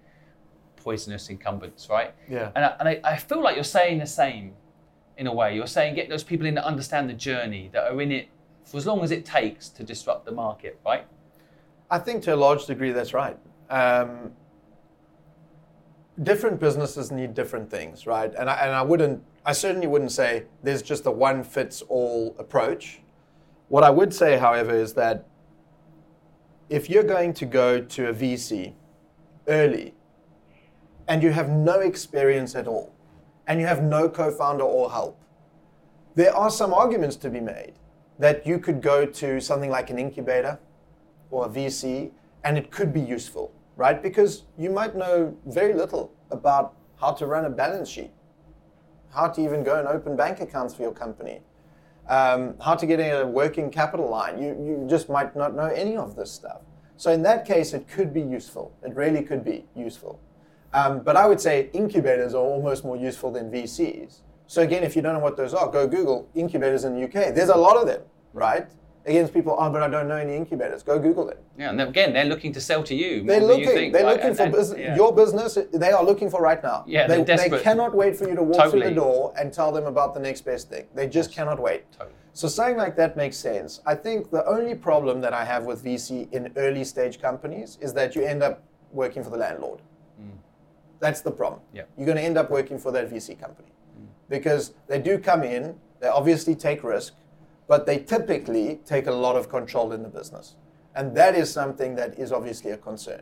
poisonous 0.78 1.30
incumbents, 1.30 1.89
right? 1.89 2.13
Yeah. 2.30 2.51
And 2.55 2.63
I, 2.63 2.76
and 2.80 2.89
I, 2.89 3.01
I 3.03 3.18
feel 3.18 3.41
like 3.41 3.55
you're 3.55 3.63
saying 3.63 3.97
the 3.97 4.05
same 4.05 4.53
in 5.18 5.28
a 5.28 5.34
way. 5.34 5.55
You're 5.55 5.68
saying 5.68 5.95
get 5.95 6.09
those 6.09 6.24
people 6.24 6.45
in 6.45 6.53
that 6.55 6.65
understand 6.65 7.09
the 7.09 7.13
journey, 7.13 7.70
that 7.74 7.91
are 7.91 8.01
in 8.01 8.11
it 8.11 8.30
for 8.63 8.78
as 8.78 8.86
long 8.86 9.03
as 9.03 9.11
it 9.11 9.26
takes 9.26 9.70
to 9.70 9.84
disrupt 9.84 10.26
the 10.26 10.32
market, 10.32 10.80
right? 10.86 11.05
I 11.89 11.99
think 11.99 12.24
to 12.24 12.36
a 12.36 12.38
large 12.38 12.65
degree 12.65 12.91
that's 12.91 13.13
right. 13.13 13.38
Um, 13.70 14.32
different 16.24 16.59
businesses 16.59 17.11
need 17.11 17.34
different 17.34 17.70
things, 17.70 18.07
right? 18.07 18.34
And 18.38 18.49
I, 18.49 18.55
and 18.65 18.72
I 18.72 18.82
wouldn't, 18.82 19.24
I 19.45 19.53
certainly 19.53 19.88
wouldn't 19.88 20.11
say 20.11 20.45
there's 20.63 20.82
just 20.82 21.05
a 21.05 21.11
one 21.11 21.43
fits 21.43 21.82
all 21.84 22.36
approach. 22.39 22.99
What 23.70 23.84
I 23.84 23.89
would 23.89 24.13
say, 24.13 24.38
however, 24.38 24.74
is 24.74 24.93
that 24.93 25.26
if 26.70 26.89
you're 26.89 27.03
going 27.03 27.34
to 27.34 27.45
go 27.45 27.80
to 27.82 28.09
a 28.09 28.13
VC 28.13 28.74
early 29.47 29.93
and 31.07 31.24
you 31.24 31.32
have 31.32 31.49
no 31.49 31.80
experience 31.80 32.55
at 32.55 32.68
all 32.68 32.93
and 33.47 33.59
you 33.59 33.68
have 33.68 33.84
no 33.84 34.09
co 34.09 34.32
founder 34.32 34.63
or 34.63 34.91
help, 34.91 35.22
there 36.15 36.36
are 36.36 36.49
some 36.49 36.74
arguments 36.74 37.15
to 37.18 37.30
be 37.30 37.39
made 37.39 37.74
that 38.20 38.45
you 38.47 38.57
could 38.57 38.82
go 38.82 39.05
to 39.05 39.39
something 39.39 39.70
like 39.70 39.89
an 39.89 39.99
incubator 39.99 40.59
or 41.30 41.45
a 41.45 41.49
VC, 41.49 42.11
and 42.43 42.57
it 42.57 42.72
could 42.72 42.93
be 42.93 43.01
useful, 43.01 43.51
right? 43.78 44.01
Because 44.01 44.43
you 44.57 44.69
might 44.69 44.95
know 44.95 45.38
very 45.45 45.73
little 45.73 46.11
about 46.32 46.75
how 46.99 47.13
to 47.13 47.25
run 47.25 47.45
a 47.45 47.49
balance 47.49 47.88
sheet, 47.88 48.11
how 49.13 49.30
to 49.30 49.41
even 49.41 49.63
go 49.63 49.80
and 49.80 49.88
open 49.88 50.17
bank 50.17 50.41
accounts 50.41 50.73
for 50.73 50.82
your 50.82 50.91
company, 50.91 51.41
um, 52.09 52.55
how 52.59 52.75
to 52.75 52.86
get 52.86 52.99
a 52.99 53.25
working 53.25 53.69
capital 53.69 54.09
line. 54.09 54.41
You, 54.41 54.49
you 54.49 54.88
just 54.89 55.09
might 55.09 55.36
not 55.36 55.55
know 55.55 55.67
any 55.67 55.95
of 55.95 56.15
this 56.15 56.32
stuff. 56.32 56.61
So 56.97 57.11
in 57.11 57.21
that 57.23 57.45
case, 57.45 57.73
it 57.73 57.88
could 57.88 58.13
be 58.13 58.21
useful. 58.21 58.75
It 58.84 58.95
really 58.95 59.21
could 59.21 59.45
be 59.45 59.65
useful. 59.75 60.19
Um, 60.73 61.01
but 61.01 61.15
I 61.15 61.28
would 61.28 61.39
say 61.39 61.69
incubators 61.73 62.34
are 62.34 62.43
almost 62.43 62.84
more 62.84 62.97
useful 62.97 63.32
than 63.32 63.51
VCs. 63.51 64.21
So 64.47 64.61
again, 64.63 64.84
if 64.84 64.95
you 64.95 65.01
don't 65.01 65.13
know 65.13 65.19
what 65.19 65.38
those 65.38 65.53
are, 65.53 65.69
go 65.69 65.88
Google 65.88 66.28
incubators 66.34 66.84
in 66.84 66.95
the 66.95 67.03
UK. 67.03 67.36
There's 67.36 67.49
a 67.49 67.55
lot 67.55 67.78
of 67.78 67.86
them, 67.86 68.01
right? 68.34 68.67
Against 69.08 69.34
people, 69.34 69.55
oh, 69.58 69.70
but 69.70 69.82
I 69.82 69.88
don't 69.88 70.10
know 70.10 70.18
any 70.18 70.36
incubators. 70.36 70.84
Go 70.84 70.99
Google 70.99 71.30
it. 71.30 71.41
Yeah, 71.58 71.70
and 71.70 71.80
again, 71.80 72.12
they're 72.12 72.26
looking 72.26 72.51
to 72.51 72.60
sell 72.60 72.84
to 72.84 72.93
you. 72.93 73.24
They're 73.24 73.39
looking. 73.39 73.64
You 73.64 73.72
think, 73.72 73.93
they're 73.93 74.03
right? 74.03 74.18
looking 74.18 74.28
And- 74.28 74.38
for 74.38 74.43
and- 74.43 74.53
business. 74.53 74.80
yeah. 74.80 74.95
Your 74.97 75.14
business. 75.16 75.58
They 75.74 75.91
are 75.91 76.03
looking 76.03 76.30
for 76.30 76.41
right 76.41 76.62
now. 76.62 76.84
Yeah, 76.86 77.08
they, 77.08 77.24
they 77.24 77.49
cannot 77.62 77.95
wait 77.95 78.18
for 78.18 78.28
you 78.28 78.36
to 78.36 78.43
walk 78.43 78.70
through 78.70 78.84
the 78.84 78.91
door 78.91 79.34
and 79.39 79.53
tell 79.53 79.72
them 79.72 79.86
about 79.86 80.14
the 80.14 80.20
next 80.20 80.41
best 80.41 80.70
thing. 80.70 80.88
They 80.93 81.08
just 81.08 81.32
cannot 81.32 81.58
wait. 81.58 81.89
Totally. 81.93 82.14
So 82.34 82.49
saying 82.49 82.76
like 82.76 82.97
that 82.97 83.16
makes 83.16 83.38
sense. 83.38 83.82
I 83.86 83.95
think 83.95 84.30
the 84.30 84.45
only 84.45 84.76
problem 84.76 85.22
that 85.22 85.34
I 85.34 85.45
have 85.45 85.64
with 85.64 85.84
VC 85.84 86.32
in 86.34 86.51
early 86.58 86.84
stage 86.84 87.20
companies 87.22 87.78
is 87.82 87.93
that 87.93 88.14
you 88.14 88.24
end 88.24 88.43
up 88.43 88.62
working 88.91 89.24
for 89.24 89.30
the 89.30 89.38
landlord. 89.38 89.80
Mm. 90.22 90.38
That's 90.99 91.22
the 91.22 91.32
problem. 91.32 91.62
Yeah. 91.74 91.84
You're 91.97 92.05
going 92.05 92.18
to 92.18 92.24
end 92.24 92.38
up 92.38 92.51
working 92.51 92.78
for 92.78 92.91
that 92.91 93.10
VC 93.10 93.39
company 93.39 93.70
mm. 93.70 94.05
because 94.30 94.74
they 94.88 94.99
do 94.99 95.18
come 95.18 95.43
in, 95.43 95.76
they 95.99 96.10
obviously 96.10 96.53
take 96.53 96.84
risk, 96.84 97.14
but 97.68 97.86
they 97.86 97.99
typically 97.99 98.80
take 98.86 99.07
a 99.07 99.11
lot 99.11 99.36
of 99.36 99.49
control 99.49 99.91
in 99.91 100.03
the 100.03 100.09
business. 100.09 100.55
And 100.95 101.15
that 101.15 101.36
is 101.36 101.51
something 101.51 101.95
that 101.95 102.18
is 102.18 102.32
obviously 102.32 102.72
a 102.72 102.78
concern. 102.78 103.22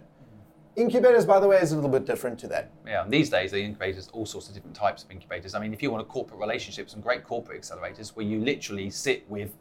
Incubators, 0.75 1.25
by 1.25 1.39
the 1.39 1.47
way, 1.47 1.57
is 1.57 1.71
a 1.71 1.75
little 1.75 1.89
bit 1.89 2.05
different 2.05 2.37
to 2.39 2.47
that. 2.49 2.69
Yeah, 2.85 3.03
and 3.03 3.11
these 3.11 3.29
days 3.29 3.51
the 3.51 3.61
incubators, 3.61 4.09
all 4.13 4.25
sorts 4.25 4.49
of 4.49 4.53
different 4.53 4.75
types 4.75 5.03
of 5.03 5.11
incubators. 5.11 5.55
I 5.55 5.59
mean, 5.59 5.73
if 5.73 5.81
you 5.81 5.89
want 5.89 6.01
a 6.01 6.05
corporate 6.05 6.39
relationship, 6.39 6.89
some 6.89 7.01
great 7.01 7.23
corporate 7.23 7.61
accelerators 7.61 8.09
where 8.09 8.25
you 8.25 8.39
literally 8.41 8.89
sit 8.89 9.29
with 9.29 9.55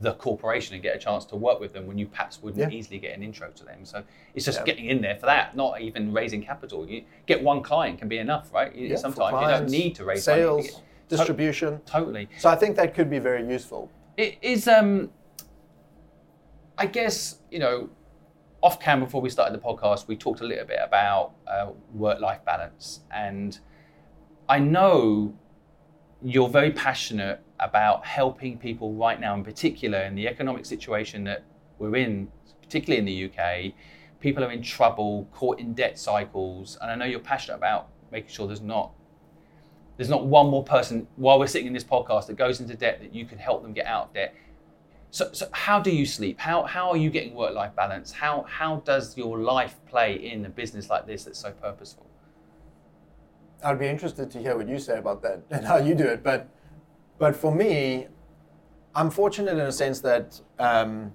the 0.00 0.14
corporation 0.14 0.74
and 0.74 0.82
get 0.82 0.96
a 0.96 0.98
chance 0.98 1.24
to 1.26 1.36
work 1.36 1.60
with 1.60 1.72
them 1.72 1.86
when 1.86 1.96
you 1.98 2.06
perhaps 2.06 2.42
wouldn't 2.42 2.72
Yeah. 2.72 2.76
easily 2.76 2.98
get 2.98 3.16
an 3.16 3.22
intro 3.22 3.50
to 3.50 3.64
them. 3.64 3.84
So 3.84 4.02
it's 4.34 4.44
just 4.44 4.58
Yeah. 4.60 4.64
getting 4.64 4.86
in 4.86 5.00
there 5.02 5.16
for 5.16 5.26
that, 5.26 5.54
not 5.54 5.80
even 5.80 6.12
raising 6.12 6.42
capital. 6.42 6.88
You 6.88 7.04
get 7.26 7.42
one 7.42 7.62
client 7.62 7.98
can 7.98 8.08
be 8.08 8.18
enough, 8.18 8.52
right? 8.52 8.74
Yeah, 8.74 8.96
Sometimes 8.96 9.40
you 9.40 9.48
don't 9.48 9.70
need 9.70 9.94
to 9.96 10.04
raise 10.04 10.24
sales, 10.24 10.64
money. 10.72 10.82
to 11.08 11.16
distribution. 11.16 11.80
Totally. 11.86 12.28
So 12.38 12.48
I 12.48 12.56
think 12.56 12.76
that 12.76 12.94
could 12.94 13.08
be 13.08 13.18
very 13.18 13.46
useful. 13.46 13.90
It 14.16 14.38
is, 14.42 14.68
um, 14.68 15.10
I 16.78 16.86
guess, 16.86 17.40
you 17.50 17.58
know, 17.58 17.90
off 18.62 18.78
camera 18.78 19.06
before 19.06 19.20
we 19.20 19.28
started 19.28 19.60
the 19.60 19.64
podcast, 19.64 20.06
we 20.06 20.16
talked 20.16 20.40
a 20.40 20.44
little 20.44 20.64
bit 20.64 20.78
about 20.80 21.32
uh, 21.48 21.70
work 21.92 22.20
life 22.20 22.44
balance. 22.44 23.00
And 23.10 23.58
I 24.48 24.60
know 24.60 25.34
you're 26.22 26.48
very 26.48 26.70
passionate 26.70 27.40
about 27.58 28.06
helping 28.06 28.56
people 28.56 28.94
right 28.94 29.20
now, 29.20 29.34
in 29.34 29.42
particular, 29.42 30.02
in 30.02 30.14
the 30.14 30.28
economic 30.28 30.64
situation 30.64 31.24
that 31.24 31.44
we're 31.78 31.96
in, 31.96 32.28
particularly 32.62 32.98
in 32.98 33.04
the 33.04 33.42
UK. 33.42 33.72
People 34.20 34.44
are 34.44 34.52
in 34.52 34.62
trouble, 34.62 35.28
caught 35.32 35.58
in 35.58 35.74
debt 35.74 35.98
cycles. 35.98 36.78
And 36.80 36.90
I 36.90 36.94
know 36.94 37.04
you're 37.04 37.18
passionate 37.18 37.56
about 37.56 37.88
making 38.12 38.30
sure 38.30 38.46
there's 38.46 38.60
not 38.60 38.92
There's 39.96 40.08
not 40.08 40.26
one 40.26 40.48
more 40.48 40.64
person 40.64 41.06
while 41.16 41.38
we're 41.38 41.46
sitting 41.46 41.68
in 41.68 41.72
this 41.72 41.84
podcast 41.84 42.26
that 42.26 42.36
goes 42.36 42.60
into 42.60 42.74
debt 42.74 43.00
that 43.00 43.14
you 43.14 43.24
can 43.24 43.38
help 43.38 43.62
them 43.62 43.72
get 43.72 43.86
out 43.86 44.08
of 44.08 44.14
debt. 44.14 44.34
So, 45.10 45.30
so 45.32 45.48
how 45.52 45.78
do 45.78 45.92
you 45.92 46.04
sleep? 46.06 46.40
How, 46.40 46.64
how 46.64 46.90
are 46.90 46.96
you 46.96 47.08
getting 47.08 47.34
work 47.34 47.54
life 47.54 47.76
balance? 47.76 48.10
How, 48.10 48.44
how 48.48 48.82
does 48.84 49.16
your 49.16 49.38
life 49.38 49.76
play 49.86 50.14
in 50.14 50.44
a 50.44 50.48
business 50.48 50.90
like 50.90 51.06
this 51.06 51.24
that's 51.24 51.38
so 51.38 51.52
purposeful? 51.52 52.06
I'd 53.62 53.78
be 53.78 53.86
interested 53.86 54.30
to 54.32 54.38
hear 54.40 54.56
what 54.56 54.68
you 54.68 54.78
say 54.80 54.98
about 54.98 55.22
that 55.22 55.42
and 55.50 55.64
how 55.64 55.76
you 55.76 55.94
do 55.94 56.04
it. 56.04 56.24
But, 56.24 56.48
but 57.18 57.36
for 57.36 57.54
me, 57.54 58.08
I'm 58.96 59.10
fortunate 59.10 59.52
in 59.52 59.60
a 59.60 59.72
sense 59.72 60.00
that 60.00 60.40
um, 60.58 61.12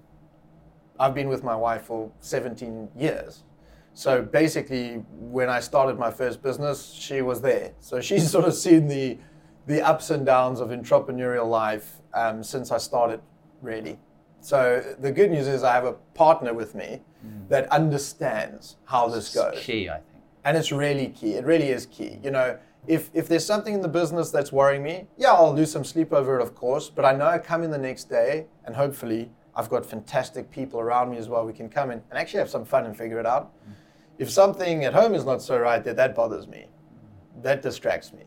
I've 0.98 1.14
been 1.14 1.28
with 1.28 1.44
my 1.44 1.54
wife 1.54 1.82
for 1.82 2.10
17 2.20 2.88
years. 2.96 3.44
So 4.00 4.22
basically, 4.22 5.04
when 5.12 5.50
I 5.50 5.60
started 5.60 5.98
my 5.98 6.10
first 6.10 6.42
business, 6.42 6.90
she 6.90 7.20
was 7.20 7.42
there. 7.42 7.72
So 7.80 8.00
she's 8.00 8.30
sort 8.36 8.46
of 8.46 8.54
seen 8.54 8.88
the, 8.88 9.18
the 9.66 9.82
ups 9.82 10.08
and 10.08 10.24
downs 10.24 10.60
of 10.60 10.70
entrepreneurial 10.70 11.46
life 11.46 12.00
um, 12.14 12.42
since 12.42 12.72
I 12.72 12.78
started, 12.78 13.20
really. 13.60 13.98
So 14.40 14.82
the 15.00 15.12
good 15.12 15.30
news 15.30 15.46
is 15.46 15.62
I 15.62 15.74
have 15.74 15.84
a 15.84 15.92
partner 16.14 16.54
with 16.54 16.74
me 16.74 17.02
mm. 17.22 17.46
that 17.50 17.70
understands 17.70 18.78
how 18.86 19.06
this 19.10 19.34
goes. 19.34 19.58
Key, 19.60 19.90
I 19.90 19.96
think. 19.96 20.24
And 20.46 20.56
it's 20.56 20.72
really 20.72 21.08
key. 21.08 21.34
It 21.34 21.44
really 21.44 21.68
is 21.68 21.84
key. 21.84 22.20
You 22.22 22.30
know, 22.30 22.58
if, 22.86 23.10
if 23.12 23.28
there's 23.28 23.44
something 23.44 23.74
in 23.74 23.82
the 23.82 23.88
business 23.88 24.30
that's 24.30 24.50
worrying 24.50 24.82
me, 24.82 25.08
yeah, 25.18 25.32
I'll 25.32 25.54
lose 25.54 25.70
some 25.70 25.84
sleep 25.84 26.14
over 26.14 26.40
it, 26.40 26.42
of 26.42 26.54
course. 26.54 26.88
But 26.88 27.04
I 27.04 27.12
know 27.12 27.26
I 27.26 27.36
come 27.36 27.62
in 27.62 27.70
the 27.70 27.76
next 27.76 28.04
day 28.04 28.46
and 28.64 28.74
hopefully 28.74 29.30
I've 29.54 29.68
got 29.68 29.84
fantastic 29.84 30.50
people 30.50 30.80
around 30.80 31.10
me 31.10 31.18
as 31.18 31.28
well. 31.28 31.44
We 31.44 31.52
can 31.52 31.68
come 31.68 31.90
in 31.90 32.02
and 32.08 32.18
actually 32.18 32.38
have 32.38 32.48
some 32.48 32.64
fun 32.64 32.86
and 32.86 32.96
figure 32.96 33.20
it 33.20 33.26
out. 33.26 33.52
Mm 33.68 33.74
if 34.20 34.30
something 34.30 34.84
at 34.84 34.92
home 34.92 35.14
is 35.14 35.24
not 35.24 35.40
so 35.40 35.58
right, 35.58 35.82
that 35.82 35.96
that 35.96 36.14
bothers 36.14 36.46
me. 36.46 36.66
That 37.42 37.62
distracts 37.62 38.12
me. 38.12 38.24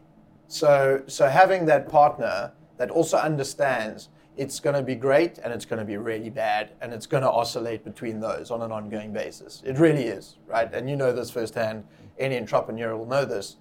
So, 0.47 1.03
so 1.05 1.27
having 1.27 1.67
that 1.67 1.87
partner 1.87 2.51
that 2.77 2.89
also 2.89 3.17
understands 3.17 4.09
it's 4.35 4.59
going 4.59 4.75
to 4.75 4.81
be 4.81 4.95
great 4.95 5.37
and 5.37 5.53
it's 5.53 5.65
going 5.65 5.77
to 5.77 5.85
be 5.85 5.97
really 5.97 6.31
bad 6.31 6.71
and 6.81 6.91
it's 6.91 7.05
going 7.05 7.21
to 7.21 7.29
oscillate 7.29 7.83
between 7.83 8.19
those 8.19 8.49
on 8.49 8.63
an 8.63 8.71
ongoing 8.71 9.13
basis. 9.13 9.61
It 9.63 9.77
really 9.77 10.05
is, 10.05 10.37
right? 10.47 10.73
And 10.73 10.89
you 10.89 10.95
know 10.95 11.13
this 11.13 11.29
firsthand. 11.29 11.83
Any 12.17 12.39
entrepreneur 12.39 12.97
will 12.97 13.05
know 13.05 13.23
this. 13.23 13.57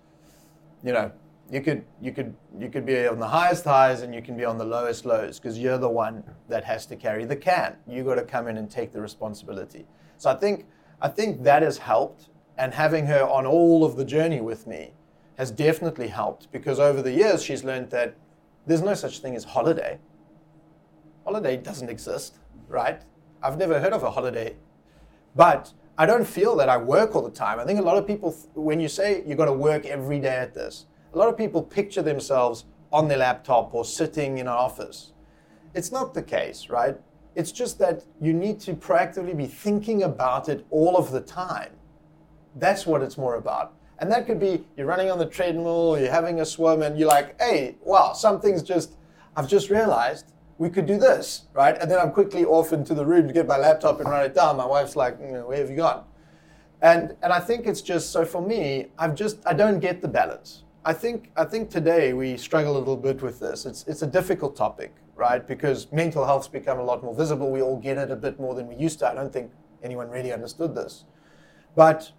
You 0.82 0.94
know, 0.94 1.12
you 1.50 1.60
could 1.60 1.84
you 2.00 2.12
could 2.12 2.34
you 2.58 2.70
could 2.70 2.86
be 2.86 3.06
on 3.06 3.18
the 3.18 3.28
highest 3.28 3.64
highs 3.64 4.00
and 4.00 4.14
you 4.14 4.22
can 4.22 4.38
be 4.38 4.46
on 4.46 4.56
the 4.56 4.64
lowest 4.64 5.04
lows 5.04 5.38
because 5.38 5.58
you're 5.58 5.76
the 5.76 5.90
one 5.90 6.24
that 6.48 6.64
has 6.64 6.86
to 6.86 6.96
carry 6.96 7.26
the 7.26 7.36
can. 7.36 7.76
You 7.86 8.02
got 8.04 8.14
to 8.14 8.22
come 8.24 8.48
in 8.48 8.56
and 8.56 8.70
take 8.70 8.90
the 8.90 9.02
responsibility. 9.02 9.86
So 10.16 10.30
I 10.30 10.34
think 10.34 10.64
I 11.02 11.08
think 11.08 11.42
that 11.42 11.62
has 11.62 11.78
helped. 11.78 12.28
And 12.56 12.72
having 12.74 13.06
her 13.06 13.22
on 13.24 13.44
all 13.44 13.84
of 13.84 13.96
the 13.96 14.04
journey 14.04 14.40
with 14.40 14.66
me 14.66 14.92
has 15.36 15.50
definitely 15.50 16.08
helped 16.08 16.52
because 16.52 16.78
over 16.78 17.02
the 17.02 17.10
years 17.12 17.42
she's 17.42 17.64
learned 17.64 17.90
that 17.90 18.14
there's 18.66 18.82
no 18.82 18.94
such 18.94 19.18
thing 19.18 19.34
as 19.34 19.42
holiday. 19.42 19.98
Holiday 21.24 21.56
doesn't 21.56 21.88
exist, 21.88 22.36
right? 22.68 23.02
I've 23.42 23.58
never 23.58 23.80
heard 23.80 23.92
of 23.92 24.02
a 24.02 24.10
holiday. 24.10 24.56
But 25.34 25.72
I 25.98 26.06
don't 26.06 26.26
feel 26.26 26.54
that 26.56 26.68
I 26.68 26.76
work 26.76 27.16
all 27.16 27.22
the 27.22 27.30
time. 27.30 27.58
I 27.58 27.64
think 27.64 27.80
a 27.80 27.82
lot 27.82 27.96
of 27.96 28.06
people, 28.06 28.32
when 28.54 28.78
you 28.78 28.88
say 28.88 29.24
you've 29.26 29.38
got 29.38 29.46
to 29.46 29.52
work 29.52 29.86
every 29.86 30.20
day 30.20 30.36
at 30.36 30.54
this, 30.54 30.86
a 31.12 31.18
lot 31.18 31.28
of 31.28 31.36
people 31.36 31.62
picture 31.62 32.02
themselves 32.02 32.66
on 32.92 33.08
their 33.08 33.18
laptop 33.18 33.74
or 33.74 33.84
sitting 33.84 34.38
in 34.38 34.46
an 34.46 34.52
office. 34.52 35.12
It's 35.74 35.90
not 35.90 36.14
the 36.14 36.22
case, 36.22 36.68
right? 36.68 36.96
It's 37.34 37.52
just 37.52 37.78
that 37.78 38.04
you 38.20 38.32
need 38.32 38.60
to 38.60 38.74
proactively 38.74 39.36
be 39.36 39.46
thinking 39.46 40.02
about 40.02 40.48
it 40.48 40.66
all 40.70 40.96
of 40.96 41.10
the 41.10 41.20
time. 41.20 41.70
That's 42.56 42.86
what 42.86 43.02
it's 43.02 43.16
more 43.16 43.36
about. 43.36 43.74
And 43.98 44.10
that 44.10 44.26
could 44.26 44.40
be 44.40 44.64
you're 44.76 44.86
running 44.86 45.10
on 45.10 45.18
the 45.18 45.26
treadmill, 45.26 45.96
you're 45.98 46.10
having 46.10 46.40
a 46.40 46.44
swim, 46.44 46.82
and 46.82 46.98
you're 46.98 47.08
like, 47.08 47.40
hey, 47.40 47.76
wow, 47.82 48.12
something's 48.12 48.62
just, 48.62 48.96
I've 49.36 49.48
just 49.48 49.70
realized 49.70 50.32
we 50.58 50.68
could 50.68 50.86
do 50.86 50.98
this, 50.98 51.46
right? 51.54 51.76
And 51.80 51.90
then 51.90 51.98
I'm 51.98 52.12
quickly 52.12 52.44
off 52.44 52.72
into 52.72 52.94
the 52.94 53.06
room 53.06 53.26
to 53.28 53.32
get 53.32 53.46
my 53.46 53.56
laptop 53.56 54.00
and 54.00 54.08
write 54.08 54.26
it 54.26 54.34
down. 54.34 54.56
My 54.56 54.66
wife's 54.66 54.96
like, 54.96 55.18
mm, 55.18 55.46
where 55.46 55.58
have 55.58 55.70
you 55.70 55.76
gone? 55.76 56.04
And, 56.82 57.16
and 57.22 57.32
I 57.32 57.40
think 57.40 57.66
it's 57.66 57.80
just, 57.80 58.10
so 58.10 58.24
for 58.24 58.42
me, 58.42 58.88
I've 58.98 59.14
just, 59.14 59.38
I 59.46 59.54
don't 59.54 59.78
get 59.78 60.02
the 60.02 60.08
balance. 60.08 60.64
I 60.84 60.92
think, 60.92 61.30
I 61.36 61.44
think 61.44 61.70
today 61.70 62.12
we 62.12 62.36
struggle 62.36 62.76
a 62.76 62.78
little 62.78 62.96
bit 62.96 63.22
with 63.22 63.38
this. 63.38 63.66
It's, 63.66 63.86
it's 63.86 64.02
a 64.02 64.06
difficult 64.06 64.56
topic 64.56 64.92
right? 65.14 65.46
Because 65.46 65.90
mental 65.92 66.24
health's 66.24 66.48
become 66.48 66.78
a 66.78 66.84
lot 66.84 67.02
more 67.02 67.14
visible. 67.14 67.50
We 67.50 67.62
all 67.62 67.78
get 67.78 67.98
it 67.98 68.10
a 68.10 68.16
bit 68.16 68.40
more 68.40 68.54
than 68.54 68.66
we 68.68 68.76
used 68.76 68.98
to. 69.00 69.08
I 69.08 69.14
don't 69.14 69.32
think 69.32 69.50
anyone 69.82 70.08
really 70.08 70.32
understood 70.32 70.74
this. 70.74 71.04
But 71.74 72.12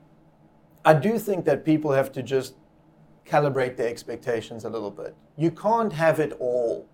I 0.85 0.93
do 0.93 1.17
think 1.17 1.45
that 1.45 1.63
people 1.65 1.91
have 1.91 2.11
to 2.13 2.23
just 2.23 2.55
calibrate 3.25 3.77
their 3.77 3.87
expectations 3.87 4.65
a 4.65 4.69
little 4.69 4.91
bit. 4.91 5.15
You 5.37 5.51
can't 5.51 5.93
have 5.93 6.19
it 6.19 6.33
all 6.39 6.87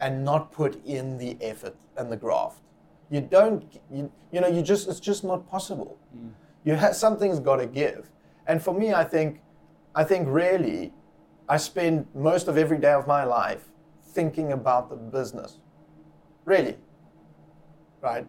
and 0.00 0.24
not 0.24 0.52
put 0.52 0.84
in 0.84 1.18
the 1.18 1.36
effort 1.40 1.76
and 1.96 2.10
the 2.10 2.16
graft. 2.16 2.60
You 3.08 3.20
don't, 3.20 3.80
you, 3.90 4.10
you 4.32 4.40
know, 4.40 4.48
you 4.48 4.62
just, 4.62 4.88
it's 4.88 5.00
just 5.00 5.22
not 5.22 5.48
possible. 5.48 5.98
Mm. 6.16 6.32
You 6.64 6.74
have, 6.74 6.96
something's 6.96 7.38
got 7.38 7.56
to 7.56 7.66
give. 7.66 8.10
And 8.46 8.60
for 8.60 8.74
me, 8.74 8.92
I 8.92 9.04
think, 9.04 9.40
I 9.94 10.02
think 10.02 10.26
really, 10.28 10.92
I 11.48 11.56
spend 11.56 12.06
most 12.14 12.48
of 12.48 12.58
every 12.58 12.78
day 12.78 12.92
of 12.92 13.06
my 13.06 13.22
life 13.22 13.68
thinking 14.16 14.52
about 14.52 14.88
the 14.88 14.96
business. 14.96 15.58
Really. 16.46 16.76
Right? 18.00 18.26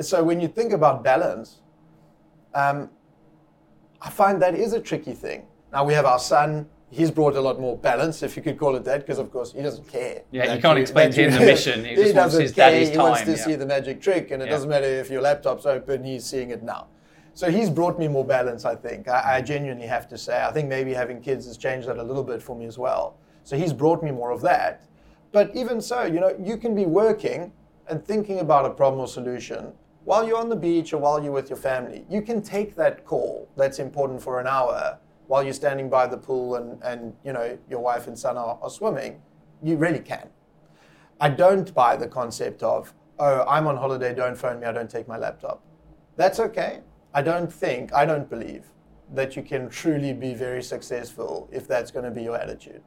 So 0.00 0.22
when 0.22 0.38
you 0.40 0.48
think 0.48 0.72
about 0.72 1.02
balance, 1.02 1.62
um, 2.54 2.90
I 4.02 4.10
find 4.10 4.40
that 4.42 4.54
is 4.54 4.74
a 4.74 4.80
tricky 4.80 5.14
thing. 5.14 5.46
Now 5.72 5.84
we 5.84 5.94
have 5.94 6.04
our 6.04 6.18
son. 6.18 6.68
He's 6.90 7.10
brought 7.10 7.36
a 7.36 7.40
lot 7.40 7.58
more 7.60 7.76
balance, 7.76 8.22
if 8.22 8.36
you 8.36 8.42
could 8.42 8.58
call 8.58 8.76
it 8.76 8.84
that, 8.84 9.00
because 9.00 9.18
of 9.18 9.30
course 9.30 9.52
he 9.52 9.62
doesn't 9.62 9.88
care. 9.88 10.22
Yeah, 10.30 10.54
you 10.54 10.60
can't 10.60 10.78
explain 10.78 11.10
to 11.12 11.22
him 11.22 11.32
the 11.32 11.40
mission. 11.40 11.84
He, 11.84 11.94
he 12.04 12.12
doesn't 12.12 12.54
care. 12.54 12.84
he 12.84 12.96
wants 12.96 13.22
to 13.22 13.32
yeah. 13.32 13.44
see 13.44 13.54
the 13.56 13.66
magic 13.66 14.00
trick, 14.00 14.30
and 14.30 14.42
it 14.42 14.46
yeah. 14.46 14.52
doesn't 14.52 14.70
matter 14.70 14.86
if 14.86 15.10
your 15.10 15.20
laptop's 15.20 15.66
open. 15.66 16.04
He's 16.04 16.24
seeing 16.24 16.50
it 16.50 16.62
now. 16.62 16.86
So 17.34 17.50
he's 17.50 17.70
brought 17.70 17.98
me 17.98 18.08
more 18.08 18.24
balance. 18.24 18.64
I 18.64 18.74
think. 18.74 19.08
I, 19.08 19.36
I 19.36 19.42
genuinely 19.42 19.86
have 19.86 20.08
to 20.08 20.16
say. 20.16 20.42
I 20.42 20.50
think 20.50 20.68
maybe 20.68 20.94
having 20.94 21.20
kids 21.20 21.46
has 21.46 21.56
changed 21.58 21.88
that 21.88 21.98
a 21.98 22.02
little 22.10 22.24
bit 22.24 22.40
for 22.42 22.56
me 22.56 22.66
as 22.66 22.78
well. 22.78 23.18
So 23.44 23.56
he's 23.56 23.72
brought 23.72 24.02
me 24.02 24.10
more 24.10 24.30
of 24.30 24.40
that. 24.42 24.87
But 25.32 25.54
even 25.54 25.80
so, 25.80 26.04
you 26.04 26.20
know, 26.20 26.34
you 26.42 26.56
can 26.56 26.74
be 26.74 26.86
working 26.86 27.52
and 27.88 28.04
thinking 28.04 28.40
about 28.40 28.64
a 28.64 28.70
problem 28.70 29.00
or 29.00 29.08
solution 29.08 29.72
while 30.04 30.26
you're 30.26 30.38
on 30.38 30.48
the 30.48 30.56
beach 30.56 30.92
or 30.92 30.98
while 30.98 31.22
you're 31.22 31.32
with 31.32 31.50
your 31.50 31.58
family. 31.58 32.04
You 32.08 32.22
can 32.22 32.40
take 32.40 32.74
that 32.76 33.04
call 33.04 33.48
that's 33.56 33.78
important 33.78 34.22
for 34.22 34.40
an 34.40 34.46
hour 34.46 34.98
while 35.26 35.42
you're 35.42 35.52
standing 35.52 35.90
by 35.90 36.06
the 36.06 36.16
pool 36.16 36.54
and, 36.54 36.82
and 36.82 37.14
you 37.24 37.32
know, 37.32 37.58
your 37.68 37.80
wife 37.80 38.06
and 38.06 38.18
son 38.18 38.38
are, 38.38 38.58
are 38.62 38.70
swimming. 38.70 39.20
You 39.62 39.76
really 39.76 39.98
can. 39.98 40.28
I 41.20 41.28
don't 41.28 41.74
buy 41.74 41.96
the 41.96 42.08
concept 42.08 42.62
of, 42.62 42.94
oh, 43.18 43.44
I'm 43.46 43.66
on 43.66 43.76
holiday, 43.76 44.14
don't 44.14 44.36
phone 44.36 44.60
me, 44.60 44.66
I 44.66 44.72
don't 44.72 44.88
take 44.88 45.08
my 45.08 45.18
laptop. 45.18 45.62
That's 46.16 46.40
okay. 46.40 46.80
I 47.12 47.22
don't 47.22 47.52
think, 47.52 47.92
I 47.92 48.06
don't 48.06 48.30
believe 48.30 48.64
that 49.14 49.36
you 49.36 49.42
can 49.42 49.68
truly 49.68 50.12
be 50.12 50.34
very 50.34 50.62
successful 50.62 51.48
if 51.52 51.66
that's 51.66 51.90
going 51.90 52.04
to 52.04 52.10
be 52.10 52.22
your 52.22 52.36
attitude, 52.36 52.82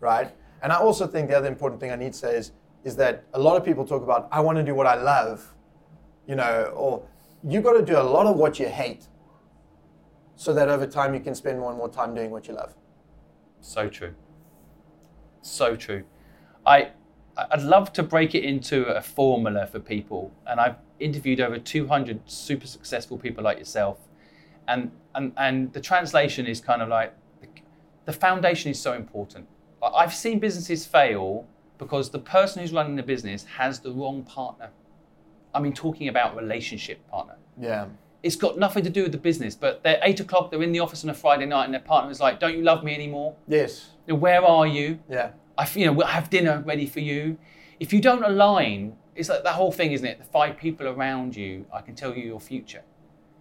right? 0.00 0.32
And 0.62 0.72
I 0.72 0.76
also 0.76 1.06
think 1.06 1.28
the 1.28 1.36
other 1.36 1.48
important 1.48 1.80
thing 1.80 1.90
I 1.90 1.96
need 1.96 2.12
to 2.12 2.18
say 2.18 2.36
is, 2.36 2.52
is 2.84 2.96
that 2.96 3.24
a 3.34 3.38
lot 3.38 3.56
of 3.56 3.64
people 3.64 3.84
talk 3.84 4.02
about, 4.02 4.28
I 4.30 4.40
want 4.40 4.56
to 4.58 4.64
do 4.64 4.74
what 4.74 4.86
I 4.86 4.94
love, 4.94 5.54
you 6.26 6.34
know, 6.34 6.72
or 6.74 7.06
you've 7.42 7.64
got 7.64 7.74
to 7.74 7.84
do 7.84 7.98
a 7.98 8.02
lot 8.02 8.26
of 8.26 8.36
what 8.36 8.58
you 8.58 8.68
hate 8.68 9.06
so 10.36 10.52
that 10.54 10.68
over 10.68 10.86
time 10.86 11.14
you 11.14 11.20
can 11.20 11.34
spend 11.34 11.58
more 11.58 11.70
and 11.70 11.78
more 11.78 11.88
time 11.88 12.14
doing 12.14 12.30
what 12.30 12.48
you 12.48 12.54
love. 12.54 12.74
So 13.60 13.88
true. 13.88 14.14
So 15.42 15.76
true. 15.76 16.04
I, 16.64 16.90
I'd 17.36 17.62
love 17.62 17.92
to 17.94 18.02
break 18.02 18.34
it 18.34 18.44
into 18.44 18.86
a 18.86 19.02
formula 19.02 19.66
for 19.66 19.80
people. 19.80 20.32
And 20.46 20.60
I've 20.60 20.76
interviewed 20.98 21.40
over 21.40 21.58
200 21.58 22.20
super 22.30 22.66
successful 22.66 23.18
people 23.18 23.44
like 23.44 23.58
yourself. 23.58 23.98
And, 24.68 24.90
and, 25.14 25.32
and 25.36 25.72
the 25.72 25.80
translation 25.80 26.46
is 26.46 26.60
kind 26.60 26.80
of 26.80 26.88
like 26.88 27.14
the, 27.40 27.48
the 28.06 28.12
foundation 28.12 28.70
is 28.70 28.80
so 28.80 28.94
important 28.94 29.46
I've 29.82 30.14
seen 30.14 30.38
businesses 30.38 30.86
fail 30.86 31.46
because 31.78 32.10
the 32.10 32.18
person 32.18 32.60
who's 32.60 32.72
running 32.72 32.96
the 32.96 33.02
business 33.02 33.44
has 33.44 33.80
the 33.80 33.90
wrong 33.90 34.22
partner. 34.22 34.70
I 35.54 35.60
mean, 35.60 35.72
talking 35.72 36.08
about 36.08 36.36
relationship 36.36 37.06
partner. 37.10 37.36
Yeah. 37.58 37.86
It's 38.22 38.36
got 38.36 38.58
nothing 38.58 38.84
to 38.84 38.90
do 38.90 39.02
with 39.02 39.12
the 39.12 39.18
business, 39.18 39.54
but 39.54 39.82
they're 39.82 39.98
eight 40.02 40.20
o'clock, 40.20 40.50
they're 40.50 40.62
in 40.62 40.72
the 40.72 40.80
office 40.80 41.04
on 41.04 41.10
a 41.10 41.14
Friday 41.14 41.46
night, 41.46 41.64
and 41.64 41.72
their 41.72 41.80
partner 41.80 42.10
is 42.10 42.20
like, 42.20 42.38
Don't 42.38 42.56
you 42.56 42.62
love 42.62 42.84
me 42.84 42.94
anymore? 42.94 43.34
Yes. 43.48 43.90
Where 44.06 44.44
are 44.44 44.66
you? 44.66 44.98
Yeah. 45.08 45.30
I, 45.56 45.66
you 45.74 45.90
know, 45.90 46.02
I 46.02 46.10
have 46.10 46.28
dinner 46.28 46.62
ready 46.66 46.86
for 46.86 47.00
you. 47.00 47.38
If 47.80 47.94
you 47.94 48.00
don't 48.00 48.22
align, 48.22 48.96
it's 49.14 49.30
like 49.30 49.42
that 49.44 49.54
whole 49.54 49.72
thing, 49.72 49.92
isn't 49.92 50.06
it? 50.06 50.18
The 50.18 50.24
five 50.24 50.58
people 50.58 50.86
around 50.86 51.34
you, 51.34 51.64
I 51.72 51.80
can 51.80 51.94
tell 51.94 52.14
you 52.14 52.24
your 52.24 52.40
future. 52.40 52.82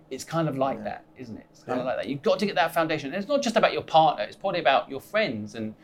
It's 0.10 0.24
kind 0.24 0.48
of 0.48 0.58
like 0.58 0.78
yeah. 0.78 0.84
that, 0.86 1.06
isn't 1.18 1.38
it? 1.38 1.46
It's 1.52 1.64
kind 1.64 1.78
yeah. 1.78 1.82
of 1.82 1.86
like 1.86 1.98
that. 1.98 2.08
You've 2.08 2.22
got 2.22 2.40
to 2.40 2.46
get 2.46 2.56
that 2.56 2.74
foundation. 2.74 3.14
And 3.14 3.18
it's 3.18 3.28
not 3.28 3.42
just 3.42 3.58
about 3.58 3.74
your 3.74 3.84
partner, 3.84 4.24
it's 4.24 4.36
probably 4.36 4.62
about 4.62 4.90
your 4.90 5.02
friends 5.02 5.56
and 5.56 5.76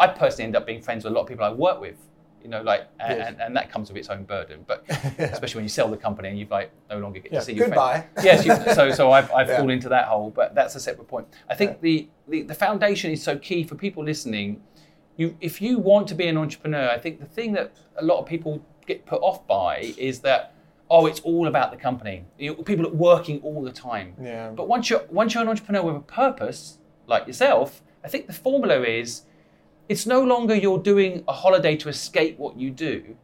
I 0.00 0.08
personally 0.08 0.44
end 0.44 0.56
up 0.56 0.66
being 0.66 0.82
friends 0.82 1.04
with 1.04 1.12
a 1.12 1.14
lot 1.14 1.22
of 1.22 1.28
people 1.28 1.44
I 1.44 1.52
work 1.52 1.80
with. 1.80 1.96
You 2.42 2.48
know, 2.48 2.62
like, 2.62 2.88
and, 2.98 3.18
yes. 3.18 3.28
and, 3.28 3.40
and, 3.42 3.56
that 3.56 3.70
comes 3.70 3.90
with 3.90 3.98
its 3.98 4.08
own 4.08 4.24
burden. 4.24 4.64
But 4.66 4.84
yeah. 4.88 5.24
especially 5.24 5.58
when 5.58 5.64
you 5.66 5.68
sell 5.68 5.88
the 5.88 5.96
company 5.98 6.30
and 6.30 6.38
you 6.38 6.46
like 6.50 6.72
no 6.88 6.98
longer 6.98 7.20
get 7.20 7.32
yeah. 7.32 7.40
to 7.40 7.44
see 7.44 7.52
your 7.52 7.66
Goodbye. 7.66 8.06
friends. 8.14 8.24
Yes, 8.24 8.46
you, 8.46 8.74
so 8.74 8.90
so 8.90 9.12
I've, 9.12 9.30
I've 9.30 9.48
yeah. 9.48 9.58
fallen 9.58 9.72
into 9.72 9.90
that 9.90 10.06
hole, 10.06 10.30
but 10.30 10.54
that's 10.54 10.74
a 10.74 10.80
separate 10.80 11.06
point. 11.06 11.26
I 11.50 11.54
think 11.54 11.82
the, 11.82 12.08
the 12.28 12.42
the 12.42 12.54
foundation 12.54 13.10
is 13.10 13.22
so 13.22 13.36
key 13.36 13.62
for 13.62 13.74
people 13.74 14.02
listening. 14.02 14.62
you 15.18 15.36
if 15.42 15.60
you 15.60 15.78
want 15.78 16.08
to 16.08 16.14
be 16.14 16.28
an 16.28 16.38
entrepreneur, 16.38 16.88
I 16.88 16.98
think 16.98 17.20
the 17.20 17.26
thing 17.26 17.52
that 17.52 17.76
a 17.98 18.04
lot 18.04 18.20
of 18.20 18.26
people 18.26 18.64
get 18.86 19.04
put 19.04 19.20
off 19.20 19.46
by 19.46 19.92
is 19.98 20.20
that 20.20 20.54
oh, 20.90 21.06
it's 21.06 21.20
all 21.20 21.46
about 21.46 21.70
the 21.70 21.76
company. 21.76 22.24
You 22.38 22.50
know, 22.50 22.62
people 22.62 22.86
are 22.86 22.92
working 22.92 23.40
all 23.42 23.62
the 23.62 23.70
time. 23.70 24.14
Yeah. 24.20 24.50
But 24.50 24.66
once 24.66 24.90
you're 24.90 25.04
once 25.10 25.34
you're 25.34 25.42
an 25.42 25.48
entrepreneur 25.48 25.82
with 25.82 25.96
a 25.96 26.00
purpose, 26.00 26.78
like 27.06 27.26
yourself, 27.26 27.82
I 28.04 28.08
think 28.08 28.26
the 28.26 28.32
formula 28.32 28.82
is 28.82 29.22
it's 29.90 30.06
no 30.06 30.22
longer 30.22 30.54
you're 30.54 30.78
doing 30.78 31.24
a 31.26 31.32
holiday 31.32 31.74
to 31.76 31.88
escape 31.88 32.38
what 32.38 32.56
you 32.56 32.70
do. 32.70 33.16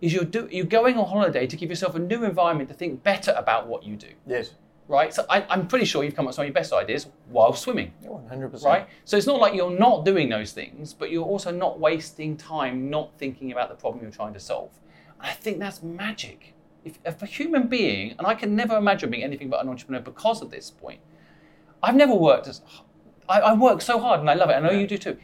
Is 0.00 0.12
you're 0.12 0.24
do, 0.24 0.48
you're 0.52 0.64
going 0.80 0.96
on 0.96 1.06
holiday 1.08 1.48
to 1.48 1.56
give 1.56 1.68
yourself 1.68 1.96
a 1.96 1.98
new 1.98 2.24
environment 2.24 2.68
to 2.70 2.76
think 2.76 3.02
better 3.02 3.32
about 3.36 3.66
what 3.66 3.82
you 3.82 3.96
do. 3.96 4.12
Yes. 4.24 4.54
Right? 4.86 5.12
So 5.12 5.24
I, 5.28 5.44
I'm 5.50 5.66
pretty 5.66 5.84
sure 5.84 6.04
you've 6.04 6.14
come 6.14 6.26
up 6.26 6.30
with 6.30 6.36
some 6.36 6.44
of 6.44 6.48
your 6.48 6.54
best 6.54 6.72
ideas 6.72 7.08
while 7.28 7.52
swimming 7.54 7.92
One 8.02 8.26
hundred 8.28 8.50
percent. 8.50 8.70
right? 8.72 8.88
So 9.04 9.16
it's 9.16 9.26
not 9.26 9.40
like 9.40 9.54
you're 9.54 9.76
not 9.86 10.04
doing 10.04 10.28
those 10.28 10.52
things, 10.52 10.94
but 10.94 11.10
you're 11.10 11.24
also 11.24 11.50
not 11.50 11.80
wasting 11.80 12.36
time 12.36 12.88
not 12.88 13.10
thinking 13.18 13.50
about 13.50 13.68
the 13.68 13.74
problem 13.74 14.02
you're 14.02 14.12
trying 14.12 14.34
to 14.34 14.40
solve. 14.40 14.70
And 15.20 15.28
I 15.28 15.32
think 15.34 15.58
that's 15.58 15.82
magic. 15.82 16.54
If, 16.84 16.98
if 17.04 17.20
a 17.22 17.26
human 17.26 17.66
being, 17.66 18.14
and 18.16 18.26
I 18.28 18.34
can 18.34 18.54
never 18.54 18.76
imagine 18.76 19.10
being 19.10 19.24
anything 19.24 19.48
but 19.50 19.60
an 19.62 19.68
entrepreneur 19.68 20.00
because 20.02 20.40
of 20.40 20.50
this 20.50 20.70
point, 20.70 21.00
I've 21.82 21.96
never 21.96 22.14
worked 22.14 22.46
as 22.46 22.60
I, 23.28 23.40
I 23.40 23.52
work 23.54 23.82
so 23.82 23.98
hard 23.98 24.20
and 24.20 24.30
I 24.30 24.34
love 24.34 24.50
it. 24.50 24.54
I 24.54 24.60
know 24.60 24.70
you 24.72 24.86
do 24.86 24.98
too. 24.98 25.16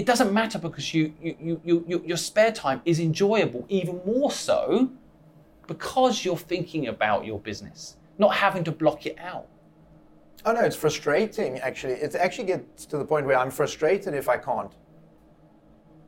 It 0.00 0.06
doesn't 0.06 0.32
matter 0.32 0.58
because 0.58 0.94
you, 0.94 1.12
you, 1.20 1.60
you, 1.62 1.84
you, 1.86 2.02
your 2.06 2.16
spare 2.16 2.52
time 2.52 2.80
is 2.86 2.98
enjoyable, 3.00 3.66
even 3.68 4.00
more 4.06 4.30
so 4.30 4.90
because 5.66 6.24
you're 6.24 6.38
thinking 6.38 6.88
about 6.88 7.26
your 7.26 7.38
business, 7.38 7.98
not 8.16 8.34
having 8.34 8.64
to 8.64 8.72
block 8.72 9.04
it 9.04 9.18
out. 9.18 9.46
Oh 10.46 10.52
no, 10.52 10.62
it's 10.62 10.74
frustrating 10.74 11.58
actually. 11.58 11.92
It 11.92 12.14
actually 12.14 12.46
gets 12.46 12.86
to 12.86 12.96
the 12.96 13.04
point 13.04 13.26
where 13.26 13.38
I'm 13.38 13.50
frustrated 13.50 14.14
if 14.14 14.26
I 14.26 14.38
can't. 14.38 14.72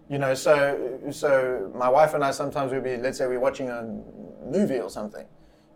You 0.08 0.16
know, 0.16 0.32
so 0.32 0.98
so 1.10 1.70
my 1.74 1.90
wife 1.90 2.14
and 2.14 2.24
I 2.24 2.30
sometimes 2.30 2.72
we'll 2.72 2.80
be 2.80 2.96
let's 2.96 3.18
say 3.18 3.26
we're 3.26 3.40
watching 3.40 3.68
a 3.68 3.82
movie 4.50 4.80
or 4.80 4.88
something, 4.88 5.26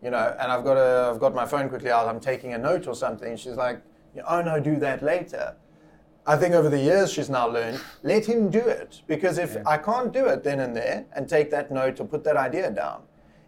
you 0.03 0.09
know, 0.09 0.35
and 0.41 0.51
I've 0.51 0.65
got 0.65 0.79
a 0.79 1.11
I've 1.11 1.21
got 1.21 1.35
my 1.35 1.45
phone 1.45 1.69
quickly 1.69 1.91
out, 1.91 2.09
I'm 2.09 2.21
taking 2.21 2.55
a 2.55 2.59
note 2.59 2.87
or 2.87 2.95
something. 2.95 3.37
She's 3.37 3.57
like, 3.57 3.83
Oh 4.27 4.41
no, 4.41 4.59
do 4.59 4.77
that 4.77 5.03
later. 5.03 5.55
I 6.29 6.37
think 6.37 6.55
over 6.55 6.69
the 6.69 6.81
years 6.81 7.13
she's 7.13 7.31
now 7.31 7.49
learned, 7.49 7.81
let 8.03 8.27
him 8.27 8.51
do 8.51 8.59
it. 8.59 9.03
Because 9.07 9.39
if 9.39 9.57
I 9.65 9.79
can't 9.79 10.13
do 10.13 10.27
it 10.27 10.43
then 10.43 10.59
and 10.59 10.75
there 10.75 11.07
and 11.13 11.29
take 11.29 11.53
that 11.53 11.71
note 11.71 12.01
or 12.01 12.05
put 12.05 12.25
that 12.25 12.37
idea 12.37 12.71
down, 12.71 13.03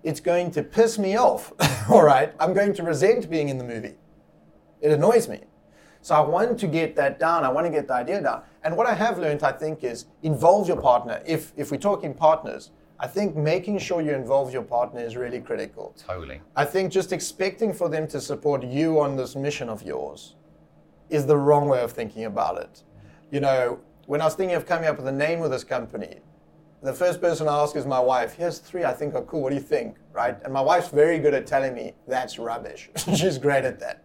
it's 0.04 0.20
going 0.20 0.52
to 0.52 0.62
piss 0.62 0.96
me 0.96 1.16
off. 1.16 1.52
All 1.90 2.04
right. 2.04 2.32
I'm 2.38 2.54
going 2.54 2.72
to 2.74 2.84
resent 2.84 3.28
being 3.28 3.48
in 3.48 3.58
the 3.58 3.64
movie. 3.64 3.96
It 4.80 4.92
annoys 4.92 5.28
me. 5.28 5.40
So 6.02 6.14
I 6.14 6.20
want 6.20 6.60
to 6.60 6.68
get 6.68 6.94
that 6.94 7.18
down. 7.18 7.42
I 7.42 7.48
want 7.48 7.66
to 7.66 7.70
get 7.70 7.88
the 7.88 7.94
idea 7.94 8.22
down. 8.22 8.42
And 8.62 8.76
what 8.76 8.86
I 8.86 8.94
have 8.94 9.18
learned, 9.18 9.42
I 9.42 9.50
think, 9.50 9.82
is 9.82 10.06
involve 10.22 10.68
your 10.68 10.80
partner. 10.80 11.20
If 11.26 11.52
if 11.56 11.72
we're 11.72 11.78
talking 11.78 12.14
partners, 12.14 12.70
I 13.00 13.08
think 13.08 13.34
making 13.34 13.78
sure 13.80 14.00
you 14.00 14.12
involve 14.12 14.52
your 14.52 14.62
partner 14.62 15.00
is 15.00 15.16
really 15.16 15.40
critical. 15.40 15.96
Totally. 15.98 16.40
I 16.54 16.64
think 16.64 16.92
just 16.92 17.12
expecting 17.12 17.72
for 17.72 17.88
them 17.88 18.06
to 18.08 18.20
support 18.20 18.62
you 18.62 19.00
on 19.00 19.16
this 19.16 19.34
mission 19.34 19.68
of 19.68 19.82
yours 19.82 20.36
is 21.10 21.26
the 21.26 21.36
wrong 21.36 21.68
way 21.68 21.80
of 21.80 21.92
thinking 21.92 22.24
about 22.24 22.58
it. 22.58 22.82
You 23.30 23.40
know, 23.40 23.80
when 24.06 24.20
I 24.20 24.24
was 24.24 24.34
thinking 24.34 24.56
of 24.56 24.66
coming 24.66 24.88
up 24.88 24.96
with 24.96 25.06
a 25.06 25.12
name 25.12 25.42
of 25.42 25.50
this 25.50 25.64
company, 25.64 26.20
the 26.82 26.92
first 26.92 27.20
person 27.20 27.48
I 27.48 27.60
ask 27.60 27.76
is 27.76 27.86
my 27.86 28.00
wife. 28.00 28.34
Here's 28.34 28.58
three 28.58 28.84
I 28.84 28.92
think 28.92 29.14
are 29.14 29.22
cool. 29.22 29.42
What 29.42 29.50
do 29.50 29.56
you 29.56 29.60
think? 29.60 29.96
Right? 30.12 30.36
And 30.44 30.52
my 30.52 30.60
wife's 30.60 30.88
very 30.88 31.18
good 31.18 31.34
at 31.34 31.46
telling 31.46 31.74
me 31.74 31.94
that's 32.06 32.38
rubbish. 32.38 32.90
She's 33.16 33.36
great 33.38 33.64
at 33.64 33.80
that. 33.80 34.04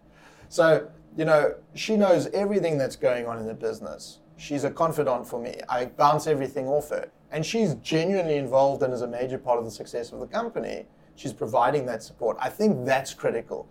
So, 0.49 0.87
you 1.15 1.25
know, 1.25 1.55
she 1.75 1.95
knows 1.95 2.27
everything 2.27 2.77
that's 2.77 2.95
going 2.95 3.27
on 3.27 3.37
in 3.37 3.45
the 3.45 3.53
business. 3.53 4.19
She's 4.37 4.63
a 4.63 4.71
confidant 4.71 5.27
for 5.27 5.39
me. 5.39 5.59
I 5.69 5.85
bounce 5.85 6.27
everything 6.27 6.67
off 6.67 6.89
her. 6.89 7.09
And 7.31 7.45
she's 7.45 7.75
genuinely 7.75 8.37
involved 8.37 8.83
and 8.83 8.93
is 8.93 9.01
a 9.01 9.07
major 9.07 9.37
part 9.37 9.57
of 9.57 9.65
the 9.65 9.71
success 9.71 10.11
of 10.11 10.19
the 10.19 10.27
company. 10.27 10.85
She's 11.15 11.33
providing 11.33 11.85
that 11.87 12.03
support. 12.03 12.37
I 12.39 12.49
think 12.49 12.85
that's 12.85 13.13
critical. 13.13 13.67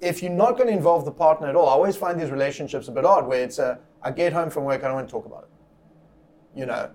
If 0.00 0.22
you're 0.22 0.32
not 0.32 0.56
going 0.56 0.68
to 0.68 0.72
involve 0.72 1.04
the 1.04 1.10
partner 1.10 1.48
at 1.48 1.56
all, 1.56 1.68
I 1.68 1.72
always 1.72 1.96
find 1.96 2.20
these 2.20 2.30
relationships 2.30 2.88
a 2.88 2.92
bit 2.92 3.04
odd 3.04 3.26
where 3.26 3.42
it's 3.42 3.58
a, 3.58 3.78
I 4.02 4.10
get 4.12 4.32
home 4.32 4.48
from 4.50 4.64
work, 4.64 4.84
I 4.84 4.86
don't 4.86 4.94
want 4.94 5.08
to 5.08 5.12
talk 5.12 5.26
about 5.26 5.44
it. 5.44 6.58
You 6.58 6.66
know, 6.66 6.90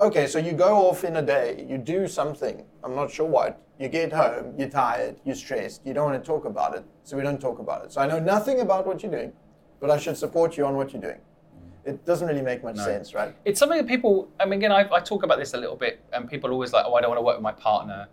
okay, 0.00 0.26
so 0.26 0.38
you 0.38 0.52
go 0.52 0.88
off 0.88 1.04
in 1.04 1.16
a 1.16 1.22
day, 1.22 1.66
you 1.68 1.78
do 1.78 2.08
something, 2.08 2.64
I'm 2.82 2.94
not 2.94 3.10
sure 3.10 3.26
what, 3.26 3.60
you 3.78 3.88
get 3.88 4.12
home, 4.12 4.54
you're 4.58 4.68
tired, 4.68 5.16
you're 5.24 5.34
stressed, 5.34 5.84
you 5.84 5.92
don't 5.92 6.10
want 6.10 6.22
to 6.22 6.26
talk 6.26 6.46
about 6.46 6.74
it, 6.74 6.84
so 7.04 7.16
we 7.16 7.22
don't 7.22 7.40
talk 7.40 7.58
about 7.58 7.84
it. 7.84 7.92
So 7.92 8.00
I 8.00 8.06
know 8.06 8.18
nothing 8.18 8.60
about 8.60 8.86
what 8.86 9.02
you're 9.02 9.12
doing, 9.12 9.32
but 9.80 9.90
I 9.90 9.98
should 9.98 10.16
support 10.16 10.56
you 10.56 10.64
on 10.66 10.74
what 10.76 10.92
you're 10.92 11.02
doing. 11.02 11.20
It 11.84 12.04
doesn't 12.04 12.26
really 12.26 12.42
make 12.42 12.62
much 12.62 12.76
sense, 12.76 13.14
right? 13.14 13.34
It's 13.46 13.58
something 13.58 13.78
that 13.78 13.86
people. 13.86 14.28
I 14.38 14.44
mean, 14.44 14.58
again, 14.58 14.72
I, 14.72 14.86
I 14.92 15.00
talk 15.00 15.22
about 15.22 15.38
this 15.38 15.54
a 15.54 15.56
little 15.56 15.76
bit, 15.76 16.00
and 16.12 16.28
people 16.28 16.50
are 16.50 16.52
always 16.52 16.70
like, 16.72 16.84
"Oh, 16.86 16.94
I 16.94 17.00
don't 17.00 17.08
want 17.08 17.18
to 17.18 17.22
work 17.22 17.36
with 17.36 17.42
my 17.42 17.52
partner." 17.52 18.08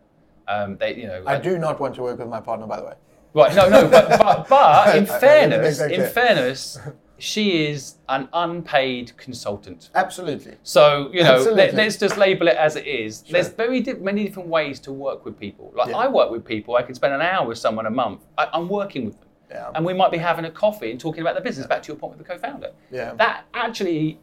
Um, 0.47 0.77
they, 0.77 0.95
you 0.95 1.07
know, 1.07 1.23
I 1.25 1.37
do 1.39 1.57
not 1.57 1.79
want 1.79 1.95
to 1.95 2.01
work 2.03 2.19
with 2.19 2.29
my 2.29 2.39
partner, 2.39 2.67
by 2.67 2.79
the 2.79 2.85
way. 2.85 2.93
Right? 3.35 3.53
No, 3.55 3.67
no, 3.69 3.87
but 3.89 4.07
but, 4.17 4.47
but 4.49 4.95
in 4.95 4.95
I- 4.95 4.95
I 4.95 4.99
need 4.99 5.07
to 5.07 5.19
fairness, 5.19 5.81
in 5.81 6.09
fairness, 6.09 6.79
she 7.17 7.65
is 7.65 7.95
an 8.09 8.29
unpaid 8.33 9.11
consultant. 9.17 9.89
Absolutely. 9.93 10.55
So 10.63 11.09
you 11.13 11.23
know, 11.23 11.37
let, 11.51 11.73
us 11.77 11.97
just 11.97 12.17
label 12.17 12.47
it 12.47 12.55
as 12.55 12.75
it 12.77 12.87
is. 12.87 13.21
There's 13.23 13.49
very 13.49 13.81
di- 13.81 13.93
many 13.93 14.23
different 14.25 14.49
ways 14.49 14.79
to 14.81 14.91
work 14.91 15.25
with 15.25 15.37
people. 15.39 15.71
Like 15.75 15.89
Yeah. 15.89 15.97
I 15.97 16.07
work 16.07 16.31
with 16.31 16.43
people, 16.45 16.75
I 16.75 16.81
can 16.83 16.95
spend 16.95 17.13
an 17.13 17.21
hour 17.21 17.45
with 17.47 17.57
someone 17.57 17.85
a 17.85 17.89
month. 17.91 18.21
I, 18.37 18.47
I'm 18.53 18.69
working 18.69 19.05
with 19.05 19.19
them, 19.19 19.29
Yeah. 19.51 19.71
and 19.75 19.85
we 19.85 19.93
might 19.93 20.11
be 20.11 20.17
having 20.17 20.45
a 20.45 20.51
coffee 20.51 20.91
and 20.91 20.99
talking 20.99 21.21
about 21.21 21.35
the 21.35 21.41
business. 21.41 21.67
Back 21.67 21.83
to 21.83 21.87
your 21.91 21.97
point 21.97 22.17
with 22.17 22.25
the 22.25 22.33
co-founder. 22.33 22.71
Yeah. 22.91 23.13
That 23.15 23.45
actually, 23.53 24.19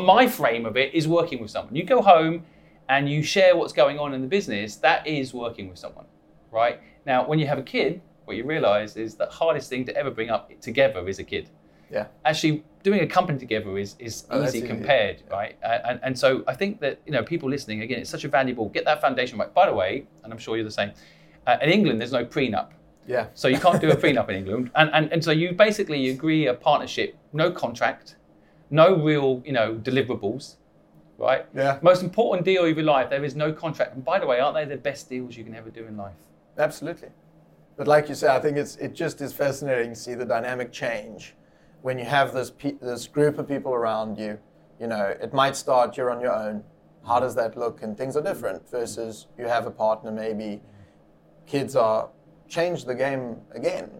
my 0.00 0.26
frame 0.26 0.64
of 0.66 0.76
it, 0.76 0.94
is 0.94 1.06
working 1.06 1.40
with 1.40 1.50
someone. 1.50 1.74
You 1.76 1.84
go 1.84 2.00
home 2.02 2.44
and 2.88 3.08
you 3.10 3.22
share 3.22 3.56
what's 3.56 3.74
going 3.74 3.98
on 3.98 4.14
in 4.14 4.22
the 4.22 4.28
business. 4.28 4.76
That 4.76 5.06
is 5.06 5.34
working 5.34 5.68
with 5.68 5.78
someone, 5.78 6.06
right? 6.50 6.80
Now, 7.04 7.26
when 7.26 7.38
you 7.38 7.46
have 7.46 7.58
a 7.58 7.62
kid, 7.62 8.00
what 8.28 8.36
you 8.36 8.44
realise 8.44 8.94
is 8.96 9.14
the 9.14 9.26
hardest 9.26 9.68
thing 9.70 9.84
to 9.86 9.96
ever 9.96 10.10
bring 10.10 10.30
up 10.30 10.44
together 10.60 11.08
is 11.08 11.18
a 11.18 11.24
kid 11.24 11.48
Yeah. 11.90 12.06
actually 12.24 12.62
doing 12.82 13.00
a 13.00 13.06
company 13.06 13.38
together 13.38 13.76
is, 13.78 13.96
is 13.98 14.14
Oh, 14.30 14.44
easy 14.44 14.60
compared, 14.62 15.16
right? 15.30 15.56
And, 15.62 15.82
and, 15.88 16.00
and 16.06 16.18
so 16.18 16.44
I 16.46 16.54
think 16.60 16.80
that 16.84 16.94
you 17.06 17.12
know 17.14 17.22
people 17.32 17.48
listening 17.48 17.80
again, 17.82 17.98
it's 18.02 18.10
such 18.16 18.24
a 18.24 18.28
valuable 18.28 18.66
get 18.76 18.84
that 18.84 19.00
foundation 19.00 19.38
right. 19.38 19.52
By 19.60 19.66
the 19.70 19.74
way, 19.82 20.06
and 20.22 20.32
I'm 20.32 20.38
sure 20.38 20.56
you're 20.56 20.64
the 20.72 20.78
same. 20.82 20.92
Uh, 21.46 21.56
in 21.62 21.70
England, 21.70 21.98
there's 22.00 22.12
no 22.20 22.24
prenup, 22.36 22.68
Yeah. 23.14 23.24
so 23.40 23.48
you 23.48 23.58
can't 23.66 23.80
do 23.80 23.90
a 23.90 23.96
prenup 24.04 24.28
in 24.28 24.36
England, 24.42 24.64
and, 24.80 24.88
and 24.96 25.04
and 25.12 25.20
so 25.26 25.30
you 25.42 25.48
basically 25.66 26.00
agree 26.16 26.42
a 26.46 26.54
partnership, 26.68 27.10
no 27.32 27.46
contract, 27.64 28.06
no 28.70 28.86
real 29.08 29.28
you 29.48 29.54
know 29.58 29.68
deliverables, 29.90 30.44
right? 31.26 31.42
Yeah. 31.54 31.78
Most 31.90 32.02
important 32.08 32.44
deal 32.50 32.62
of 32.64 32.76
your 32.76 32.84
life, 32.96 33.08
there 33.14 33.24
is 33.30 33.34
no 33.44 33.48
contract. 33.64 33.90
And 33.96 34.04
by 34.12 34.16
the 34.22 34.26
way, 34.30 34.36
aren't 34.42 34.56
they 34.58 34.66
the 34.76 34.82
best 34.90 35.02
deals 35.08 35.30
you 35.38 35.44
can 35.48 35.54
ever 35.54 35.70
do 35.80 35.84
in 35.90 35.96
life? 36.06 36.20
Absolutely. 36.58 37.08
But 37.78 37.86
like 37.86 38.08
you 38.08 38.16
say, 38.16 38.26
I 38.26 38.40
think 38.40 38.56
it's 38.56 38.74
it 38.76 38.92
just 38.92 39.20
is 39.20 39.32
fascinating 39.32 39.90
to 39.90 39.96
see 39.96 40.14
the 40.14 40.24
dynamic 40.24 40.72
change 40.72 41.36
when 41.82 41.96
you 41.96 42.04
have 42.04 42.34
this 42.34 42.50
pe- 42.50 42.72
this 42.72 43.06
group 43.06 43.38
of 43.38 43.46
people 43.46 43.72
around 43.72 44.18
you. 44.18 44.36
You 44.80 44.88
know, 44.88 45.14
it 45.22 45.32
might 45.32 45.54
start 45.54 45.96
you're 45.96 46.10
on 46.10 46.20
your 46.20 46.32
own. 46.32 46.64
How 47.06 47.20
does 47.20 47.36
that 47.36 47.56
look? 47.56 47.82
And 47.84 47.96
things 47.96 48.16
are 48.16 48.22
different 48.22 48.68
versus 48.68 49.28
you 49.38 49.46
have 49.46 49.64
a 49.66 49.70
partner. 49.70 50.10
Maybe 50.10 50.60
kids 51.46 51.76
are 51.76 52.10
change 52.48 52.84
the 52.84 52.96
game 52.96 53.36
again. 53.52 53.90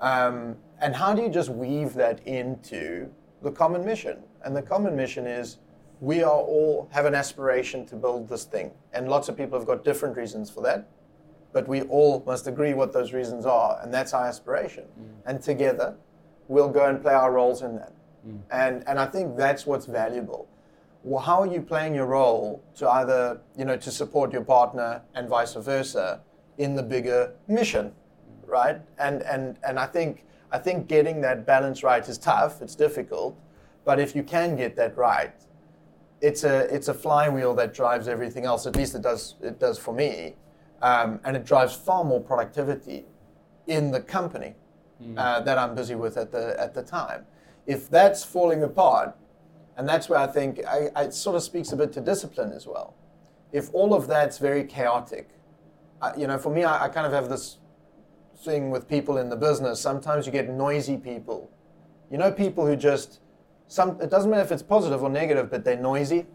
Um, 0.00 0.56
and 0.80 0.96
how 0.96 1.14
do 1.14 1.22
you 1.22 1.28
just 1.28 1.50
weave 1.50 1.94
that 1.94 2.26
into 2.26 3.08
the 3.42 3.52
common 3.52 3.84
mission? 3.84 4.24
And 4.44 4.56
the 4.56 4.62
common 4.62 4.96
mission 4.96 5.24
is 5.24 5.58
we 6.00 6.24
are 6.24 6.40
all 6.40 6.88
have 6.90 7.06
an 7.06 7.14
aspiration 7.14 7.86
to 7.86 7.94
build 7.94 8.28
this 8.28 8.42
thing, 8.42 8.72
and 8.92 9.08
lots 9.08 9.28
of 9.28 9.36
people 9.36 9.56
have 9.56 9.68
got 9.68 9.84
different 9.84 10.16
reasons 10.16 10.50
for 10.50 10.62
that 10.62 10.88
but 11.54 11.68
we 11.68 11.82
all 11.82 12.22
must 12.26 12.48
agree 12.48 12.74
what 12.74 12.92
those 12.92 13.12
reasons 13.14 13.46
are, 13.46 13.78
and 13.80 13.94
that's 13.94 14.12
our 14.12 14.26
aspiration. 14.26 14.84
Mm. 14.84 15.08
And 15.24 15.40
together, 15.40 15.94
we'll 16.48 16.68
go 16.68 16.86
and 16.86 17.00
play 17.00 17.14
our 17.14 17.32
roles 17.32 17.62
in 17.62 17.76
that. 17.76 17.92
Mm. 18.26 18.40
And 18.50 18.88
and 18.88 18.98
I 18.98 19.06
think 19.06 19.36
that's 19.36 19.64
what's 19.64 19.86
valuable. 19.86 20.48
Well, 21.04 21.22
how 21.22 21.42
are 21.42 21.46
you 21.46 21.62
playing 21.62 21.94
your 21.94 22.06
role 22.06 22.62
to 22.76 22.88
either 22.88 23.40
you 23.56 23.64
know 23.64 23.76
to 23.76 23.90
support 23.90 24.32
your 24.32 24.42
partner 24.42 25.02
and 25.14 25.28
vice 25.28 25.54
versa 25.54 26.20
in 26.58 26.74
the 26.74 26.82
bigger 26.82 27.32
mission, 27.46 27.92
right? 28.46 28.80
And 28.98 29.22
and 29.22 29.56
and 29.62 29.78
I 29.78 29.86
think 29.86 30.26
I 30.50 30.58
think 30.58 30.88
getting 30.88 31.20
that 31.20 31.46
balance 31.46 31.84
right 31.84 32.06
is 32.08 32.18
tough. 32.18 32.62
It's 32.62 32.74
difficult, 32.74 33.38
but 33.84 34.00
if 34.00 34.16
you 34.16 34.24
can 34.24 34.56
get 34.56 34.74
that 34.74 34.96
right, 34.96 35.34
it's 36.20 36.42
a 36.42 36.74
it's 36.74 36.88
a 36.88 36.94
flywheel 36.94 37.54
that 37.54 37.72
drives 37.72 38.08
everything 38.08 38.44
else. 38.44 38.66
At 38.66 38.74
least 38.74 38.96
it 38.96 39.02
does 39.02 39.36
it 39.40 39.60
does 39.60 39.78
for 39.78 39.94
me, 39.94 40.34
um, 40.84 41.18
and 41.24 41.34
it 41.34 41.46
drives 41.46 41.74
far 41.74 42.04
more 42.04 42.20
productivity 42.20 43.06
in 43.66 43.90
the 43.90 44.00
company 44.00 44.54
uh, 45.16 45.40
that 45.40 45.56
I'm 45.56 45.74
busy 45.74 45.94
with 45.94 46.18
at 46.18 46.30
the 46.30 46.60
at 46.60 46.74
the 46.74 46.82
time. 46.82 47.24
If 47.66 47.88
that's 47.88 48.22
falling 48.22 48.62
apart, 48.62 49.16
and 49.78 49.88
that's 49.88 50.10
where 50.10 50.18
I 50.18 50.26
think 50.26 50.60
I, 50.66 50.90
I, 50.94 51.04
it 51.04 51.14
sort 51.14 51.36
of 51.36 51.42
speaks 51.42 51.72
a 51.72 51.76
bit 51.76 51.90
to 51.94 52.00
discipline 52.02 52.52
as 52.52 52.66
well. 52.66 52.94
If 53.50 53.72
all 53.72 53.94
of 53.94 54.06
that's 54.06 54.36
very 54.36 54.64
chaotic, 54.64 55.30
uh, 56.02 56.12
you 56.18 56.26
know, 56.26 56.36
for 56.36 56.50
me, 56.50 56.64
I, 56.64 56.84
I 56.84 56.88
kind 56.88 57.06
of 57.06 57.12
have 57.12 57.30
this 57.30 57.58
thing 58.44 58.70
with 58.70 58.86
people 58.86 59.16
in 59.16 59.30
the 59.30 59.36
business. 59.36 59.80
Sometimes 59.80 60.26
you 60.26 60.32
get 60.32 60.50
noisy 60.50 60.98
people. 60.98 61.50
You 62.10 62.18
know, 62.18 62.30
people 62.30 62.66
who 62.66 62.76
just 62.76 63.20
some. 63.68 63.98
It 64.02 64.10
doesn't 64.10 64.30
matter 64.30 64.42
if 64.42 64.52
it's 64.52 64.62
positive 64.62 65.02
or 65.02 65.08
negative, 65.08 65.50
but 65.50 65.64
they're 65.64 65.78
noisy. 65.78 66.26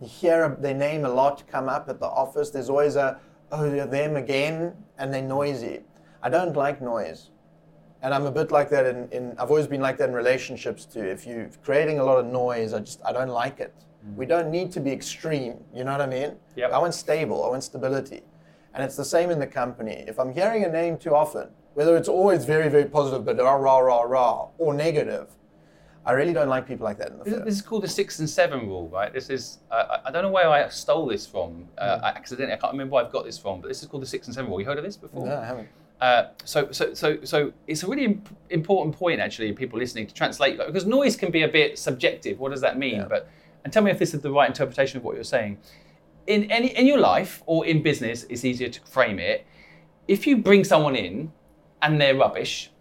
You 0.00 0.08
hear 0.08 0.56
their 0.58 0.74
name 0.74 1.04
a 1.04 1.08
lot 1.08 1.46
come 1.46 1.68
up 1.68 1.88
at 1.88 2.00
the 2.00 2.06
office. 2.06 2.50
There's 2.50 2.68
always 2.68 2.96
a, 2.96 3.20
oh, 3.52 3.70
they're 3.70 3.86
them 3.86 4.16
again, 4.16 4.72
and 4.98 5.12
they're 5.12 5.22
noisy. 5.22 5.80
I 6.22 6.30
don't 6.30 6.56
like 6.56 6.80
noise. 6.80 7.30
And 8.02 8.12
I'm 8.12 8.26
a 8.26 8.32
bit 8.32 8.50
like 8.50 8.68
that 8.70 8.86
in, 8.86 9.08
in 9.12 9.36
I've 9.38 9.50
always 9.50 9.68
been 9.68 9.80
like 9.80 9.96
that 9.98 10.08
in 10.08 10.14
relationships 10.14 10.84
too. 10.84 11.04
If 11.04 11.24
you're 11.24 11.50
creating 11.62 12.00
a 12.00 12.04
lot 12.04 12.18
of 12.18 12.26
noise, 12.26 12.72
I 12.72 12.80
just, 12.80 13.00
I 13.04 13.12
don't 13.12 13.28
like 13.28 13.60
it. 13.60 13.72
Mm. 14.04 14.16
We 14.16 14.26
don't 14.26 14.50
need 14.50 14.72
to 14.72 14.80
be 14.80 14.90
extreme. 14.90 15.58
You 15.72 15.84
know 15.84 15.92
what 15.92 16.00
I 16.00 16.06
mean? 16.06 16.32
Yep. 16.56 16.72
I 16.72 16.78
want 16.78 16.94
stable. 16.94 17.44
I 17.44 17.48
want 17.48 17.62
stability. 17.62 18.22
And 18.74 18.82
it's 18.82 18.96
the 18.96 19.04
same 19.04 19.30
in 19.30 19.38
the 19.38 19.46
company. 19.46 20.04
If 20.08 20.18
I'm 20.18 20.32
hearing 20.32 20.64
a 20.64 20.68
name 20.68 20.98
too 20.98 21.14
often, 21.14 21.48
whether 21.74 21.96
it's 21.96 22.08
always 22.08 22.44
very, 22.44 22.68
very 22.68 22.86
positive, 22.86 23.24
but 23.24 23.38
rah, 23.38 23.54
rah, 23.54 23.78
rah, 23.78 24.02
rah, 24.02 24.48
or 24.58 24.74
negative, 24.74 25.36
I 26.04 26.12
really 26.12 26.32
don't 26.32 26.48
like 26.48 26.66
people 26.66 26.84
like 26.84 26.98
that 26.98 27.10
in 27.10 27.18
the 27.18 27.24
This, 27.44 27.54
is 27.56 27.62
called 27.62 27.84
the 27.84 27.88
six 27.88 28.18
and 28.18 28.28
seven 28.28 28.66
rule, 28.66 28.88
right? 28.88 29.12
This 29.12 29.30
is 29.30 29.58
uh, 29.70 29.98
I 30.04 30.10
don't 30.10 30.22
know 30.22 30.30
where 30.30 30.48
I 30.48 30.68
stole 30.68 31.06
this 31.06 31.26
from 31.26 31.68
uh, 31.78 31.98
Hmm. 31.98 32.04
I 32.04 32.08
accidentally. 32.08 32.54
I 32.54 32.56
can't 32.56 32.72
remember 32.72 32.94
where 32.94 33.04
I've 33.04 33.12
got 33.12 33.24
this 33.24 33.38
from, 33.38 33.60
but 33.60 33.68
this 33.68 33.82
is 33.82 33.88
called 33.88 34.02
the 34.02 34.06
six 34.06 34.26
and 34.26 34.34
seven 34.34 34.50
rule. 34.50 34.60
You 34.60 34.66
heard 34.66 34.78
of 34.78 34.84
this 34.84 34.96
before? 34.96 35.26
No, 35.26 35.36
I 35.38 35.44
haven't. 35.44 35.68
Uh, 36.00 36.30
so, 36.44 36.68
so, 36.72 36.92
so, 36.94 37.22
so 37.22 37.52
it's 37.68 37.84
a 37.84 37.86
really 37.86 38.04
imp- 38.06 38.36
important 38.50 38.96
point 38.96 39.20
actually. 39.20 39.52
People 39.52 39.78
listening 39.78 40.04
to 40.08 40.12
translate 40.12 40.58
like, 40.58 40.66
because 40.66 40.84
noise 40.84 41.14
can 41.14 41.30
be 41.30 41.42
a 41.44 41.48
bit 41.48 41.78
subjective. 41.78 42.40
What 42.40 42.50
does 42.50 42.60
that 42.62 42.76
mean? 42.76 42.96
Yeah. 42.96 43.06
But 43.08 43.28
and 43.62 43.72
tell 43.72 43.84
me 43.84 43.92
if 43.92 44.00
this 44.00 44.12
is 44.12 44.20
the 44.20 44.30
right 44.32 44.48
interpretation 44.48 44.96
of 44.98 45.04
what 45.04 45.14
you're 45.14 45.22
saying. 45.22 45.58
In 46.26 46.50
any 46.50 46.68
in 46.76 46.86
your 46.86 46.98
life 46.98 47.42
or 47.46 47.64
in 47.66 47.82
business, 47.82 48.24
it's 48.28 48.44
easier 48.44 48.68
to 48.68 48.80
frame 48.80 49.20
it. 49.20 49.46
If 50.08 50.26
you 50.26 50.38
bring 50.38 50.64
someone 50.64 50.96
in 50.96 51.30
and 51.80 52.00
they're 52.00 52.16
rubbish, 52.16 52.72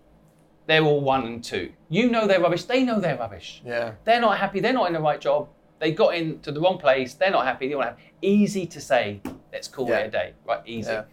they're 0.72 0.84
all 0.84 1.02
one 1.02 1.26
and 1.28 1.44
two. 1.44 1.74
You 1.90 2.10
know 2.10 2.28
they're 2.28 2.40
rubbish. 2.40 2.64
They 2.64 2.84
know 2.84 2.98
they're 3.02 3.18
rubbish. 3.18 3.62
Yeah. 3.66 3.92
They're 4.06 4.22
not 4.22 4.38
happy. 4.38 4.62
They're 4.62 4.72
not 4.72 4.88
in 4.88 4.94
the 4.94 5.02
right 5.02 5.20
job. 5.20 5.50
They 5.80 5.92
got 5.92 6.16
into 6.16 6.50
the 6.54 6.62
wrong 6.62 6.78
place. 6.78 7.14
They're 7.14 7.30
not 7.32 7.46
happy. 7.46 7.68
They 7.68 7.76
want 7.76 7.98
to 7.98 8.04
Easy 8.22 8.66
to 8.68 8.80
say, 8.80 9.20
let's 9.52 9.68
call 9.68 9.90
Yeah. 9.90 9.98
it 9.98 10.08
a 10.08 10.12
day. 10.12 10.34
Right? 10.48 10.62
Easy. 10.66 10.90
Yeah. 10.92 11.04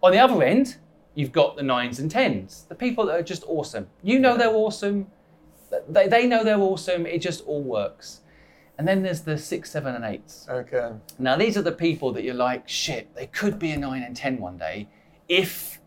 On 0.00 0.12
the 0.12 0.18
other 0.18 0.40
end, 0.44 0.76
you've 1.14 1.32
got 1.32 1.56
the 1.56 1.62
nines 1.64 1.98
and 1.98 2.08
tens, 2.08 2.66
the 2.68 2.74
people 2.76 3.04
that 3.06 3.16
are 3.18 3.22
just 3.22 3.42
awesome. 3.48 3.88
You 4.02 4.20
know 4.20 4.36
they're 4.36 4.54
awesome. 4.54 5.08
They, 5.88 6.06
they 6.06 6.26
know 6.28 6.44
they're 6.44 6.60
awesome. 6.60 7.04
It 7.04 7.18
just 7.20 7.44
all 7.46 7.62
works. 7.62 8.20
And 8.78 8.86
then 8.86 9.02
there's 9.02 9.22
the 9.22 9.36
six, 9.36 9.70
seven, 9.72 9.94
and 9.96 10.04
eights. 10.04 10.46
Okay. 10.48 10.92
Now, 11.18 11.34
these 11.36 11.56
are 11.56 11.62
the 11.62 11.72
people 11.72 12.12
that 12.12 12.22
you're 12.22 12.34
like, 12.34 12.68
shit, 12.68 13.12
they 13.16 13.26
could 13.26 13.58
be 13.58 13.72
a 13.72 13.76
nine 13.76 14.02
and 14.04 14.14
10 14.14 14.38
one 14.38 14.56
day 14.56 14.88
if 15.28 15.80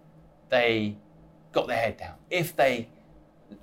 they 0.49 0.97
got 1.53 1.67
their 1.67 1.77
head 1.77 1.97
down, 1.97 2.15
if 2.29 2.55
they 2.55 2.89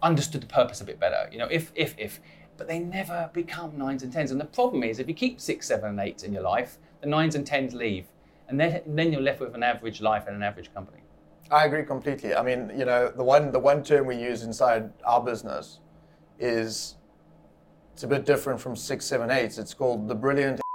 understood 0.02 0.40
the 0.42 0.46
purpose 0.46 0.80
a 0.80 0.84
bit 0.84 0.98
better, 1.00 1.28
you 1.32 1.38
know, 1.38 1.48
if, 1.50 1.72
if, 1.74 1.94
if. 1.98 2.20
But 2.56 2.68
they 2.68 2.78
never 2.78 3.30
become 3.32 3.78
nines 3.78 4.02
and 4.02 4.12
tens. 4.12 4.30
And 4.30 4.40
the 4.40 4.44
problem 4.44 4.82
is, 4.82 4.98
if 4.98 5.08
you 5.08 5.14
keep 5.14 5.40
six, 5.40 5.66
seven, 5.66 5.90
and 5.90 6.00
eights 6.00 6.22
in 6.24 6.32
your 6.32 6.42
life, 6.42 6.78
the 7.00 7.06
nines 7.08 7.34
and 7.34 7.46
tens 7.46 7.74
leave. 7.74 8.06
And 8.48 8.60
then, 8.60 8.82
then 8.86 9.12
you're 9.12 9.22
left 9.22 9.40
with 9.40 9.54
an 9.54 9.62
average 9.62 10.00
life 10.00 10.26
and 10.26 10.36
an 10.36 10.42
average 10.42 10.72
company. 10.74 10.98
I 11.50 11.64
agree 11.64 11.84
completely. 11.84 12.34
I 12.34 12.42
mean, 12.42 12.70
you 12.76 12.84
know, 12.84 13.10
the 13.10 13.24
one 13.24 13.50
the 13.50 13.58
one 13.58 13.82
term 13.82 14.06
we 14.06 14.16
use 14.16 14.42
inside 14.44 14.92
our 15.04 15.20
business 15.20 15.80
is 16.38 16.96
it's 17.92 18.04
a 18.04 18.06
bit 18.06 18.24
different 18.24 18.60
from 18.60 18.76
six, 18.76 19.04
seven, 19.04 19.30
eights. 19.30 19.58
It's 19.58 19.74
called 19.74 20.06
the 20.08 20.14
brilliant. 20.14 20.60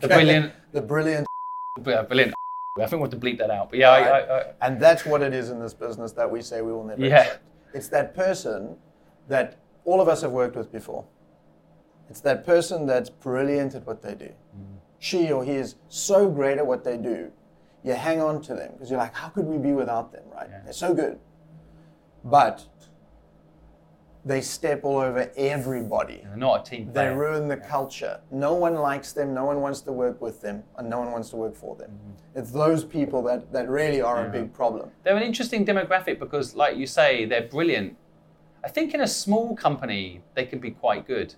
The 0.00 0.08
brilliant, 0.08 0.52
The 0.72 0.82
brilliant, 0.82 1.26
brilliant. 1.82 2.34
I 2.76 2.86
think 2.86 2.92
we'll 3.02 3.10
have 3.10 3.10
to 3.10 3.16
bleep 3.16 3.38
that 3.38 3.50
out. 3.50 3.70
But 3.70 3.80
yeah, 3.80 3.90
I, 3.90 3.98
I, 4.00 4.38
I, 4.38 4.44
and 4.62 4.80
that's 4.80 5.04
what 5.04 5.22
it 5.22 5.34
is 5.34 5.50
in 5.50 5.58
this 5.58 5.74
business 5.74 6.12
that 6.12 6.30
we 6.30 6.40
say 6.42 6.62
we 6.62 6.72
will 6.72 6.84
never 6.84 7.04
Yeah. 7.04 7.22
accept. 7.22 7.42
It's 7.74 7.88
that 7.88 8.14
person 8.14 8.76
that 9.28 9.58
all 9.84 10.00
of 10.00 10.08
us 10.08 10.22
have 10.22 10.32
worked 10.32 10.56
with 10.56 10.72
before. 10.72 11.04
It's 12.10 12.20
that 12.20 12.44
person 12.44 12.86
that's 12.86 13.10
brilliant 13.10 13.74
at 13.74 13.86
what 13.86 14.02
they 14.02 14.14
do. 14.14 14.26
Mm. 14.56 14.78
She 14.98 15.30
or 15.30 15.44
he 15.44 15.52
is 15.52 15.76
so 15.88 16.28
great 16.28 16.58
at 16.58 16.66
what 16.66 16.84
they 16.84 16.96
do. 16.96 17.30
You 17.84 17.92
hang 17.92 18.20
on 18.20 18.42
to 18.42 18.54
them 18.54 18.72
because 18.72 18.90
you're 18.90 18.98
like, 18.98 19.14
how 19.14 19.28
could 19.28 19.46
we 19.46 19.58
be 19.58 19.72
without 19.72 20.12
them, 20.12 20.24
right? 20.34 20.48
Yeah. 20.50 20.60
They're 20.64 20.72
so 20.72 20.94
good. 20.94 21.18
But 22.24 22.66
they 24.28 24.42
step 24.42 24.84
all 24.84 24.98
over 24.98 25.30
everybody. 25.36 26.20
they're 26.22 26.36
not 26.36 26.60
a 26.66 26.70
team 26.70 26.92
They 26.92 27.08
ruin 27.08 27.48
the 27.48 27.56
culture. 27.56 28.20
No 28.30 28.52
one 28.54 28.74
likes 28.74 29.12
them, 29.12 29.32
no 29.32 29.44
one 29.46 29.60
wants 29.62 29.80
to 29.82 29.92
work 29.92 30.20
with 30.20 30.40
them, 30.42 30.62
and 30.76 30.88
no 30.88 30.98
one 30.98 31.10
wants 31.12 31.30
to 31.30 31.36
work 31.36 31.56
for 31.56 31.74
them. 31.76 31.90
Mm-hmm. 31.90 32.38
It's 32.38 32.50
those 32.50 32.84
people 32.84 33.22
that, 33.22 33.50
that 33.52 33.68
really 33.68 34.02
are 34.02 34.26
a 34.26 34.30
big 34.30 34.52
problem. 34.52 34.90
they're 35.02 35.16
an 35.16 35.22
interesting 35.22 35.64
demographic 35.64 36.18
because, 36.18 36.54
like 36.54 36.76
you 36.76 36.86
say, 36.86 37.24
they're 37.24 37.48
brilliant. 37.56 37.96
I 38.62 38.68
think 38.68 38.92
in 38.92 39.00
a 39.00 39.08
small 39.08 39.56
company 39.56 40.20
they 40.34 40.44
can 40.44 40.58
be 40.58 40.72
quite 40.72 41.06
good, 41.06 41.34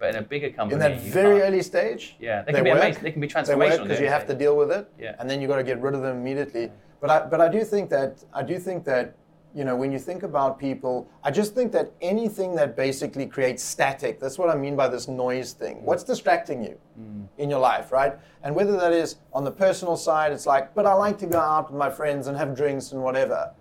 but 0.00 0.10
in 0.10 0.16
a 0.16 0.22
bigger 0.22 0.50
company, 0.50 0.74
In 0.74 0.80
that 0.80 1.00
very 1.00 1.38
can't. 1.38 1.48
early 1.48 1.62
stage, 1.62 2.16
yeah, 2.18 2.42
they 2.42 2.52
can 2.52 2.64
be 2.64 2.70
work. 2.70 2.80
amazing. 2.82 3.02
They 3.04 3.12
can 3.12 3.20
be 3.20 3.28
they 3.28 3.34
transformational 3.34 3.84
because 3.84 4.00
you 4.00 4.08
have 4.08 4.26
to 4.26 4.34
deal 4.34 4.56
with 4.56 4.72
it, 4.72 4.90
Yeah. 4.98 5.14
and 5.18 5.30
then 5.30 5.40
you 5.40 5.46
have 5.46 5.54
got 5.54 5.60
to 5.64 5.68
get 5.72 5.80
rid 5.80 5.94
of 5.94 6.02
them 6.02 6.16
immediately. 6.16 6.72
But 7.00 7.10
I, 7.10 7.18
but 7.32 7.40
I 7.40 7.48
do 7.48 7.62
think 7.64 7.88
that 7.90 8.24
I 8.32 8.42
do 8.42 8.58
think 8.58 8.84
that 8.84 9.14
you 9.54 9.64
know 9.64 9.76
when 9.76 9.92
you 9.92 9.98
think 9.98 10.22
about 10.22 10.58
people, 10.58 11.08
I 11.22 11.30
just 11.30 11.54
think 11.54 11.72
that 11.72 11.92
anything 12.00 12.54
that 12.56 12.76
basically 12.76 13.26
creates 13.26 13.62
static. 13.62 14.18
That's 14.18 14.38
what 14.38 14.48
I 14.48 14.56
mean 14.56 14.76
by 14.76 14.88
this 14.88 15.08
noise 15.08 15.52
thing. 15.52 15.76
Mm. 15.76 15.82
What's 15.82 16.04
distracting 16.04 16.64
you 16.64 16.78
mm. 16.98 17.26
in 17.38 17.50
your 17.50 17.60
life, 17.60 17.92
right? 17.92 18.14
And 18.42 18.54
whether 18.54 18.76
that 18.76 18.92
is 18.92 19.16
on 19.32 19.44
the 19.44 19.50
personal 19.50 19.96
side, 19.96 20.32
it's 20.32 20.46
like, 20.46 20.74
but 20.74 20.86
I 20.86 20.94
like 20.94 21.18
to 21.18 21.26
go 21.26 21.38
out 21.38 21.70
with 21.70 21.78
my 21.78 21.90
friends 21.90 22.26
and 22.26 22.36
have 22.36 22.56
drinks 22.56 22.92
and 22.92 23.02
whatever. 23.02 23.52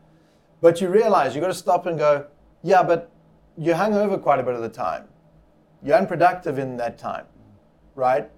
But 0.62 0.80
you 0.80 0.90
realize 0.90 1.36
you've 1.36 1.42
got 1.42 1.48
to 1.48 1.54
stop 1.54 1.86
and 1.86 1.98
go, 1.98 2.28
yeah, 2.64 2.84
but 2.84 3.12
you're 3.58 3.76
hungover 3.76 4.22
quite 4.22 4.40
a 4.40 4.44
bit 4.44 4.56
of 4.56 4.62
the 4.62 4.70
time. 4.70 5.06
You're 5.84 5.98
unproductive 5.98 6.60
in 6.60 6.78
that 6.78 6.98
time, 6.98 7.26
right? 7.96 8.30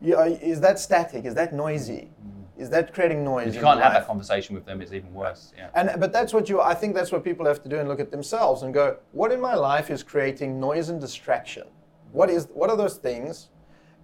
You, 0.00 0.16
uh, 0.16 0.24
is 0.24 0.60
that 0.62 0.78
static? 0.78 1.24
Is 1.26 1.34
that 1.34 1.52
noisy? 1.52 2.10
Mm. 2.26 2.29
Is 2.60 2.68
that 2.70 2.92
creating 2.92 3.24
noise? 3.24 3.48
If 3.48 3.54
you 3.54 3.60
can't 3.62 3.80
have 3.80 3.94
life? 3.94 4.02
that 4.02 4.06
conversation 4.06 4.54
with 4.54 4.66
them, 4.66 4.82
it's 4.82 4.92
even 4.92 5.14
worse. 5.14 5.54
Yeah. 5.56 5.70
And 5.74 5.98
but 5.98 6.12
that's 6.12 6.34
what 6.34 6.50
you. 6.50 6.60
I 6.60 6.74
think 6.74 6.94
that's 6.94 7.10
what 7.10 7.24
people 7.24 7.46
have 7.46 7.62
to 7.62 7.70
do 7.70 7.78
and 7.78 7.88
look 7.88 8.00
at 8.00 8.10
themselves 8.10 8.62
and 8.62 8.74
go, 8.74 8.98
what 9.12 9.32
in 9.32 9.40
my 9.40 9.54
life 9.54 9.88
is 9.88 10.02
creating 10.02 10.60
noise 10.60 10.90
and 10.90 11.00
distraction? 11.00 11.66
What 12.12 12.28
is? 12.28 12.48
What 12.52 12.68
are 12.68 12.76
those 12.76 12.98
things? 12.98 13.48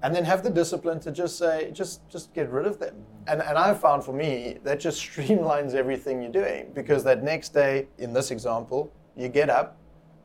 And 0.02 0.14
then 0.14 0.24
have 0.24 0.42
the 0.42 0.50
discipline 0.50 1.00
to 1.00 1.10
just 1.10 1.36
say, 1.36 1.70
just 1.70 2.08
just 2.08 2.32
get 2.32 2.50
rid 2.50 2.66
of 2.66 2.78
them. 2.78 2.94
And 3.26 3.42
and 3.42 3.58
I've 3.58 3.78
found 3.78 4.02
for 4.02 4.14
me 4.14 4.56
that 4.64 4.80
just 4.80 5.02
streamlines 5.06 5.74
everything 5.74 6.22
you're 6.22 6.32
doing 6.32 6.70
because 6.72 7.04
that 7.04 7.22
next 7.22 7.50
day, 7.50 7.88
in 7.98 8.14
this 8.14 8.30
example, 8.30 8.90
you 9.16 9.28
get 9.28 9.50
up, 9.50 9.76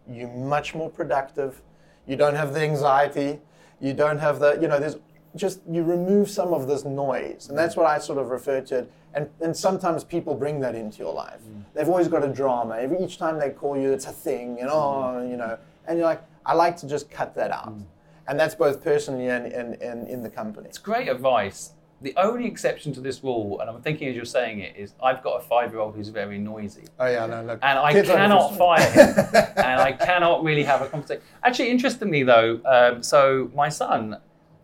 you're 0.10 0.30
much 0.30 0.74
more 0.74 0.90
productive. 0.90 1.62
You 2.08 2.16
don't 2.16 2.36
have 2.36 2.54
the 2.54 2.62
anxiety. 2.62 3.42
You 3.82 3.94
don't 3.94 4.20
have 4.20 4.40
the. 4.40 4.58
You 4.62 4.70
know, 4.70 4.80
there's 4.80 4.96
just 5.36 5.62
you 5.70 5.84
remove 5.84 6.30
some 6.30 6.54
of 6.54 6.68
this 6.68 6.86
noise, 6.86 7.48
and 7.50 7.58
that's 7.58 7.76
what 7.76 7.86
I 7.86 8.00
sort 8.00 8.18
of 8.18 8.30
refer 8.30 8.62
to 8.62 8.80
it. 8.80 8.92
And, 9.14 9.30
and 9.42 9.56
sometimes 9.56 10.04
people 10.04 10.36
bring 10.36 10.62
that 10.62 10.74
into 10.74 11.00
your 11.00 11.14
life. 11.14 11.42
Mm. 11.42 11.64
They've 11.74 11.90
always 11.90 12.08
got 12.08 12.24
a 12.24 12.30
drama. 12.30 12.78
Every, 12.78 13.04
each 13.04 13.18
time 13.18 13.40
they 13.40 13.50
call 13.50 13.78
you, 13.78 13.92
it's 13.92 14.06
a 14.06 14.12
thing, 14.12 14.60
and 14.62 14.70
oh, 14.70 15.18
mm. 15.18 15.30
you 15.30 15.38
know. 15.38 15.58
And 15.88 15.98
you're 15.98 16.08
like, 16.08 16.22
I 16.46 16.54
like 16.54 16.78
to 16.78 16.88
just 16.88 17.10
cut 17.10 17.36
that 17.36 17.52
out. 17.52 17.78
Mm. 17.78 17.84
And 18.28 18.40
that's 18.40 18.56
both 18.56 18.84
personally 18.84 19.28
and, 19.28 19.48
and, 19.48 19.82
and 19.82 20.08
in 20.08 20.24
the 20.24 20.30
company. 20.30 20.70
It's 20.70 20.78
great 20.78 21.10
advice. 21.10 21.72
The 22.02 22.14
only 22.18 22.48
exception 22.48 22.94
to 22.94 23.02
this 23.02 23.24
rule, 23.24 23.60
and 23.60 23.70
I'm 23.70 23.82
thinking 23.82 24.08
as 24.08 24.16
you're 24.16 24.26
saying 24.26 24.60
it, 24.60 24.76
is 24.76 24.94
I've 25.04 25.22
got 25.22 25.36
a 25.36 25.44
five-year-old 25.44 25.96
who's 25.96 26.10
very 26.10 26.40
noisy. 26.40 26.86
Oh 27.00 27.06
yeah, 27.06 27.28
no, 27.28 27.44
look. 27.44 27.60
and 27.62 27.78
I 27.78 27.94
cannot 28.02 28.58
fire 28.58 28.90
him, 28.90 29.16
and 29.58 29.82
I 29.82 29.92
cannot 29.92 30.44
really 30.44 30.64
have 30.64 30.82
a 30.82 30.88
conversation. 30.88 31.22
Actually, 31.44 31.70
interestingly 31.70 32.24
though, 32.24 32.60
um, 32.66 33.04
so 33.04 33.52
my 33.54 33.70
son, 33.70 34.18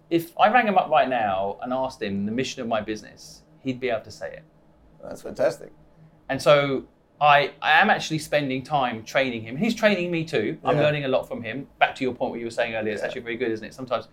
if 0.10 0.38
I 0.40 0.50
rang 0.52 0.68
him 0.68 0.78
up 0.78 0.90
right 0.90 1.10
now 1.10 1.58
and 1.62 1.74
asked 1.74 2.02
him 2.02 2.26
the 2.26 2.32
mission 2.32 2.62
of 2.62 2.68
my 2.68 2.82
business, 2.82 3.44
he'd 3.64 3.80
be 3.80 3.90
able 3.90 4.02
to 4.06 4.12
say 4.12 4.32
it. 4.32 4.44
That's 5.04 5.22
fantastic. 5.22 5.72
And 6.30 6.42
so 6.42 6.86
I, 7.20 7.52
I 7.62 7.80
am 7.82 7.90
actually 7.90 8.20
spending 8.20 8.64
time 8.64 9.04
training 9.04 9.42
him. 9.44 9.58
He's 9.58 9.76
training 9.76 10.12
me 10.12 10.24
too. 10.24 10.58
I'm 10.64 10.78
Yeah. 10.78 10.84
learning 10.84 11.06
a 11.06 11.08
lot 11.08 11.28
from 11.28 11.42
him. 11.44 11.68
Back 11.80 11.96
to 11.96 12.04
your 12.04 12.14
point 12.14 12.32
what 12.32 12.40
you 12.40 12.46
were 12.46 12.52
saying 12.52 12.76
earlier, 12.76 12.94
it's 12.94 13.02
Yeah. 13.02 13.08
actually 13.08 13.22
very 13.22 13.38
good, 13.38 13.52
isn't 13.52 13.66
it? 13.66 13.74
Sometimes 13.74 14.08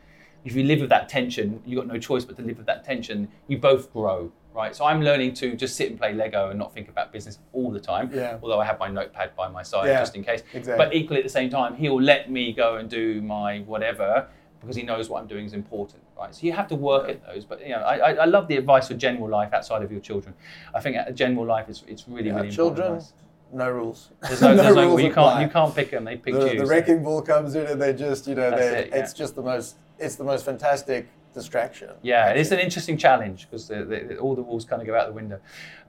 if 0.45 0.55
you 0.55 0.65
live 0.65 0.81
with 0.81 0.91
that 0.91 1.09
tension, 1.09 1.63
you've 1.65 1.79
got 1.81 1.87
no 1.87 1.99
choice 1.99 2.25
but 2.25 2.37
to 2.37 2.43
live 2.43 2.57
with 2.59 2.67
that 2.67 2.85
tension, 2.85 3.29
you 3.49 3.57
both 3.59 3.93
grow, 3.93 4.31
right? 4.55 4.75
So 4.77 4.85
I'm 4.85 5.01
learning 5.03 5.35
to 5.35 5.55
just 5.55 5.75
sit 5.77 5.91
and 5.91 5.99
play 5.99 6.13
Lego 6.13 6.51
and 6.51 6.59
not 6.59 6.73
think 6.75 6.89
about 6.89 7.13
business 7.13 7.39
all 7.53 7.71
the 7.71 7.81
time. 7.81 8.11
Yeah. 8.13 8.39
Although 8.43 8.61
I 8.61 8.65
have 8.65 8.79
my 8.79 8.89
notepad 8.89 9.35
by 9.37 9.49
my 9.49 9.63
side 9.63 9.87
Yeah, 9.89 10.01
just 10.01 10.15
in 10.17 10.23
case. 10.25 10.43
exactly. 10.53 10.85
But 10.85 10.95
equally 10.95 11.21
at 11.21 11.25
the 11.25 11.31
same 11.31 11.51
time, 11.51 11.77
he'll 11.77 12.01
let 12.01 12.31
me 12.31 12.53
go 12.53 12.77
and 12.77 12.89
do 12.91 13.23
my 13.23 13.61
whatever 13.61 14.29
because 14.65 14.77
he 14.77 14.83
knows 14.83 15.09
what 15.09 15.21
I'm 15.21 15.27
doing 15.27 15.45
is 15.45 15.53
important, 15.53 16.03
right? 16.19 16.35
So 16.35 16.47
you 16.47 16.53
have 16.53 16.69
to 16.69 16.75
work 16.75 17.09
at 17.09 17.25
those. 17.27 17.45
But 17.45 17.61
you 17.63 17.71
know, 17.71 17.81
I, 17.81 18.15
I, 18.15 18.25
love 18.25 18.49
the 18.49 18.57
advice 18.57 18.89
for 18.89 18.95
general 18.95 19.29
life 19.29 19.53
outside 19.53 19.83
of 19.83 19.93
your 19.93 20.01
children. 20.01 20.35
I 20.75 20.81
think 20.81 20.97
general 21.15 21.45
life 21.45 21.69
is 21.69 21.85
it's 21.87 22.09
really 22.09 22.29
Yeah, 22.29 22.37
really 22.37 22.51
children, 22.51 22.87
important. 22.87 23.13
advice. 23.13 23.53
no 23.53 23.71
rules. 23.71 24.11
There's 24.23 24.41
no, 24.41 24.57
there's 24.57 24.75
no, 24.75 24.89
rules 24.89 25.03
you 25.03 25.09
can't 25.09 25.19
apply. 25.19 25.43
you 25.43 25.49
can't 25.49 25.75
pick 25.75 25.91
them. 25.91 26.05
They 26.05 26.17
pick 26.17 26.35
the, 26.35 26.53
you. 26.53 26.59
the 26.61 26.67
so- 26.67 26.71
wrecking 26.71 27.03
ball 27.03 27.23
comes 27.23 27.55
in 27.55 27.67
and 27.67 27.81
they 27.81 27.93
just, 27.93 28.27
you 28.27 28.35
know, 28.35 28.51
they, 28.51 28.79
it, 28.79 28.89
yeah. 28.91 28.97
it's 28.97 29.13
just 29.13 29.35
the 29.35 29.43
most, 29.43 29.77
it's 29.99 30.17
the 30.17 30.25
most 30.25 30.45
fantastic 30.45 31.09
distraction. 31.35 31.91
Yeah, 32.03 32.31
it's 32.31 32.51
an 32.53 32.61
interesting 32.61 32.97
challenge 32.97 33.49
because 33.49 33.69
the, 33.69 33.85
the, 33.85 34.17
all 34.19 34.35
the 34.35 34.43
rules 34.43 34.65
kind 34.65 34.81
of 34.81 34.87
go 34.87 34.97
out 34.97 35.07
the 35.09 35.13
window. 35.13 35.41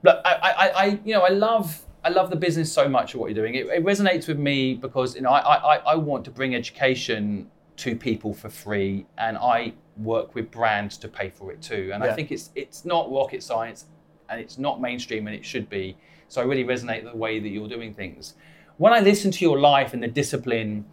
But 0.02 0.20
I, 0.26 0.32
I, 0.32 0.68
I, 0.68 1.00
you 1.04 1.14
know, 1.14 1.22
I 1.22 1.30
love, 1.30 1.82
I 2.04 2.10
love 2.10 2.30
the 2.30 2.36
business 2.36 2.70
so 2.72 2.88
much 2.88 3.14
of 3.14 3.20
what 3.20 3.28
you're 3.28 3.42
doing. 3.42 3.54
It, 3.54 3.66
it 3.66 3.84
resonates 3.84 4.28
with 4.28 4.38
me 4.38 4.74
because 4.74 5.14
you 5.14 5.22
know, 5.22 5.30
I, 5.30 5.76
I, 5.76 5.76
I 5.78 5.94
want 5.94 6.24
to 6.26 6.30
bring 6.30 6.54
education 6.54 7.50
to 7.76 7.96
people 7.96 8.32
for 8.34 8.48
free, 8.48 9.06
and 9.18 9.36
I 9.36 9.74
work 9.96 10.34
with 10.34 10.50
brands 10.50 10.96
to 10.98 11.08
pay 11.08 11.30
for 11.30 11.52
it 11.52 11.62
too. 11.62 11.90
And 11.92 12.02
I 12.02 12.12
think 12.12 12.30
it's 12.30 12.50
it's 12.54 12.84
not 12.84 13.10
rocket 13.10 13.42
science, 13.42 13.86
and 14.28 14.40
it's 14.40 14.58
not 14.58 14.80
mainstream, 14.80 15.26
and 15.26 15.36
it 15.36 15.44
should 15.44 15.68
be. 15.68 15.96
So 16.28 16.40
I 16.40 16.44
really 16.44 16.64
resonate 16.64 17.04
the 17.10 17.16
way 17.16 17.38
that 17.38 17.48
you're 17.48 17.68
doing 17.68 17.94
things. 17.94 18.34
When 18.78 18.92
I 18.92 19.00
listen 19.00 19.30
to 19.30 19.44
your 19.44 19.58
life 19.58 19.94
and 19.94 20.02
the 20.02 20.08
discipline, 20.08 20.84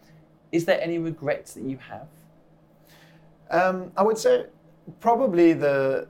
is 0.52 0.66
there 0.66 0.80
any 0.82 1.00
regrets 1.00 1.54
that 1.54 1.64
you 1.64 1.78
have? 1.90 2.08
Um, 3.50 3.92
I 3.98 4.04
would 4.04 4.18
say 4.18 4.46
probably 5.00 5.54
the 5.54 6.08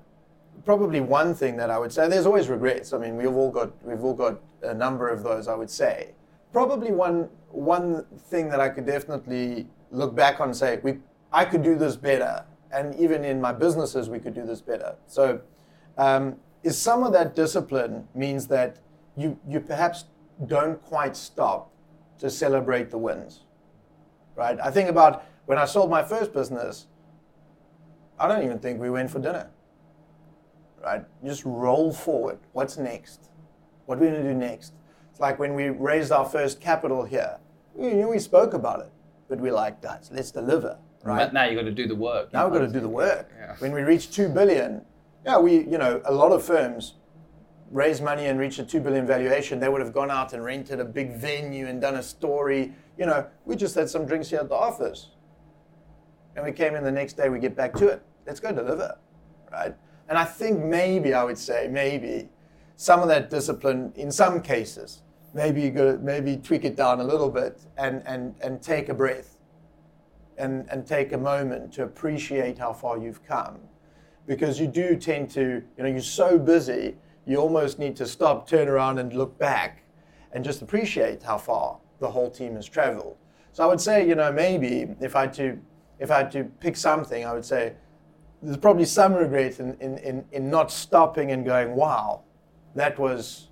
probably 0.65 1.01
one 1.01 1.33
thing 1.33 1.57
that 1.57 1.69
I 1.69 1.77
would 1.77 1.91
say. 1.91 2.07
There's 2.07 2.25
always 2.25 2.47
regrets. 2.47 2.93
I 2.93 2.97
mean, 2.97 3.17
we've 3.17 3.35
all 3.35 3.51
got 3.51 3.71
we've 3.83 4.03
all 4.03 4.13
got 4.13 4.39
a 4.61 4.73
number 4.73 5.09
of 5.09 5.23
those. 5.23 5.47
I 5.47 5.55
would 5.55 5.69
say 5.69 6.13
probably 6.51 6.91
one 6.91 7.29
one 7.49 8.05
thing 8.29 8.49
that 8.49 8.59
I 8.59 8.69
could 8.69 8.85
definitely 8.85 9.67
look 9.93 10.15
back 10.15 10.39
on 10.39 10.49
and 10.49 10.57
say 10.57 10.79
we 10.83 10.99
I 11.31 11.45
could 11.45 11.63
do 11.63 11.75
this 11.75 11.95
better, 11.95 12.45
and 12.71 12.93
even 12.95 13.23
in 13.23 13.41
my 13.41 13.51
businesses 13.51 14.09
we 14.09 14.19
could 14.19 14.33
do 14.33 14.45
this 14.45 14.61
better. 14.61 14.95
So, 15.07 15.41
um, 15.97 16.35
is 16.63 16.77
some 16.77 17.03
of 17.03 17.13
that 17.13 17.35
discipline 17.35 18.07
means 18.13 18.47
that 18.47 18.77
you 19.15 19.39
you 19.47 19.59
perhaps 19.59 20.05
don't 20.45 20.81
quite 20.83 21.15
stop 21.15 21.71
to 22.19 22.29
celebrate 22.29 22.89
the 22.89 22.97
wins, 22.97 23.41
right? 24.35 24.59
I 24.61 24.71
think 24.71 24.89
about 24.89 25.23
when 25.45 25.57
I 25.57 25.65
sold 25.65 25.89
my 25.89 26.03
first 26.03 26.33
business. 26.33 26.87
I 28.19 28.27
don't 28.27 28.43
even 28.43 28.59
think 28.59 28.79
we 28.79 28.89
went 28.89 29.09
for 29.09 29.19
dinner. 29.19 29.49
Right? 30.81 31.03
Just 31.25 31.43
roll 31.45 31.91
forward. 31.91 32.39
What's 32.51 32.77
next? 32.77 33.29
What 33.85 33.97
are 33.97 34.01
we 34.01 34.07
going 34.07 34.21
to 34.21 34.29
do 34.29 34.35
next? 34.35 34.73
It's 35.11 35.19
like 35.19 35.39
when 35.39 35.53
we 35.55 35.69
raised 35.69 36.11
our 36.11 36.25
first 36.25 36.61
capital 36.61 37.03
here. 37.03 37.39
We 37.75 38.05
we 38.05 38.19
spoke 38.19 38.53
about 38.53 38.79
it, 38.81 38.91
but 39.27 39.39
we're 39.39 39.53
like, 39.53 39.81
guys, 39.81 40.09
let's 40.13 40.31
deliver. 40.31 40.77
Right? 41.03 41.17
But 41.17 41.33
now 41.33 41.45
you've 41.45 41.57
got 41.57 41.65
to 41.65 41.71
do 41.71 41.87
the 41.87 41.95
work. 41.95 42.31
Now 42.33 42.45
we've 42.47 42.59
got 42.59 42.65
to 42.65 42.71
do 42.71 42.79
the 42.79 42.89
work. 42.89 43.29
Yeah. 43.37 43.55
When 43.59 43.73
we 43.73 43.81
reach 43.81 44.11
two 44.11 44.29
billion, 44.29 44.85
yeah, 45.25 45.37
we, 45.37 45.57
you 45.57 45.77
know, 45.77 46.01
a 46.05 46.13
lot 46.13 46.31
of 46.31 46.43
firms 46.43 46.95
raise 47.71 47.99
money 48.01 48.27
and 48.27 48.39
reach 48.39 48.59
a 48.59 48.63
two 48.63 48.79
billion 48.79 49.05
valuation. 49.05 49.59
They 49.59 49.67
would 49.67 49.81
have 49.81 49.93
gone 49.93 50.11
out 50.11 50.33
and 50.33 50.43
rented 50.43 50.79
a 50.79 50.85
big 50.85 51.15
venue 51.15 51.67
and 51.67 51.81
done 51.81 51.95
a 51.95 52.03
story. 52.03 52.73
You 52.97 53.05
know, 53.05 53.27
we 53.45 53.55
just 53.55 53.75
had 53.75 53.89
some 53.89 54.05
drinks 54.05 54.29
here 54.29 54.39
at 54.39 54.49
the 54.49 54.55
office, 54.55 55.09
and 56.35 56.45
we 56.45 56.51
came 56.51 56.75
in 56.75 56.83
the 56.83 56.91
next 56.91 57.13
day. 57.13 57.29
We 57.29 57.39
get 57.39 57.55
back 57.55 57.73
to 57.75 57.87
it. 57.87 58.03
Let's 58.25 58.39
go 58.39 58.51
deliver, 58.51 58.97
right? 59.51 59.75
And 60.07 60.17
I 60.17 60.25
think 60.25 60.63
maybe 60.63 61.13
I 61.13 61.23
would 61.23 61.37
say 61.37 61.67
maybe 61.69 62.29
some 62.75 63.01
of 63.01 63.07
that 63.07 63.29
discipline 63.29 63.91
in 63.95 64.11
some 64.11 64.41
cases. 64.41 65.01
Maybe 65.33 65.61
you 65.61 65.71
go, 65.71 65.97
maybe 66.01 66.37
tweak 66.37 66.63
it 66.63 66.75
down 66.75 66.99
a 66.99 67.03
little 67.03 67.29
bit 67.29 67.61
and, 67.77 68.03
and, 68.05 68.35
and 68.41 68.61
take 68.61 68.89
a 68.89 68.93
breath 68.93 69.39
and, 70.37 70.67
and 70.69 70.85
take 70.85 71.11
a 71.13 71.17
moment 71.17 71.73
to 71.73 71.83
appreciate 71.83 72.57
how 72.57 72.73
far 72.73 72.97
you've 72.97 73.23
come. 73.25 73.59
Because 74.27 74.59
you 74.59 74.67
do 74.67 74.95
tend 74.95 75.29
to, 75.31 75.63
you 75.77 75.83
know, 75.83 75.89
you're 75.89 76.01
so 76.01 76.37
busy, 76.37 76.95
you 77.25 77.37
almost 77.37 77.79
need 77.79 77.95
to 77.97 78.05
stop, 78.05 78.47
turn 78.47 78.67
around, 78.67 78.99
and 78.99 79.11
look 79.13 79.37
back 79.37 79.83
and 80.31 80.43
just 80.43 80.61
appreciate 80.61 81.23
how 81.23 81.37
far 81.37 81.77
the 81.99 82.09
whole 82.09 82.29
team 82.29 82.55
has 82.55 82.67
traveled. 82.67 83.17
So 83.51 83.63
I 83.63 83.67
would 83.67 83.81
say, 83.81 84.07
you 84.07 84.15
know, 84.15 84.31
maybe 84.31 84.95
if 84.99 85.15
I 85.15 85.21
had 85.21 85.33
to, 85.33 85.59
if 85.99 86.09
I 86.11 86.17
had 86.19 86.31
to 86.31 86.43
pick 86.43 86.75
something, 86.75 87.25
I 87.25 87.33
would 87.33 87.45
say 87.45 87.73
there's 88.41 88.57
probably 88.57 88.85
some 88.85 89.13
regret 89.13 89.59
in, 89.59 89.75
in, 89.79 89.97
in, 89.99 90.25
in 90.31 90.49
not 90.49 90.71
stopping 90.71 91.31
and 91.31 91.45
going, 91.45 91.75
wow, 91.75 92.23
that 92.75 92.99
was 92.99 93.49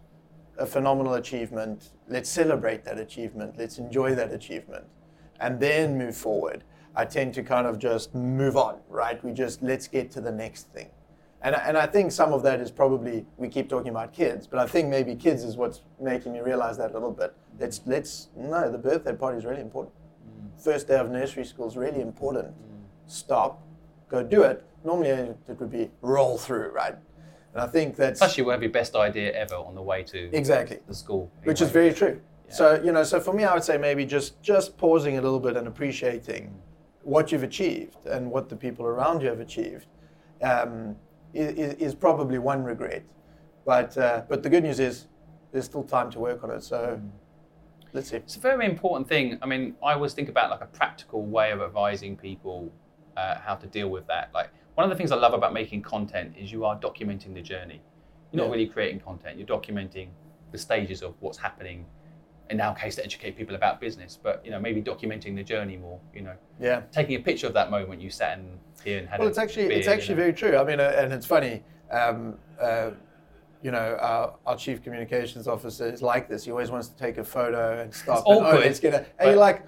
a 0.61 0.65
phenomenal 0.65 1.15
achievement. 1.15 1.89
Let's 2.07 2.29
celebrate 2.29 2.83
that 2.85 2.99
achievement. 2.99 3.55
Let's 3.57 3.77
enjoy 3.79 4.15
that 4.15 4.31
achievement. 4.31 4.85
And 5.39 5.59
then 5.59 5.97
move 5.97 6.15
forward. 6.15 6.63
I 6.95 7.05
tend 7.05 7.33
to 7.35 7.43
kind 7.43 7.65
of 7.65 7.79
just 7.79 8.13
move 8.13 8.55
on, 8.55 8.79
right? 8.87 9.23
We 9.23 9.31
just, 9.31 9.63
let's 9.63 9.87
get 9.87 10.11
to 10.11 10.21
the 10.21 10.31
next 10.31 10.71
thing. 10.71 10.89
And, 11.41 11.55
I- 11.55 11.63
and 11.67 11.77
I 11.77 11.87
think 11.87 12.11
some 12.11 12.31
of 12.33 12.43
that 12.43 12.59
is 12.59 12.69
probably, 12.69 13.25
we 13.37 13.47
keep 13.47 13.67
talking 13.69 13.89
about 13.89 14.13
kids, 14.13 14.45
but 14.45 14.59
I 14.59 14.67
think 14.67 14.87
maybe 14.89 15.15
kids 15.15 15.43
is 15.43 15.57
what's 15.57 15.81
making 15.99 16.33
me 16.33 16.41
realize 16.41 16.77
that 16.77 16.91
a 16.91 16.93
little 16.93 17.11
bit. 17.11 17.33
Let's, 17.59 17.81
let's, 17.85 18.27
no, 18.37 18.69
the 18.71 18.77
birthday 18.77 19.15
party 19.15 19.39
is 19.39 19.45
really 19.45 19.61
important. 19.61 19.95
Mm. 19.95 20.63
First 20.63 20.87
day 20.87 20.97
of 20.97 21.09
nursery 21.09 21.45
school 21.45 21.67
is 21.67 21.75
really 21.77 22.01
important. 22.01 22.49
Mm. 22.49 22.83
Stop, 23.07 23.63
go 24.09 24.21
do 24.21 24.43
it. 24.43 24.63
Normally 24.83 25.09
it 25.09 25.59
would 25.59 25.71
be 25.71 25.89
roll 26.01 26.37
through, 26.37 26.69
right? 26.71 26.95
And 27.53 27.61
I 27.61 27.67
think 27.67 27.95
that's 27.95 28.19
Plus, 28.19 28.37
you 28.37 28.45
will 28.45 28.51
have 28.51 28.61
your 28.63 28.71
best 28.71 28.95
idea 28.95 29.31
ever 29.33 29.55
on 29.55 29.75
the 29.75 29.81
way 29.81 30.03
to 30.03 30.35
exactly, 30.35 30.79
the 30.87 30.93
school. 30.93 31.31
which 31.43 31.61
is 31.61 31.69
very 31.69 31.93
true. 31.93 32.21
So 32.49 32.81
you 32.83 32.91
know, 32.91 33.03
so 33.03 33.19
for 33.19 33.33
me, 33.33 33.45
I 33.45 33.53
would 33.53 33.63
say 33.63 33.77
maybe 33.77 34.05
just 34.05 34.41
just 34.41 34.77
pausing 34.77 35.17
a 35.17 35.21
little 35.21 35.39
bit 35.39 35.55
and 35.55 35.67
appreciating 35.67 36.53
what 37.03 37.31
you've 37.31 37.43
achieved 37.43 38.05
and 38.05 38.29
what 38.29 38.49
the 38.49 38.55
people 38.55 38.85
around 38.85 39.21
you 39.21 39.29
have 39.29 39.39
achieved 39.39 39.87
um, 40.41 40.95
is, 41.33 41.73
is 41.75 41.95
probably 41.95 42.39
one 42.39 42.63
regret. 42.63 43.03
But 43.65 43.97
uh, 43.97 44.23
but 44.27 44.43
the 44.43 44.49
good 44.49 44.63
news 44.63 44.79
is 44.79 45.07
there's 45.51 45.65
still 45.65 45.83
time 45.83 46.11
to 46.11 46.19
work 46.19 46.43
on 46.43 46.51
it. 46.51 46.63
So 46.63 47.01
let's 47.93 48.09
see. 48.09 48.17
It's 48.17 48.35
a 48.35 48.39
very 48.39 48.65
important 48.65 49.07
thing. 49.07 49.37
I 49.41 49.45
mean, 49.45 49.75
I 49.83 49.93
always 49.93 50.13
think 50.13 50.29
about 50.29 50.49
like 50.49 50.61
a 50.61 50.67
practical 50.77 51.25
way 51.25 51.51
of 51.51 51.61
advising 51.61 52.15
people 52.17 52.71
uh, 53.17 53.35
how 53.35 53.55
to 53.55 53.67
deal 53.67 53.89
with 53.89 54.07
that. 54.07 54.31
Like 54.33 54.49
one 54.75 54.83
of 54.85 54.89
the 54.89 54.95
things 54.95 55.11
I 55.11 55.15
love 55.15 55.33
about 55.33 55.53
making 55.53 55.81
content 55.81 56.35
is 56.37 56.51
you 56.51 56.65
are 56.65 56.77
documenting 56.79 57.33
the 57.33 57.41
journey. 57.41 57.81
You're 58.31 58.39
not 58.43 58.45
Yeah. 58.47 58.51
really 58.51 58.67
creating 58.67 59.01
content. 59.01 59.37
You're 59.37 59.47
documenting 59.47 60.09
the 60.51 60.57
stages 60.57 61.01
of 61.01 61.15
what's 61.19 61.37
happening. 61.37 61.85
In 62.49 62.59
our 62.59 62.75
case, 62.75 62.95
to 62.95 63.03
educate 63.03 63.37
people 63.37 63.55
about 63.55 63.79
business, 63.79 64.17
but 64.21 64.43
you 64.45 64.51
know, 64.51 64.59
maybe 64.59 64.81
documenting 64.81 65.35
the 65.35 65.43
journey 65.43 65.77
more. 65.77 65.99
You 66.13 66.21
know, 66.21 66.35
Yeah. 66.59 66.81
taking 66.91 67.15
a 67.15 67.19
picture 67.19 67.47
of 67.47 67.53
that 67.53 67.71
moment 67.71 68.01
you 68.01 68.09
sat 68.09 68.37
in 68.37 68.59
here 68.83 68.99
and 68.99 69.07
had. 69.07 69.19
Well, 69.19 69.27
a 69.27 69.29
it's 69.29 69.37
actually 69.37 69.69
beer, 69.69 69.77
it's 69.77 69.87
you 69.87 69.93
actually 69.93 70.15
know. 70.15 70.21
very 70.21 70.33
true. 70.33 70.57
I 70.57 70.63
mean, 70.63 70.79
uh, 70.79 70.93
and 70.97 71.13
it's 71.13 71.25
funny. 71.25 71.63
Um, 71.91 72.37
uh, 72.59 72.91
you 73.61 73.71
know, 73.71 73.95
our, 74.01 74.35
our 74.45 74.57
chief 74.57 74.81
communications 74.83 75.47
officer 75.47 75.85
is 75.87 76.01
like 76.01 76.27
this. 76.27 76.45
He 76.45 76.51
always 76.51 76.71
wants 76.71 76.87
to 76.87 76.97
take 76.97 77.17
a 77.19 77.23
photo 77.23 77.79
and 77.81 77.93
stop. 77.93 78.19
It's 78.19 78.27
and, 78.29 78.37
oh, 78.39 78.45
awkward, 78.47 78.61
let's 78.65 78.79
get 78.79 78.93
a, 78.95 79.05
and 79.19 79.29
you're 79.29 79.35
like, 79.35 79.63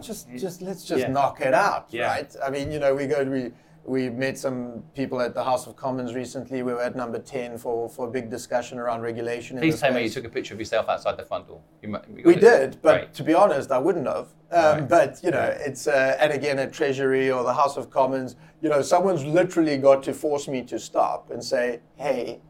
just, 0.00 0.28
just 0.36 0.60
let's 0.62 0.84
just 0.84 1.02
Yeah. 1.02 1.12
knock 1.12 1.40
it 1.40 1.54
out, 1.54 1.86
Yeah. 1.90 2.08
right? 2.08 2.36
I 2.44 2.50
mean, 2.50 2.72
you 2.72 2.80
know, 2.80 2.92
we 2.94 3.06
go, 3.06 3.24
to, 3.24 3.30
we 3.30 3.52
we 3.84 4.10
met 4.10 4.36
some 4.38 4.82
people 4.94 5.20
at 5.20 5.34
the 5.34 5.42
House 5.42 5.66
of 5.66 5.74
Commons 5.74 6.14
recently. 6.14 6.62
We 6.62 6.72
were 6.74 6.82
at 6.82 6.94
number 6.96 7.18
ten 7.18 7.56
for 7.58 7.88
for 7.88 8.06
a 8.08 8.10
big 8.10 8.30
discussion 8.30 8.78
around 8.78 9.00
regulation. 9.02 9.58
Please 9.58 9.80
the 9.80 9.86
tell 9.86 9.94
me 9.94 10.02
you 10.04 10.10
took 10.10 10.24
a 10.24 10.28
picture 10.28 10.54
of 10.54 10.60
yourself 10.60 10.88
outside 10.88 11.16
the 11.16 11.24
front 11.24 11.48
door. 11.48 11.60
You, 11.82 11.88
you 12.16 12.22
We 12.24 12.34
it. 12.36 12.40
did, 12.40 12.78
but 12.82 12.92
Great. 12.98 13.14
to 13.14 13.22
be 13.24 13.34
honest, 13.34 13.70
I 13.70 13.78
wouldn't 13.78 14.06
have. 14.06 14.28
Um, 14.52 14.80
Right. 14.80 14.88
But 14.88 15.20
you 15.22 15.30
know, 15.30 15.54
it's 15.66 15.86
uh, 15.86 16.16
and 16.20 16.32
again 16.32 16.58
at 16.58 16.72
Treasury 16.72 17.30
or 17.30 17.42
the 17.42 17.54
House 17.54 17.76
of 17.76 17.90
Commons, 17.90 18.36
you 18.60 18.68
know, 18.68 18.82
someone's 18.82 19.24
literally 19.24 19.76
got 19.78 20.02
to 20.04 20.12
force 20.12 20.46
me 20.48 20.62
to 20.64 20.78
stop 20.78 21.30
and 21.30 21.42
say, 21.42 21.80
"Hey, 21.96 22.40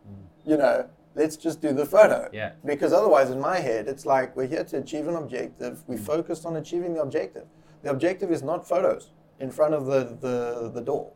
you 0.45 0.57
know, 0.57 0.89
let's 1.15 1.37
just 1.37 1.61
do 1.63 1.73
the 1.73 1.87
photo." 1.87 2.29
Yeah. 2.33 2.53
Because 2.65 2.93
otherwise, 2.93 3.31
in 3.31 3.39
my 3.41 3.59
head, 3.61 3.87
it's 3.87 4.05
like 4.05 4.35
we're 4.37 4.47
here 4.49 4.65
to 4.65 4.79
achieve 4.79 5.07
an 5.09 5.15
objective. 5.15 5.85
We 5.87 5.97
Mm. 5.97 6.01
focused 6.01 6.45
on 6.45 6.57
achieving 6.57 6.95
the 6.95 7.03
objective. 7.03 7.47
The 7.83 7.91
objective 7.91 8.31
is 8.33 8.43
not 8.43 8.67
photos 8.67 9.11
in 9.39 9.51
front 9.51 9.75
of 9.75 9.87
the 9.87 10.17
the, 10.21 10.71
the 10.75 10.81
door. 10.81 11.13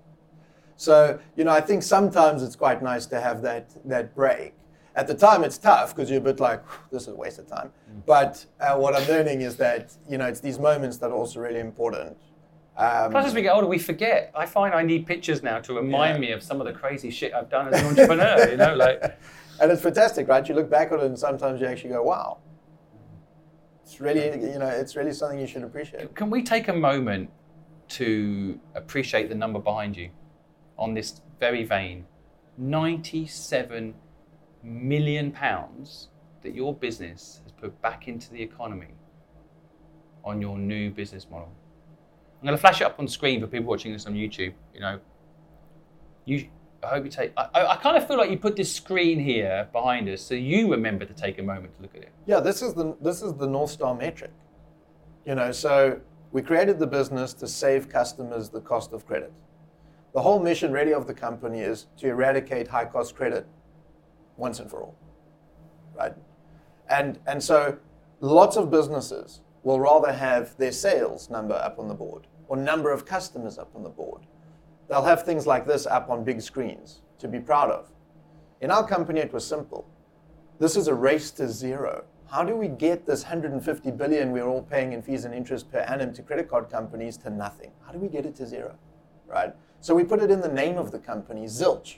So, 0.77 1.19
you 1.37 1.45
know, 1.45 1.53
I 1.53 1.61
think 1.61 1.83
sometimes 1.83 2.43
it's 2.43 2.57
quite 2.57 2.83
nice 2.83 3.07
to 3.07 3.21
have 3.21 3.43
that, 3.43 3.71
that 3.89 4.15
break. 4.15 4.55
At 4.97 5.07
the 5.07 5.15
time, 5.15 5.43
it's 5.43 5.59
tough 5.59 5.95
because 5.95 6.09
you're 6.09 6.21
a 6.21 6.23
bit 6.23 6.39
like, 6.41 6.63
this 6.91 7.03
is 7.03 7.09
a 7.09 7.15
waste 7.15 7.39
of 7.39 7.47
time. 7.49 7.73
But 8.07 8.45
uh, 8.61 8.77
what 8.77 8.95
I'm 8.95 9.07
learning 9.09 9.41
is 9.41 9.57
that, 9.57 9.97
you 10.09 10.19
know, 10.19 10.27
it's 10.27 10.41
these 10.41 10.59
moments 10.59 10.99
that 10.99 11.11
are 11.11 11.15
also 11.15 11.41
really 11.41 11.61
important. 11.61 12.17
Um, 12.77 13.11
Plus, 13.13 13.27
as 13.27 13.35
we 13.35 13.43
get 13.43 13.55
older, 13.55 13.67
we 13.67 13.79
forget. 13.79 14.33
I 14.37 14.47
find 14.47 14.75
I 14.75 14.83
need 14.83 15.07
pictures 15.07 15.43
now 15.43 15.59
to 15.61 15.75
remind 15.75 16.15
Yeah. 16.17 16.21
me 16.21 16.33
of 16.33 16.43
some 16.43 16.61
of 16.61 16.67
the 16.67 16.73
crazy 16.73 17.11
shit 17.11 17.33
I've 17.35 17.49
done 17.49 17.73
as 17.73 17.81
an 17.81 17.87
entrepreneur. 17.87 18.51
you 18.51 18.57
know, 18.57 18.75
like 18.75 19.01
and 19.61 19.71
it's 19.71 19.83
fantastic, 19.83 20.29
right? 20.29 20.49
You 20.49 20.55
look 20.57 20.71
back 20.71 20.91
on 20.93 21.01
it 21.01 21.07
and 21.07 21.19
sometimes 21.19 21.61
you 21.61 21.67
actually 21.67 21.91
go, 21.91 22.03
wow. 22.03 22.39
It's 23.85 24.01
really, 24.01 24.27
you 24.53 24.59
know, 24.59 24.67
it's 24.69 24.97
really 24.97 25.13
something 25.13 25.39
you 25.39 25.47
should 25.47 25.63
appreciate. 25.63 26.15
Can 26.15 26.31
we 26.31 26.43
take 26.43 26.69
a 26.69 26.73
moment 26.73 27.31
to 27.91 28.59
appreciate 28.75 29.29
the 29.29 29.35
number 29.35 29.59
behind 29.59 29.97
you 29.97 30.11
on 30.79 30.95
this 30.95 31.21
very 31.41 31.65
vein? 31.65 32.07
97 32.59 33.95
million 34.63 35.31
pounds 35.31 36.09
that 36.43 36.55
your 36.55 36.75
business 36.75 37.41
has 37.43 37.53
put 37.53 37.81
back 37.83 38.09
into 38.09 38.31
the 38.31 38.41
economy 38.41 38.95
on 40.25 40.41
your 40.41 40.59
new 40.59 40.91
business 40.91 41.27
model. 41.31 41.51
I'm 42.41 42.47
going 42.47 42.57
to 42.57 42.61
flash 42.61 42.81
it 42.81 42.85
up 42.85 42.99
on 42.99 43.09
screen 43.09 43.41
for 43.41 43.47
people 43.47 43.67
watching 43.67 43.93
this 43.93 44.07
on 44.07 44.15
YouTube. 44.15 44.53
You 44.75 44.81
know, 44.81 45.01
you. 46.25 46.49
I 46.83 46.89
hope 46.89 47.05
you 47.05 47.11
take. 47.11 47.33
I, 47.39 47.49
I, 47.55 47.77
kind 47.77 47.97
of 47.97 48.07
feel 48.07 48.19
like 48.19 48.31
you 48.31 48.37
put 48.37 48.57
this 48.57 48.71
screen 48.71 49.19
here 49.19 49.67
behind 49.73 50.07
us, 50.11 50.21
so 50.21 50.35
you 50.35 50.71
remember 50.71 51.07
to 51.07 51.15
take 51.15 51.39
a 51.39 51.43
moment 51.43 51.75
to 51.77 51.83
look 51.83 51.95
at 51.95 52.03
it. 52.03 52.13
Yeah, 52.27 52.41
this 52.41 52.61
is 52.61 52.75
the 52.75 52.95
this 53.01 53.23
is 53.23 53.33
the 53.35 53.47
North 53.47 53.71
Star 53.71 53.95
metric. 53.95 54.33
You 55.25 55.35
know, 55.35 55.51
so 55.51 55.99
we 56.33 56.43
created 56.43 56.79
the 56.79 56.87
business 56.87 57.33
to 57.35 57.49
save 57.49 57.89
customers 57.89 58.51
the 58.51 58.61
cost 58.61 58.93
of 58.93 59.07
credit. 59.07 59.33
The 60.15 60.23
whole 60.23 60.39
mission 60.39 60.73
really 60.73 60.95
of 60.95 61.09
the 61.09 61.15
company 61.15 61.61
is 61.61 61.89
to 61.99 62.09
eradicate 62.09 62.69
high 62.69 62.85
cost 62.85 63.17
credit 63.17 63.47
once 64.37 64.61
and 64.61 64.71
for 64.71 64.81
all. 64.81 64.97
Right? 65.95 66.15
And 66.89 67.19
and 67.27 67.43
so 67.43 67.79
lots 68.21 68.57
of 68.57 68.71
businesses 68.71 69.41
will 69.65 69.81
rather 69.81 70.13
have 70.13 70.57
their 70.57 70.71
sales 70.73 71.31
number 71.31 71.55
up 71.55 71.79
on 71.79 71.89
the 71.89 71.95
board 71.95 72.29
or 72.47 72.57
number 72.57 72.93
of 72.93 73.05
customers 73.05 73.59
up 73.59 73.71
on 73.75 73.83
the 73.83 73.89
board. 73.89 74.23
They'll 74.89 75.03
have 75.03 75.25
things 75.25 75.47
like 75.47 75.67
this 75.67 75.87
up 75.87 76.09
on 76.11 76.23
big 76.23 76.41
screens 76.41 77.01
to 77.19 77.27
be 77.27 77.41
proud 77.41 77.71
of. 77.71 77.91
In 78.61 78.71
our 78.71 78.87
company, 78.87 79.21
it 79.21 79.33
was 79.33 79.45
simple. 79.47 79.89
This 80.61 80.77
is 80.77 80.87
a 80.87 80.95
race 80.95 81.31
to 81.33 81.49
zero. 81.49 82.05
How 82.31 82.45
do 82.45 82.55
we 82.55 82.69
get 82.69 83.07
this 83.07 83.25
150 83.25 83.91
billion 83.93 84.31
we're 84.31 84.47
all 84.47 84.63
paying 84.63 84.93
in 84.93 85.03
fees 85.03 85.25
and 85.25 85.35
interest 85.35 85.71
per 85.73 85.79
annum 85.79 86.13
to 86.15 86.23
credit 86.23 86.49
card 86.49 86.71
companies 86.71 87.17
to 87.19 87.31
nothing? 87.31 87.73
How 87.85 87.93
do 87.93 87.99
we 87.99 88.09
get 88.09 88.27
it 88.27 88.37
to 88.37 88.47
zero? 88.47 88.77
Right? 89.27 89.55
So 89.85 89.95
we 89.95 90.03
put 90.03 90.23
it 90.23 90.31
in 90.31 90.41
the 90.41 90.49
name 90.49 90.79
of 90.79 90.93
the 90.93 90.99
company, 90.99 91.45
Zilch. 91.45 91.97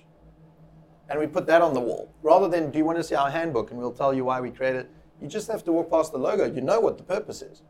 And 1.09 1.21
we 1.21 1.29
put 1.29 1.47
that 1.47 1.63
on 1.63 1.73
the 1.73 1.79
wall. 1.79 2.13
Rather 2.21 2.49
than, 2.49 2.73
do 2.73 2.79
you 2.79 2.85
want 2.85 2.99
to 2.99 3.05
see 3.05 3.15
our 3.15 3.31
handbook? 3.31 3.71
And 3.71 3.79
we'll 3.79 3.93
tell 3.93 4.13
you 4.13 4.25
why 4.25 4.41
we 4.41 4.51
created 4.51 4.87
it. 4.87 4.91
You 5.23 5.29
just 5.29 5.47
have 5.47 5.63
to 5.67 5.71
walk 5.71 5.89
past 5.89 6.11
the 6.11 6.19
logo. 6.19 6.53
You 6.53 6.63
know 6.63 6.81
what 6.81 6.99
the 6.99 7.05
purpose 7.05 7.43
is. 7.43 7.63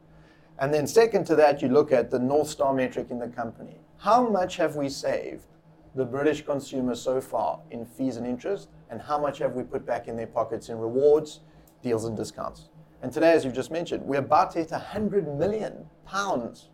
And 0.59 0.73
then, 0.73 0.87
second 0.87 1.27
to 1.27 1.37
that, 1.37 1.61
you 1.61 1.69
look 1.69 1.93
at 1.93 2.11
the 2.11 2.19
North 2.19 2.49
Star 2.49 2.73
metric 2.73 3.09
in 3.11 3.19
the 3.19 3.29
company. 3.29 3.77
How 3.99 4.27
much 4.27 4.57
have 4.57 4.75
we 4.75 4.89
saved 4.89 5.49
the 5.95 6.07
British 6.07 6.47
consumer 6.47 6.95
so 6.95 7.21
far 7.21 7.61
in 7.71 7.85
fees 7.85 8.17
and 8.17 8.27
interest? 8.27 8.71
And 8.89 9.03
how 9.03 9.19
much 9.19 9.37
have 9.41 9.53
we 9.53 9.65
put 9.65 9.85
back 9.85 10.09
in 10.09 10.17
their 10.17 10.29
pockets 10.29 10.71
in 10.71 10.79
rewards, 10.79 11.41
deals, 11.83 12.07
and 12.07 12.17
discounts? 12.17 12.71
And 13.03 13.13
today, 13.13 13.33
as 13.33 13.45
you've 13.45 13.53
just 13.53 13.71
mentioned, 13.71 14.03
we're 14.03 14.21
about 14.21 14.53
to 14.53 14.61
hit 14.61 14.71
100 14.71 15.29
million 15.37 15.85
pounds 16.07 16.71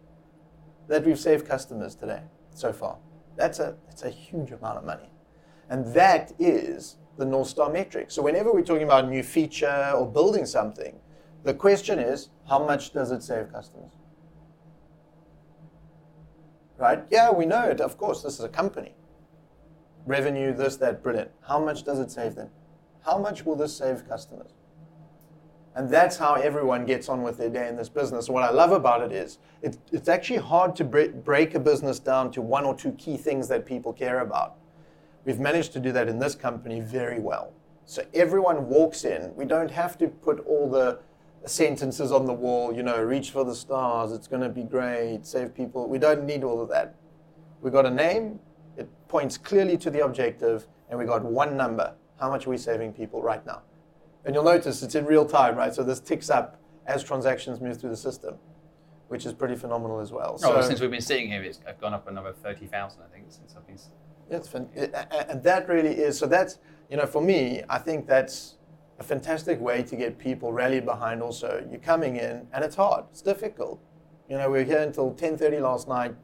that 0.87 1.05
we've 1.05 1.19
saved 1.19 1.49
customers 1.49 1.97
today 1.97 2.23
so 2.55 2.73
far. 2.73 2.99
That's 3.37 3.59
a, 3.59 3.77
that's 3.87 4.03
a 4.03 4.11
huge 4.11 4.53
amount 4.53 4.79
of 4.79 4.85
money. 4.85 5.11
And 5.69 5.87
that 5.95 6.33
is 6.39 6.97
the 7.17 7.25
North 7.25 7.49
Star 7.49 7.71
metric. 7.71 8.11
So 8.11 8.23
whenever 8.23 8.53
we're 8.53 8.63
talking 8.63 8.83
about 8.83 9.05
a 9.05 9.09
new 9.09 9.23
feature 9.23 9.93
or 9.95 10.07
building 10.07 10.47
something, 10.47 10.99
the 11.45 11.55
question 11.55 11.99
is, 11.99 12.29
how 12.49 12.65
much 12.65 12.93
does 12.93 13.11
it 13.11 13.23
save 13.23 13.53
customers? 13.53 13.93
Right? 16.79 17.05
Yeah, 17.11 17.31
we 17.31 17.47
know 17.47 17.65
it. 17.65 17.81
Of 17.81 17.97
course, 17.97 18.23
this 18.23 18.35
is 18.35 18.45
a 18.45 18.49
company. 18.49 18.95
Revenue, 20.07 20.53
this, 20.53 20.77
that, 20.77 21.03
brilliant. 21.03 21.31
How 21.47 21.65
much 21.65 21.85
does 21.85 21.99
it 22.01 22.11
save 22.11 22.35
them? 22.35 22.51
How 23.05 23.19
much 23.19 23.45
will 23.45 23.57
this 23.57 23.77
save 23.77 24.09
customers? 24.09 24.53
And 25.75 25.89
that's 25.89 26.19
how 26.19 26.35
everyone 26.35 26.85
gets 26.85 27.09
on 27.09 27.23
with 27.23 27.39
their 27.39 27.49
day 27.49 27.69
in 27.69 27.77
this 27.77 27.89
business. 27.89 28.29
What 28.29 28.43
I 28.43 28.51
love 28.51 28.73
about 28.73 29.03
it 29.03 29.11
is 29.11 29.39
it, 29.63 29.79
it's 29.91 30.09
actually 30.09 30.39
hard 30.39 30.77
to 30.77 30.85
break 30.85 31.55
a 31.55 31.61
business 31.61 31.99
down 31.99 32.31
to 32.33 32.43
one 32.43 32.65
or 32.65 32.75
two 32.75 32.93
key 32.93 33.17
things 33.17 33.49
that 33.49 33.65
people 33.65 33.93
care 33.93 34.21
about. 34.21 34.57
We've 35.25 35.39
managed 35.39 35.73
to 35.75 35.81
do 35.81 35.93
that 35.93 36.09
in 36.09 36.19
this 36.19 36.35
company 36.35 36.81
very 36.81 37.21
well. 37.21 37.53
So 37.87 38.05
everyone 38.13 38.69
walks 38.69 39.05
in. 39.05 39.35
We 39.35 39.45
don't 39.45 39.71
have 39.71 39.97
to 39.99 40.09
put 40.09 40.41
all 40.47 40.71
the 40.71 40.99
sentences 41.47 42.13
on 42.13 42.27
the 42.27 42.33
wall, 42.33 42.75
you 42.75 42.83
know, 42.83 43.03
reach 43.03 43.31
for 43.31 43.45
the 43.45 43.55
stars, 43.55 44.13
it's 44.13 44.29
going 44.29 44.43
to 44.43 44.49
be 44.49 44.63
great, 44.63 45.27
save 45.27 45.55
people. 45.55 45.89
We 45.89 45.99
don't 45.99 46.25
need 46.25 46.45
all 46.45 46.61
of 46.61 46.69
that. 46.69 46.95
We 47.61 47.71
got 47.71 47.87
a 47.87 47.91
name, 47.91 48.39
it 48.77 48.89
points 49.09 49.39
clearly 49.39 49.77
to 49.79 49.91
the 49.91 50.05
objective, 50.05 50.67
and 50.89 50.99
we 50.99 51.05
got 51.05 51.25
one 51.25 51.57
number. 51.57 51.95
How 52.21 52.29
much 52.29 52.47
are 52.47 52.51
we 52.51 52.59
saving 52.59 52.93
people 52.93 53.23
right 53.23 53.45
now? 53.47 53.63
And 54.25 54.35
you'll 54.35 54.45
notice 54.45 54.83
it's 54.83 54.95
in 54.95 55.05
real 55.05 55.27
time, 55.27 55.57
right? 55.57 55.75
So 55.75 55.83
this 55.83 56.01
ticks 56.01 56.31
up 56.31 56.61
as 56.87 57.03
transactions 57.03 57.61
move 57.61 57.81
through 57.81 57.91
the 57.91 57.97
system, 57.97 58.37
which 59.09 59.27
is 59.27 59.33
pretty 59.33 59.57
phenomenal 59.57 60.01
as 60.01 60.13
well. 60.13 60.39
Oh, 60.45 60.61
so, 60.61 60.63
since 60.63 60.81
we've 60.81 60.91
been 60.91 61.01
sitting 61.01 61.29
here, 61.29 61.43
it's 61.43 61.61
gone 61.81 61.95
up 61.95 62.09
another 62.09 62.33
30,000, 62.33 63.03
I 63.03 63.13
think, 63.13 63.27
since 63.29 63.55
I've 63.57 63.67
been. 63.67 63.79
It's 64.31 64.49
fun. 64.49 64.69
And 64.75 65.43
that 65.43 65.69
really 65.69 65.91
is, 65.91 66.19
so 66.19 66.27
that's, 66.27 66.59
you 66.91 66.97
know, 66.97 67.07
for 67.07 67.21
me, 67.21 67.63
I 67.69 67.79
think 67.79 68.07
that's 68.07 68.57
a 68.99 69.03
fantastic 69.03 69.61
way 69.61 69.83
to 69.83 69.97
get 69.97 70.19
people 70.19 70.53
rallied 70.53 70.85
behind 70.85 71.23
also. 71.23 71.67
You're 71.71 71.81
coming 71.81 72.17
in, 72.17 72.47
and 72.53 72.65
it's 72.65 72.77
hard, 72.77 73.05
it's 73.11 73.23
difficult. 73.23 73.81
You 74.29 74.39
know, 74.39 74.49
we 74.49 74.59
were 74.59 74.65
here 74.65 74.81
until 74.81 75.13
10.30 75.13 75.61
last 75.61 75.89
night 75.89 76.15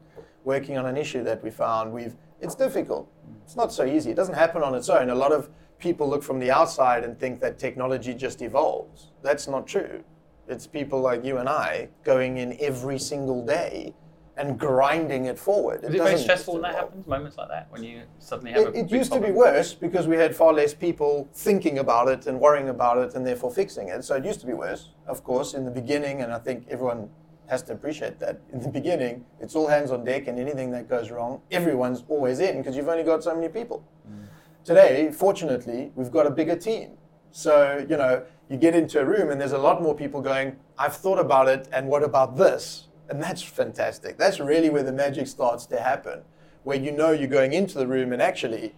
working 0.43 0.77
on 0.77 0.85
an 0.85 0.97
issue 0.97 1.23
that 1.23 1.43
we 1.43 1.51
found. 1.51 1.91
We've, 1.91 2.15
it's 2.39 2.55
difficult. 2.55 3.11
It's 3.43 3.55
not 3.55 3.71
so 3.71 3.85
easy. 3.85 4.11
It 4.11 4.15
doesn't 4.15 4.35
happen 4.35 4.63
on 4.63 4.73
its 4.73 4.89
own. 4.89 5.09
A 5.09 5.15
lot 5.15 5.31
of 5.31 5.49
people 5.79 6.09
look 6.09 6.23
from 6.23 6.39
the 6.39 6.51
outside 6.51 7.03
and 7.03 7.17
think 7.19 7.39
that 7.41 7.57
technology 7.57 8.13
just 8.13 8.41
evolves. 8.41 9.07
That's 9.23 9.47
not 9.47 9.65
true. 9.67 10.03
It's 10.47 10.67
people 10.67 10.99
like 10.99 11.23
you 11.23 11.37
and 11.37 11.47
I 11.47 11.89
going 12.03 12.37
in 12.37 12.57
every 12.59 12.99
single 12.99 13.45
day 13.45 13.93
and 14.35 14.57
grinding 14.57 15.25
it 15.25 15.37
forward. 15.37 15.83
It 15.83 15.89
Is 15.89 15.95
it 15.95 16.03
very 16.03 16.17
stressful 16.17 16.53
when 16.53 16.63
that 16.63 16.75
happens? 16.75 17.05
Moments 17.05 17.37
like 17.37 17.49
that 17.49 17.67
when 17.69 17.83
you 17.83 18.03
suddenly 18.19 18.53
have 18.53 18.67
it, 18.67 18.75
it 18.75 18.91
used 18.91 19.11
problem? 19.11 19.29
to 19.29 19.33
be 19.33 19.37
worse 19.37 19.73
because 19.73 20.07
we 20.07 20.15
had 20.15 20.35
far 20.35 20.53
less 20.53 20.73
people 20.73 21.27
thinking 21.33 21.79
about 21.79 22.07
it 22.07 22.25
and 22.25 22.39
worrying 22.39 22.69
about 22.69 22.97
it 22.97 23.15
and 23.15 23.27
therefore 23.27 23.51
fixing 23.51 23.89
it. 23.89 24.03
So 24.03 24.15
it 24.15 24.25
used 24.25 24.39
to 24.41 24.47
be 24.47 24.53
worse, 24.53 24.89
of 25.07 25.23
course, 25.23 25.53
in 25.53 25.65
the 25.65 25.71
beginning, 25.71 26.21
and 26.21 26.31
I 26.31 26.39
think 26.39 26.67
everyone 26.69 27.09
has 27.47 27.61
to 27.63 27.73
appreciate 27.73 28.19
that. 28.19 28.39
In 28.53 28.61
the 28.61 28.69
beginning, 28.69 29.25
it's 29.39 29.55
all 29.55 29.67
hands 29.67 29.91
on 29.91 30.05
deck, 30.05 30.27
and 30.27 30.39
anything 30.39 30.71
that 30.71 30.87
goes 30.87 31.09
wrong, 31.09 31.41
everyone's 31.49 32.03
always 32.07 32.39
in 32.39 32.59
because 32.59 32.75
you've 32.77 32.87
only 32.87 33.03
got 33.03 33.23
so 33.23 33.33
many 33.33 33.49
people. 33.49 33.83
Mm. 34.07 34.27
Today, 34.69 35.11
fortunately, 35.11 35.91
we've 35.95 36.11
got 36.11 36.27
a 36.27 36.29
bigger 36.29 36.55
team. 36.55 36.91
So, 37.31 37.83
you 37.89 37.97
know, 37.97 38.21
you 38.51 38.55
get 38.55 38.75
into 38.75 38.99
a 38.99 39.03
room 39.03 39.31
and 39.31 39.41
there's 39.41 39.51
a 39.51 39.57
lot 39.57 39.81
more 39.81 39.95
people 39.95 40.21
going, 40.21 40.57
I've 40.77 40.95
thought 40.95 41.17
about 41.17 41.47
it, 41.47 41.67
and 41.73 41.87
what 41.87 42.03
about 42.03 42.37
this? 42.37 42.87
And 43.09 43.19
that's 43.19 43.41
fantastic. 43.41 44.19
That's 44.19 44.39
really 44.39 44.69
where 44.69 44.83
the 44.83 44.91
magic 44.91 45.25
starts 45.25 45.65
to 45.73 45.79
happen, 45.79 46.21
where 46.65 46.77
you 46.77 46.91
know 46.91 47.09
you're 47.09 47.27
going 47.27 47.53
into 47.53 47.79
the 47.79 47.87
room 47.87 48.13
and 48.13 48.21
actually 48.21 48.75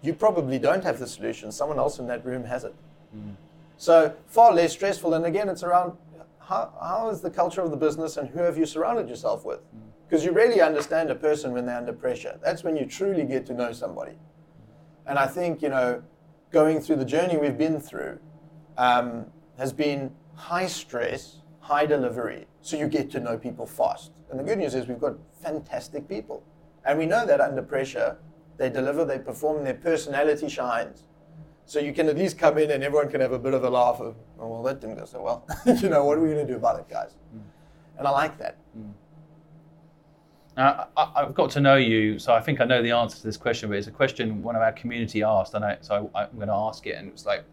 you 0.00 0.14
probably 0.14 0.58
don't 0.58 0.84
have 0.84 0.98
the 0.98 1.06
solution. 1.06 1.52
Someone 1.52 1.78
else 1.78 1.98
in 1.98 2.06
that 2.06 2.24
room 2.24 2.44
has 2.44 2.64
it. 2.64 2.74
Mm. 3.14 3.36
So 3.76 4.14
far 4.26 4.54
less 4.54 4.72
stressful. 4.72 5.12
And 5.12 5.26
again, 5.26 5.50
it's 5.50 5.62
around 5.62 5.98
how, 6.38 6.72
how 6.80 7.10
is 7.10 7.20
the 7.20 7.30
culture 7.30 7.60
of 7.60 7.70
the 7.70 7.76
business 7.76 8.16
and 8.16 8.26
who 8.30 8.38
have 8.38 8.56
you 8.56 8.64
surrounded 8.64 9.06
yourself 9.06 9.44
with? 9.44 9.60
Because 10.08 10.22
mm. 10.22 10.28
you 10.28 10.32
really 10.32 10.62
understand 10.62 11.10
a 11.10 11.14
person 11.14 11.52
when 11.52 11.66
they're 11.66 11.76
under 11.76 11.92
pressure. 11.92 12.40
That's 12.42 12.64
when 12.64 12.74
you 12.74 12.86
truly 12.86 13.24
get 13.24 13.44
to 13.48 13.52
know 13.52 13.72
somebody. 13.72 14.16
And 15.06 15.18
I 15.18 15.26
think, 15.26 15.62
you 15.62 15.68
know, 15.68 16.02
going 16.50 16.80
through 16.80 16.96
the 16.96 17.04
journey 17.04 17.36
we've 17.36 17.58
been 17.58 17.80
through 17.80 18.18
um, 18.76 19.26
has 19.58 19.72
been 19.72 20.12
high 20.34 20.66
stress 20.66 21.40
high 21.70 21.86
delivery, 21.86 22.46
so 22.62 22.76
you 22.76 22.88
get 22.88 23.10
to 23.12 23.20
know 23.20 23.38
people 23.38 23.64
fast. 23.64 24.10
And 24.30 24.40
the 24.40 24.42
good 24.42 24.58
news 24.58 24.74
is 24.74 24.88
we've 24.88 25.00
got 25.00 25.14
fantastic 25.40 26.08
people. 26.08 26.42
And 26.84 26.98
we 26.98 27.06
know 27.06 27.24
that 27.26 27.40
under 27.40 27.62
pressure, 27.62 28.18
they 28.56 28.70
deliver, 28.70 29.04
they 29.04 29.20
perform, 29.20 29.62
their 29.62 29.74
personality 29.74 30.48
shines. 30.48 31.04
So 31.66 31.78
you 31.78 31.92
can 31.92 32.08
at 32.08 32.16
least 32.16 32.38
come 32.38 32.58
in 32.58 32.72
and 32.72 32.82
everyone 32.82 33.08
can 33.08 33.20
have 33.20 33.30
a 33.30 33.38
bit 33.38 33.54
of 33.54 33.62
a 33.62 33.70
laugh 33.70 34.00
of, 34.00 34.16
oh, 34.40 34.48
well, 34.48 34.62
that 34.64 34.80
didn't 34.80 34.96
go 34.96 35.04
so 35.04 35.22
well. 35.22 35.46
you 35.80 35.88
know, 35.88 36.04
what 36.04 36.18
are 36.18 36.20
we 36.20 36.30
going 36.30 36.44
to 36.44 36.52
do 36.52 36.56
about 36.56 36.80
it, 36.80 36.88
guys? 36.88 37.12
Mm. 37.36 37.42
And 37.98 38.08
I 38.08 38.10
like 38.10 38.36
that. 38.38 38.56
Mm. 38.76 38.92
Now, 40.60 40.88
I, 40.94 41.20
have 41.20 41.32
got 41.32 41.48
to 41.52 41.60
know 41.60 41.76
you, 41.76 42.18
so 42.18 42.34
I 42.34 42.40
think 42.42 42.60
I 42.60 42.66
know 42.66 42.82
the 42.82 42.90
answer 42.90 43.16
to 43.16 43.22
this 43.22 43.38
question, 43.38 43.70
but 43.70 43.78
it's 43.78 43.86
a 43.86 43.90
question 43.90 44.42
one 44.42 44.56
of 44.56 44.60
our 44.60 44.72
community 44.72 45.22
asked, 45.22 45.54
and 45.54 45.64
I, 45.64 45.78
so 45.80 46.10
I, 46.14 46.24
I'm 46.24 46.36
going 46.36 46.48
to 46.48 46.54
ask 46.54 46.86
it, 46.86 46.96
and 46.96 47.08
it's 47.08 47.24
like, 47.24 47.44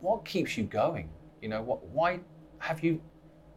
what 0.00 0.24
keeps 0.24 0.56
you 0.56 0.64
going? 0.64 1.10
You 1.42 1.50
know, 1.50 1.60
what, 1.60 1.84
why, 1.88 2.20
have 2.56 2.82
you 2.82 3.02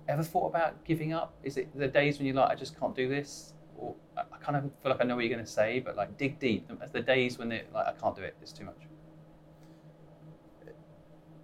ever 0.10 0.24
thought 0.24 0.48
about 0.48 0.84
giving 0.84 1.14
up? 1.14 1.36
Is 1.42 1.56
it 1.56 1.70
the 1.74 1.88
days 1.88 2.18
when 2.18 2.28
you're 2.28 2.36
like, 2.36 2.50
I 2.50 2.56
just 2.56 2.78
can't 2.78 2.94
do 2.94 3.08
this? 3.08 3.54
Or 3.78 3.96
I 4.18 4.24
kind 4.42 4.58
of 4.58 4.64
feel 4.84 4.92
like 4.92 5.00
I 5.00 5.06
know 5.06 5.16
what 5.16 5.24
you're 5.24 5.34
going 5.34 5.46
to 5.46 5.50
say, 5.50 5.80
but 5.80 5.96
like 5.96 6.18
dig 6.18 6.38
deep. 6.38 6.70
The 6.92 7.00
days 7.00 7.40
when 7.40 7.48
like, 7.48 7.88
I 7.88 7.94
can't 7.94 8.14
do 8.14 8.24
it, 8.24 8.36
it's 8.42 8.52
too 8.52 8.66
much. 8.66 8.76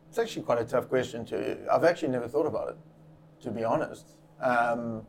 It's 0.10 0.20
actually 0.20 0.42
quite 0.42 0.60
a 0.60 0.66
tough 0.66 0.90
question 0.90 1.24
to. 1.28 1.60
I've 1.72 1.86
actually 1.86 2.10
never 2.10 2.28
thought 2.28 2.46
about 2.46 2.72
it, 2.72 2.78
to 3.44 3.52
be 3.52 3.64
honest. 3.64 4.18
Um, 4.42 5.04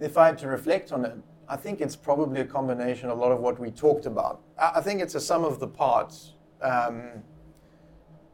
if 0.00 0.16
I 0.16 0.26
had 0.26 0.38
to 0.38 0.48
reflect 0.48 0.92
on 0.92 1.04
it, 1.04 1.14
I 1.48 1.56
think 1.56 1.80
it's 1.80 1.96
probably 1.96 2.40
a 2.40 2.44
combination 2.44 3.08
of 3.08 3.18
a 3.18 3.20
lot 3.20 3.32
of 3.32 3.40
what 3.40 3.58
we 3.58 3.70
talked 3.70 4.06
about. 4.06 4.42
I 4.58 4.80
think 4.80 5.00
it's 5.00 5.14
a 5.14 5.20
sum 5.20 5.44
of 5.44 5.60
the 5.60 5.68
parts. 5.68 6.32
Um, 6.60 7.22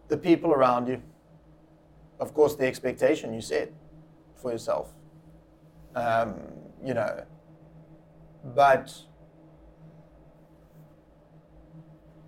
the 0.09 0.17
people 0.17 0.53
around 0.53 0.89
you, 0.89 1.03
of 2.21 2.33
course, 2.35 2.55
the 2.55 2.67
expectation 2.67 3.35
you 3.35 3.41
set 3.41 3.73
for 4.37 4.51
yourself. 4.51 4.93
Um, 5.95 6.35
you 6.83 6.95
know, 6.95 7.25
but 8.55 8.95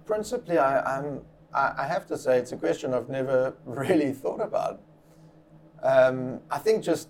principally, 0.05 0.59
I, 0.59 0.99
I'm, 0.99 1.23
I 1.53 1.87
have 1.87 2.07
to 2.09 2.19
say 2.19 2.39
it's 2.39 2.53
a 2.53 2.57
question 2.57 2.93
I've 2.93 3.09
never 3.09 3.55
really 3.65 4.13
thought 4.13 4.41
about. 4.41 4.81
Um, 5.83 6.41
I 6.51 6.59
think 6.59 6.83
just 6.83 7.09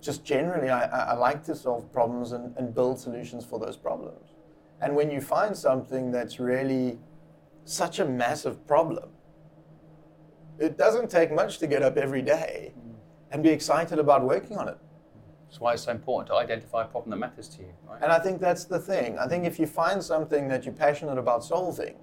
just 0.00 0.24
generally, 0.24 0.70
I, 0.70 1.12
I, 1.12 1.14
like 1.14 1.44
to 1.44 1.54
solve 1.54 1.92
problems 1.92 2.32
and, 2.32 2.56
and 2.56 2.74
build 2.74 2.98
solutions 2.98 3.44
for 3.44 3.58
those 3.58 3.76
problems. 3.76 4.30
And 4.80 4.96
when 4.96 5.10
you 5.10 5.20
find 5.20 5.56
something 5.56 6.10
that's 6.10 6.40
really 6.40 6.98
such 7.64 7.98
a 7.98 8.04
massive 8.04 8.66
problem, 8.66 9.10
it 10.58 10.76
doesn't 10.76 11.10
take 11.10 11.32
much 11.32 11.58
to 11.58 11.66
get 11.66 11.82
up 11.82 11.96
every 11.96 12.22
day 12.22 12.72
mm. 12.78 12.94
and 13.30 13.42
be 13.42 13.50
excited 13.50 13.98
about 13.98 14.24
working 14.24 14.56
on 14.56 14.68
it. 14.68 14.78
That's 15.48 15.60
why 15.60 15.72
it's 15.72 15.82
so 15.82 15.90
important 15.90 16.28
to 16.28 16.36
identify 16.36 16.84
a 16.84 16.86
problem 16.86 17.10
that 17.10 17.16
matters 17.16 17.48
to 17.48 17.62
you. 17.62 17.72
Right? 17.88 18.00
And 18.02 18.12
I 18.12 18.20
think 18.20 18.40
that's 18.40 18.64
the 18.64 18.78
thing. 18.78 19.18
I 19.18 19.26
think 19.26 19.44
if 19.44 19.58
you 19.58 19.66
find 19.66 20.02
something 20.02 20.48
that 20.48 20.64
you're 20.64 20.74
passionate 20.74 21.18
about 21.18 21.44
solving, 21.44 21.96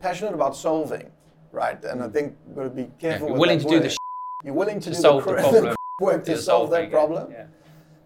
passionate 0.00 0.34
about 0.34 0.54
solving, 0.56 1.10
right? 1.50 1.82
And 1.84 2.02
I 2.02 2.06
mm. 2.06 2.12
think 2.12 2.36
you've 2.46 2.56
got 2.56 2.62
to 2.64 2.70
be 2.70 2.90
careful. 2.98 3.28
Yeah, 3.28 3.32
you're 3.32 3.40
willing 3.40 3.58
to 3.58 3.66
word. 3.66 3.82
do 3.82 3.88
the. 3.88 3.96
You're 4.44 4.54
willing 4.54 4.80
to, 4.80 4.90
to 4.90 4.96
solve 4.96 5.24
the, 5.24 5.32
the 5.32 5.38
problem. 5.38 5.76
Work 6.00 6.24
to 6.24 6.38
solve 6.38 6.70
that 6.70 6.90
problem. 6.90 7.30
Yeah. 7.30 7.46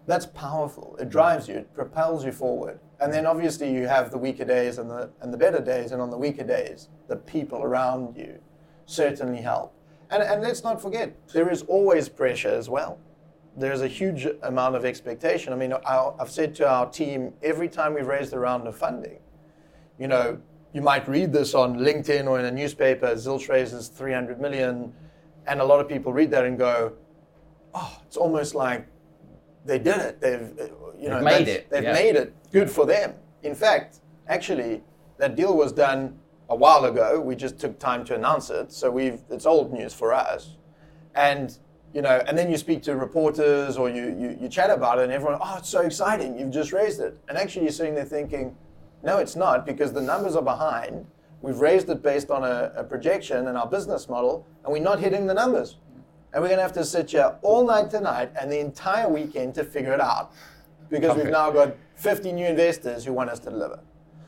That's 0.05 0.25
powerful. 0.25 0.95
It 0.99 1.09
drives 1.09 1.47
you, 1.47 1.55
it 1.55 1.73
propels 1.73 2.23
you 2.23 2.31
forward. 2.31 2.79
And 2.99 3.11
then 3.11 3.25
obviously 3.25 3.71
you 3.73 3.87
have 3.87 4.09
the 4.09 4.17
weaker 4.17 4.45
days 4.45 4.77
and 4.77 4.89
the 4.89 5.09
and 5.21 5.33
the 5.33 5.37
better 5.37 5.59
days, 5.59 5.91
and 5.91 6.01
on 6.01 6.09
the 6.09 6.17
weaker 6.17 6.43
days, 6.43 6.89
the 7.07 7.15
people 7.15 7.61
around 7.61 8.15
you 8.15 8.39
certainly 8.85 9.41
help. 9.41 9.73
And 10.09 10.23
and 10.23 10.41
let's 10.41 10.63
not 10.63 10.81
forget, 10.81 11.15
there 11.27 11.51
is 11.51 11.63
always 11.63 12.09
pressure 12.09 12.49
as 12.49 12.69
well. 12.69 12.99
There's 13.55 13.81
a 13.81 13.87
huge 13.87 14.27
amount 14.43 14.75
of 14.75 14.85
expectation. 14.85 15.51
I 15.51 15.55
mean, 15.55 15.73
I've 15.73 16.29
said 16.29 16.55
to 16.55 16.69
our 16.69 16.89
team 16.89 17.33
every 17.41 17.67
time 17.67 17.95
we've 17.95 18.07
raised 18.07 18.33
a 18.33 18.39
round 18.39 18.67
of 18.67 18.77
funding, 18.77 19.19
you 19.99 20.07
know, 20.07 20.39
you 20.73 20.81
might 20.81 21.07
read 21.07 21.33
this 21.33 21.55
on 21.55 21.77
LinkedIn 21.77 22.27
or 22.27 22.39
in 22.39 22.45
a 22.45 22.51
newspaper, 22.51 23.07
Zilch 23.15 23.49
raises 23.49 23.87
300 23.87 24.39
million, 24.39 24.93
and 25.47 25.59
a 25.59 25.65
lot 25.65 25.79
of 25.79 25.89
people 25.89 26.13
read 26.13 26.29
that 26.31 26.45
and 26.45 26.57
go, 26.57 26.93
oh, 27.77 28.01
it's 28.05 28.17
almost 28.17 28.55
like 28.55 28.87
they 29.65 29.79
did 29.79 29.97
it. 29.97 30.21
They've, 30.21 30.51
uh, 30.59 30.63
you 30.99 31.09
know, 31.09 31.15
They've 31.15 31.23
made 31.23 31.47
it, 31.47 31.69
They've 31.69 31.83
yeah. 31.83 31.93
made 31.93 32.15
it. 32.15 32.33
Good 32.51 32.69
for 32.69 32.85
them. 32.85 33.13
In 33.43 33.53
fact, 33.53 33.99
actually, 34.27 34.83
that 35.17 35.35
deal 35.35 35.55
was 35.55 35.71
done 35.71 36.17
a 36.49 36.55
while 36.55 36.85
ago. 36.85 37.19
We 37.19 37.35
just 37.35 37.59
took 37.59 37.77
time 37.77 38.03
to 38.05 38.15
announce 38.15 38.49
it, 38.49 38.71
so 38.71 38.89
we've 38.89 39.21
it's 39.29 39.45
old 39.45 39.73
news 39.73 39.93
for 39.93 40.13
us. 40.13 40.55
And 41.15 41.57
you 41.93 42.01
know, 42.01 42.21
and 42.27 42.37
then 42.37 42.51
you 42.51 42.57
speak 42.57 42.83
to 42.83 42.95
reporters 42.95 43.77
or 43.77 43.89
you, 43.89 44.15
you, 44.19 44.37
you 44.41 44.49
chat 44.49 44.69
about 44.69 44.99
it, 44.99 45.03
and 45.03 45.11
everyone, 45.11 45.39
oh, 45.41 45.55
it's 45.57 45.69
so 45.69 45.81
exciting, 45.81 46.37
you've 46.37 46.51
just 46.51 46.73
raised 46.73 46.99
it. 46.99 47.17
And 47.27 47.37
actually, 47.37 47.63
you're 47.63 47.71
sitting 47.71 47.95
there 47.95 48.05
thinking, 48.05 48.55
no, 49.03 49.17
it's 49.17 49.35
not, 49.35 49.65
because 49.65 49.93
the 49.93 50.01
numbers 50.01 50.35
are 50.35 50.43
behind. 50.43 51.05
We've 51.41 51.59
raised 51.59 51.89
it 51.89 52.03
based 52.03 52.29
on 52.29 52.43
a, 52.43 52.73
a 52.75 52.83
projection 52.83 53.47
and 53.47 53.57
our 53.57 53.67
business 53.67 54.09
model, 54.09 54.45
and 54.63 54.73
we're 54.73 54.83
not 54.83 54.99
hitting 54.99 55.27
the 55.27 55.33
numbers. 55.33 55.77
And 56.33 56.41
we're 56.41 56.49
going 56.49 56.57
to 56.57 56.63
have 56.63 56.73
to 56.73 56.85
sit 56.85 57.11
here 57.11 57.35
all 57.41 57.65
night 57.65 57.89
tonight 57.89 58.31
and 58.39 58.51
the 58.51 58.59
entire 58.59 59.07
weekend 59.07 59.55
to 59.55 59.63
figure 59.63 59.93
it 59.93 60.01
out 60.01 60.33
because 60.89 61.15
we've 61.15 61.31
now 61.31 61.51
got 61.51 61.75
50 61.95 62.31
new 62.31 62.45
investors 62.45 63.05
who 63.05 63.13
want 63.13 63.29
us 63.29 63.39
to 63.39 63.49
deliver. 63.49 63.79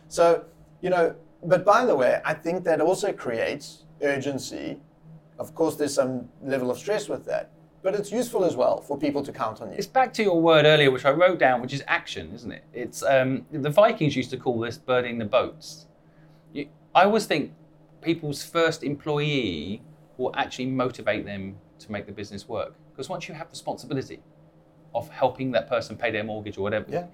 So, 0.08 0.46
you 0.82 0.90
know, 0.90 1.16
but 1.44 1.66
by 1.66 1.86
the 1.86 1.96
way, 1.96 2.22
I 2.26 2.34
think 2.34 2.64
that 2.66 2.82
also 2.82 3.14
creates 3.14 3.84
urgency. 4.02 4.80
Of 5.38 5.56
course, 5.56 5.76
there's 5.76 5.94
some 5.94 6.28
level 6.44 6.72
of 6.72 6.78
stress 6.78 7.08
with 7.08 7.26
that, 7.26 7.52
but 7.82 7.96
it's 7.96 8.12
useful 8.12 8.44
as 8.44 8.56
well 8.56 8.82
for 8.82 8.98
people 8.98 9.24
to 9.24 9.32
count 9.32 9.62
on 9.62 9.72
you. 9.72 9.78
It's 9.78 9.88
back 9.88 10.14
to 10.14 10.24
your 10.24 10.42
word 10.42 10.66
earlier, 10.66 10.92
which 10.92 11.06
I 11.06 11.12
wrote 11.12 11.40
down, 11.40 11.62
which 11.62 11.74
is 11.74 11.84
action, 11.88 12.32
isn't 12.34 12.52
it? 12.52 12.64
It's 12.74 13.04
um, 13.04 13.46
the 13.52 13.70
Vikings 13.70 14.16
used 14.16 14.32
to 14.32 14.38
call 14.38 14.60
this 14.60 14.78
burning 14.78 15.18
the 15.18 15.26
boats. 15.26 15.86
You, 16.52 16.68
I 16.94 17.04
always 17.04 17.26
think 17.26 17.54
people's 18.02 18.44
first 18.44 18.84
employee 18.84 19.82
will 20.18 20.32
actually 20.36 20.66
motivate 20.66 21.26
them 21.26 21.56
to 21.80 21.92
make 21.92 22.06
the 22.06 22.12
business 22.12 22.48
work 22.48 22.74
because 22.92 23.10
once 23.10 23.28
you 23.28 23.34
have 23.34 23.48
responsibility 23.50 24.22
of 24.94 25.10
helping 25.10 25.52
that 25.52 25.68
person 25.70 25.96
pay 25.96 26.12
their 26.12 26.24
mortgage 26.24 26.58
or 26.58 26.62
whatever, 26.62 26.86
Yeah. 26.90 27.06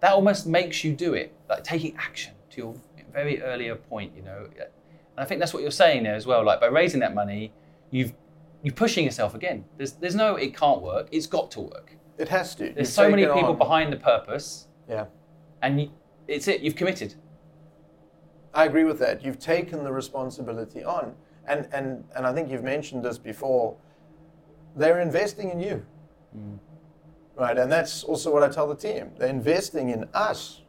that 0.00 0.12
almost 0.12 0.46
makes 0.46 0.84
you 0.84 0.92
do 0.94 1.14
it, 1.14 1.32
like 1.48 1.64
taking 1.64 1.96
action 1.96 2.34
to 2.50 2.56
your 2.60 2.74
very 3.12 3.42
earlier 3.42 3.74
point, 3.76 4.12
you 4.16 4.22
know. 4.22 4.48
And 4.58 4.68
I 5.18 5.24
think 5.24 5.40
that's 5.40 5.52
what 5.54 5.62
you're 5.62 5.70
saying 5.70 6.02
there 6.04 6.14
as 6.14 6.26
well. 6.26 6.44
Like 6.44 6.60
by 6.60 6.66
raising 6.66 7.00
that 7.00 7.14
money, 7.14 7.52
you've 7.90 8.12
you're 8.62 8.74
pushing 8.74 9.04
yourself 9.04 9.34
again. 9.34 9.64
There's 9.76 9.92
there's 9.92 10.14
no 10.14 10.36
it 10.36 10.56
can't 10.56 10.80
work. 10.82 11.08
It's 11.12 11.26
got 11.26 11.50
to 11.52 11.60
work. 11.60 11.96
It 12.18 12.28
has 12.28 12.54
to. 12.56 12.64
There's 12.64 12.76
You've 12.76 12.88
so 12.88 13.10
many 13.10 13.24
people 13.26 13.50
on- 13.50 13.58
behind 13.58 13.92
the 13.92 13.96
purpose, 13.98 14.68
Yeah. 14.88 15.06
and 15.62 15.80
you, 15.80 15.90
it's 16.28 16.48
it. 16.48 16.60
You've 16.62 16.76
committed. 16.76 17.14
I 18.54 18.64
agree 18.66 18.84
with 18.84 18.98
that. 19.00 19.24
You've 19.24 19.38
taken 19.40 19.82
the 19.84 19.92
responsibility 19.92 20.84
on. 20.84 21.14
And, 21.46 21.68
and, 21.72 22.04
and 22.16 22.26
I 22.26 22.32
think 22.32 22.50
you've 22.50 22.62
mentioned 22.62 23.04
this 23.04 23.18
before. 23.18 23.76
They're 24.76 25.00
investing 25.00 25.50
in 25.50 25.60
you. 25.60 25.84
Right? 27.36 27.56
And 27.58 27.70
that's 27.70 28.04
also 28.04 28.32
what 28.32 28.42
I 28.42 28.48
tell 28.48 28.68
the 28.68 28.76
team. 28.76 29.10
They're 29.18 29.28
investing 29.28 29.90
in 29.90 30.08
us. 30.14 30.62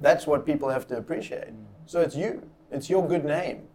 That's 0.00 0.26
what 0.26 0.44
people 0.44 0.68
have 0.68 0.86
to 0.88 0.96
appreciate. 0.96 1.48
So 1.86 2.00
it's 2.00 2.16
you, 2.16 2.48
it's 2.70 2.88
your 2.90 3.06
good 3.06 3.24
name. 3.24 3.68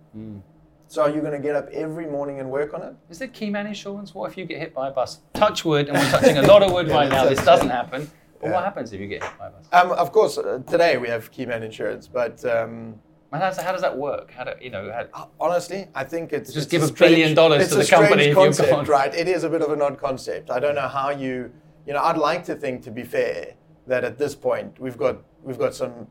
So 0.90 1.02
are 1.04 1.10
you 1.10 1.20
going 1.22 1.34
to 1.34 1.40
get 1.40 1.56
up 1.56 1.68
every 1.70 2.08
morning 2.08 2.40
and 2.40 2.50
work 2.50 2.74
on 2.74 2.82
it? 2.82 2.96
Is 3.10 3.20
there 3.20 3.28
key 3.28 3.50
man 3.50 3.68
insurance? 3.68 4.16
What 4.16 4.32
if 4.32 4.38
you 4.38 4.46
get 4.46 4.60
hit 4.60 4.74
by 4.74 4.88
a 4.88 4.92
bus? 4.92 5.20
Touch 5.34 5.66
wood, 5.66 5.90
and 5.90 5.98
we're 5.98 6.10
touching 6.10 6.38
a 6.38 6.42
lot 6.44 6.64
of 6.64 6.72
wood 6.72 6.88
right 7.00 7.10
now. 7.10 7.26
This 7.26 7.44
doesn't 7.44 7.70
happen. 7.70 8.10
But 8.40 8.48
Yeah. 8.48 8.54
what 8.56 8.64
happens 8.64 8.94
if 8.94 9.02
you 9.02 9.08
get 9.08 9.22
hit 9.24 9.38
by 9.38 9.48
a 9.48 9.50
bus? 9.52 9.66
Um, 9.74 9.92
of 9.92 10.12
course, 10.12 10.38
uh, 10.38 10.60
today 10.68 10.98
we 10.98 11.08
have 11.10 11.32
Keyman 11.32 11.62
Insurance, 11.62 12.08
but 12.08 12.44
um, 12.46 13.00
How 13.32 13.40
does, 13.40 13.58
how 13.58 13.72
does 13.74 13.82
that 13.82 13.98
work? 13.98 14.32
How 14.32 14.46
do 14.46 14.52
you 14.62 14.70
know? 14.70 14.90
How, 14.92 15.24
uh, 15.24 15.28
honestly, 15.40 15.88
I 15.94 16.04
think 16.06 16.32
it's 16.32 16.54
Just 16.54 16.72
it's 16.74 16.90
give 16.90 16.90
a 16.90 16.94
billion 16.94 17.36
dollars 17.36 17.64
it's 17.64 17.72
to 17.72 17.76
a 17.76 17.80
the 17.80 17.86
strange 17.86 18.10
company 18.10 18.34
concept, 18.34 18.88
right? 18.88 19.14
It 19.14 19.28
is 19.28 19.44
a 19.44 19.50
bit 19.50 19.62
of 19.62 19.72
an 19.72 19.82
odd 19.82 19.98
concept. 20.00 20.50
I 20.50 20.60
don't 20.60 20.76
know 20.76 20.88
how 20.88 21.10
you, 21.10 21.52
you 21.86 21.94
know, 21.94 22.02
I'd 22.02 22.18
like 22.18 22.46
to 22.46 22.56
think, 22.56 22.84
to 22.84 22.92
be 22.92 23.04
fair, 23.04 23.54
that 23.86 24.04
at 24.04 24.18
this 24.18 24.34
point 24.36 24.80
we've 24.80 24.98
got 24.98 25.18
we've 25.44 25.58
got 25.60 25.76
some 25.76 26.08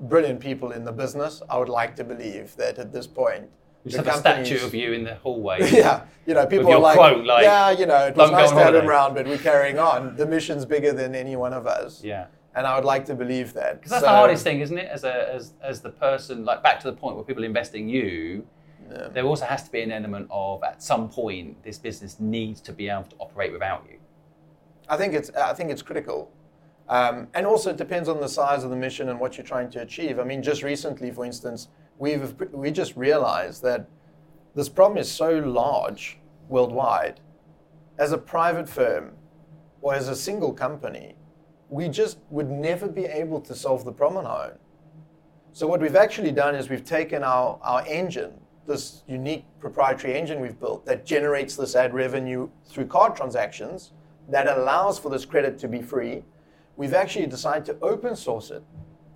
brilliant 0.00 0.40
people 0.40 0.72
in 0.72 0.84
the 0.84 0.92
business. 0.92 1.42
I 1.50 1.58
would 1.58 1.68
like 1.68 1.96
to 1.96 2.04
believe 2.04 2.56
that 2.56 2.78
at 2.78 2.92
this 2.92 3.06
point, 3.06 3.44
you 3.84 3.90
just 3.90 4.04
have 4.04 4.14
a 4.14 4.18
statue 4.18 4.64
of 4.64 4.74
you 4.74 4.92
in 4.92 5.04
the 5.04 5.16
hallway. 5.16 5.58
yeah, 5.70 6.04
you 6.26 6.32
know, 6.32 6.46
people 6.46 6.72
are 6.72 6.78
like, 6.78 6.96
quote, 6.96 7.26
like, 7.26 7.42
yeah, 7.42 7.70
you 7.70 7.84
know, 7.84 8.06
it 8.06 8.16
was 8.16 8.30
nice 8.30 8.50
to 8.50 8.56
have 8.56 8.68
him 8.68 8.72
holiday." 8.72 8.86
around, 8.86 9.14
but 9.14 9.26
we're 9.26 9.36
carrying 9.36 9.78
on. 9.78 10.16
The 10.16 10.24
mission's 10.26 10.64
bigger 10.64 10.92
than 10.94 11.14
any 11.14 11.36
one 11.36 11.52
of 11.52 11.66
us. 11.66 12.02
Yeah. 12.02 12.26
And 12.56 12.66
I 12.66 12.76
would 12.76 12.84
like 12.84 13.04
to 13.06 13.14
believe 13.14 13.52
that. 13.54 13.74
Because 13.74 13.90
that's 13.90 14.02
So- 14.02 14.06
the 14.10 14.16
hardest 14.16 14.44
thing, 14.44 14.60
isn't 14.60 14.78
it? 14.78 14.88
As 14.90 15.04
a 15.04 15.34
as, 15.34 15.54
as 15.62 15.80
the 15.80 15.90
person, 15.90 16.44
like 16.44 16.62
back 16.62 16.78
to 16.80 16.90
the 16.90 16.96
point 16.96 17.16
where 17.16 17.24
people 17.24 17.44
invest 17.44 17.74
in 17.74 17.88
you, 17.88 18.46
there 19.12 19.24
also 19.24 19.44
has 19.46 19.62
to 19.64 19.72
be 19.72 19.82
an 19.82 19.90
element 19.90 20.28
of 20.30 20.62
at 20.62 20.82
some 20.82 21.08
point 21.08 21.62
this 21.64 21.78
business 21.78 22.20
needs 22.20 22.60
to 22.60 22.72
be 22.72 22.88
able 22.88 23.04
to 23.04 23.16
operate 23.18 23.52
without 23.52 23.84
you. 23.90 23.98
I 24.88 24.96
think 24.96 25.14
it's 25.14 25.30
I 25.30 25.54
think 25.54 25.70
it's 25.70 25.82
critical, 25.82 26.30
um, 26.88 27.28
and 27.34 27.46
also 27.46 27.70
it 27.70 27.76
depends 27.76 28.08
on 28.08 28.20
the 28.20 28.28
size 28.28 28.62
of 28.62 28.70
the 28.70 28.76
mission 28.76 29.08
and 29.08 29.18
what 29.18 29.36
you're 29.36 29.46
trying 29.46 29.70
to 29.70 29.80
achieve. 29.80 30.18
I 30.18 30.24
mean, 30.24 30.42
just 30.42 30.62
recently, 30.62 31.10
for 31.10 31.24
instance, 31.24 31.68
we've 31.98 32.34
we 32.52 32.70
just 32.70 32.94
realized 32.96 33.62
that 33.62 33.88
this 34.54 34.68
problem 34.68 34.98
is 34.98 35.10
so 35.10 35.30
large 35.38 36.18
worldwide. 36.48 37.20
As 37.98 38.12
a 38.12 38.18
private 38.18 38.68
firm 38.68 39.12
or 39.80 39.94
as 39.94 40.08
a 40.08 40.16
single 40.16 40.52
company, 40.52 41.14
we 41.74 41.88
just 41.88 42.18
would 42.30 42.48
never 42.48 42.86
be 42.86 43.04
able 43.04 43.40
to 43.40 43.52
solve 43.52 43.84
the 43.84 43.90
problem 43.90 44.24
on 44.24 44.30
our 44.30 44.44
own. 44.44 44.58
So 45.52 45.66
what 45.66 45.80
we've 45.80 45.96
actually 45.96 46.30
done 46.30 46.54
is 46.54 46.70
we've 46.70 46.84
taken 46.84 47.24
our, 47.24 47.58
our 47.62 47.84
engine, 47.88 48.32
this 48.64 49.02
unique 49.08 49.44
proprietary 49.58 50.16
engine 50.16 50.38
we've 50.40 50.58
built 50.60 50.86
that 50.86 51.04
generates 51.04 51.56
this 51.56 51.74
ad 51.74 51.92
revenue 51.92 52.48
through 52.64 52.86
card 52.86 53.16
transactions 53.16 53.90
that 54.28 54.46
allows 54.46 55.00
for 55.00 55.10
this 55.10 55.24
credit 55.24 55.58
to 55.58 55.66
be 55.66 55.82
free. 55.82 56.22
We've 56.76 56.94
actually 56.94 57.26
decided 57.26 57.64
to 57.64 57.76
open 57.82 58.14
source 58.14 58.52
it. 58.52 58.62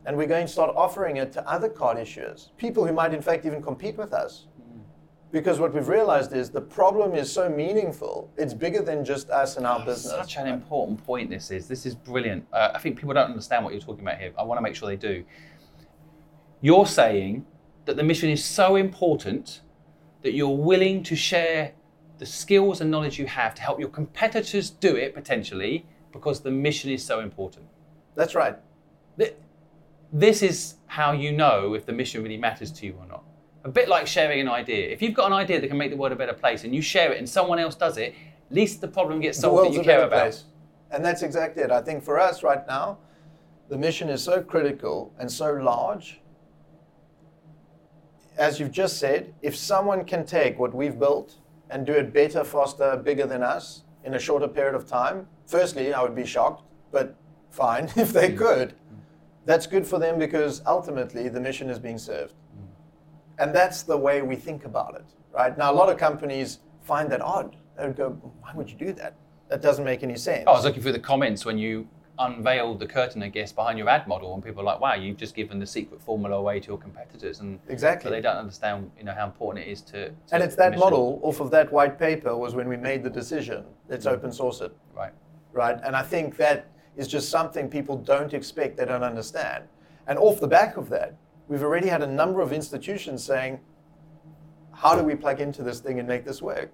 And 0.05 0.17
we're 0.17 0.27
going 0.27 0.47
to 0.47 0.53
start 0.53 0.75
offering 0.75 1.19
it 1.19 1.31
to 1.35 1.49
other 1.49 1.69
card 1.69 1.97
issuers, 1.97 2.49
people 2.57 2.85
who 2.85 2.93
might 2.93 3.15
in 3.15 3.23
fact 3.23 3.47
even 3.47 3.63
compete 3.63 3.97
with 3.97 4.13
us. 4.13 4.48
Because 5.31 5.61
what 5.61 5.75
we've 5.75 5.89
realized 5.89 6.33
is 6.33 6.49
the 6.49 6.61
problem 6.61 7.15
is 7.15 7.31
so 7.31 7.51
meaningful, 7.51 8.33
it's 8.39 8.55
bigger 8.55 8.81
than 8.81 9.05
just 9.05 9.29
us 9.29 9.59
and 9.59 9.67
our 9.67 9.85
business. 9.85 10.13
Such 10.13 10.37
an 10.37 10.47
important 10.47 11.05
point. 11.05 11.29
This 11.29 11.51
is. 11.51 11.69
This 11.69 11.85
is 11.85 11.95
brilliant. 11.95 12.47
Uh, 12.53 12.71
I 12.75 12.79
think 12.79 12.97
people 12.97 13.13
don't 13.13 13.31
understand 13.31 13.65
what 13.65 13.75
you're 13.75 13.83
talking 13.83 14.03
about 14.03 14.19
here. 14.19 14.33
I 14.39 14.43
want 14.43 14.57
to 14.59 14.63
make 14.63 14.75
sure 14.75 14.89
they 14.89 14.97
do. 14.97 15.25
You're 16.63 16.87
saying 16.87 17.45
that 17.85 17.97
the 17.97 18.03
mission 18.03 18.31
is 18.31 18.43
so 18.43 18.77
important 18.77 19.61
that 20.23 20.33
you're 20.33 20.49
willing 20.49 21.03
to 21.05 21.15
share 21.15 21.73
the 22.19 22.27
skills 22.27 22.81
and 22.81 22.91
knowledge 22.91 23.19
you 23.19 23.27
have 23.27 23.55
to 23.55 23.63
help 23.63 23.79
your 23.79 23.89
competitors 23.91 24.71
do 24.71 24.97
it 24.97 25.15
potentially 25.15 25.87
because 26.11 26.41
the 26.41 26.51
mission 26.51 26.91
is 26.91 27.05
so 27.05 27.21
important. 27.21 27.67
That's 28.15 28.35
right. 28.35 28.57
This 30.13 30.43
is 30.43 30.77
how 30.87 31.13
you 31.13 31.33
know 31.33 31.75
if 31.75 31.85
the 31.85 31.93
mission 31.93 32.23
really 32.23 32.39
matters 32.39 32.73
to 32.73 32.87
you 32.87 32.97
or 32.99 33.07
not. 33.07 33.25
A 33.65 33.69
bit 33.69 33.89
like 33.89 34.07
sharing 34.07 34.41
an 34.41 34.49
idea. 34.49 34.89
If 34.89 35.03
you've 35.03 35.15
got 35.15 35.27
an 35.27 35.33
idea 35.33 35.61
that 35.61 35.69
can 35.69 35.79
make 35.79 35.91
the 35.91 35.97
world 35.97 36.13
a 36.13 36.17
better 36.17 36.33
place 36.33 36.65
and 36.65 36.75
you 36.75 36.81
share 36.81 37.13
it 37.13 37.19
and 37.19 37.29
someone 37.29 37.59
else 37.59 37.75
does 37.75 37.99
it, 37.99 38.15
at 38.51 38.55
least 38.55 38.81
the 38.81 38.89
problem 38.89 39.21
gets 39.21 39.39
solved 39.39 39.71
that 39.71 39.75
you 39.75 39.81
a 39.81 39.85
care 39.85 40.05
about. 40.05 40.11
place. 40.11 40.45
And 40.91 41.05
that's 41.05 41.23
exactly 41.23 41.63
it. 41.63 41.71
I 41.71 41.83
think 41.83 42.03
for 42.03 42.19
us 42.19 42.43
right 42.43 42.67
now, 42.67 42.99
the 43.69 43.77
mission 43.77 44.09
is 44.09 44.23
so 44.23 44.43
critical 44.43 45.13
and 45.19 45.31
so 45.31 45.53
large. 45.53 46.21
As 48.39 48.59
you've 48.59 48.73
just 48.73 48.99
said, 48.99 49.35
if 49.43 49.57
someone 49.57 50.05
can 50.05 50.25
take 50.25 50.59
what 50.59 50.75
we've 50.75 50.99
built 50.99 51.35
and 51.69 51.85
do 51.85 51.93
it 51.93 52.13
better, 52.15 52.45
faster, 52.45 52.97
bigger 52.97 53.27
than 53.27 53.43
us 53.43 53.83
in 54.05 54.15
a 54.15 54.19
shorter 54.19 54.49
period 54.49 54.75
of 54.75 54.87
time, 54.87 55.27
firstly, 55.47 55.93
I 55.93 56.03
would 56.03 56.15
be 56.15 56.25
shocked, 56.25 56.63
but 56.93 57.17
fine 57.51 57.85
if 57.97 58.13
they 58.13 58.31
mm. 58.31 58.39
could. 58.39 58.75
That's 59.45 59.67
good 59.67 59.87
for 59.87 59.99
them 59.99 60.19
because 60.19 60.63
ultimately 60.67 61.29
the 61.29 61.41
mission 61.41 61.69
is 61.69 61.79
being 61.79 61.99
served. 61.99 62.35
And 63.39 63.55
that's 63.55 63.83
the 63.83 63.97
way 63.97 64.23
we 64.23 64.37
think 64.37 64.65
about 64.65 64.95
it, 64.97 65.05
right? 65.33 65.57
Now, 65.57 65.73
a 65.73 65.75
lot 65.75 65.89
of 65.89 65.97
companies 65.97 66.59
find 66.83 67.11
that 67.13 67.21
odd. 67.21 67.57
They 67.77 67.87
would 67.87 67.97
go, 67.97 68.11
why 68.41 68.53
would 68.55 68.69
you 68.69 68.77
do 68.77 68.93
that? 68.95 69.15
That 69.49 69.63
doesn't 69.63 69.85
make 69.85 70.03
any 70.03 70.17
sense. 70.17 70.45
I 70.47 70.51
was 70.51 70.65
looking 70.65 70.83
through 70.83 70.93
the 70.93 70.99
comments 70.99 71.45
when 71.45 71.57
you 71.57 71.89
unveiled 72.19 72.81
the 72.81 72.87
curtain, 72.87 73.23
I 73.23 73.29
guess, 73.29 73.53
behind 73.53 73.79
your 73.79 73.89
ad 73.89 74.09
model, 74.09 74.35
and 74.35 74.43
people 74.43 74.63
are 74.63 74.65
like, 74.65 74.81
"Wow, 74.81 74.95
you've 74.95 75.17
just 75.17 75.35
given 75.35 75.59
the 75.59 75.67
secret 75.67 76.03
formula 76.03 76.37
away 76.37 76.59
to 76.61 76.67
your 76.67 76.79
competitors," 76.79 77.41
and 77.41 77.61
Exactly. 77.69 78.09
so 78.09 78.11
they 78.11 78.21
don't 78.21 78.37
understand, 78.37 78.91
you 78.99 79.05
know, 79.05 79.13
how 79.13 79.25
important 79.25 79.65
it 79.67 79.71
is 79.71 79.81
to. 79.83 80.09
to 80.09 80.15
And 80.33 80.43
it's 80.43 80.57
that 80.57 80.71
mission. 80.73 80.81
model 80.81 81.21
off 81.23 81.41
of 81.41 81.51
that 81.53 81.73
white 81.73 81.99
paper 81.99 82.37
was 82.37 82.55
when 82.55 82.69
we 82.69 82.77
made 82.77 83.05
the 83.05 83.11
decision. 83.11 83.65
Let's 83.89 84.05
mm. 84.05 84.13
open 84.13 84.33
source 84.33 84.61
it. 84.61 84.73
right? 84.95 85.13
right? 85.53 85.79
And 85.85 85.95
I 85.95 86.03
think 86.03 86.37
that 86.39 86.67
is 86.97 87.07
just 87.07 87.31
something 87.31 87.69
people 87.69 87.97
don't 87.97 88.35
expect, 88.35 88.77
they 88.77 88.85
don't 88.85 89.05
understand. 89.05 89.65
And 90.09 90.19
off 90.19 90.41
the 90.41 90.49
back 90.49 90.77
of 90.77 90.89
that, 90.89 91.15
we've 91.49 91.63
already 91.63 91.89
had 91.89 92.03
a 92.03 92.07
number 92.07 92.41
of 92.41 92.53
institutions 92.53 93.25
saying, 93.25 93.61
how 94.73 94.95
do 94.95 95.03
we 95.03 95.15
plug 95.15 95.41
into 95.41 95.63
this 95.63 95.81
thing 95.81 95.99
and 95.99 96.07
make 96.07 96.25
this 96.25 96.41
work? 96.41 96.73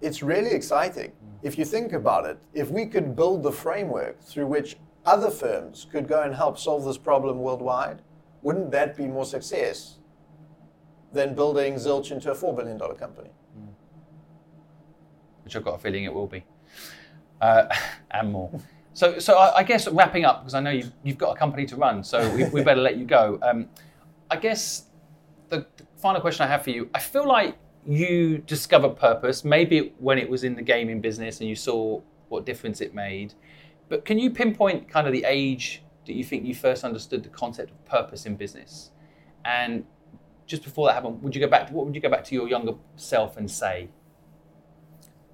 It's 0.00 0.22
really 0.22 0.50
exciting. 0.50 1.12
If 1.42 1.56
you 1.56 1.64
think 1.64 1.92
about 1.92 2.26
it, 2.26 2.38
if 2.52 2.70
we 2.70 2.86
could 2.86 3.16
build 3.16 3.42
the 3.42 3.52
framework 3.52 4.20
through 4.20 4.46
which 4.46 4.76
other 5.06 5.30
firms 5.30 5.86
could 5.90 6.06
go 6.06 6.22
and 6.22 6.34
help 6.34 6.58
solve 6.58 6.84
this 6.84 6.98
problem 6.98 7.38
worldwide, 7.38 8.02
wouldn't 8.42 8.70
that 8.72 8.96
be 8.96 9.06
more 9.06 9.24
success 9.24 9.98
than 11.12 11.34
building 11.34 11.74
Zilch 11.74 12.10
into 12.10 12.30
a 12.30 12.34
$4 12.34 12.56
billion 12.56 12.78
company? 12.96 13.30
which 15.50 15.56
I've 15.56 15.64
got 15.64 15.74
a 15.74 15.78
feeling 15.78 16.04
it 16.04 16.14
will 16.14 16.28
be, 16.28 16.44
uh, 17.40 17.66
and 18.12 18.30
more. 18.30 18.50
So, 18.92 19.18
so 19.18 19.36
I, 19.36 19.58
I 19.58 19.62
guess 19.64 19.88
wrapping 19.88 20.24
up 20.24 20.42
because 20.42 20.54
I 20.54 20.60
know 20.60 20.70
you've, 20.70 20.92
you've 21.02 21.18
got 21.18 21.36
a 21.36 21.38
company 21.38 21.66
to 21.66 21.76
run, 21.76 22.04
so 22.04 22.28
we, 22.36 22.44
we 22.50 22.62
better 22.62 22.80
let 22.80 22.96
you 22.96 23.04
go. 23.04 23.38
Um, 23.42 23.68
I 24.30 24.36
guess 24.36 24.84
the, 25.48 25.66
the 25.76 25.86
final 25.96 26.20
question 26.20 26.44
I 26.44 26.48
have 26.48 26.62
for 26.62 26.70
you: 26.70 26.88
I 26.94 26.98
feel 27.00 27.26
like 27.26 27.56
you 27.86 28.38
discovered 28.38 28.96
purpose, 28.96 29.44
maybe 29.44 29.94
when 29.98 30.18
it 30.18 30.28
was 30.28 30.44
in 30.44 30.54
the 30.54 30.62
gaming 30.62 31.00
business 31.00 31.40
and 31.40 31.48
you 31.48 31.56
saw 31.56 32.00
what 32.28 32.44
difference 32.46 32.80
it 32.80 32.94
made. 32.94 33.34
But 33.88 34.04
can 34.04 34.18
you 34.18 34.30
pinpoint 34.30 34.88
kind 34.88 35.06
of 35.06 35.12
the 35.12 35.24
age 35.24 35.82
that 36.06 36.14
you 36.14 36.22
think 36.24 36.44
you 36.44 36.54
first 36.54 36.84
understood 36.84 37.22
the 37.22 37.28
concept 37.30 37.70
of 37.70 37.84
purpose 37.84 38.26
in 38.26 38.36
business? 38.36 38.92
And 39.44 39.84
just 40.46 40.62
before 40.62 40.88
that 40.88 40.94
happened, 40.94 41.22
would 41.22 41.34
you 41.34 41.40
go 41.40 41.48
back 41.48 41.68
to 41.68 41.72
what 41.72 41.86
would 41.86 41.94
you 41.94 42.00
go 42.00 42.10
back 42.10 42.24
to 42.24 42.34
your 42.34 42.48
younger 42.48 42.72
self 42.96 43.36
and 43.36 43.50
say? 43.50 43.88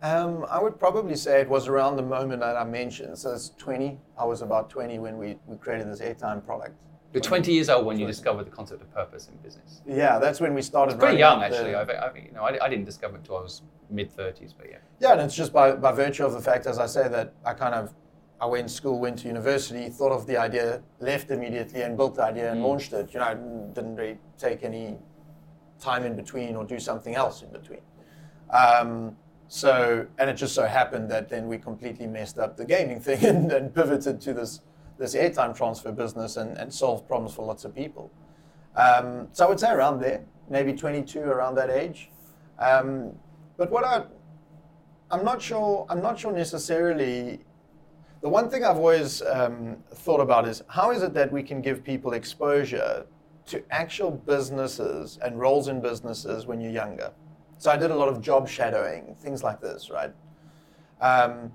Um, 0.03 0.47
I 0.49 0.61
would 0.61 0.79
probably 0.79 1.17
say 1.17 1.41
it 1.41 1.49
was 1.49 1.69
around 1.69 1.97
the 1.97 2.03
moment 2.03 2.41
that 2.41 2.57
I 2.57 2.65
mentioned. 2.65 3.19
So 3.19 3.33
it's 3.33 3.51
20. 3.59 3.99
I 4.19 4.25
was 4.25 4.43
about 4.43 4.71
20 4.71 4.99
when 4.99 5.19
we, 5.19 5.39
we 5.47 5.57
created 5.57 5.91
this 5.91 6.01
airtime 6.01 6.45
product. 6.45 6.77
You're 7.17 7.23
20 7.23 7.51
years 7.51 7.71
old 7.71 7.87
when 7.87 7.99
you 7.99 8.07
discovered 8.07 8.45
the 8.45 8.51
concept 8.51 8.83
of 8.83 8.93
purpose 8.93 9.29
in 9.29 9.37
business. 9.39 9.81
Yeah, 9.87 10.19
that's 10.19 10.39
when 10.39 10.53
we 10.53 10.61
started. 10.61 10.99
Pretty 10.99 11.17
young, 11.17 11.43
up 11.43 11.51
the- 11.51 11.57
actually. 11.57 11.75
I, 11.75 11.83
I, 11.85 12.15
you 12.15 12.31
know, 12.33 12.43
I, 12.43 12.63
I 12.63 12.69
didn't 12.69 12.85
discover 12.85 13.15
it 13.15 13.21
until 13.21 13.39
I 13.39 13.41
was 13.41 13.63
mid 13.89 14.15
30s, 14.15 14.53
but 14.55 14.67
yeah. 14.71 14.77
Yeah, 15.01 15.13
and 15.13 15.23
it's 15.23 15.35
just 15.35 15.51
by, 15.51 15.73
by 15.73 15.93
virtue 15.93 16.27
of 16.27 16.35
the 16.35 16.43
fact, 16.43 16.67
as 16.67 16.79
I 16.79 16.85
say, 16.85 17.09
that 17.09 17.33
I 17.43 17.55
kind 17.55 17.75
of 17.75 17.95
I 18.39 18.45
went 18.45 18.69
to 18.69 18.75
school, 18.75 19.01
went 19.01 19.17
to 19.21 19.29
university, 19.29 19.89
thought 19.89 20.13
of 20.13 20.27
the 20.27 20.37
idea, 20.37 20.83
left 21.01 21.31
immediately, 21.31 21.81
and 21.81 21.97
built 21.97 22.17
the 22.17 22.25
idea 22.25 22.53
and 22.53 22.63
launched 22.63 22.93
it. 22.93 23.15
You 23.15 23.21
know, 23.21 23.27
I 23.27 23.35
didn't 23.73 23.97
really 23.97 24.19
take 24.37 24.63
any 24.63 24.99
time 25.81 26.05
in 26.05 26.17
between 26.17 26.55
or 26.55 26.65
do 26.65 26.79
something 26.79 27.15
else 27.15 27.41
in 27.41 27.51
between. 27.51 27.81
Um, 28.51 29.17
so, 29.49 30.07
and 30.19 30.29
it 30.29 30.35
just 30.35 30.55
so 30.55 30.67
happened 30.67 31.11
that 31.13 31.31
then 31.31 31.49
we 31.49 31.57
completely 31.57 32.07
messed 32.07 32.39
up 32.39 32.59
the 32.59 32.67
gaming 32.67 33.01
thing 33.01 33.25
and, 33.25 33.51
and 33.51 33.75
pivoted 33.75 34.21
to 34.21 34.35
this 34.35 34.61
this 34.99 35.15
airtime 35.15 35.57
transfer 35.57 35.93
business 35.93 36.37
and, 36.37 36.57
and 36.57 36.73
solved 36.73 37.07
problems 37.07 37.35
for 37.35 37.45
lots 37.45 37.65
of 37.65 37.75
people. 37.75 38.11
Um, 38.77 39.29
so 39.33 39.47
I 39.47 39.49
would 39.49 39.61
say 39.61 39.71
around 39.71 40.01
there, 40.01 40.25
maybe 40.49 40.73
22, 40.73 41.21
around 41.21 41.55
that 41.57 41.71
age. 41.71 42.11
Um, 42.59 43.13
but 43.57 43.71
what 43.71 43.85
I 43.85 44.05
I'm 45.11 45.25
not 45.25 45.41
sure. 45.41 45.87
I'm 45.89 46.03
not 46.03 46.19
sure 46.19 46.33
necessarily. 46.33 47.41
The 48.23 48.29
one 48.29 48.51
thing 48.51 48.65
I've 48.65 48.77
always 48.77 49.23
um, 49.23 49.77
thought 49.95 50.21
about 50.21 50.49
is 50.49 50.63
how 50.69 50.91
is 50.91 51.03
it 51.03 51.15
that 51.15 51.31
we 51.31 51.43
can 51.43 51.61
give 51.61 51.85
people 51.85 52.15
exposure 52.15 53.07
to 53.47 53.63
actual 53.71 54.11
businesses 54.11 55.19
and 55.23 55.39
roles 55.39 55.69
in 55.69 55.81
businesses 55.81 56.47
when 56.47 56.61
you're 56.61 56.73
younger. 56.73 57.13
So 57.59 57.71
I 57.71 57.77
did 57.77 57.93
a 57.93 57.95
lot 57.95 58.09
of 58.09 58.21
job 58.21 58.49
shadowing, 58.49 59.15
things 59.21 59.45
like 59.45 59.61
this, 59.61 59.91
right? 59.91 60.13
Um, 61.01 61.53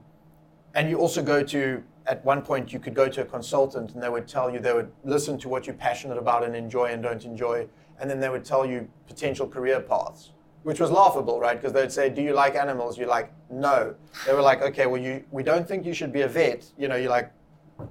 and 0.74 0.90
you 0.90 0.98
also 0.98 1.22
go 1.22 1.44
to 1.44 1.84
at 2.08 2.24
one 2.26 2.42
point 2.42 2.74
you 2.74 2.80
could 2.80 2.94
go 2.94 3.08
to 3.08 3.22
a 3.22 3.26
consultant 3.26 3.94
and 3.94 4.02
they 4.02 4.10
would 4.10 4.28
tell 4.28 4.50
you 4.52 4.60
they 4.60 4.74
would 4.74 4.92
listen 5.04 5.38
to 5.38 5.50
what 5.50 5.68
you're 5.68 5.76
passionate 5.76 6.18
about 6.18 6.44
and 6.44 6.56
enjoy 6.56 6.86
and 6.86 7.04
don't 7.04 7.26
enjoy 7.26 7.68
and 8.00 8.10
then 8.10 8.20
they 8.20 8.30
would 8.30 8.44
tell 8.44 8.66
you 8.66 8.88
potential 9.08 9.48
career 9.48 9.80
paths 9.80 10.32
which 10.64 10.80
was 10.80 10.92
laughable 10.92 11.40
right? 11.40 11.60
Because 11.60 11.74
they'd 11.74 11.92
say 11.92 12.10
do 12.10 12.22
you 12.22 12.34
like 12.34 12.56
animals? 12.56 12.98
You're 12.98 13.08
like 13.08 13.32
no. 13.50 13.96
They 14.26 14.34
were 14.34 14.42
like 14.42 14.62
okay 14.62 14.86
well 14.86 15.02
you 15.02 15.24
we 15.32 15.44
don't 15.44 15.68
think 15.68 15.86
you 15.86 15.94
should 15.94 16.12
be 16.14 16.22
a 16.22 16.28
vet. 16.28 16.66
You 16.78 16.88
know 16.88 16.96
you're 16.96 17.10
like 17.10 17.32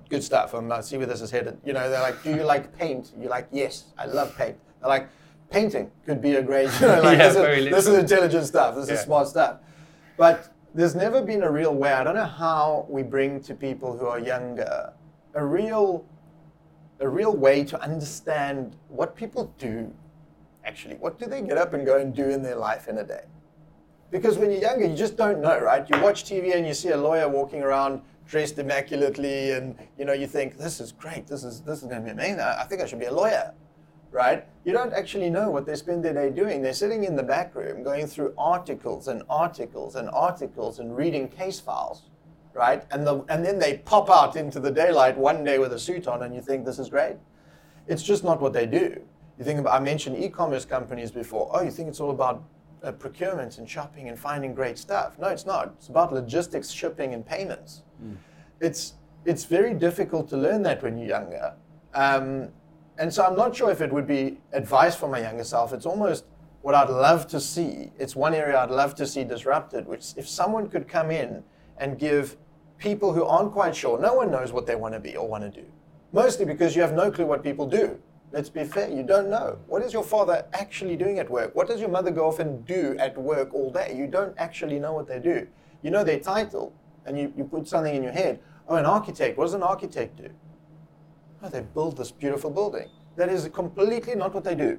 good 0.09 0.23
stuff. 0.23 0.55
I'm 0.55 0.71
I 0.71 0.81
see 0.81 0.97
where 0.97 1.07
this 1.07 1.21
is 1.21 1.31
headed. 1.31 1.59
You 1.65 1.73
know 1.73 1.91
they're 1.91 2.01
like 2.03 2.23
do 2.23 2.31
you 2.31 2.45
like 2.45 2.77
paint? 2.77 3.13
You're 3.19 3.31
like 3.31 3.49
yes 3.51 3.87
i 3.99 4.07
love 4.07 4.37
paint. 4.37 4.57
They're 4.81 4.89
like 4.89 5.09
painting 5.51 5.91
could 6.07 6.23
be 6.23 6.37
a 6.37 6.43
great 6.43 6.71
you 6.81 6.87
know 6.87 7.03
like 7.03 7.19
Yeah, 7.19 7.29
this, 7.33 7.59
is, 7.59 7.71
this 7.71 7.87
is 7.89 7.95
intelligent 7.99 8.47
stuff. 8.47 8.75
This 8.77 8.89
Yeah. 8.89 8.95
is 8.95 9.01
smart 9.01 9.27
stuff. 9.29 9.57
But 10.17 10.53
there's 10.75 10.95
never 10.95 11.21
been 11.23 11.43
a 11.43 11.51
real 11.51 11.75
way. 11.75 11.93
I 11.93 12.05
don't 12.05 12.15
know 12.15 12.25
how 12.25 12.87
we 12.89 13.03
bring 13.03 13.41
to 13.43 13.55
people 13.55 13.97
who 13.97 14.07
are 14.07 14.19
younger 14.19 14.93
a 15.35 15.45
real, 15.45 16.05
a 17.01 17.09
real 17.09 17.37
way 17.37 17.65
to 17.65 17.81
understand 17.81 18.77
what 18.89 19.17
people 19.17 19.55
do. 19.59 19.93
Actually, 20.65 20.97
what 20.97 21.19
do 21.19 21.27
they 21.27 21.43
get 21.43 21.57
up 21.57 21.73
and 21.73 21.87
go 21.87 21.99
and 21.99 22.15
do 22.15 22.29
in 22.29 22.43
their 22.43 22.57
life 22.57 22.89
in 22.89 22.99
a 22.99 23.05
day? 23.05 23.25
Because 24.11 24.39
when 24.39 24.51
you're 24.51 24.61
younger, 24.61 24.87
you 24.87 24.97
just 24.97 25.17
don't 25.17 25.41
know, 25.41 25.59
right? 25.61 25.89
You 25.89 26.01
watch 26.01 26.25
TV 26.25 26.57
and 26.57 26.67
you 26.67 26.75
see 26.75 26.91
a 26.91 26.97
lawyer 26.97 27.29
walking 27.29 27.63
around 27.63 28.03
dressed 28.27 28.59
immaculately, 28.59 29.53
and 29.53 29.77
you 29.99 30.05
know 30.05 30.13
you 30.13 30.27
think 30.27 30.57
this 30.57 30.81
is 30.81 30.93
great. 30.93 31.27
This 31.27 31.43
is 31.45 31.61
this 31.63 31.83
is 31.83 31.89
going 31.89 32.01
to 32.01 32.05
be 32.05 32.11
amazing. 32.11 32.41
I 32.41 32.63
I 32.63 32.65
think 32.65 32.81
I 32.81 32.87
should 32.87 33.01
be 33.01 33.07
a 33.07 33.13
lawyer 33.13 33.53
right? 34.11 34.47
You 34.65 34.73
don't 34.73 34.93
actually 34.93 35.31
know 35.31 35.51
what 35.51 35.67
they 35.67 35.77
spend 35.77 36.05
their 36.05 36.15
day 36.15 36.31
doing. 36.31 36.63
They're 36.63 36.73
sitting 36.73 37.05
in 37.05 37.17
the 37.17 37.23
back 37.23 37.55
room 37.55 37.83
going 37.83 38.07
through 38.07 38.35
articles 38.37 39.09
and 39.09 39.23
articles 39.29 39.97
and 39.97 40.11
articles 40.11 40.79
and 40.79 40.97
reading 40.97 41.29
case 41.29 41.61
files, 41.61 42.03
right? 42.53 42.85
And, 42.91 43.07
the, 43.07 43.25
and 43.29 43.45
then 43.45 43.59
they 43.59 43.79
pop 43.79 44.11
out 44.11 44.37
into 44.37 44.61
the 44.61 44.71
daylight 44.71 45.17
one 45.17 45.45
day 45.45 45.59
with 45.59 45.73
a 45.73 45.79
suit 45.79 46.09
on 46.09 46.23
and 46.23 46.35
you 46.35 46.41
think 46.41 46.65
this 46.65 46.79
is 46.79 46.89
great. 46.89 47.17
It's 47.87 48.03
just 48.03 48.25
not 48.25 48.41
what 48.41 48.53
they 48.53 48.67
do. 48.67 49.01
You 49.39 49.45
think 49.45 49.61
about, 49.61 49.81
I 49.81 49.83
mentioned 49.83 50.23
e-commerce 50.23 50.65
companies 50.65 51.11
before. 51.11 51.51
Oh, 51.53 51.63
you 51.63 51.71
think 51.71 51.89
it's 51.89 52.01
all 52.01 52.11
about 52.11 52.45
uh, 52.83 52.93
procurement 52.93 53.59
and 53.59 53.69
shopping 53.69 54.09
and 54.09 54.19
finding 54.19 54.55
great 54.55 54.77
stuff. 54.79 55.19
No, 55.19 55.29
it's 55.29 55.47
not. 55.47 55.75
It's 55.79 55.89
about 55.89 56.13
logistics, 56.13 56.71
shipping, 56.71 57.15
and 57.15 57.25
payments. 57.25 57.83
It's, 58.61 58.95
it's 59.25 59.45
very 59.45 59.73
difficult 59.73 60.29
to 60.31 60.37
learn 60.37 60.63
that 60.65 60.83
when 60.83 60.99
you're 60.99 61.09
younger. 61.09 61.55
Um, 61.95 62.49
and 63.01 63.13
so 63.13 63.25
I'm 63.25 63.35
not 63.35 63.57
sure 63.57 63.71
if 63.71 63.81
it 63.81 63.91
would 63.91 64.07
be 64.07 64.37
advice 64.53 64.95
for 64.95 65.09
my 65.09 65.21
younger 65.21 65.43
self. 65.43 65.73
It's 65.73 65.87
almost 65.87 66.27
what 66.61 66.75
I'd 66.75 66.91
love 66.91 67.27
to 67.29 67.41
see. 67.41 67.91
It's 67.99 68.15
one 68.15 68.35
area 68.35 68.59
I'd 68.59 68.71
love 68.71 68.95
to 68.97 69.07
see 69.07 69.25
disrupted, 69.25 69.87
which 69.87 70.13
if 70.19 70.29
someone 70.29 70.69
could 70.69 70.87
come 70.87 71.11
in 71.11 71.43
and 71.79 71.99
give 71.99 72.37
people 72.77 73.15
who 73.15 73.25
aren't 73.25 73.53
quite 73.53 73.75
sure, 73.75 73.99
no 73.99 74.13
one 74.13 74.31
knows 74.31 74.53
what 74.53 74.67
they 74.67 74.75
want 74.75 74.93
to 74.93 75.01
be 75.01 75.17
or 75.17 75.27
want 75.27 75.45
to 75.45 75.63
do. 75.63 75.67
Mostly 76.13 76.45
because 76.45 76.77
you 76.77 76.83
have 76.83 76.93
no 76.93 77.11
clue 77.11 77.25
what 77.25 77.43
people 77.43 77.67
do. 77.67 77.99
Let's 78.33 78.51
be 78.51 78.65
fair, 78.65 78.91
you 78.91 79.03
don't 79.03 79.31
know. 79.31 79.59
What 79.67 79.83
is 79.83 79.95
your 79.95 80.05
father 80.05 80.45
actually 80.53 80.97
doing 80.97 81.19
at 81.19 81.31
work? 81.31 81.55
What 81.55 81.69
does 81.69 81.81
your 81.81 81.89
mother 81.89 82.11
go 82.11 82.29
off 82.29 82.39
and 82.39 82.67
do 82.67 82.97
at 82.99 83.17
work 83.17 83.55
all 83.55 83.71
day? 83.71 83.95
You 83.97 84.09
don't 84.09 84.35
actually 84.37 84.79
know 84.79 84.93
what 84.93 85.09
they 85.09 85.21
do. 85.21 85.49
You 85.83 85.91
know 85.91 86.05
their 86.05 86.21
title, 86.21 86.75
and 87.07 87.19
you, 87.19 87.33
you 87.35 87.45
put 87.45 87.67
something 87.67 87.95
in 87.95 88.03
your 88.03 88.13
head. 88.13 88.41
Oh, 88.69 88.77
an 88.77 88.85
architect. 88.85 89.39
What 89.39 89.45
does 89.45 89.55
an 89.55 89.63
architect 89.63 90.19
do? 90.19 90.29
Oh, 91.43 91.49
they 91.49 91.63
build 91.63 91.97
this 91.97 92.11
beautiful 92.11 92.51
building. 92.51 92.89
That 93.17 93.29
is 93.29 93.49
completely 93.49 94.15
not 94.15 94.35
what 94.35 94.45
they 94.45 94.55
do. 94.55 94.79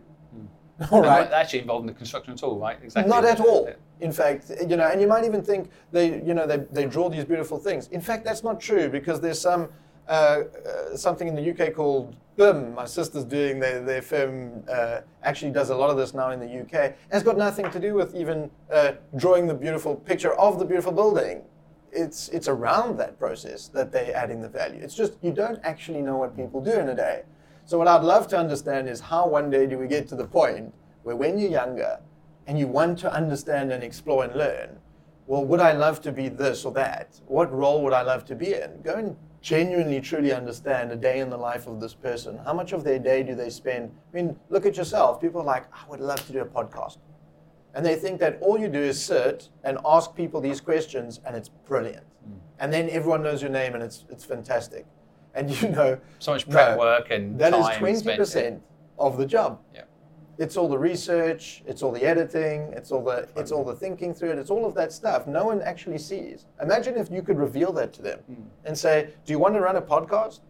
All 0.90 1.02
They're 1.02 1.34
actually 1.34 1.60
involved 1.60 1.84
in 1.84 1.88
the 1.88 1.94
construction 1.94 2.34
at 2.34 2.44
all, 2.44 2.58
right? 2.58 2.78
Exactly. 2.82 3.10
Not 3.10 3.24
at 3.26 3.40
all. 3.40 3.70
In 4.00 4.12
fact, 4.12 4.52
you 4.68 4.76
know, 4.76 4.88
and 4.88 5.00
you 5.00 5.08
might 5.08 5.24
even 5.26 5.44
think 5.44 5.70
they, 5.92 6.22
you 6.24 6.34
know, 6.34 6.48
they, 6.48 6.58
they 6.72 6.86
draw 6.86 7.08
these 7.10 7.26
beautiful 7.26 7.60
things. 7.60 7.88
In 7.90 8.02
fact, 8.02 8.26
that's 8.26 8.44
not 8.44 8.60
true 8.60 8.90
because 8.90 9.22
there's 9.22 9.40
some 9.40 9.70
uh, 10.08 10.44
uh, 10.66 10.98
something 10.98 11.28
in 11.28 11.36
the 11.36 11.52
UK 11.52 11.74
called 11.74 12.16
BIM. 12.36 12.74
My 12.74 12.86
sister's 12.86 13.24
doing 13.24 13.60
their, 13.60 13.82
their 13.82 14.02
firm 14.02 14.64
uh, 14.70 15.02
actually 15.24 15.52
does 15.52 15.70
a 15.70 15.76
lot 15.76 15.90
of 15.90 15.98
this 15.98 16.14
now 16.14 16.32
in 16.32 16.40
the 16.40 16.62
UK. 16.62 16.74
And 16.74 16.96
it's 17.14 17.24
got 17.24 17.38
nothing 17.38 17.70
to 17.70 17.80
do 17.80 17.94
with 17.94 18.16
even 18.16 18.50
uh, 18.74 18.94
drawing 19.16 19.48
the 19.48 19.54
beautiful 19.54 19.96
picture 19.96 20.34
of 20.34 20.58
the 20.58 20.66
beautiful 20.66 20.92
building. 20.92 21.44
It's 21.92 22.30
it's 22.30 22.48
around 22.48 22.98
that 23.00 23.20
process 23.20 23.68
that 23.70 23.92
they're 23.92 24.16
adding 24.16 24.42
the 24.42 24.50
value. 24.50 24.82
It's 24.82 24.96
just 24.96 25.14
you 25.22 25.32
don't 25.32 25.60
actually 25.64 26.02
know 26.02 26.18
what 26.18 26.36
people 26.36 26.62
do 26.62 26.72
in 26.72 26.90
a 26.90 26.96
day. 26.96 27.24
So 27.66 27.78
what 27.78 27.88
I'd 27.88 28.04
love 28.04 28.28
to 28.30 28.38
understand 28.38 28.90
is 28.90 29.00
how 29.00 29.28
one 29.28 29.50
day 29.50 29.68
do 29.68 29.78
we 29.78 29.88
get 29.88 30.08
to 30.10 30.16
the 30.16 30.26
point 30.26 30.74
where 31.04 31.16
when 31.16 31.38
you're 31.38 31.52
younger 31.52 32.00
and 32.48 32.58
you 32.58 32.68
want 32.68 32.98
to 33.00 33.14
understand 33.14 33.72
and 33.72 33.84
explore 33.84 34.24
and 34.24 34.36
learn, 34.36 34.80
well, 35.28 35.46
would 35.46 35.60
I 35.60 35.74
love 35.74 36.02
to 36.02 36.12
be 36.12 36.28
this 36.28 36.66
or 36.66 36.72
that? 36.74 37.20
What 37.28 37.54
role 37.54 37.84
would 37.84 37.94
I 37.94 38.02
love 38.02 38.26
to 38.26 38.36
be 38.36 38.54
in? 38.54 38.82
Go 38.82 38.96
and 38.96 39.16
genuinely, 39.42 40.02
truly 40.02 40.34
understand 40.34 40.92
a 40.92 40.96
day 40.96 41.20
in 41.20 41.30
the 41.30 41.38
life 41.38 41.68
of 41.68 41.80
this 41.80 41.94
person. 41.94 42.40
How 42.46 42.54
much 42.54 42.74
of 42.74 42.84
their 42.84 43.00
day 43.00 43.24
do 43.24 43.36
they 43.36 43.50
spend? 43.50 43.92
I 44.12 44.16
mean, 44.16 44.40
look 44.50 44.66
at 44.66 44.78
yourself. 44.78 45.22
People 45.22 45.42
are 45.42 45.46
like, 45.46 45.66
I 45.74 45.88
would 45.90 46.00
love 46.00 46.26
to 46.28 46.34
do 46.34 46.40
a 46.42 46.46
podcast. 46.46 46.98
And 47.74 47.86
they 47.86 47.96
think 47.96 48.20
that 48.20 48.38
all 48.42 48.60
you 48.60 48.68
do 48.68 48.80
is 48.80 49.02
sit 49.02 49.50
and 49.64 49.78
ask 49.86 50.14
people 50.16 50.42
these 50.42 50.60
questions 50.60 51.20
and 51.26 51.36
it's 51.36 51.50
brilliant. 51.50 52.06
And 52.60 52.72
then 52.72 52.90
everyone 52.90 53.24
knows 53.24 53.42
your 53.42 53.50
name 53.52 53.74
and 53.74 53.82
it's, 53.84 54.06
it's 54.10 54.24
fantastic. 54.26 54.86
and 55.34 55.50
you 55.62 55.70
know 55.70 55.98
So 56.20 56.34
much 56.34 56.48
prep 56.50 56.76
No, 56.76 56.80
work 56.80 57.10
and 57.10 57.40
that 57.40 57.54
is 57.54 57.66
twenty 57.78 58.18
percent 58.18 58.62
of 59.00 59.18
the 59.18 59.26
job. 59.26 59.60
Yeah. 59.74 59.84
It's 60.38 60.58
all 60.58 60.68
the 60.68 60.78
research, 60.78 61.64
it's 61.66 61.82
all 61.84 61.92
the 61.92 62.04
editing, 62.04 62.74
it's 62.74 62.92
all 62.92 63.04
the 63.04 63.28
it's 63.38 63.52
all 63.52 63.64
the 63.64 63.74
thinking 63.76 64.14
through 64.14 64.32
it, 64.32 64.38
it's 64.40 64.50
all 64.50 64.66
of 64.66 64.74
that 64.76 64.92
stuff. 64.92 65.26
No 65.28 65.46
one 65.46 65.62
actually 65.62 65.98
sees. 66.00 66.46
Imagine 66.62 66.98
if 66.98 67.10
you 67.10 67.22
could 67.22 67.38
reveal 67.38 67.72
that 67.74 67.94
to 67.94 68.02
them 68.02 68.20
Hmm. 68.28 68.44
and 68.66 68.78
say, 68.78 68.96
"Do 69.26 69.32
you 69.34 69.40
want 69.40 69.54
to 69.56 69.62
run 69.62 69.78
a 69.78 69.82
podcast? 69.82 70.42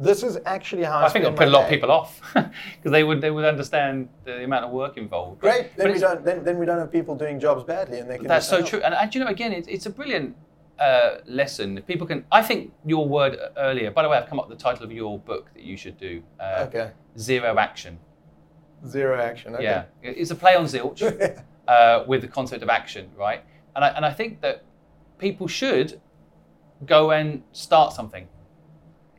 This 0.00 0.22
is 0.22 0.38
actually 0.46 0.84
how 0.84 0.98
I, 0.98 1.06
I 1.06 1.08
think 1.08 1.24
it'll 1.24 1.36
put 1.36 1.48
a 1.48 1.50
lot 1.50 1.64
of 1.64 1.70
people 1.70 1.90
off 1.90 2.20
because 2.34 2.92
they 2.92 3.02
would 3.02 3.20
they 3.20 3.32
would 3.32 3.44
understand 3.44 4.08
the 4.24 4.44
amount 4.44 4.64
of 4.64 4.70
work 4.70 4.96
involved. 4.96 5.40
Great. 5.40 5.70
But 5.76 5.84
Then 5.84 5.92
we 5.92 5.98
don't 5.98 6.24
then, 6.24 6.44
then 6.44 6.58
we 6.58 6.66
don't 6.66 6.78
have 6.78 6.92
people 6.92 7.16
doing 7.16 7.40
jobs 7.40 7.64
badly, 7.64 7.98
and 7.98 8.08
they 8.08 8.16
can. 8.18 8.28
That's 8.28 8.48
so 8.48 8.58
"Oh, 8.58 8.62
true. 8.62 8.80
And, 8.80 8.94
and 8.94 9.12
you 9.12 9.20
know, 9.22 9.26
again, 9.26 9.52
it's, 9.52 9.66
it's 9.66 9.86
a 9.86 9.90
brilliant 9.90 10.36
uh, 10.78 11.16
lesson. 11.26 11.78
If 11.78 11.86
People 11.86 12.06
can. 12.06 12.24
I 12.30 12.42
think 12.42 12.72
your 12.86 13.08
word 13.08 13.36
earlier. 13.56 13.90
By 13.90 14.02
the 14.04 14.08
way, 14.08 14.16
I've 14.18 14.28
come 14.28 14.38
up 14.38 14.48
with 14.48 14.56
the 14.58 14.62
title 14.62 14.84
of 14.84 14.92
your 14.92 15.18
book 15.18 15.50
that 15.54 15.64
you 15.64 15.76
should 15.76 15.98
do. 15.98 16.22
Uh, 16.38 16.66
Okay. 16.68 16.90
Zero 17.18 17.58
action. 17.58 17.98
Zero 18.86 19.20
action. 19.20 19.54
Okay. 19.54 19.64
Yeah, 19.64 19.84
it's 20.02 20.30
a 20.30 20.36
play 20.36 20.54
on 20.54 20.64
zilch 20.66 21.02
uh, 21.68 22.04
with 22.06 22.20
the 22.20 22.28
concept 22.28 22.62
of 22.62 22.68
action, 22.68 23.10
right? 23.16 23.42
And 23.74 23.84
I, 23.84 23.88
and 23.88 24.04
I 24.06 24.12
think 24.12 24.40
that 24.42 24.62
people 25.18 25.48
should 25.48 26.00
go 26.86 27.10
and 27.10 27.42
start 27.52 27.92
something. 27.92 28.28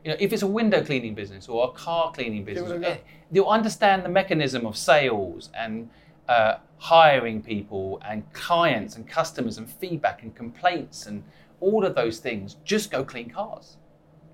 You 0.03 0.11
know, 0.11 0.17
if 0.19 0.31
it's 0.31 0.43
a 0.43 0.47
window 0.47 0.83
cleaning 0.83 1.13
business 1.13 1.49
or 1.49 1.67
a 1.67 1.71
car 1.71 2.11
cleaning 2.11 2.43
business, 2.45 2.71
go. 2.71 2.81
eh, 2.87 2.97
they'll 3.31 3.45
understand 3.45 4.03
the 4.03 4.09
mechanism 4.09 4.65
of 4.65 4.77
sales 4.77 5.49
and 5.57 5.89
uh, 6.29 6.55
hiring 6.77 7.41
people 7.41 8.01
and 8.07 8.31
clients 8.33 8.95
and 8.95 9.07
customers 9.07 9.57
and 9.57 9.69
feedback 9.69 10.23
and 10.23 10.35
complaints 10.35 11.05
and 11.05 11.23
all 11.59 11.85
of 11.85 11.95
those 11.95 12.19
things. 12.19 12.55
Just 12.63 12.91
go 12.91 13.03
clean 13.03 13.29
cars. 13.29 13.77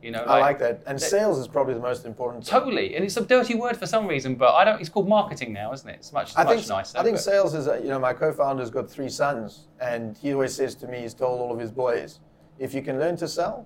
You 0.06 0.12
know, 0.12 0.20
I 0.20 0.40
like 0.40 0.60
that. 0.60 0.84
And 0.86 1.02
sales 1.02 1.40
is 1.40 1.48
probably 1.48 1.74
the 1.74 1.80
most 1.80 2.06
important. 2.06 2.46
thing. 2.46 2.60
Totally, 2.60 2.96
and 2.96 3.04
it's 3.04 3.18
a 3.18 3.26
dirty 3.26 3.56
word 3.56 3.76
for 3.76 3.88
some 3.88 4.06
reason, 4.06 4.36
but 4.36 4.54
I 4.54 4.64
don't. 4.64 4.80
It's 4.80 4.90
called 4.90 5.10
marketing 5.10 5.52
now, 5.52 5.74
isn't 5.74 5.90
it? 5.90 5.96
It's 5.96 6.14
much, 6.14 6.34
I 6.38 6.44
much 6.44 6.58
think 6.58 6.70
nicer. 6.70 7.00
I 7.00 7.04
think 7.04 7.18
sales 7.18 7.56
is 7.56 7.66
you 7.82 7.90
know 7.90 7.98
my 7.98 8.14
co-founder's 8.14 8.70
got 8.70 8.88
three 8.88 9.10
sons, 9.10 9.68
and 9.82 10.16
he 10.16 10.32
always 10.32 10.54
says 10.54 10.76
to 10.76 10.88
me, 10.88 11.00
he's 11.00 11.16
told 11.16 11.42
all 11.42 11.52
of 11.52 11.60
his 11.60 11.72
boys, 11.72 12.20
if 12.60 12.72
you 12.76 12.84
can 12.84 13.00
learn 13.00 13.18
to 13.18 13.28
sell, 13.28 13.66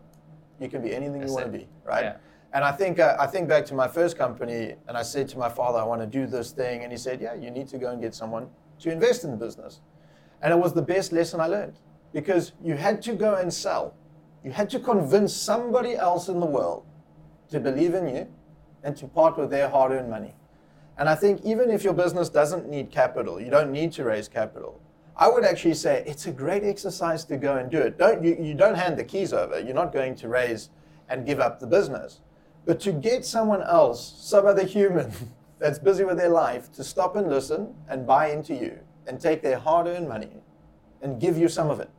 you 0.60 0.70
can 0.70 0.82
be 0.82 0.94
anything 0.94 1.20
That's 1.20 1.32
you 1.32 1.36
want 1.36 1.52
to 1.52 1.58
be, 1.58 1.68
right? 1.86 2.04
Yeah. 2.04 2.16
And 2.52 2.64
I 2.64 2.72
think 2.72 3.00
uh, 3.00 3.16
I 3.20 3.28
think 3.28 3.48
back 3.48 3.66
to 3.66 3.76
my 3.76 3.88
first 3.88 4.18
company, 4.18 4.76
and 4.88 4.98
I 4.98 5.04
said 5.04 5.28
to 5.30 5.38
my 5.38 5.50
father, 5.50 5.80
I 5.80 5.84
want 5.84 6.02
to 6.02 6.08
do 6.08 6.26
this 6.26 6.52
thing, 6.52 6.84
and 6.84 6.92
he 6.92 6.98
said, 6.98 7.22
Yeah, 7.22 7.36
you 7.36 7.52
need 7.52 7.68
to 7.70 7.78
go 7.78 7.92
and 7.92 8.02
get 8.02 8.16
someone 8.16 8.50
to 8.80 8.92
invest 8.92 9.24
in 9.24 9.32
the 9.32 9.38
business, 9.38 9.82
and 10.42 10.52
it 10.52 10.58
was 10.58 10.74
the 10.74 10.82
best 10.82 11.12
lesson 11.12 11.40
I 11.40 11.48
learned 11.48 11.80
because 12.12 12.54
you 12.64 12.76
had 12.76 13.02
to 13.04 13.14
go 13.14 13.36
and 13.36 13.54
sell, 13.54 13.94
you 14.44 14.52
had 14.52 14.70
to 14.72 14.80
convince 14.80 15.34
somebody 15.34 15.96
else 15.96 16.28
in 16.28 16.40
the 16.40 16.46
world 16.46 16.86
to 17.50 17.60
believe 17.60 17.94
in 17.94 18.08
you, 18.10 18.28
and 18.84 18.96
to 18.98 19.08
part 19.08 19.38
with 19.38 19.52
their 19.52 19.70
hard-earned 19.70 20.10
money. 20.10 20.34
And 20.98 21.08
I 21.08 21.16
think 21.16 21.42
even 21.46 21.70
if 21.70 21.84
your 21.84 21.94
business 21.94 22.30
doesn't 22.30 22.68
need 22.68 22.92
capital, 22.92 23.40
you 23.40 23.50
don't 23.50 23.72
need 23.72 23.92
to 23.94 24.04
raise 24.04 24.28
capital. 24.28 24.82
I 25.20 25.28
would 25.28 25.44
actually 25.44 25.74
say 25.74 26.02
it's 26.08 26.28
a 26.28 26.32
great 26.32 26.64
exercise 26.64 27.26
to 27.26 27.36
go 27.36 27.58
and 27.58 27.70
do 27.70 27.78
it. 27.78 27.98
Don't 27.98 28.24
you, 28.24 28.38
you 28.40 28.54
don't 28.54 28.76
hand 28.76 28.98
the 28.98 29.04
keys 29.04 29.34
over. 29.34 29.60
You're 29.60 29.76
not 29.76 29.92
going 29.92 30.16
to 30.16 30.30
raise 30.30 30.70
and 31.10 31.26
give 31.26 31.42
up 31.42 31.60
the 31.60 31.68
business. 31.68 32.22
But 32.66 32.80
to 32.82 32.94
get 32.94 33.26
someone 33.26 33.62
else, 33.62 34.16
some 34.18 34.46
other 34.46 34.64
human 34.66 35.12
that's 35.60 35.78
busy 35.78 36.06
with 36.06 36.18
their 36.18 36.30
life, 36.30 36.72
to 36.74 36.86
stop 36.86 37.18
and 37.18 37.30
listen 37.30 37.76
and 37.90 38.08
buy 38.08 38.32
into 38.32 38.56
you 38.56 38.80
and 39.08 39.20
take 39.20 39.42
their 39.42 39.60
hard-earned 39.60 40.08
money 40.08 40.32
and 41.02 41.20
give 41.20 41.38
you 41.38 41.50
some 41.50 41.70
of 41.70 41.82
it. 41.82 41.90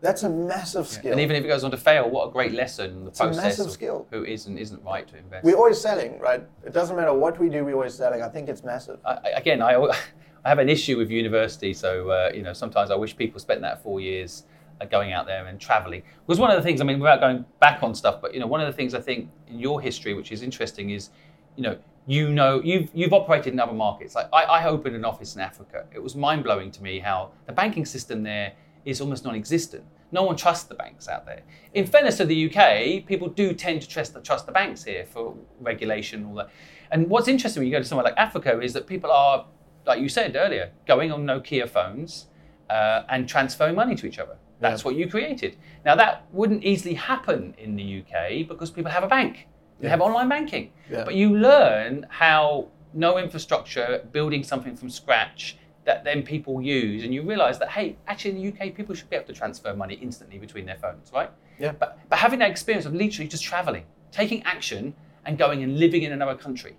That's 0.00 0.24
a 0.24 0.28
massive 0.28 0.88
skill. 0.88 1.12
And 1.12 1.20
even 1.20 1.36
if 1.36 1.44
it 1.44 1.48
goes 1.48 1.64
on 1.64 1.70
to 1.70 1.76
fail, 1.76 2.10
what 2.10 2.28
a 2.28 2.30
great 2.32 2.52
lesson 2.52 2.90
in 2.90 3.04
the 3.04 3.10
a 3.10 3.14
process 3.14 3.36
massive 3.36 3.66
of 3.66 3.72
skill. 3.72 4.06
who 4.10 4.24
is 4.24 4.46
and 4.46 4.58
isn't 4.58 4.82
right 4.84 5.06
to 5.08 5.16
invest. 5.16 5.44
we're 5.44 5.56
always 5.56 5.80
selling, 5.80 6.18
right? 6.18 6.42
It 6.66 6.74
doesn't 6.74 6.96
matter 6.96 7.14
what 7.14 7.38
we 7.38 7.48
do, 7.48 7.64
we're 7.64 7.74
always 7.74 7.94
selling. 7.94 8.22
I 8.22 8.28
think 8.28 8.48
it's 8.48 8.64
massive. 8.64 8.98
I, 9.06 9.30
again, 9.36 9.62
I, 9.62 9.74
I 10.44 10.48
have 10.48 10.58
an 10.58 10.68
issue 10.68 10.98
with 10.98 11.10
university, 11.10 11.72
so 11.72 12.10
uh, 12.10 12.30
you 12.34 12.42
know 12.42 12.52
sometimes 12.52 12.90
I 12.90 12.96
wish 12.96 13.16
people 13.16 13.40
spent 13.40 13.60
that 13.62 13.82
four 13.82 14.00
years 14.00 14.44
uh, 14.80 14.84
going 14.86 15.12
out 15.12 15.26
there 15.26 15.46
and 15.46 15.60
traveling. 15.60 16.02
Because 16.26 16.38
one 16.38 16.50
of 16.50 16.56
the 16.56 16.62
things, 16.62 16.80
I 16.80 16.84
mean, 16.84 16.98
without 16.98 17.20
going 17.20 17.44
back 17.60 17.82
on 17.82 17.94
stuff, 17.94 18.20
but 18.20 18.34
you 18.34 18.40
know, 18.40 18.46
one 18.46 18.60
of 18.60 18.66
the 18.66 18.72
things 18.72 18.94
I 18.94 19.00
think 19.00 19.30
in 19.48 19.58
your 19.58 19.80
history, 19.80 20.14
which 20.14 20.32
is 20.32 20.42
interesting, 20.42 20.90
is 20.90 21.10
you 21.56 21.62
know, 21.62 21.78
you 22.06 22.30
know, 22.30 22.60
you've 22.62 22.90
you've 22.92 23.12
operated 23.12 23.52
in 23.52 23.60
other 23.60 23.72
markets. 23.72 24.14
Like 24.14 24.28
I, 24.32 24.42
I 24.42 24.66
opened 24.66 24.96
an 24.96 25.04
office 25.04 25.34
in 25.34 25.40
Africa. 25.40 25.86
It 25.94 26.02
was 26.02 26.14
mind 26.14 26.44
blowing 26.44 26.70
to 26.72 26.82
me 26.82 26.98
how 26.98 27.32
the 27.46 27.52
banking 27.52 27.86
system 27.86 28.22
there 28.22 28.52
is 28.84 29.00
almost 29.00 29.24
non-existent. 29.24 29.84
No 30.12 30.22
one 30.22 30.36
trusts 30.36 30.64
the 30.64 30.74
banks 30.74 31.08
out 31.08 31.26
there. 31.26 31.42
In 31.72 31.86
fairness 31.86 32.18
to 32.18 32.24
the 32.24 32.48
UK, 32.48 33.04
people 33.06 33.28
do 33.28 33.52
tend 33.52 33.82
to 33.82 33.88
trust 33.88 34.14
the, 34.14 34.20
trust 34.20 34.46
the 34.46 34.52
banks 34.52 34.84
here 34.84 35.06
for 35.06 35.34
regulation 35.60 36.20
and 36.20 36.28
all 36.28 36.34
that. 36.36 36.50
And 36.92 37.08
what's 37.08 37.26
interesting 37.26 37.62
when 37.62 37.68
you 37.68 37.72
go 37.72 37.80
to 37.80 37.84
somewhere 37.84 38.04
like 38.04 38.16
Africa 38.16 38.60
is 38.60 38.72
that 38.74 38.86
people 38.86 39.10
are, 39.10 39.46
like 39.86 40.00
you 40.00 40.08
said 40.08 40.36
earlier, 40.36 40.70
going 40.86 41.12
on 41.12 41.24
Nokia 41.24 41.68
phones 41.68 42.26
uh, 42.70 43.02
and 43.08 43.28
transferring 43.28 43.74
money 43.74 43.94
to 43.96 44.06
each 44.06 44.18
other. 44.18 44.36
That's 44.60 44.84
what 44.84 44.94
you 44.94 45.08
created. 45.08 45.56
Now 45.84 45.94
that 45.96 46.26
wouldn't 46.32 46.64
easily 46.64 46.94
happen 46.94 47.54
in 47.58 47.76
the 47.76 48.02
UK 48.02 48.48
because 48.48 48.70
people 48.70 48.90
have 48.90 49.04
a 49.04 49.08
bank. 49.08 49.46
They 49.80 49.88
have 49.88 50.00
online 50.00 50.28
banking. 50.28 50.72
Yeah. 50.90 51.04
But 51.04 51.14
you 51.14 51.36
learn 51.36 52.06
how 52.08 52.68
no 52.94 53.18
infrastructure, 53.18 54.06
building 54.12 54.42
something 54.42 54.76
from 54.76 54.88
scratch 54.88 55.58
that 55.84 56.04
then 56.04 56.22
people 56.22 56.62
use, 56.62 57.04
and 57.04 57.12
you 57.12 57.22
realize 57.22 57.58
that, 57.58 57.68
hey, 57.68 57.96
actually 58.06 58.30
in 58.30 58.36
the 58.36 58.66
UK, 58.66 58.74
people 58.74 58.94
should 58.94 59.10
be 59.10 59.16
able 59.16 59.26
to 59.26 59.34
transfer 59.34 59.74
money 59.74 59.98
instantly 60.00 60.38
between 60.38 60.64
their 60.64 60.78
phones, 60.78 61.10
right? 61.12 61.30
Yeah. 61.58 61.72
But, 61.72 61.98
but 62.08 62.18
having 62.18 62.38
that 62.38 62.50
experience 62.50 62.86
of 62.86 62.94
literally 62.94 63.28
just 63.28 63.44
traveling, 63.44 63.84
taking 64.10 64.42
action, 64.44 64.94
and 65.26 65.36
going 65.36 65.62
and 65.62 65.78
living 65.78 66.02
in 66.02 66.12
another 66.12 66.34
country, 66.34 66.76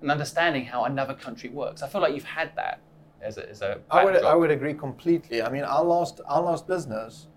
and 0.00 0.10
understanding 0.10 0.64
how 0.64 0.84
another 0.84 1.14
country 1.14 1.50
works. 1.50 1.82
I 1.82 1.88
feel 1.88 2.00
like 2.00 2.14
you've 2.14 2.24
had 2.24 2.54
that 2.56 2.80
as 3.20 3.38
a, 3.38 3.48
as 3.48 3.62
a 3.62 3.80
I 3.90 4.04
would. 4.04 4.16
I 4.22 4.34
would 4.34 4.50
agree 4.50 4.74
completely. 4.74 5.42
I 5.42 5.50
mean, 5.50 5.64
our 5.64 5.84
last, 5.84 6.20
our 6.26 6.42
last 6.42 6.66
business, 6.66 7.28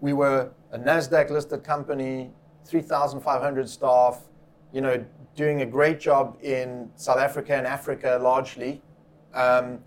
we 0.00 0.12
were 0.12 0.50
a 0.72 0.78
NASDAQ 0.78 1.30
listed 1.30 1.64
company, 1.64 2.30
3,500 2.64 3.68
staff, 3.68 4.22
you 4.72 4.80
know, 4.80 5.04
doing 5.34 5.62
a 5.62 5.66
great 5.66 6.00
job 6.00 6.36
in 6.42 6.90
South 6.96 7.18
Africa 7.18 7.54
and 7.54 7.66
Africa 7.66 8.18
largely. 8.20 8.82
Um, 9.34 9.78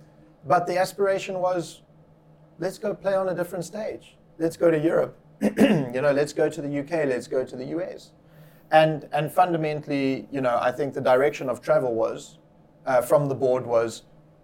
but 0.48 0.66
the 0.66 0.78
aspiration 0.78 1.40
was 1.40 1.82
let's 2.60 2.78
go 2.78 2.94
play 2.94 3.16
on 3.16 3.30
a 3.30 3.36
different 3.36 3.66
stage. 3.66 4.16
Let's 4.38 4.56
go 4.56 4.72
to 4.72 4.80
Europe. 4.80 5.18
you 5.42 6.02
know, 6.02 6.12
let's 6.12 6.34
go 6.34 6.50
to 6.50 6.62
the 6.62 6.80
UK, 6.80 7.08
let's 7.08 7.28
go 7.28 7.44
to 7.44 7.56
the 7.56 7.66
US. 7.78 8.12
And, 8.72 9.08
and 9.12 9.32
fundamentally, 9.32 10.28
you 10.32 10.42
know, 10.42 10.58
I 10.62 10.72
think 10.72 10.94
the 10.94 11.02
direction 11.02 11.50
of 11.50 11.62
travel 11.62 11.94
was, 11.94 12.40
uh, 12.86 13.02
from 13.02 13.28
the 13.28 13.36
board 13.36 13.66
was, 13.66 14.04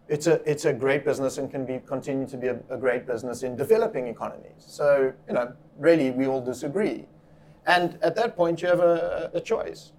it's 0.09 0.27
a, 0.27 0.41
it's 0.49 0.65
a 0.65 0.73
great 0.73 1.05
business 1.05 1.37
and 1.37 1.49
can 1.49 1.65
be, 1.65 1.79
continue 1.85 2.27
to 2.27 2.37
be 2.37 2.47
a, 2.47 2.59
a 2.69 2.77
great 2.77 3.07
business 3.07 3.43
in 3.43 3.55
developing 3.55 4.07
economies. 4.07 4.51
So, 4.57 5.13
you 5.27 5.33
know, 5.33 5.53
really 5.77 6.11
we 6.11 6.27
all 6.27 6.41
disagree. 6.41 7.05
And 7.65 7.97
at 8.01 8.15
that 8.15 8.35
point 8.35 8.61
you 8.61 8.67
have 8.67 8.79
a, 8.79 9.31
a 9.33 9.41
choice. 9.41 9.93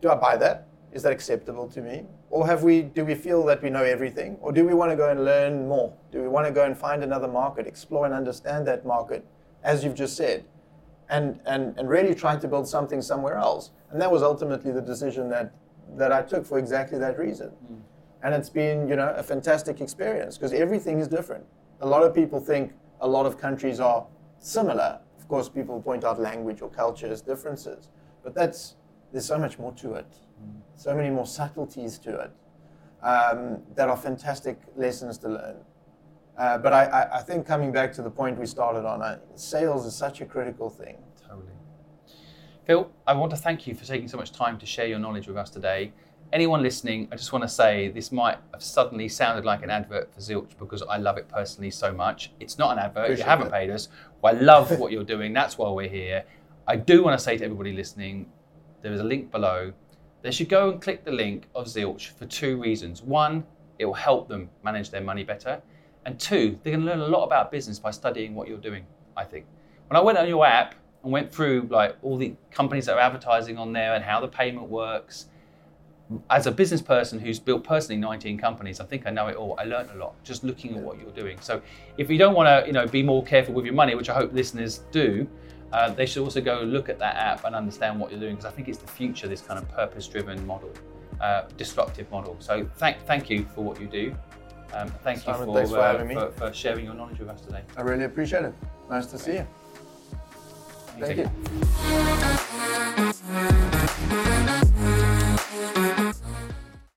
Do 0.00 0.10
I 0.10 0.14
buy 0.16 0.36
that? 0.36 0.68
Is 0.92 1.02
that 1.04 1.12
acceptable 1.12 1.68
to 1.68 1.80
me? 1.80 2.04
Or 2.30 2.46
have 2.46 2.62
we, 2.62 2.82
do 2.82 3.04
we 3.04 3.14
feel 3.14 3.44
that 3.46 3.62
we 3.62 3.70
know 3.70 3.82
everything? 3.84 4.36
Or 4.40 4.52
do 4.52 4.64
we 4.64 4.74
want 4.74 4.90
to 4.90 4.96
go 4.96 5.10
and 5.10 5.24
learn 5.24 5.68
more? 5.68 5.92
Do 6.10 6.20
we 6.22 6.28
want 6.28 6.46
to 6.46 6.52
go 6.52 6.64
and 6.64 6.76
find 6.76 7.02
another 7.02 7.28
market, 7.28 7.66
explore 7.66 8.04
and 8.04 8.14
understand 8.14 8.66
that 8.66 8.84
market, 8.84 9.24
as 9.62 9.84
you've 9.84 9.94
just 9.94 10.16
said? 10.16 10.44
And, 11.12 11.38
and, 11.44 11.78
and 11.78 11.88
really 11.90 12.14
trying 12.14 12.40
to 12.40 12.48
build 12.48 12.66
something 12.66 13.02
somewhere 13.02 13.36
else. 13.36 13.70
And 13.90 14.00
that 14.00 14.10
was 14.10 14.22
ultimately 14.22 14.72
the 14.72 14.80
decision 14.80 15.28
that, 15.28 15.52
that 15.96 16.10
I 16.10 16.22
took 16.22 16.46
for 16.46 16.58
exactly 16.58 16.98
that 16.98 17.18
reason. 17.18 17.52
And 18.22 18.34
it's 18.34 18.48
been, 18.48 18.88
you 18.88 18.96
know, 18.96 19.12
a 19.14 19.22
fantastic 19.22 19.80
experience 19.82 20.38
because 20.38 20.54
everything 20.54 21.00
is 21.00 21.08
different. 21.08 21.44
A 21.82 21.86
lot 21.86 22.02
of 22.02 22.14
people 22.14 22.40
think 22.40 22.72
a 23.00 23.06
lot 23.06 23.26
of 23.26 23.36
countries 23.36 23.78
are 23.78 24.06
similar. 24.38 25.00
Of 25.18 25.28
course, 25.28 25.48
people 25.50 25.82
point 25.82 26.02
out 26.02 26.18
language 26.18 26.62
or 26.62 26.70
culture 26.70 27.08
as 27.08 27.20
differences, 27.20 27.90
but 28.24 28.34
that's 28.34 28.76
there's 29.12 29.26
so 29.26 29.38
much 29.38 29.58
more 29.58 29.72
to 29.72 29.94
it, 29.94 30.06
so 30.76 30.94
many 30.94 31.10
more 31.10 31.26
subtleties 31.26 31.98
to 31.98 32.20
it 32.20 32.30
um, 33.02 33.58
that 33.74 33.90
are 33.90 33.96
fantastic 33.96 34.58
lessons 34.76 35.18
to 35.18 35.28
learn. 35.28 35.56
Uh, 36.42 36.58
but 36.58 36.72
I, 36.72 36.86
I, 36.86 37.18
I 37.18 37.22
think 37.22 37.46
coming 37.46 37.70
back 37.70 37.92
to 37.92 38.02
the 38.02 38.10
point 38.10 38.36
we 38.36 38.46
started 38.46 38.84
on, 38.84 39.00
uh, 39.00 39.20
sales 39.36 39.86
is 39.86 39.94
such 39.94 40.20
a 40.22 40.26
critical 40.26 40.68
thing. 40.68 40.96
Totally. 41.24 41.52
Phil, 42.66 42.90
I 43.06 43.14
want 43.14 43.30
to 43.30 43.36
thank 43.36 43.64
you 43.68 43.76
for 43.76 43.84
taking 43.84 44.08
so 44.08 44.16
much 44.16 44.32
time 44.32 44.58
to 44.58 44.66
share 44.66 44.86
your 44.86 44.98
knowledge 44.98 45.28
with 45.28 45.36
us 45.36 45.50
today. 45.50 45.92
Anyone 46.32 46.60
listening, 46.60 47.06
I 47.12 47.16
just 47.16 47.32
want 47.32 47.44
to 47.44 47.48
say 47.48 47.90
this 47.90 48.10
might 48.10 48.38
have 48.52 48.60
suddenly 48.60 49.08
sounded 49.08 49.44
like 49.44 49.62
an 49.62 49.70
advert 49.70 50.12
for 50.12 50.18
Zilch 50.18 50.58
because 50.58 50.82
I 50.82 50.96
love 50.96 51.16
it 51.16 51.28
personally 51.28 51.70
so 51.70 51.92
much. 51.92 52.32
It's 52.40 52.58
not 52.58 52.72
an 52.72 52.80
advert. 52.80 53.04
Appreciate 53.04 53.24
you 53.24 53.30
haven't 53.30 53.46
it. 53.46 53.52
paid 53.52 53.70
us. 53.70 53.88
I 54.24 54.32
love 54.32 54.76
what 54.80 54.90
you're 54.90 55.04
doing. 55.04 55.32
That's 55.32 55.56
why 55.56 55.70
we're 55.70 55.88
here. 55.88 56.24
I 56.66 56.74
do 56.74 57.04
want 57.04 57.16
to 57.16 57.22
say 57.22 57.36
to 57.36 57.44
everybody 57.44 57.72
listening, 57.72 58.26
there 58.80 58.92
is 58.92 58.98
a 58.98 59.04
link 59.04 59.30
below. 59.30 59.72
They 60.22 60.32
should 60.32 60.48
go 60.48 60.70
and 60.70 60.82
click 60.82 61.04
the 61.04 61.12
link 61.12 61.46
of 61.54 61.66
Zilch 61.66 62.08
for 62.08 62.26
two 62.26 62.60
reasons. 62.60 63.00
One, 63.00 63.44
it 63.78 63.84
will 63.84 63.94
help 63.94 64.26
them 64.26 64.50
manage 64.64 64.90
their 64.90 65.02
money 65.02 65.22
better. 65.22 65.62
And 66.04 66.18
two, 66.18 66.58
they're 66.62 66.72
going 66.72 66.84
to 66.84 66.90
learn 66.90 67.00
a 67.00 67.08
lot 67.08 67.24
about 67.24 67.50
business 67.50 67.78
by 67.78 67.90
studying 67.90 68.34
what 68.34 68.48
you're 68.48 68.58
doing, 68.58 68.84
I 69.16 69.24
think. 69.24 69.46
When 69.88 69.96
I 69.96 70.00
went 70.00 70.18
on 70.18 70.28
your 70.28 70.44
app, 70.44 70.74
and 71.02 71.12
went 71.12 71.32
through 71.32 71.68
like 71.70 71.96
all 72.02 72.16
the 72.16 72.34
companies 72.50 72.86
that 72.86 72.96
are 72.96 73.00
advertising 73.00 73.58
on 73.58 73.72
there 73.72 73.94
and 73.94 74.04
how 74.04 74.20
the 74.20 74.28
payment 74.28 74.68
works. 74.68 75.26
As 76.28 76.46
a 76.46 76.52
business 76.52 76.82
person 76.82 77.18
who's 77.18 77.38
built 77.38 77.64
personally 77.64 77.98
19 77.98 78.36
companies, 78.36 78.80
I 78.80 78.84
think 78.84 79.06
I 79.06 79.10
know 79.10 79.28
it 79.28 79.36
all. 79.36 79.56
I 79.58 79.64
learned 79.64 79.90
a 79.90 79.96
lot 79.96 80.22
just 80.24 80.44
looking 80.44 80.76
at 80.76 80.82
what 80.82 81.00
you're 81.00 81.10
doing. 81.12 81.38
So 81.40 81.62
if 81.96 82.10
you 82.10 82.18
don't 82.18 82.34
want 82.34 82.48
to, 82.48 82.66
you 82.66 82.72
know, 82.72 82.86
be 82.86 83.02
more 83.02 83.24
careful 83.24 83.54
with 83.54 83.64
your 83.64 83.74
money, 83.74 83.94
which 83.94 84.10
I 84.10 84.14
hope 84.14 84.32
listeners 84.32 84.82
do, 84.90 85.26
uh, 85.72 85.90
they 85.90 86.04
should 86.04 86.22
also 86.22 86.42
go 86.42 86.60
look 86.60 86.90
at 86.90 86.98
that 86.98 87.16
app 87.16 87.44
and 87.44 87.56
understand 87.56 87.98
what 87.98 88.10
you're 88.10 88.20
doing 88.20 88.34
because 88.34 88.44
I 88.44 88.54
think 88.54 88.68
it's 88.68 88.78
the 88.78 88.86
future. 88.86 89.26
This 89.26 89.40
kind 89.40 89.58
of 89.58 89.66
purpose-driven 89.70 90.46
model, 90.46 90.70
uh, 91.18 91.44
disruptive 91.56 92.10
model. 92.10 92.36
So 92.40 92.68
thank 92.76 93.00
thank 93.06 93.30
you 93.30 93.46
for 93.54 93.64
what 93.64 93.80
you 93.80 93.86
do. 93.86 94.14
Um, 94.72 94.88
thank 95.04 95.20
Simon, 95.20 95.40
you 95.40 95.46
for, 95.46 95.54
thanks 95.54 95.70
for, 95.70 95.78
uh, 95.78 95.92
having 95.92 96.08
me. 96.08 96.14
For, 96.14 96.30
for, 96.32 96.52
sharing 96.52 96.84
your 96.86 96.94
knowledge 96.94 97.18
with 97.18 97.28
us 97.28 97.40
today. 97.42 97.62
I 97.76 97.82
really 97.82 98.04
appreciate 98.04 98.44
it. 98.44 98.54
Nice 98.88 99.06
to 99.06 99.18
see 99.18 99.34
you. 99.34 99.46
Thank, 100.98 101.06
thank 101.06 101.18
you. 101.18 101.30
you. 105.86 106.01